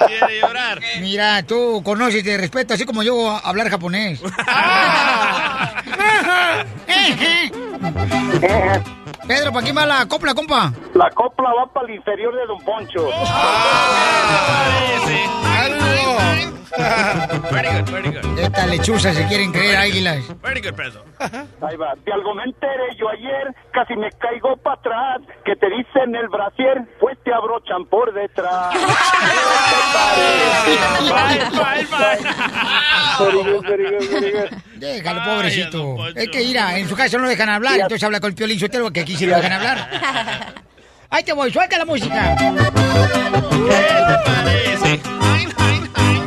quiere 0.06 0.40
llorar. 0.40 0.80
Mira, 1.00 1.42
tú 1.42 1.82
conoces 1.84 2.20
y 2.20 2.22
te 2.22 2.36
respeto, 2.36 2.74
así 2.74 2.84
como 2.84 3.02
yo 3.02 3.30
a- 3.30 3.38
hablar 3.40 3.68
japonés. 3.70 4.20
Pedro, 9.28 9.52
¿para 9.52 9.62
quién 9.62 9.76
va 9.76 9.84
la 9.84 10.06
copla, 10.08 10.32
compa? 10.34 10.72
La 10.94 11.10
copla 11.10 11.52
va 11.52 11.66
para 11.66 11.86
el 11.86 11.96
inferior 11.96 12.34
de 12.34 12.46
Don 12.46 12.58
Poncho. 12.64 13.10
Very 17.50 17.68
good, 17.68 17.90
very 17.90 18.10
good. 18.10 18.38
Estas 18.38 18.68
lechuzas 18.68 19.14
se 19.14 19.26
quieren 19.26 19.52
creer 19.52 19.76
águilas. 19.76 20.24
Very 20.40 20.62
good, 20.62 20.72
Pedro. 20.74 21.04
Ahí 21.60 21.76
va. 21.76 21.94
De 22.06 22.12
algo 22.12 22.34
me 22.34 22.44
enteré 22.44 22.96
yo 22.96 23.06
ayer, 23.10 23.54
casi 23.72 23.96
me 23.96 24.10
caigo 24.12 24.56
para 24.56 24.76
atrás, 24.76 25.20
que 25.44 25.56
te 25.56 25.66
dicen 25.68 26.14
el 26.14 26.28
brasier, 26.28 26.88
pues 26.98 27.18
te 27.22 27.34
abrochan 27.34 27.84
por 27.84 28.14
detrás. 28.14 28.74
Bye, 31.08 31.38
bye, 31.50 31.86
bye. 31.90 32.18
Very 33.18 33.42
good, 33.44 33.66
very 33.66 33.84
good, 33.90 34.08
very 34.08 34.32
good. 34.32 34.67
Déjalo, 34.78 35.24
pobrecito. 35.24 36.08
Es 36.14 36.28
que, 36.28 36.38
mira, 36.38 36.78
en 36.78 36.88
su 36.88 36.94
casa 36.96 37.16
no 37.16 37.24
lo 37.24 37.28
dejan 37.30 37.48
hablar, 37.48 37.74
entonces 37.74 38.02
habla 38.02 38.20
con 38.20 38.28
el 38.30 38.34
piolín 38.34 38.58
sotero, 38.58 38.90
que 38.92 39.00
aquí 39.00 39.16
sí 39.16 39.26
lo 39.26 39.36
dejan 39.36 39.52
hablar. 39.52 40.54
Ahí 41.10 41.22
te 41.24 41.32
voy, 41.32 41.50
suelta 41.50 41.78
la 41.78 41.86
música. 41.86 42.36
Ay, 42.38 42.58
ay, 45.56 45.88
ay. 45.94 46.22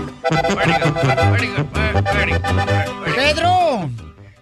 Pedro, 3.16 3.90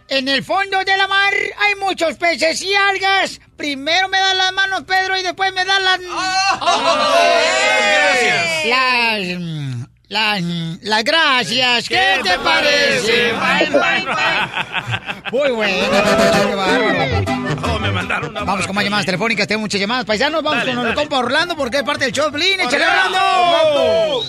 en 0.07 0.27
el 0.27 0.43
fondo 0.43 0.79
de 0.83 0.97
la 0.97 1.07
mar 1.07 1.33
hay 1.57 1.75
muchos 1.79 2.15
peces 2.15 2.61
y 2.61 2.73
algas. 2.73 3.39
Primero 3.55 4.07
me 4.09 4.19
dan 4.19 4.37
las 4.37 4.53
manos, 4.53 4.83
Pedro, 4.87 5.17
y 5.19 5.23
después 5.23 5.53
me 5.53 5.65
dan 5.65 5.83
las... 5.83 5.99
Gracias. 7.91 8.65
Las... 8.65 9.39
mm, 9.39 9.78
Las... 9.78 9.78
Las 10.09 11.03
gracias. 11.03 11.87
¿Qué, 11.87 12.19
te 12.23 12.39
parece? 12.39 13.31
Bye, 13.33 13.69
bye, 13.69 14.05
bye. 14.05 15.31
Muy 15.31 15.51
bueno. 15.51 15.87
Oh, 17.63 17.79
me 17.79 17.91
mandaron 17.91 18.31
una 18.31 18.43
Vamos 18.43 18.65
con 18.65 18.75
más 18.75 18.83
llamadas 18.83 19.05
telefónicas, 19.05 19.47
tengo 19.47 19.61
muchas 19.61 19.79
llamadas. 19.79 20.05
Paisanos, 20.05 20.41
vamos 20.41 20.65
Dale, 20.65 20.75
con 20.75 20.87
el 20.87 20.93
compa 20.95 21.19
Orlando 21.19 21.55
porque 21.55 21.77
es 21.77 21.83
parte 21.83 22.05
del 22.05 22.13
show. 22.13 22.31
Blin, 22.31 22.59
échale 22.59 22.85
Orlando. 22.87 23.17
Orlando. 23.19 24.23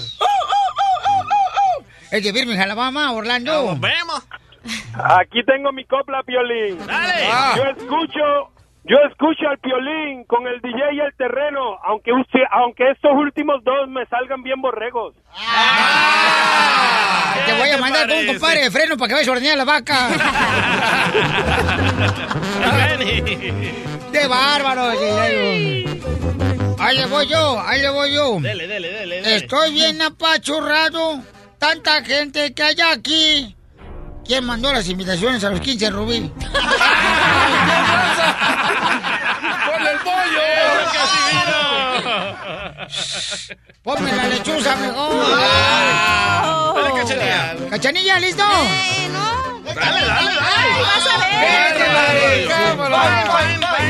Es 2.10 2.24
de 2.24 2.32
Birmingham, 2.32 2.64
Alabama, 2.64 3.12
Orlando. 3.12 3.66
Nos 3.66 3.80
vemos. 3.80 4.22
Aquí 4.92 5.42
tengo 5.44 5.72
mi 5.72 5.84
copla, 5.86 6.22
Piolín. 6.24 6.84
Dale. 6.86 7.26
Yo 7.56 7.64
escucho, 7.64 8.52
yo 8.84 8.96
escucho 9.08 9.48
al 9.48 9.58
Piolín 9.58 10.24
con 10.24 10.46
el 10.46 10.60
DJ 10.60 10.94
y 10.94 11.00
el 11.00 11.14
terreno, 11.16 11.78
aunque 11.84 12.12
usted, 12.12 12.40
aunque 12.50 12.90
estos 12.90 13.12
últimos 13.12 13.62
dos 13.62 13.88
me 13.88 14.04
salgan 14.06 14.42
bien 14.42 14.60
borregos. 14.60 15.14
Te 17.46 17.52
voy 17.52 17.68
a 17.68 17.76
te 17.76 17.80
mandar 17.80 18.08
con 18.08 18.18
un 18.18 18.26
compadre 18.26 18.62
de 18.62 18.70
freno 18.70 18.96
para 18.96 19.08
que 19.08 19.14
vayas 19.14 19.28
a 19.28 19.32
ordeñar 19.32 19.58
la 19.58 19.64
vaca. 19.64 20.08
¡Qué 24.12 24.26
bárbaro! 24.26 24.90
Ahí 26.80 26.96
le 26.96 27.06
voy 27.06 27.26
yo, 27.26 27.60
ahí 27.60 27.82
le 27.82 27.90
voy 27.90 28.14
yo. 28.14 28.40
Dele, 28.40 28.66
dele, 28.66 28.90
dele, 28.90 29.20
dele. 29.20 29.36
Estoy 29.36 29.72
bien 29.72 30.00
apachurrado. 30.00 31.20
Tanta 31.58 32.02
gente 32.02 32.54
que 32.54 32.62
hay 32.62 32.76
aquí. 32.92 33.54
¿Quién 34.30 34.44
mandó 34.44 34.72
las 34.72 34.88
invitaciones 34.88 35.42
a 35.42 35.50
los 35.50 35.60
15, 35.60 35.90
Rubí? 35.90 36.20
¡Con 36.20 36.28
el 39.88 39.98
pollo! 39.98 40.40
Ponme 43.82 44.12
la 44.12 44.28
lechuza 44.28 44.76
mejor. 44.76 45.10
Dale, 46.76 46.92
cachanilla. 46.94 47.56
¿Cachanilla, 47.70 48.20
listo? 48.20 48.44
Dale, 48.44 50.06
dale, 50.06 50.30
Vas 50.80 51.08
a 51.08 51.18
ver. 51.18 51.80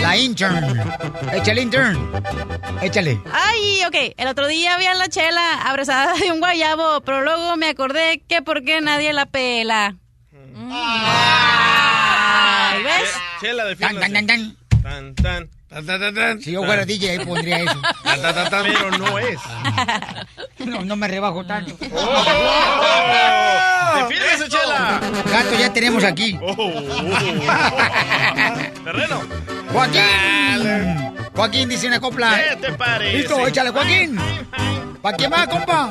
La 0.01 0.17
intern. 0.17 0.91
Échale, 1.35 1.61
intern. 1.61 2.11
Échale. 2.81 3.21
Ay, 3.31 3.83
ok. 3.87 4.15
El 4.17 4.29
otro 4.29 4.47
día 4.47 4.79
vi 4.79 4.87
a 4.87 4.95
la 4.95 5.11
chela 5.11 5.61
abrazada 5.67 6.15
de 6.15 6.33
un 6.33 6.39
guayabo, 6.41 7.03
pero 7.03 7.21
luego 7.21 7.59
me 7.59 7.69
acordé 7.69 8.23
que 8.27 8.41
por 8.41 8.65
qué 8.65 8.81
nadie 8.81 9.13
la 9.13 9.27
pela. 9.27 9.99
Mm. 10.55 10.71
Ay, 11.63 12.83
¿Ves? 12.83 13.15
Chela, 13.41 13.65
Tan, 13.77 13.99
tan, 14.01 14.13
tan, 14.13 14.27
tan. 14.27 14.57
Tan, 14.83 15.15
tan. 15.15 15.49
Tan, 15.69 15.87
tan, 15.87 16.01
tan, 16.01 16.15
tan. 16.15 16.41
Si 16.41 16.53
yo 16.53 16.65
fuera 16.65 16.85
DJ, 16.85 17.11
ahí 17.11 17.19
pondría 17.25 17.59
eso. 17.59 17.81
Tan, 18.03 18.23
tan, 18.23 18.35
tan, 18.35 18.51
tan. 18.51 18.63
Pero 18.65 18.91
no 18.99 19.19
es. 19.19 19.39
No, 20.61 20.85
no 20.85 20.95
me 20.95 21.09
rebajo 21.09 21.43
tanto. 21.47 21.75
¡Defiéndese, 23.97 24.47
Chela! 24.51 25.01
Gato 25.25 25.59
ya 25.59 25.73
tenemos 25.73 26.05
aquí. 26.05 26.39
Oh. 26.43 26.55
Terreno. 28.85 29.23
Joaquín. 29.73 31.23
Joaquín 31.35 31.69
dice 31.71 31.87
una 31.87 31.99
copla. 31.99 32.39
¿Qué 32.51 32.57
te 32.57 32.73
parece? 32.73 33.17
Listo, 33.17 33.47
échale, 33.47 33.71
Joaquín. 33.71 34.19
¿Para 35.01 35.17
quién 35.17 35.33
va, 35.33 35.47
compa? 35.47 35.91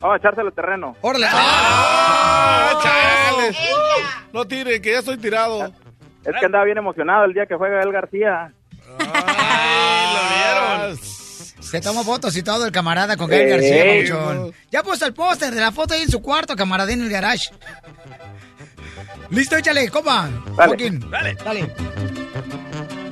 Vamos 0.00 0.14
a 0.14 0.18
echárselo 0.18 0.52
terreno. 0.52 0.96
Órale. 1.00 1.26
¡Ah, 1.30 2.78
chales! 2.82 3.56
No 4.32 4.46
tire, 4.46 4.80
que 4.80 4.92
ya 4.92 4.98
estoy 5.00 5.16
tirado. 5.18 5.72
Es 6.24 6.34
que 6.38 6.46
andaba 6.46 6.64
bien 6.64 6.78
emocionado 6.78 7.24
el 7.24 7.32
día 7.32 7.46
que 7.46 7.54
juega 7.54 7.80
el 7.82 7.92
García. 7.92 8.52
Ay, 8.98 10.14
lo 10.14 10.20
vieron. 10.86 10.98
Se 10.98 11.80
tomó 11.80 12.04
fotos 12.04 12.36
y 12.36 12.42
todo 12.42 12.64
el 12.64 12.72
camarada 12.72 13.16
con 13.16 13.28
Gael 13.28 13.48
García, 13.50 13.84
papuchón. 13.84 14.54
Ya 14.70 14.82
puso 14.82 15.04
el 15.06 15.14
póster 15.14 15.54
de 15.54 15.60
la 15.60 15.72
foto 15.72 15.94
ahí 15.94 16.02
en 16.02 16.10
su 16.10 16.22
cuarto, 16.22 16.56
camarada, 16.56 16.92
en 16.92 17.02
el 17.02 17.10
garage. 17.10 17.50
Listo, 19.30 19.56
échale, 19.56 19.90
compa. 19.90 20.28
Dale. 20.56 20.68
Joaquín. 20.68 21.10
Dale. 21.10 21.34
Dale. 21.34 21.74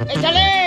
¡Échale! 0.09 0.66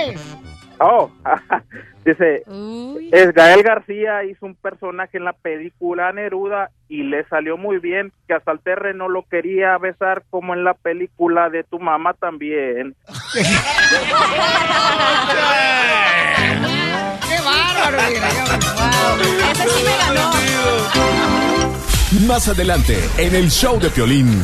Oh, 0.79 1.11
dice, 2.05 2.43
Uy. 2.47 3.09
es 3.11 3.33
Gael 3.33 3.63
García 3.63 4.23
hizo 4.23 4.45
un 4.45 4.55
personaje 4.55 5.17
en 5.17 5.25
la 5.25 5.33
película 5.33 6.11
Neruda 6.13 6.71
y 6.87 7.03
le 7.03 7.25
salió 7.25 7.57
muy 7.57 7.79
bien, 7.79 8.13
que 8.27 8.33
hasta 8.33 8.51
el 8.53 8.59
terre 8.61 8.93
no 8.93 9.09
lo 9.09 9.23
quería 9.23 9.77
besar 9.77 10.23
como 10.29 10.53
en 10.53 10.63
la 10.63 10.73
película 10.73 11.49
de 11.49 11.63
tu 11.63 11.79
mamá 11.79 12.13
también. 12.13 12.95
¡Qué 13.33 13.41
bárbaro! 17.43 17.97
Wow. 18.75 19.19
Ese 19.51 19.69
sí 19.69 19.83
me 19.83 19.97
ganó. 19.97 20.31
Más 22.27 22.47
adelante, 22.47 22.97
en 23.17 23.35
el 23.35 23.49
show 23.49 23.79
de 23.79 23.89
Piolín. 23.89 24.41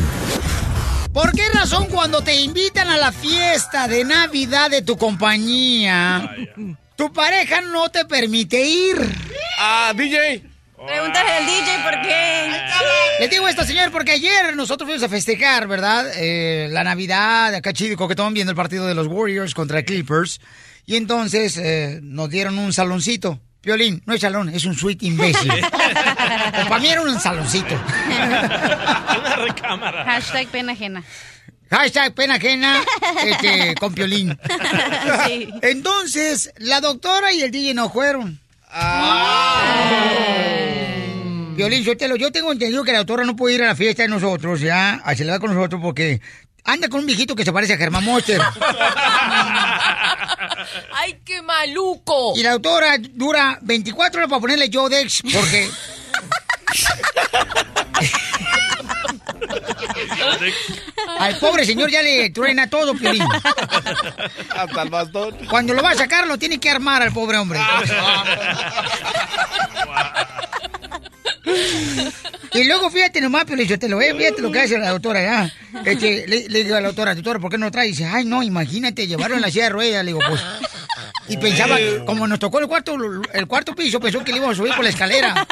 ¿Por 1.16 1.32
qué 1.32 1.48
razón 1.48 1.86
cuando 1.86 2.20
te 2.20 2.42
invitan 2.42 2.90
a 2.90 2.98
la 2.98 3.10
fiesta 3.10 3.88
de 3.88 4.04
Navidad 4.04 4.68
de 4.68 4.82
tu 4.82 4.98
compañía, 4.98 6.30
tu 6.94 7.10
pareja 7.10 7.62
no 7.62 7.88
te 7.88 8.04
permite 8.04 8.60
ir? 8.60 8.98
Ah, 9.58 9.94
DJ. 9.96 10.42
Pregúntale 10.76 11.30
al 11.30 11.46
DJ 11.46 11.78
por 11.82 12.02
qué. 12.02 12.52
Le 13.18 13.28
digo 13.28 13.48
esto, 13.48 13.64
señor, 13.64 13.90
porque 13.92 14.12
ayer 14.12 14.54
nosotros 14.54 14.86
fuimos 14.86 15.04
a 15.04 15.08
festejar, 15.08 15.66
¿verdad? 15.66 16.06
Eh, 16.16 16.68
la 16.70 16.84
Navidad, 16.84 17.54
acá 17.54 17.72
chido 17.72 17.94
y 17.94 17.96
coquetón, 17.96 18.34
viendo 18.34 18.50
el 18.50 18.56
partido 18.56 18.86
de 18.86 18.94
los 18.94 19.06
Warriors 19.06 19.54
contra 19.54 19.84
Clippers. 19.84 20.38
Y 20.84 20.96
entonces 20.96 21.56
eh, 21.56 21.98
nos 22.02 22.28
dieron 22.28 22.58
un 22.58 22.74
saloncito. 22.74 23.40
Violín, 23.66 24.00
no 24.06 24.14
es 24.14 24.20
salón, 24.20 24.48
es 24.50 24.64
un 24.64 24.76
suite 24.76 25.04
imbécil. 25.04 25.52
Para 26.68 26.78
mí 26.78 26.86
era 26.86 27.02
un 27.02 27.18
saloncito. 27.18 27.74
Una 28.06 29.36
recámara. 29.44 30.04
Hashtag 30.04 30.46
pena 30.46 30.70
ajena. 30.70 31.02
Hashtag 31.68 32.14
pena 32.14 32.36
ajena 32.36 32.80
este, 33.24 33.74
con 33.74 33.92
Piolín. 33.92 34.38
Sí. 35.26 35.48
Entonces, 35.62 36.52
la 36.58 36.80
doctora 36.80 37.32
y 37.32 37.42
el 37.42 37.50
DJ 37.50 37.74
no 37.74 37.90
fueron. 37.90 38.38
Violín, 41.56 41.82
yo, 41.82 41.96
te 41.96 42.06
lo, 42.06 42.14
yo 42.14 42.30
tengo 42.30 42.52
entendido 42.52 42.84
que 42.84 42.92
la 42.92 42.98
doctora 42.98 43.24
no 43.24 43.34
puede 43.34 43.56
ir 43.56 43.64
a 43.64 43.66
la 43.66 43.74
fiesta 43.74 44.04
de 44.04 44.08
nosotros, 44.08 44.60
ya, 44.60 45.00
a 45.04 45.16
celebrar 45.16 45.40
con 45.40 45.52
nosotros 45.52 45.80
porque 45.82 46.20
anda 46.66 46.88
con 46.88 47.00
un 47.00 47.06
viejito 47.06 47.34
que 47.34 47.44
se 47.44 47.52
parece 47.52 47.74
a 47.74 47.76
Germán 47.76 48.04
Monster. 48.04 48.40
¡Ay, 50.92 51.20
qué 51.24 51.40
maluco! 51.42 52.32
Y 52.36 52.42
la 52.42 52.52
doctora 52.52 52.96
dura 52.98 53.58
24 53.62 54.18
horas 54.18 54.30
para 54.30 54.40
ponerle 54.40 54.68
Yodex 54.68 55.22
porque... 55.32 55.70
Al 61.18 61.36
pobre 61.38 61.64
señor 61.64 61.90
ya 61.90 62.02
le 62.02 62.30
truena 62.30 62.68
todo, 62.68 62.94
Piolín. 62.94 63.22
Hasta 64.54 64.82
el 64.82 64.90
bastón. 64.90 65.36
Cuando 65.48 65.72
lo 65.74 65.82
va 65.82 65.90
a 65.90 65.94
sacar, 65.94 66.26
lo 66.26 66.36
tiene 66.38 66.58
que 66.58 66.70
armar 66.70 67.02
al 67.02 67.12
pobre 67.12 67.38
hombre. 67.38 67.58
Y 72.52 72.64
luego 72.64 72.90
fíjate 72.90 73.20
nomás, 73.20 73.44
pero 73.46 73.62
yo 73.62 73.78
te 73.78 73.88
lo 73.88 73.98
veo, 73.98 74.16
fíjate 74.16 74.42
lo 74.42 74.50
que 74.50 74.60
hace 74.60 74.78
la 74.78 74.90
doctora 74.90 75.22
ya. 75.22 75.52
Este, 75.84 76.26
le, 76.26 76.48
le 76.48 76.64
digo 76.64 76.76
a 76.76 76.80
la 76.80 76.88
doctora, 76.88 77.14
doctora, 77.14 77.38
¿por 77.38 77.50
qué 77.50 77.58
no 77.58 77.70
trae? 77.70 77.86
Y 77.86 77.90
dice, 77.90 78.06
ay, 78.06 78.24
no, 78.24 78.42
imagínate, 78.42 79.06
llevaron 79.06 79.40
la 79.40 79.50
silla 79.50 79.64
de 79.64 79.70
ruedas. 79.70 80.04
Le 80.04 80.12
digo, 80.12 80.20
pues. 80.26 80.40
Y 81.28 81.36
pensaba, 81.36 81.76
como 82.06 82.26
nos 82.26 82.38
tocó 82.38 82.58
el 82.60 82.66
cuarto, 82.66 82.96
el 83.32 83.46
cuarto 83.46 83.74
piso, 83.74 84.00
pensó 84.00 84.22
que 84.24 84.32
le 84.32 84.38
íbamos 84.38 84.56
a 84.56 84.58
subir 84.58 84.74
por 84.74 84.84
la 84.84 84.90
escalera. 84.90 85.46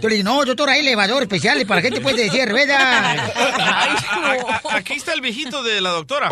Yo 0.00 0.08
le 0.08 0.16
digo, 0.16 0.24
no, 0.28 0.44
doctora, 0.44 0.72
hay 0.72 0.80
elevador 0.80 1.22
especial 1.22 1.64
para 1.66 1.80
gente 1.80 2.00
puede 2.00 2.24
decir 2.24 2.40
de 2.40 2.46
ruedas. 2.46 3.20
Aquí 4.70 4.94
está 4.94 5.12
el 5.14 5.20
viejito 5.20 5.62
de 5.62 5.80
la 5.80 5.90
doctora. 5.90 6.30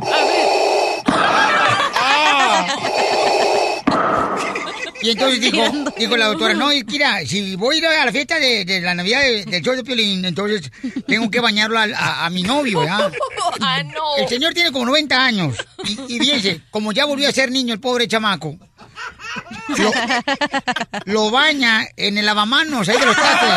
Y 5.04 5.10
entonces 5.10 5.38
dijo, 5.40 5.62
dijo 5.98 6.16
la 6.16 6.26
doctora, 6.28 6.54
no, 6.54 6.68
mira, 6.86 7.20
si 7.26 7.56
voy 7.56 7.76
a 7.76 7.78
ir 7.78 7.86
a 7.86 8.04
la 8.06 8.12
fiesta 8.12 8.38
de, 8.38 8.64
de 8.64 8.80
la 8.80 8.94
Navidad 8.94 9.20
de- 9.20 9.44
del 9.44 9.62
show 9.62 9.74
de 9.76 9.84
Piolín, 9.84 10.24
entonces 10.24 10.70
tengo 11.06 11.30
que 11.30 11.40
bañarlo 11.40 11.78
a, 11.78 12.24
a 12.24 12.30
mi 12.30 12.42
novio, 12.42 12.82
¿ya? 12.84 13.10
¡Ah, 13.60 13.82
no! 13.82 14.16
El 14.16 14.26
señor 14.28 14.54
tiene 14.54 14.72
como 14.72 14.86
90 14.86 15.24
años. 15.24 15.56
Y, 15.84 16.14
y 16.16 16.18
fíjense, 16.18 16.62
como 16.70 16.92
ya 16.92 17.04
volvió 17.04 17.28
a 17.28 17.32
ser 17.32 17.50
niño 17.50 17.74
el 17.74 17.80
pobre 17.80 18.08
chamaco, 18.08 18.56
lo, 19.76 19.92
lo 21.04 21.30
baña 21.30 21.86
en 21.96 22.16
el 22.18 22.24
lavamanos 22.24 22.88
ahí 22.88 22.96
de 22.98 23.06
los 23.06 23.16
tates. 23.16 23.50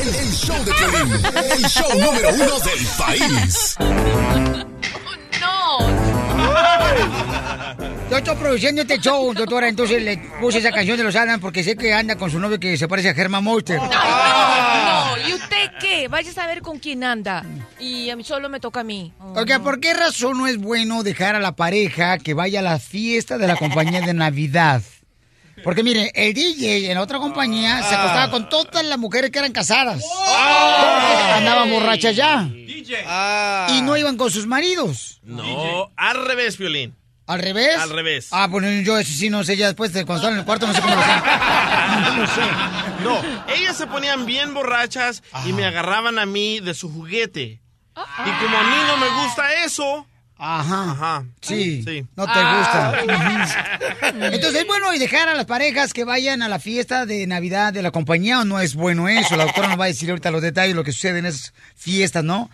El, 0.00 0.14
el 0.14 0.32
show 0.32 0.64
de 0.64 0.72
Piolín, 0.72 1.12
el 1.52 1.64
show 1.68 1.88
número 2.00 2.28
uno 2.30 2.58
del 2.60 2.86
país. 2.96 3.76
Yo 8.18 8.32
estoy 8.32 8.36
produciendo 8.36 8.82
este 8.82 8.98
show, 8.98 9.32
doctora, 9.32 9.68
entonces 9.68 10.02
le 10.02 10.18
puse 10.40 10.58
esa 10.58 10.72
canción 10.72 10.96
de 10.96 11.04
los 11.04 11.14
Adams 11.14 11.40
porque 11.40 11.62
sé 11.62 11.76
que 11.76 11.94
anda 11.94 12.16
con 12.16 12.28
su 12.28 12.40
novio 12.40 12.58
que 12.58 12.76
se 12.76 12.88
parece 12.88 13.10
a 13.10 13.14
Germán 13.14 13.44
Monster. 13.44 13.78
No, 13.78 15.28
¿y 15.28 15.34
usted 15.34 15.70
qué? 15.80 16.08
Vaya 16.08 16.28
a 16.28 16.34
saber 16.34 16.60
con 16.60 16.80
quién 16.80 17.04
anda. 17.04 17.44
Y 17.78 18.10
a 18.10 18.16
mí 18.16 18.24
solo 18.24 18.48
me 18.48 18.58
toca 18.58 18.80
a 18.80 18.82
mí. 18.82 19.12
Oiga, 19.36 19.60
¿por 19.60 19.78
qué 19.78 19.94
razón 19.94 20.36
no 20.36 20.48
es 20.48 20.58
bueno 20.58 21.04
dejar 21.04 21.36
a 21.36 21.38
la 21.38 21.54
pareja 21.54 22.18
que 22.18 22.34
vaya 22.34 22.58
a 22.58 22.62
la 22.64 22.80
fiesta 22.80 23.38
de 23.38 23.46
la 23.46 23.54
compañía 23.54 24.00
de 24.00 24.14
Navidad? 24.14 24.82
Porque 25.62 25.84
mire, 25.84 26.10
el 26.12 26.34
DJ 26.34 26.90
en 26.90 26.96
la 26.96 27.02
otra 27.02 27.20
compañía 27.20 27.84
se 27.84 27.94
acostaba 27.94 28.32
con 28.32 28.48
todas 28.48 28.84
las 28.84 28.98
mujeres 28.98 29.30
que 29.30 29.38
eran 29.38 29.52
casadas. 29.52 30.02
Porque 30.02 31.32
andaban 31.34 31.70
borrachas 31.70 32.16
ya. 32.16 32.50
Y 33.68 33.82
no 33.82 33.96
iban 33.96 34.16
con 34.16 34.32
sus 34.32 34.48
maridos. 34.48 35.20
No, 35.22 35.92
al 35.96 36.26
revés, 36.26 36.58
Violín. 36.58 36.97
¿Al 37.28 37.40
revés? 37.40 37.76
Al 37.78 37.90
revés. 37.90 38.28
Ah, 38.32 38.46
bueno, 38.48 38.68
yo 38.82 38.98
eso 38.98 39.12
sí 39.12 39.30
no 39.30 39.44
sé, 39.44 39.56
ya 39.56 39.66
después 39.66 39.92
de 39.92 40.04
cuando 40.04 40.20
estaba 40.22 40.32
en 40.34 40.40
el 40.40 40.44
cuarto 40.46 40.66
no 40.66 40.72
sé 40.74 40.80
cómo 40.80 40.94
lo 40.94 41.00
hacían. 41.00 41.22
No 42.18 42.26
sé. 42.26 42.40
No, 43.04 43.54
ellas 43.54 43.76
se 43.76 43.86
ponían 43.86 44.26
bien 44.26 44.52
borrachas 44.54 45.22
y 45.46 45.52
me 45.52 45.64
agarraban 45.64 46.18
a 46.18 46.26
mí 46.26 46.58
de 46.60 46.74
su 46.74 46.90
juguete. 46.92 47.60
Y 47.96 48.30
como 48.44 48.58
a 48.58 48.62
mí 48.62 48.76
no 48.88 48.96
me 48.96 49.08
gusta 49.22 49.64
eso. 49.64 50.06
Ajá. 50.40 50.92
Ajá. 50.92 51.24
Sí. 51.40 51.82
Sí. 51.84 52.06
No 52.16 52.24
te 52.26 52.32
Ah. 52.34 52.94
gusta. 53.02 54.08
Entonces, 54.32 54.62
¿es 54.62 54.66
bueno 54.66 54.92
y 54.94 54.98
dejar 54.98 55.28
a 55.28 55.34
las 55.34 55.46
parejas 55.46 55.92
que 55.92 56.04
vayan 56.04 56.42
a 56.42 56.48
la 56.48 56.58
fiesta 56.60 57.06
de 57.06 57.26
Navidad 57.26 57.72
de 57.72 57.82
la 57.82 57.90
compañía 57.90 58.40
o 58.40 58.44
no 58.44 58.60
es 58.60 58.74
bueno 58.74 59.08
eso? 59.08 59.36
La 59.36 59.44
doctora 59.44 59.68
nos 59.68 59.80
va 59.80 59.84
a 59.84 59.88
decir 59.88 60.08
ahorita 60.10 60.30
los 60.30 60.42
detalles, 60.42 60.76
lo 60.76 60.84
que 60.84 60.92
sucede 60.92 61.18
en 61.18 61.26
esas 61.26 61.52
fiestas, 61.74 62.22
¿no? 62.24 62.50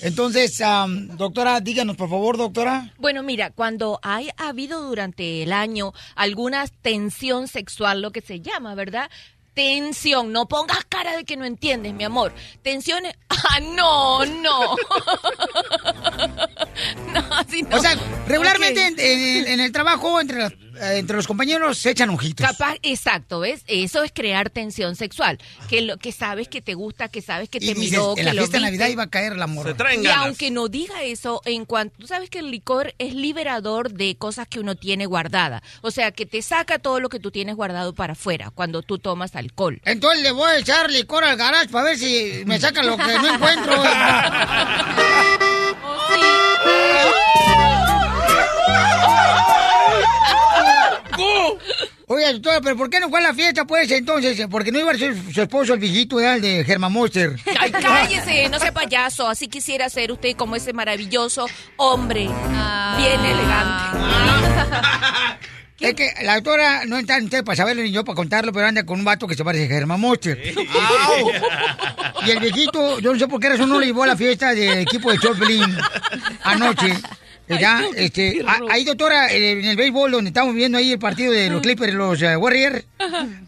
Entonces, 0.00 0.60
am, 0.60 1.08
doctora, 1.16 1.60
díganos, 1.60 1.96
por 1.96 2.08
favor, 2.10 2.36
doctora. 2.36 2.92
Bueno, 2.98 3.22
mira, 3.22 3.50
cuando 3.50 3.98
hay 4.02 4.28
ha 4.36 4.48
habido 4.48 4.82
durante 4.82 5.42
el 5.42 5.52
año 5.52 5.92
alguna 6.14 6.66
tensión 6.82 7.48
sexual, 7.48 8.02
lo 8.02 8.10
que 8.12 8.20
se 8.20 8.40
llama, 8.40 8.74
¿verdad? 8.74 9.10
Tensión, 9.54 10.32
no 10.32 10.46
pongas 10.48 10.84
cara 10.86 11.16
de 11.16 11.24
que 11.24 11.36
no 11.38 11.46
entiendes, 11.46 11.94
mi 11.94 12.04
amor. 12.04 12.32
Tensiones. 12.62 13.14
Ah, 13.48 13.60
no, 13.60 14.24
no. 14.26 14.76
no, 17.14 17.20
así 17.36 17.62
no. 17.62 17.76
O 17.76 17.80
sea, 17.80 17.96
regularmente 18.26 18.86
en, 18.86 18.98
en- 18.98 19.46
en 19.48 19.60
el 19.60 19.72
trabajo, 19.72 20.20
entre, 20.20 20.38
las- 20.38 20.52
entre 20.80 21.16
los 21.16 21.26
compañeros, 21.26 21.78
se 21.78 21.90
echan 21.90 22.10
ojitos. 22.10 22.46
Capaz, 22.46 22.76
exacto, 22.82 23.40
¿ves? 23.40 23.62
Eso 23.66 24.02
es 24.02 24.12
crear 24.12 24.50
tensión 24.50 24.96
sexual. 24.96 25.38
Que 25.68 25.82
lo 25.82 25.96
que 25.96 26.12
sabes 26.12 26.48
que 26.48 26.62
te 26.62 26.74
gusta, 26.74 27.08
que 27.08 27.22
sabes 27.22 27.48
que 27.48 27.58
Y 27.58 27.68
te 27.68 27.74
dices, 27.74 27.90
miró, 27.92 28.10
en 28.10 28.16
que 28.16 28.22
la 28.24 28.34
lo 28.34 28.42
fiesta 28.42 28.58
de 28.58 28.64
viste. 28.64 28.78
Navidad 28.78 28.92
iba 28.92 29.02
a 29.04 29.10
caer 29.10 29.36
la 29.36 29.46
morra. 29.46 29.74
Y 29.94 30.06
aunque 30.06 30.50
no 30.50 30.68
diga 30.68 31.02
eso, 31.02 31.40
en 31.44 31.64
cuanto 31.64 31.96
tú 31.98 32.06
sabes 32.06 32.30
que 32.30 32.38
el 32.40 32.50
licor 32.50 32.94
es 32.98 33.14
liberador 33.14 33.92
de 33.92 34.16
cosas 34.16 34.48
que 34.48 34.60
uno 34.60 34.74
tiene 34.74 35.06
guardada, 35.06 35.62
o 35.82 35.90
sea, 35.90 36.12
que 36.12 36.26
te 36.26 36.42
saca 36.42 36.78
todo 36.78 37.00
lo 37.00 37.08
que 37.08 37.20
tú 37.20 37.30
tienes 37.30 37.56
guardado 37.56 37.94
para 37.94 38.12
afuera 38.12 38.50
cuando 38.54 38.82
tú 38.82 38.98
tomas 38.98 39.34
alcohol. 39.36 39.80
Entonces 39.84 40.22
le 40.22 40.32
voy 40.32 40.50
a 40.50 40.58
echar 40.58 40.90
licor 40.90 41.24
al 41.24 41.36
garage 41.36 41.68
para 41.68 41.86
ver 41.86 41.98
si 41.98 42.42
me 42.46 42.58
saca 42.60 42.82
lo 42.82 42.96
que 42.96 43.04
no 43.04 43.34
encuentro. 43.34 43.72
Oye, 52.08 52.32
doctora, 52.34 52.60
pero 52.60 52.76
¿por 52.76 52.88
qué 52.88 53.00
no 53.00 53.08
fue 53.08 53.18
a 53.18 53.22
la 53.22 53.34
fiesta, 53.34 53.64
pues, 53.64 53.90
entonces? 53.90 54.46
Porque 54.50 54.70
no 54.70 54.78
iba 54.78 54.92
a 54.92 54.96
ser 54.96 55.14
su 55.32 55.42
esposo, 55.42 55.74
el 55.74 55.80
viejito, 55.80 56.16
¿verdad? 56.16 56.36
el 56.36 56.42
de 56.42 56.64
Germán 56.64 56.92
Monster. 56.92 57.36
Ay, 57.58 57.72
cállese, 57.72 58.48
no 58.48 58.58
sea 58.58 58.72
payaso, 58.72 59.28
así 59.28 59.48
quisiera 59.48 59.88
ser 59.88 60.12
usted 60.12 60.36
como 60.36 60.56
ese 60.56 60.72
maravilloso 60.72 61.46
hombre, 61.76 62.28
bien 62.96 63.20
elegante. 63.24 63.98
Es 65.78 65.92
que 65.94 66.10
la 66.22 66.36
doctora 66.36 66.86
no 66.86 66.96
está 66.96 67.18
usted 67.22 67.44
para 67.44 67.54
saberlo 67.54 67.82
ni 67.82 67.92
yo 67.92 68.02
para 68.02 68.16
contarlo, 68.16 68.50
pero 68.50 68.66
anda 68.66 68.84
con 68.84 68.98
un 68.98 69.04
vato 69.04 69.26
que 69.26 69.34
se 69.34 69.44
parece 69.44 69.66
a 69.66 69.68
Germán 69.68 70.00
Monster. 70.00 70.40
Y 72.26 72.30
el 72.30 72.40
viejito, 72.40 72.98
yo 72.98 73.12
no 73.12 73.18
sé 73.18 73.28
por 73.28 73.38
qué 73.38 73.50
razón 73.50 73.68
no 73.68 73.78
le 73.78 73.86
llevó 73.86 74.02
a 74.02 74.08
la 74.08 74.16
fiesta 74.16 74.52
del 74.52 74.78
equipo 74.78 75.12
de 75.12 75.18
Choplin 75.18 75.76
anoche. 76.42 76.92
Ya, 77.48 77.82
este, 77.96 78.44
a- 78.46 78.60
ahí 78.72 78.84
doctora, 78.84 79.30
en 79.32 79.64
el 79.64 79.76
béisbol 79.76 80.10
donde 80.10 80.30
estamos 80.30 80.54
viendo 80.54 80.78
ahí 80.78 80.92
el 80.92 80.98
partido 80.98 81.32
de 81.32 81.48
los 81.48 81.62
Clippers, 81.62 81.94
los 81.94 82.20
eh, 82.22 82.36
Warriors, 82.36 82.84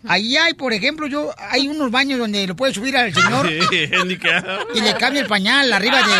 ahí 0.06 0.36
hay, 0.36 0.54
por 0.54 0.72
ejemplo, 0.72 1.06
yo, 1.08 1.32
hay 1.50 1.66
unos 1.68 1.90
baños 1.90 2.18
donde 2.18 2.46
lo 2.46 2.54
puede 2.54 2.72
subir 2.74 2.96
al 2.96 3.12
señor 3.12 3.48
Sí, 3.48 3.58
y 4.74 4.80
le 4.80 4.94
cambia 4.94 5.20
el 5.22 5.26
pañal 5.26 5.72
arriba 5.72 5.98
de... 5.98 6.12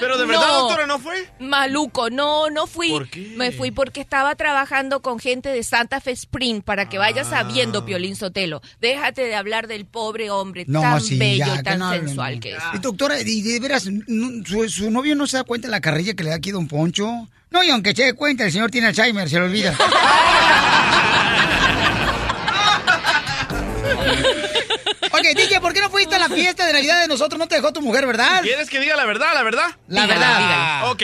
Pero 0.00 0.18
de 0.18 0.26
verdad, 0.26 0.46
No. 0.46 0.58
doctora, 0.60 0.86
¿no 0.86 0.98
fue? 0.98 1.28
Maluco, 1.40 2.10
no, 2.10 2.50
no 2.50 2.66
fui. 2.66 2.90
¿Por 2.90 3.08
qué? 3.08 3.32
Me 3.36 3.52
fui 3.52 3.70
porque 3.70 4.00
estaba 4.00 4.34
trabajando 4.36 5.00
con 5.00 5.18
gente 5.18 5.48
de 5.48 5.62
Santa 5.62 6.00
Fe 6.00 6.12
Spring 6.12 6.62
para 6.62 6.88
que 6.88 6.98
vayas 6.98 7.28
Ah. 7.28 7.42
sabiendo, 7.42 7.84
Piolín 7.84 8.16
Sotelo. 8.16 8.60
Déjate 8.80 9.22
de 9.22 9.34
hablar 9.34 9.66
del 9.66 9.86
pobre 9.86 10.30
hombre 10.30 10.64
No, 10.68 10.80
tan 10.80 11.00
sí, 11.00 11.18
bello 11.18 11.46
ya, 11.46 11.60
y 11.60 11.62
tan 11.62 11.78
no 11.80 11.90
sensual 11.92 12.34
no. 12.36 12.40
que 12.40 12.52
es. 12.52 12.62
Y 12.74 12.78
doctora, 12.78 13.20
y 13.20 13.42
de 13.42 13.60
veras, 13.60 13.77
su, 13.80 14.68
su 14.68 14.90
novio 14.90 15.14
no 15.14 15.26
se 15.26 15.36
da 15.38 15.44
cuenta 15.44 15.68
de 15.68 15.72
la 15.72 15.80
carrilla 15.80 16.14
que 16.14 16.24
le 16.24 16.30
da 16.30 16.36
aquí 16.36 16.50
Don 16.50 16.66
Poncho? 16.68 17.28
No, 17.50 17.62
y 17.64 17.70
aunque 17.70 17.94
se 17.94 18.04
dé 18.04 18.12
cuenta, 18.14 18.44
el 18.44 18.52
señor 18.52 18.70
tiene 18.70 18.88
Alzheimer, 18.88 19.28
se 19.28 19.38
lo 19.38 19.46
olvida. 19.46 19.74
ok, 25.12 25.22
DJ, 25.36 25.60
¿por 25.60 25.72
qué 25.72 25.80
no 25.80 25.90
fuiste 25.90 26.14
a 26.14 26.18
la 26.18 26.28
fiesta 26.28 26.66
de 26.66 26.72
Navidad 26.74 27.00
de 27.02 27.08
nosotros? 27.08 27.38
No 27.38 27.48
te 27.48 27.56
dejó 27.56 27.72
tu 27.72 27.80
mujer, 27.80 28.06
¿verdad? 28.06 28.42
¿Quieres 28.42 28.68
que 28.70 28.80
diga 28.80 28.96
la 28.96 29.04
verdad, 29.04 29.28
la 29.34 29.42
verdad? 29.42 29.66
La 29.88 30.02
Dígala, 30.02 30.20
verdad. 30.20 30.38
dígala. 30.38 30.90
Ok. 30.92 31.02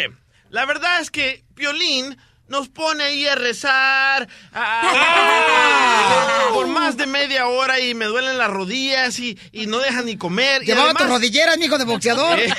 La 0.51 0.67
verdad 0.67 1.01
es 1.01 1.11
que 1.11 1.45
Piolín 1.55 2.17
nos 2.49 2.69
pone 2.69 3.05
ahí 3.05 3.27
a 3.27 3.35
rezar 3.35 4.29
ah, 4.53 6.49
por 6.53 6.67
más 6.69 6.97
de 6.97 7.07
media 7.07 7.47
hora 7.47 7.81
y 7.81 7.95
me 7.95 8.05
duelen 8.07 8.39
las 8.39 8.51
rodillas 8.51 9.19
y, 9.19 9.39
y 9.53 9.67
no 9.67 9.79
dejan 9.79 10.07
ni 10.07 10.17
comer. 10.17 10.63
Y 10.63 10.67
Llevaba 10.67 10.87
además- 10.87 11.03
tus 11.05 11.13
rodilleras, 11.13 11.59
mijo 11.59 11.79
de 11.79 11.85
boxeador. 11.85 12.39
Eh, 12.39 12.53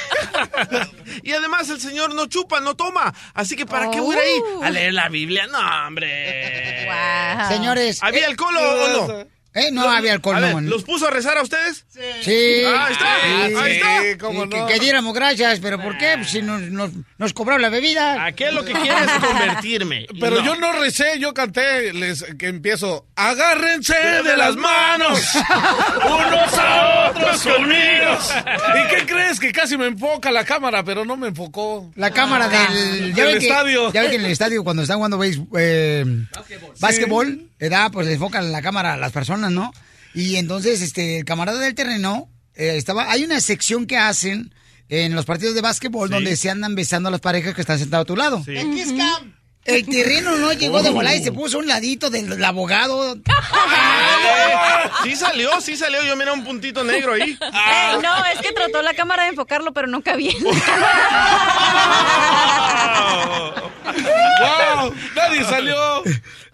y 1.23 1.31
además 1.33 1.69
el 1.69 1.79
señor 1.79 2.13
no 2.13 2.25
chupa, 2.27 2.59
no 2.59 2.75
toma. 2.75 3.13
Así 3.33 3.55
que 3.55 3.65
¿para 3.65 3.91
qué 3.91 3.99
voy 3.99 4.15
a 4.15 4.19
ir 4.19 4.25
ahí 4.25 4.63
a 4.63 4.69
leer 4.71 4.93
la 4.93 5.09
Biblia? 5.09 5.47
No, 5.47 5.59
hombre. 5.87 6.87
Señores. 7.49 8.01
¿Había 8.01 8.21
eh, 8.21 8.25
alcohol 8.25 8.55
o, 8.57 8.61
o 8.61 8.87
no? 9.07 9.34
Eh, 9.55 9.71
no 9.71 9.89
había 9.89 10.11
alcohol, 10.13 10.35
A 10.35 10.39
ver, 10.41 10.53
no. 10.55 10.61
¿Los 10.61 10.83
puso 10.83 11.07
a 11.07 11.11
rezar 11.11 11.37
a 11.37 11.41
ustedes? 11.41 11.85
Sí. 11.89 12.01
Ahí 12.29 12.91
está, 12.91 13.15
Sí, 13.23 13.55
ahí 13.55 13.71
está. 13.77 14.01
sí, 14.01 14.49
que, 14.49 14.73
que 14.73 14.79
diéramos 14.81 15.13
gracias, 15.13 15.59
pero 15.61 15.81
¿por 15.81 15.97
qué? 15.97 16.13
Pues 16.17 16.29
si 16.29 16.41
nos, 16.41 16.61
nos, 16.63 16.91
nos 17.17 17.31
cobraron 17.33 17.61
la 17.61 17.69
bebida. 17.69 18.25
¿A 18.25 18.33
qué 18.33 18.51
lo 18.51 18.65
que 18.65 18.73
quieres 18.73 19.03
es 19.09 19.25
convertirme? 19.25 20.07
Pero 20.19 20.37
no. 20.41 20.45
yo 20.45 20.55
no 20.57 20.73
recé, 20.73 21.19
yo 21.19 21.33
canté, 21.33 21.93
les, 21.93 22.23
que 22.37 22.47
empiezo, 22.47 23.07
agárrense 23.15 23.95
de 23.95 24.35
las 24.35 24.57
manos, 24.57 25.21
unos 26.05 26.53
a 26.59 27.09
otros 27.11 27.41
conmigo. 27.43 28.17
¿Y 28.83 28.87
qué 28.95 29.05
crees? 29.05 29.39
Que 29.39 29.51
casi 29.53 29.77
me 29.77 29.87
enfoca 29.87 30.31
la 30.31 30.43
cámara, 30.43 30.83
pero 30.83 31.05
no 31.05 31.15
me 31.15 31.29
enfocó. 31.29 31.91
La 31.95 32.11
cámara 32.11 32.49
del, 32.49 32.73
del 33.01 33.13
ya 33.15 33.25
ven 33.25 33.39
que- 33.39 33.47
estadio. 33.47 33.93
ya 33.93 34.01
ven 34.01 34.09
que 34.11 34.15
en 34.17 34.25
el 34.25 34.31
estadio 34.31 34.63
cuando 34.65 34.81
están 34.83 34.97
jugando 34.97 35.17
béis- 35.17 35.47
eh, 35.57 36.03
básquetbol, 36.79 37.49
¿verdad? 37.59 37.91
Pues 37.91 38.07
le 38.07 38.13
enfocan 38.13 38.51
la 38.51 38.61
cámara 38.61 38.93
a 38.93 38.97
las 38.97 39.11
personas, 39.11 39.51
¿no? 39.51 39.73
Y 40.13 40.37
entonces, 40.37 40.81
este, 40.81 41.19
el 41.19 41.25
camarada 41.25 41.59
del 41.59 41.75
terreno, 41.75 42.29
eh, 42.55 42.73
estaba, 42.77 43.11
hay 43.11 43.23
una 43.23 43.39
sección 43.41 43.85
que 43.85 43.97
hacen 43.97 44.53
en 44.87 45.15
los 45.15 45.25
partidos 45.25 45.55
de 45.55 45.61
básquetbol 45.61 46.09
donde 46.09 46.35
se 46.35 46.49
andan 46.49 46.75
besando 46.75 47.09
a 47.09 47.11
las 47.11 47.21
parejas 47.21 47.53
que 47.55 47.61
están 47.61 47.79
sentadas 47.79 48.03
a 48.03 48.05
tu 48.05 48.15
lado. 48.15 48.43
El 49.65 49.85
terreno 49.87 50.37
no 50.37 50.53
llegó 50.53 50.83
de 50.83 50.91
volar 50.91 51.15
y 51.15 51.23
se 51.23 51.31
puso 51.31 51.57
a 51.57 51.61
un 51.61 51.67
ladito 51.67 52.11
del, 52.11 52.29
del 52.29 52.45
abogado. 52.45 53.17
Sí 55.03 55.15
salió, 55.15 55.59
sí 55.59 55.75
salió. 55.75 56.03
Yo 56.03 56.15
miré 56.15 56.31
un 56.31 56.43
puntito 56.43 56.83
negro 56.83 57.13
ahí. 57.13 57.21
Ey, 57.21 57.97
no, 58.01 58.25
es 58.27 58.39
que 58.41 58.51
trató 58.53 58.83
la 58.83 58.93
cámara 58.93 59.23
de 59.23 59.29
enfocarlo, 59.29 59.73
pero 59.73 59.87
nunca 59.87 60.15
bien. 60.15 60.35
¡Wow! 64.39 64.93
¡Nadie 65.15 65.43
salió! 65.43 66.03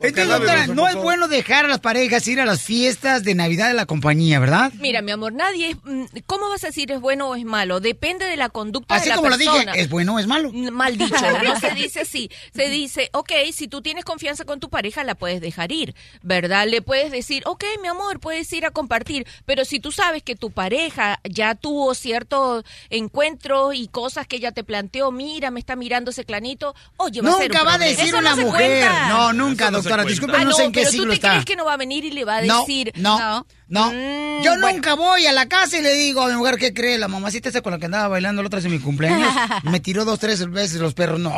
Entonces, 0.02 0.28
doctora, 0.28 0.68
no 0.68 0.88
es 0.88 0.96
bueno 0.96 1.28
dejar 1.28 1.66
a 1.66 1.68
las 1.68 1.80
parejas 1.80 2.28
ir 2.28 2.40
a 2.42 2.46
las 2.46 2.62
fiestas 2.62 3.24
de 3.24 3.36
Navidad 3.36 3.68
de 3.68 3.74
la 3.74 3.86
compañía, 3.86 4.40
¿verdad? 4.40 4.72
Mira, 4.80 5.02
mi 5.02 5.12
amor, 5.12 5.34
nadie 5.34 5.72
es... 5.72 5.78
mm, 5.84 6.06
¿Cómo 6.26 6.50
vas 6.50 6.64
a 6.64 6.68
decir 6.68 6.92
es 6.92 7.00
bueno 7.00 7.30
o 7.30 7.36
es 7.36 7.46
malo? 7.46 7.80
Depende 7.80 8.26
de 8.26 8.36
la 8.38 8.50
conducta 8.50 8.96
Así 8.96 9.06
de 9.06 9.10
la 9.12 9.16
como 9.18 9.30
lo 9.30 9.38
persona. 9.38 9.72
dije, 9.74 9.82
¿es 9.82 9.90
bueno 9.90 10.16
o 10.16 10.20
es 10.20 10.28
malo? 10.28 10.52
Mal 10.54 10.98
dicho, 10.98 11.16
no 11.44 11.60
se 11.60 11.72
dice 11.72 12.02
así. 12.02 12.30
Se 12.54 12.70
dice, 12.70 13.10
ok, 13.14 13.32
si 13.54 13.68
tú 13.68 13.82
tienes 13.82 14.04
confianza 14.06 14.46
con 14.46 14.60
tu 14.60 14.70
pareja, 14.70 15.04
la 15.04 15.16
puedes 15.16 15.42
dejar 15.42 15.72
ir, 15.72 15.96
¿verdad? 16.22 16.68
Le 16.68 16.82
puedes 16.82 17.12
decir, 17.12 17.44
ok, 17.46 17.64
mi 17.82 17.88
amor, 17.88 18.20
puedes 18.20 18.52
ir 18.54 18.66
a 18.66 18.72
compartir, 18.72 19.26
pero 19.46 19.66
si 19.66 19.80
tú 19.80 19.92
sabes 19.92 20.24
que 20.24 20.36
tu 20.36 20.52
pareja 20.52 21.20
ya 21.24 21.56
tuvo 21.56 21.94
ciertos 21.94 22.64
encuentros 22.90 23.76
y 23.76 23.88
cosas 23.88 24.28
que 24.28 24.38
ella 24.38 24.52
te 24.52 24.64
planteó, 24.64 25.12
mira, 25.12 25.52
me 25.52 25.60
está 25.60 25.76
mirando 25.76 26.12
ese 26.12 26.26
clanito, 26.26 26.76
oye, 26.98 27.22
va 27.22 27.30
a 27.30 27.34
ser 27.34 27.42
un 27.44 27.48
Nunca 27.58 27.64
va 27.64 27.74
a 27.76 27.78
decir 27.78 28.06
Eso 28.06 28.18
una 28.18 28.36
no 28.36 28.42
mujer. 28.44 28.82
cuenta. 28.82 29.10
No, 29.10 29.34
nunca, 29.34 29.72
no 29.72 29.82
doctora. 29.98 30.10
Disculpe, 30.10 30.38
Ah, 30.38 30.44
no 30.44 30.52
sé 30.54 30.64
en 30.66 30.72
qué 30.72 30.82
pero 30.82 30.92
siglo 30.92 31.06
tú 31.06 31.10
te 31.12 31.16
está. 31.16 31.30
crees 31.32 31.46
que 31.46 31.56
no 31.56 31.66
va 31.66 31.74
a 31.74 31.78
venir 31.78 32.06
y 32.06 32.12
le 32.12 32.26
va 32.26 32.38
a 32.38 32.42
No, 32.44 32.60
decir, 32.62 32.92
no, 32.96 33.46
no. 33.72 33.92
Mm, 33.92 34.44
Yo 34.44 34.52
bueno. 34.52 34.72
nunca 34.74 34.94
voy 34.96 35.26
a 35.26 35.32
la 35.32 35.48
casa 35.48 35.78
y 35.78 35.82
le 35.82 35.94
digo 35.96 36.22
a 36.22 36.28
mi 36.30 36.36
mujer, 36.36 36.58
¿qué 36.58 36.74
cree? 36.74 36.98
La 36.98 37.08
mamacita 37.08 37.50
esa 37.50 37.62
con 37.62 37.72
la 37.74 37.80
que 37.80 37.86
andaba 37.86 38.08
bailando 38.10 38.42
la 38.44 38.48
otra 38.48 38.58
vez 38.58 38.66
en 38.66 38.72
mi 38.72 38.80
cumpleaños. 38.80 39.34
me 39.64 39.80
tiró 39.80 40.06
dos, 40.06 40.20
tres 40.20 40.50
veces 40.52 40.80
los 40.80 40.94
perros. 40.94 41.20
No, 41.20 41.30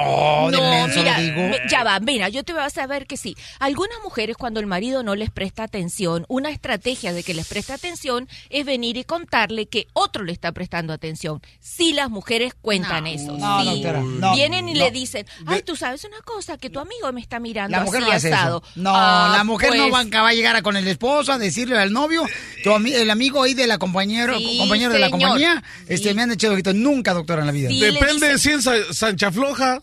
de 0.50 0.58
No, 0.58 0.70
menso 0.70 1.00
mira, 1.00 1.20
digo. 1.20 1.42
ya 1.70 1.84
va, 1.84 2.00
mira, 2.00 2.30
yo 2.30 2.44
te 2.44 2.54
voy 2.54 2.62
a 2.64 2.70
saber 2.70 3.08
que 3.08 3.16
sí. 3.18 3.36
Algunas 3.60 3.98
mujeres 4.04 4.36
cuando 4.38 4.60
el 4.60 4.66
marido 4.68 5.04
no 5.04 5.16
les 5.16 5.30
presta 5.32 5.64
atención, 5.64 6.26
una 6.28 6.50
estrategia 6.50 7.14
de 7.14 7.24
que 7.24 7.34
les 7.34 7.48
presta 7.48 7.76
atención 7.76 8.28
es 8.50 8.66
venir 8.66 8.98
y 8.98 9.04
contarle 9.04 9.68
que 9.68 9.88
otro 9.94 10.24
le 10.24 10.32
está 10.32 10.52
prestando 10.52 10.92
atención. 10.94 11.42
Sí, 11.60 11.94
las 11.94 12.10
mujeres 12.10 12.54
cuentan 12.62 13.08
eso. 13.08 13.34
no, 13.38 13.62
sí. 13.64 13.70
doctora, 13.82 14.02
no, 14.02 14.34
Vienen 14.34 14.68
y 14.70 14.74
no. 14.74 14.80
le 14.80 14.92
dicen, 14.92 15.26
ay, 15.46 15.62
tú 15.62 15.76
sabes 15.76 16.04
una 16.06 16.20
cosa, 16.26 16.58
que 16.58 16.70
tu 16.70 16.80
amigo 16.80 17.12
me 17.14 17.22
está 17.22 17.40
mirando 17.40 17.78
La 17.78 17.84
mujer 17.84 18.02
así 18.02 18.10
no 18.10 18.16
hace 18.18 18.34
asado. 18.34 18.64
eso. 18.66 18.72
No, 18.82 18.92
Ah, 18.96 19.30
la 19.36 19.44
mujer 19.44 19.76
no 19.76 19.90
pues, 19.90 20.08
va, 20.12 20.22
va 20.22 20.30
a 20.30 20.34
llegar 20.34 20.56
a 20.56 20.62
con 20.62 20.78
el 20.78 20.88
esposo 20.88 21.32
a 21.34 21.38
decirle 21.38 21.78
al 21.78 21.92
novio, 21.94 22.23
tu 22.64 22.70
ami- 22.72 22.94
el 22.94 23.10
amigo 23.10 23.44
ahí 23.44 23.54
de 23.54 23.68
la 23.68 23.78
compañero, 23.78 24.38
Sí, 24.38 24.58
compañero 24.60 24.94
de 24.94 25.00
la 25.00 25.10
compañía, 25.10 25.64
este, 25.88 26.14
me 26.14 26.22
han 26.24 26.32
echado 26.32 26.54
ojitos. 26.54 26.76
Nunca, 26.76 27.14
doctora, 27.14 27.42
en 27.42 27.48
la 27.48 27.52
vida. 27.54 27.70
Depende 27.70 28.38
si 28.38 28.52
es 28.52 28.64
Sa- 28.64 28.94
Sancha 28.94 29.32
Floja. 29.32 29.82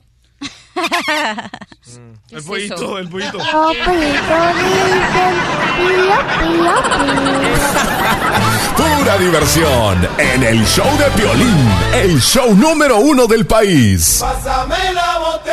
El 2.31 2.45
pollito, 2.45 2.97
el 2.99 3.09
pollito. 3.11 3.39
Pura 8.77 9.19
diversión 9.19 10.09
en 10.19 10.43
el 10.43 10.65
show 10.67 10.87
de 10.99 11.05
Piolín, 11.21 11.69
el 11.95 12.21
show 12.21 12.55
número 12.55 12.99
uno 12.99 13.27
del 13.27 13.47
país. 13.47 14.19
Pásame 14.21 14.93
la 14.93 15.19
botella. 15.19 15.50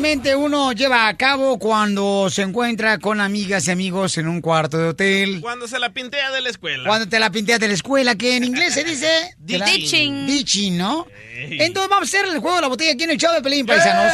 Regularmente 0.00 0.34
uno 0.34 0.72
lleva 0.72 1.08
a 1.08 1.14
cabo 1.14 1.58
cuando 1.58 2.30
se 2.30 2.40
encuentra 2.40 2.98
con 2.98 3.20
amigas 3.20 3.68
y 3.68 3.70
amigos 3.70 4.16
en 4.16 4.28
un 4.28 4.40
cuarto 4.40 4.78
de 4.78 4.88
hotel. 4.88 5.40
Cuando 5.42 5.68
se 5.68 5.78
la 5.78 5.92
pintea 5.92 6.30
de 6.30 6.40
la 6.40 6.48
escuela. 6.48 6.88
Cuando 6.88 7.06
te 7.06 7.20
la 7.20 7.30
pinteas 7.30 7.60
de 7.60 7.68
la 7.68 7.74
escuela, 7.74 8.14
que 8.14 8.36
en 8.36 8.44
inglés 8.44 8.72
se 8.72 8.82
dice... 8.82 9.34
Ditching. 9.38 10.26
Ditching, 10.26 10.78
¿no? 10.78 11.06
Entonces 11.36 11.90
vamos 11.90 12.12
a 12.12 12.18
hacer 12.18 12.32
el 12.32 12.38
juego 12.38 12.56
de 12.56 12.62
la 12.62 12.68
botella 12.68 12.92
aquí 12.92 13.04
en 13.04 13.10
el 13.10 13.18
show 13.18 13.32
de 13.34 13.42
Pelín, 13.42 13.66
paisanos. 13.66 14.12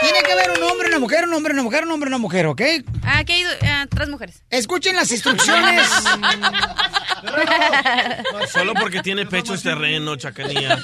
Tiene 0.00 0.22
que 0.22 0.32
haber 0.32 0.50
un 0.50 0.62
hombre, 0.62 0.88
una 0.88 0.98
mujer, 0.98 1.24
un 1.24 1.34
hombre, 1.34 1.54
una 1.54 1.62
mujer, 1.62 1.84
un 1.84 1.92
hombre, 1.92 2.08
una 2.08 2.18
mujer, 2.18 2.46
¿ok? 2.46 2.62
Ah, 3.02 3.18
aquí 3.18 3.32
hay 3.32 3.42
eh, 3.42 3.86
tres 3.88 4.08
mujeres. 4.08 4.42
Escuchen 4.50 4.96
las 4.96 5.10
instrucciones. 5.10 5.88
Solo 8.52 8.74
porque 8.74 9.02
tiene 9.02 9.26
pechos 9.26 9.62
terreno, 9.62 10.16
chacanía. 10.16 10.76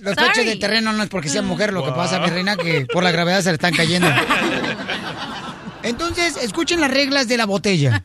Los 0.00 0.16
pechos 0.16 0.44
de 0.44 0.56
terreno 0.56 0.92
no 0.92 1.02
es 1.02 1.08
porque 1.08 1.28
sea 1.28 1.42
mujer, 1.42 1.61
lo 1.70 1.84
que 1.84 1.92
pasa, 1.92 2.18
mi 2.18 2.26
reina, 2.30 2.56
que 2.56 2.86
por 2.86 3.04
la 3.04 3.10
gravedad 3.12 3.42
se 3.42 3.50
le 3.50 3.54
están 3.54 3.74
cayendo. 3.74 4.08
Entonces, 5.82 6.36
escuchen 6.42 6.80
las 6.80 6.90
reglas 6.90 7.28
de 7.28 7.36
la 7.36 7.44
botella. 7.44 8.02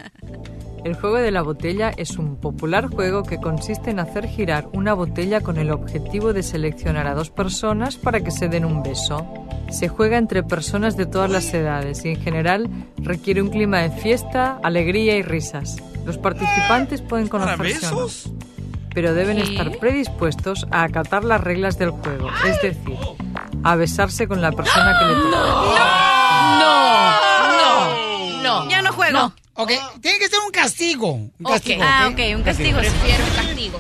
El 0.84 0.96
juego 0.96 1.18
de 1.18 1.32
la 1.32 1.42
botella 1.42 1.92
es 1.98 2.18
un 2.18 2.38
popular 2.38 2.88
juego 2.88 3.24
que 3.24 3.40
consiste 3.40 3.90
en 3.90 4.00
hacer 4.00 4.28
girar 4.28 4.68
una 4.74 4.94
botella 4.94 5.42
con 5.42 5.58
el 5.58 5.72
objetivo 5.72 6.34
de 6.34 6.44
seleccionar 6.44 7.08
a 7.08 7.14
dos 7.14 7.30
personas 7.30 7.98
para 7.98 8.22
que 8.22 8.32
se 8.32 8.48
den 8.48 8.64
un 8.64 8.84
beso. 8.84 9.26
Se 9.70 9.90
juega 9.90 10.18
entre 10.18 10.44
personas 10.44 10.96
de 10.96 11.06
todas 11.06 11.30
las 11.30 11.54
edades 11.54 12.06
y 12.06 12.10
en 12.10 12.22
general 12.22 12.70
requiere 12.98 13.42
un 13.42 13.50
clima 13.50 13.80
de 13.80 13.90
fiesta, 13.90 14.60
alegría 14.64 15.18
y 15.18 15.24
risas. 15.24 15.78
Los 16.06 16.18
participantes 16.18 17.02
pueden 17.02 17.28
¿Para 17.28 17.58
conocerse 17.58 17.88
o 17.88 17.90
no, 17.92 18.04
besos? 18.04 18.32
pero 18.94 19.14
deben 19.14 19.40
estar 19.40 19.78
predispuestos 19.78 20.66
a 20.72 20.84
acatar 20.84 21.24
las 21.24 21.42
reglas 21.42 21.78
del 21.78 21.92
juego, 21.92 22.30
es 22.48 22.62
decir, 22.62 22.98
a 23.72 23.76
besarse 23.76 24.28
con 24.28 24.42
la 24.42 24.52
persona 24.52 24.98
que 25.00 25.06
le 25.06 25.14
toca. 25.16 25.38
No, 26.60 27.12
no, 27.52 28.42
no. 28.44 28.70
Ya 28.70 28.82
no 28.82 28.94
juego. 28.94 29.34
Ok, 29.56 29.72
tiene 30.02 30.20
que 30.20 30.28
ser 30.30 30.40
un 30.46 30.52
castigo. 30.52 31.12
Un 31.14 31.32
castigo 31.44 31.84
Ah, 31.86 32.08
ok, 32.12 32.20
un 32.36 32.44
castigo. 32.44 32.78
Prefiero 32.80 33.24
un 33.24 33.30
castigo. 33.46 33.80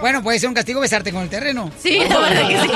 Bueno, 0.00 0.22
puede 0.22 0.38
ser 0.38 0.48
un 0.48 0.54
castigo 0.54 0.80
besarte 0.80 1.10
con 1.12 1.22
el 1.22 1.28
terreno. 1.30 1.70
Sí, 1.82 1.98
la 2.08 2.18
verdad 2.18 2.48
que 2.48 2.60
sí. 2.60 2.68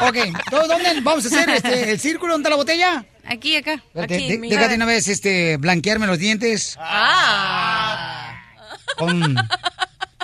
Ok, 0.00 0.16
¿todo- 0.50 0.68
¿dónde 0.68 1.00
vamos 1.02 1.24
a 1.24 1.28
hacer 1.28 1.48
este, 1.50 1.90
el 1.90 1.98
círculo? 2.00 2.32
¿Dónde 2.34 2.42
está 2.48 2.50
la 2.50 2.56
botella? 2.56 3.04
Aquí, 3.26 3.56
acá. 3.56 3.74
Espérate, 3.74 4.14
Aquí, 4.16 4.28
de- 4.28 4.38
mira. 4.38 4.56
déjate 4.56 4.74
una 4.76 4.84
vez 4.86 5.08
este, 5.08 5.56
blanquearme 5.56 6.06
los 6.06 6.18
dientes 6.18 6.76
Ah. 6.78 8.34
con 8.98 9.34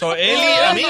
So, 0.00 0.14
Eli, 0.16 0.42
amiga. 0.70 0.88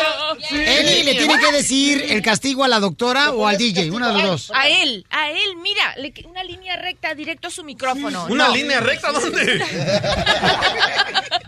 Eli 0.50 1.02
le 1.04 1.14
tiene 1.14 1.38
que 1.38 1.52
decir 1.52 2.04
el 2.10 2.22
castigo 2.22 2.64
a 2.64 2.68
la 2.68 2.80
doctora 2.80 3.30
o 3.32 3.46
al 3.46 3.56
DJ, 3.58 3.90
uno 3.90 4.08
de 4.08 4.12
los 4.14 4.22
dos. 4.22 4.52
A 4.54 4.68
él, 4.68 5.04
a 5.10 5.30
él, 5.30 5.56
mira, 5.62 5.94
le- 5.96 6.12
una 6.28 6.42
línea 6.44 6.76
recta 6.76 7.14
directo 7.14 7.48
a 7.48 7.50
su 7.50 7.64
micrófono. 7.64 8.26
¿Una 8.28 8.48
No. 8.48 8.54
línea 8.54 8.80
recta 8.80 9.12
dónde? 9.12 9.62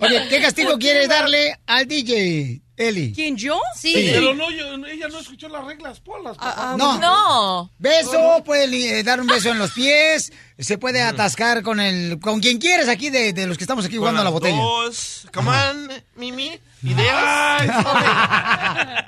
Oye, 0.00 0.26
¿qué 0.28 0.40
castigo 0.40 0.78
quieres 0.78 1.08
darle 1.08 1.58
al 1.66 1.86
DJ, 1.86 2.60
Eli? 2.76 3.12
¿Quién, 3.14 3.36
yo? 3.36 3.60
Sí. 3.74 4.10
Pero 4.12 4.34
no, 4.34 4.50
yo- 4.50 4.74
ella 4.86 5.08
no 5.08 5.18
escuchó 5.20 5.48
las 5.48 5.64
reglas, 5.64 6.00
ponlas. 6.00 6.36
por 6.36 6.52
favor. 6.52 6.78
No. 6.78 6.98
No. 6.98 7.70
Beso, 7.78 8.42
puede 8.44 8.98
eh, 8.98 9.02
dar 9.02 9.20
un 9.20 9.26
beso 9.26 9.50
en 9.50 9.58
los 9.58 9.72
pies, 9.72 10.32
se 10.58 10.76
puede 10.78 11.00
atascar 11.02 11.62
con 11.62 11.80
el 11.80 12.18
con 12.20 12.40
quien 12.40 12.58
quieres 12.58 12.88
aquí 12.88 13.08
de, 13.10 13.32
de 13.32 13.46
los 13.46 13.56
que 13.56 13.64
estamos 13.64 13.84
aquí 13.86 13.96
jugando 13.96 14.20
a 14.20 14.24
la 14.24 14.30
botella. 14.30 14.60
Dos. 14.60 15.26
Come 15.32 15.50
on, 15.50 15.88
Mimi. 16.16 16.58
¿Ideas? 16.82 17.62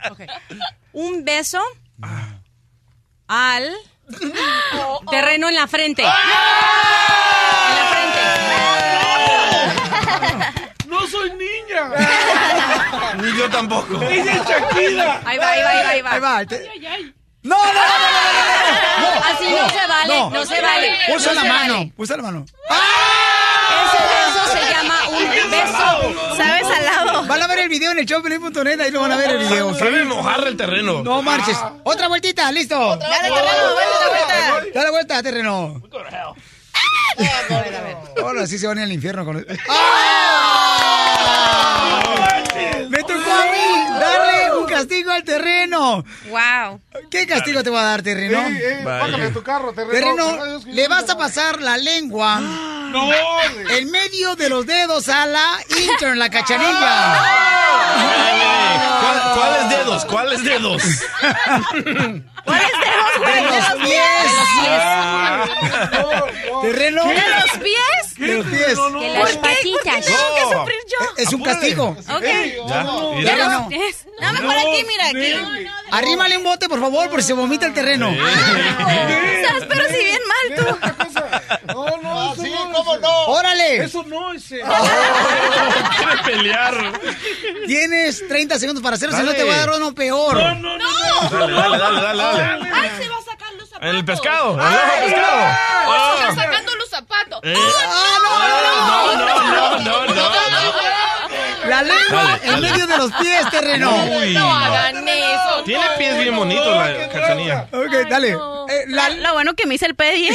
Un 0.92 1.24
beso 1.24 1.60
al 3.28 3.70
terreno 5.10 5.48
en 5.50 5.54
la 5.54 5.66
frente. 5.68 6.02
En 6.02 6.08
la 6.08 6.14
frente. 7.92 8.18
¡No 11.84 11.96
soy 11.96 12.04
niña! 12.54 13.14
Ni 13.22 13.38
yo 13.38 13.50
tampoco. 13.50 14.02
¡Ella 14.10 14.32
es 14.32 14.44
Shakira! 14.48 15.20
Ahí 15.24 15.38
va, 15.38 15.48
ahí 15.50 15.62
va, 15.62 15.70
ahí 15.70 15.82
va, 15.84 15.90
ahí 15.90 16.00
va. 16.02 16.10
Ahí 16.12 16.20
va. 16.20 16.46
te- 16.46 16.70
No, 17.42 17.56
no, 17.56 17.72
no, 17.72 17.72
no, 17.72 17.72
no, 17.72 17.72
no, 17.72 19.00
no, 19.00 19.14
no, 19.14 19.24
Así 19.26 19.44
no 19.50 19.68
se 19.70 19.86
vale, 19.86 20.30
no 20.30 20.44
se 20.44 20.60
vale, 20.60 20.98
Usa 21.14 21.34
no 21.34 21.42
la 21.42 21.48
mano, 21.52 21.74
vale. 21.74 21.92
usa 21.96 22.16
la 22.16 22.22
mano. 22.22 22.44
Ese 23.70 23.98
beso 24.04 24.42
se 24.52 24.70
llama 24.74 25.08
un 25.08 25.50
beso, 25.50 26.36
¿sabes? 26.36 26.64
Al 26.66 26.84
lado. 26.84 27.24
Van 27.26 27.42
a 27.42 27.46
ver 27.46 27.58
el 27.60 27.68
video 27.68 27.92
en 27.92 27.98
el 28.00 28.06
showpelín.net, 28.06 28.80
ahí 28.80 28.90
lo 28.90 29.00
van 29.00 29.12
a 29.12 29.16
ver 29.16 29.30
el 29.30 29.38
video. 29.38 29.74
Sabe 29.74 30.04
mojar 30.04 30.46
el 30.46 30.56
terreno. 30.56 31.02
No 31.02 31.22
marches. 31.22 31.56
Otra 31.84 32.08
vueltita, 32.08 32.50
listo. 32.52 32.96
Dale, 32.96 33.28
terreno, 33.28 33.72
vuelve 33.74 33.90
la 34.00 34.08
vuelta. 34.10 34.78
Dale 34.78 34.90
vuelta, 34.90 35.22
terreno. 35.22 35.82
Ahora 38.22 38.46
sí 38.46 38.58
se 38.58 38.66
van 38.66 38.78
al 38.78 38.92
infierno 38.92 39.24
con 39.24 39.36
el... 39.38 39.46
Me 42.88 42.98
tocó 43.02 43.30
a 43.32 43.44
mí 43.52 43.98
darle 44.00 44.56
un 44.58 44.66
castigo 44.66 45.10
al 45.12 45.22
terreno. 45.24 46.04
Wow. 46.28 46.80
¿Qué 47.10 47.26
castigo 47.26 47.62
te 47.62 47.70
va 47.70 47.80
a 47.80 47.84
dar, 47.84 48.02
terreno? 48.02 48.38
Ey, 48.40 48.56
ey, 48.56 48.84
bájame 48.84 49.30
tu 49.30 49.42
carro, 49.42 49.72
terreno. 49.72 49.92
Terreno, 50.26 50.60
le 50.66 50.88
vas 50.88 51.08
a 51.10 51.16
pasar 51.18 51.60
la 51.60 51.76
lengua 51.76 52.38
No, 52.40 53.10
en 53.70 53.90
medio 53.90 54.34
de 54.36 54.48
los 54.48 54.66
dedos 54.66 55.08
a 55.08 55.26
la 55.26 55.58
intern, 55.90 56.18
la 56.18 56.30
cachanilla. 56.30 57.18
¿Cuál- 59.00 59.34
¿Cuáles 59.34 59.68
dedos? 59.70 60.04
¿Cuáles 60.04 60.44
dedos? 60.44 60.82
¿Cuáles 62.48 62.72
dedos, 62.72 63.18
güey? 63.18 63.34
De 63.34 63.40
¿De 63.40 63.56
los 63.56 63.68
los 63.68 63.88
pies. 63.88 64.02
Ah. 64.80 65.44
Terreno. 66.62 67.04
¿De 67.04 67.14
los 67.14 67.50
pies? 67.62 68.18
De 68.18 68.34
los 68.34 68.46
pies. 68.46 68.76
De 69.00 69.18
las 69.18 69.36
patitas. 69.36 70.04
Tengo 70.04 70.34
que 70.34 70.56
sufrir 70.56 70.78
yo. 70.88 71.06
Es 71.16 71.32
un 71.32 71.42
castigo. 71.42 71.88
Ok. 71.88 72.22
Ya. 72.68 72.84
Mira. 73.14 73.30
Terreno. 73.30 73.68
No, 74.20 74.32
mejor 74.32 74.56
aquí, 74.58 74.84
mira, 74.86 75.06
aquí. 75.08 75.68
Arrímale 75.90 76.36
un 76.36 76.44
bote, 76.44 76.68
por 76.68 76.80
favor, 76.80 77.08
por 77.08 77.22
si 77.22 77.28
se 77.28 77.32
vomita 77.34 77.66
el 77.66 77.74
terreno. 77.74 78.12
¿Sabes? 78.14 79.64
Pero 79.68 79.84
si 79.86 80.04
bien 80.04 80.20
mal 80.28 80.56
tú. 80.56 80.78
no, 81.68 81.96
no, 82.02 82.32
eso 82.32 82.42
no, 82.42 82.72
¿cómo 82.72 82.96
no? 82.98 83.24
¡Órale! 83.26 83.84
Eso 83.84 84.02
no, 84.04 84.32
ese. 84.32 84.60
Quiere 85.96 86.22
pelear. 86.24 87.00
Tienes 87.66 88.26
30 88.26 88.58
segundos 88.58 88.82
para 88.82 88.96
hacerlo, 88.96 89.16
si 89.16 89.22
no 89.22 89.32
te 89.32 89.44
voy 89.44 89.54
a 89.54 89.58
dar 89.58 89.70
uno 89.70 89.94
peor. 89.94 90.34
No, 90.36 90.54
no, 90.54 90.76
no, 90.76 90.78
no. 90.78 90.97
Dale, 91.30 91.52
dale, 91.52 91.78
dale, 91.78 92.00
dale, 92.02 92.22
dale. 92.22 92.70
Ay, 92.72 92.90
se 92.98 93.08
va 93.08 93.16
a 93.16 93.22
sacar 93.22 93.52
los 93.58 93.68
zapatos. 93.68 93.88
El 93.94 94.04
pescado, 94.04 94.52
el 94.54 94.60
ojo 94.60 95.04
pescado. 95.04 95.56
Oh, 95.86 96.16
se 96.18 96.22
Ah. 96.24 96.28
está 96.30 96.42
sacando 96.42 96.74
los 96.76 96.88
zapatos. 96.90 97.40
Eh. 97.42 97.54
No, 97.54 99.16
no, 99.16 99.78
no, 99.78 99.78
no, 99.78 100.14
no. 100.14 100.28
La 101.68 101.82
lengua 101.82 102.22
Dale, 102.22 102.48
en 102.54 102.60
medio 102.60 102.86
de 102.86 102.96
los 102.96 103.12
pies, 103.12 103.50
terreno. 103.50 103.90
Uy. 104.06 104.32
No 104.32 104.54
hagan 104.54 105.06
eso. 105.06 105.62
Tiene 105.64 105.84
pies 105.98 106.18
bien 106.18 106.34
bonitos 106.34 106.66
la 106.74 107.08
cachanilla. 107.08 107.66
Ok, 107.72 108.08
dale. 108.08 108.30
Eh, 108.30 108.84
la- 108.88 109.10
Lo 109.10 109.34
bueno 109.34 109.54
que 109.54 109.66
me 109.66 109.74
hice 109.74 109.84
el 109.86 109.94
pedi. 109.94 110.30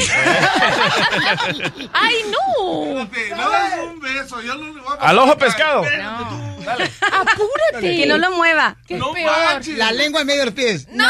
Ay, 1.94 2.16
no. 2.30 3.06
No 3.36 3.50
das 3.50 3.74
un 3.84 4.00
beso, 4.00 4.42
yo 4.42 4.56
no 4.56 4.74
le 4.74 4.82
voy 4.82 4.98
a 5.00 5.10
Al 5.10 5.18
ojo 5.20 5.36
pescado. 5.38 5.84
Apúrate. 6.68 7.98
Que 7.98 8.06
no 8.08 8.18
lo 8.18 8.32
mueva. 8.32 8.76
Qué 8.88 8.96
No 8.96 9.12
peor. 9.14 9.32
manches. 9.54 9.78
la 9.78 9.92
lengua 9.92 10.22
en 10.22 10.28
medio 10.28 10.40
de 10.42 10.46
los 10.46 10.56
pies. 10.56 10.88
No. 10.92 11.04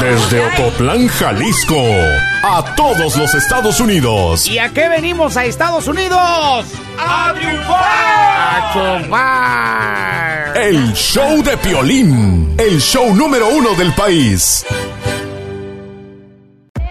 Desde 0.00 0.44
Ocotlán, 0.46 1.06
Jalisco, 1.08 1.76
a 2.42 2.74
todos 2.74 3.14
los 3.16 3.34
Estados 3.34 3.78
Unidos. 3.78 4.46
¿Y 4.48 4.58
a 4.58 4.68
qué 4.70 4.88
venimos 4.88 5.36
a 5.36 5.44
Estados 5.44 5.86
Unidos? 5.86 6.64
¡A 6.98 7.32
triunfar! 7.34 7.84
¡A 7.84 8.72
chupar! 8.72 10.52
El 10.56 10.92
show 10.94 11.42
de 11.44 11.56
Piolín, 11.56 12.54
el 12.58 12.80
show 12.80 13.14
número 13.14 13.48
uno 13.48 13.74
del 13.74 13.92
país. 13.92 14.64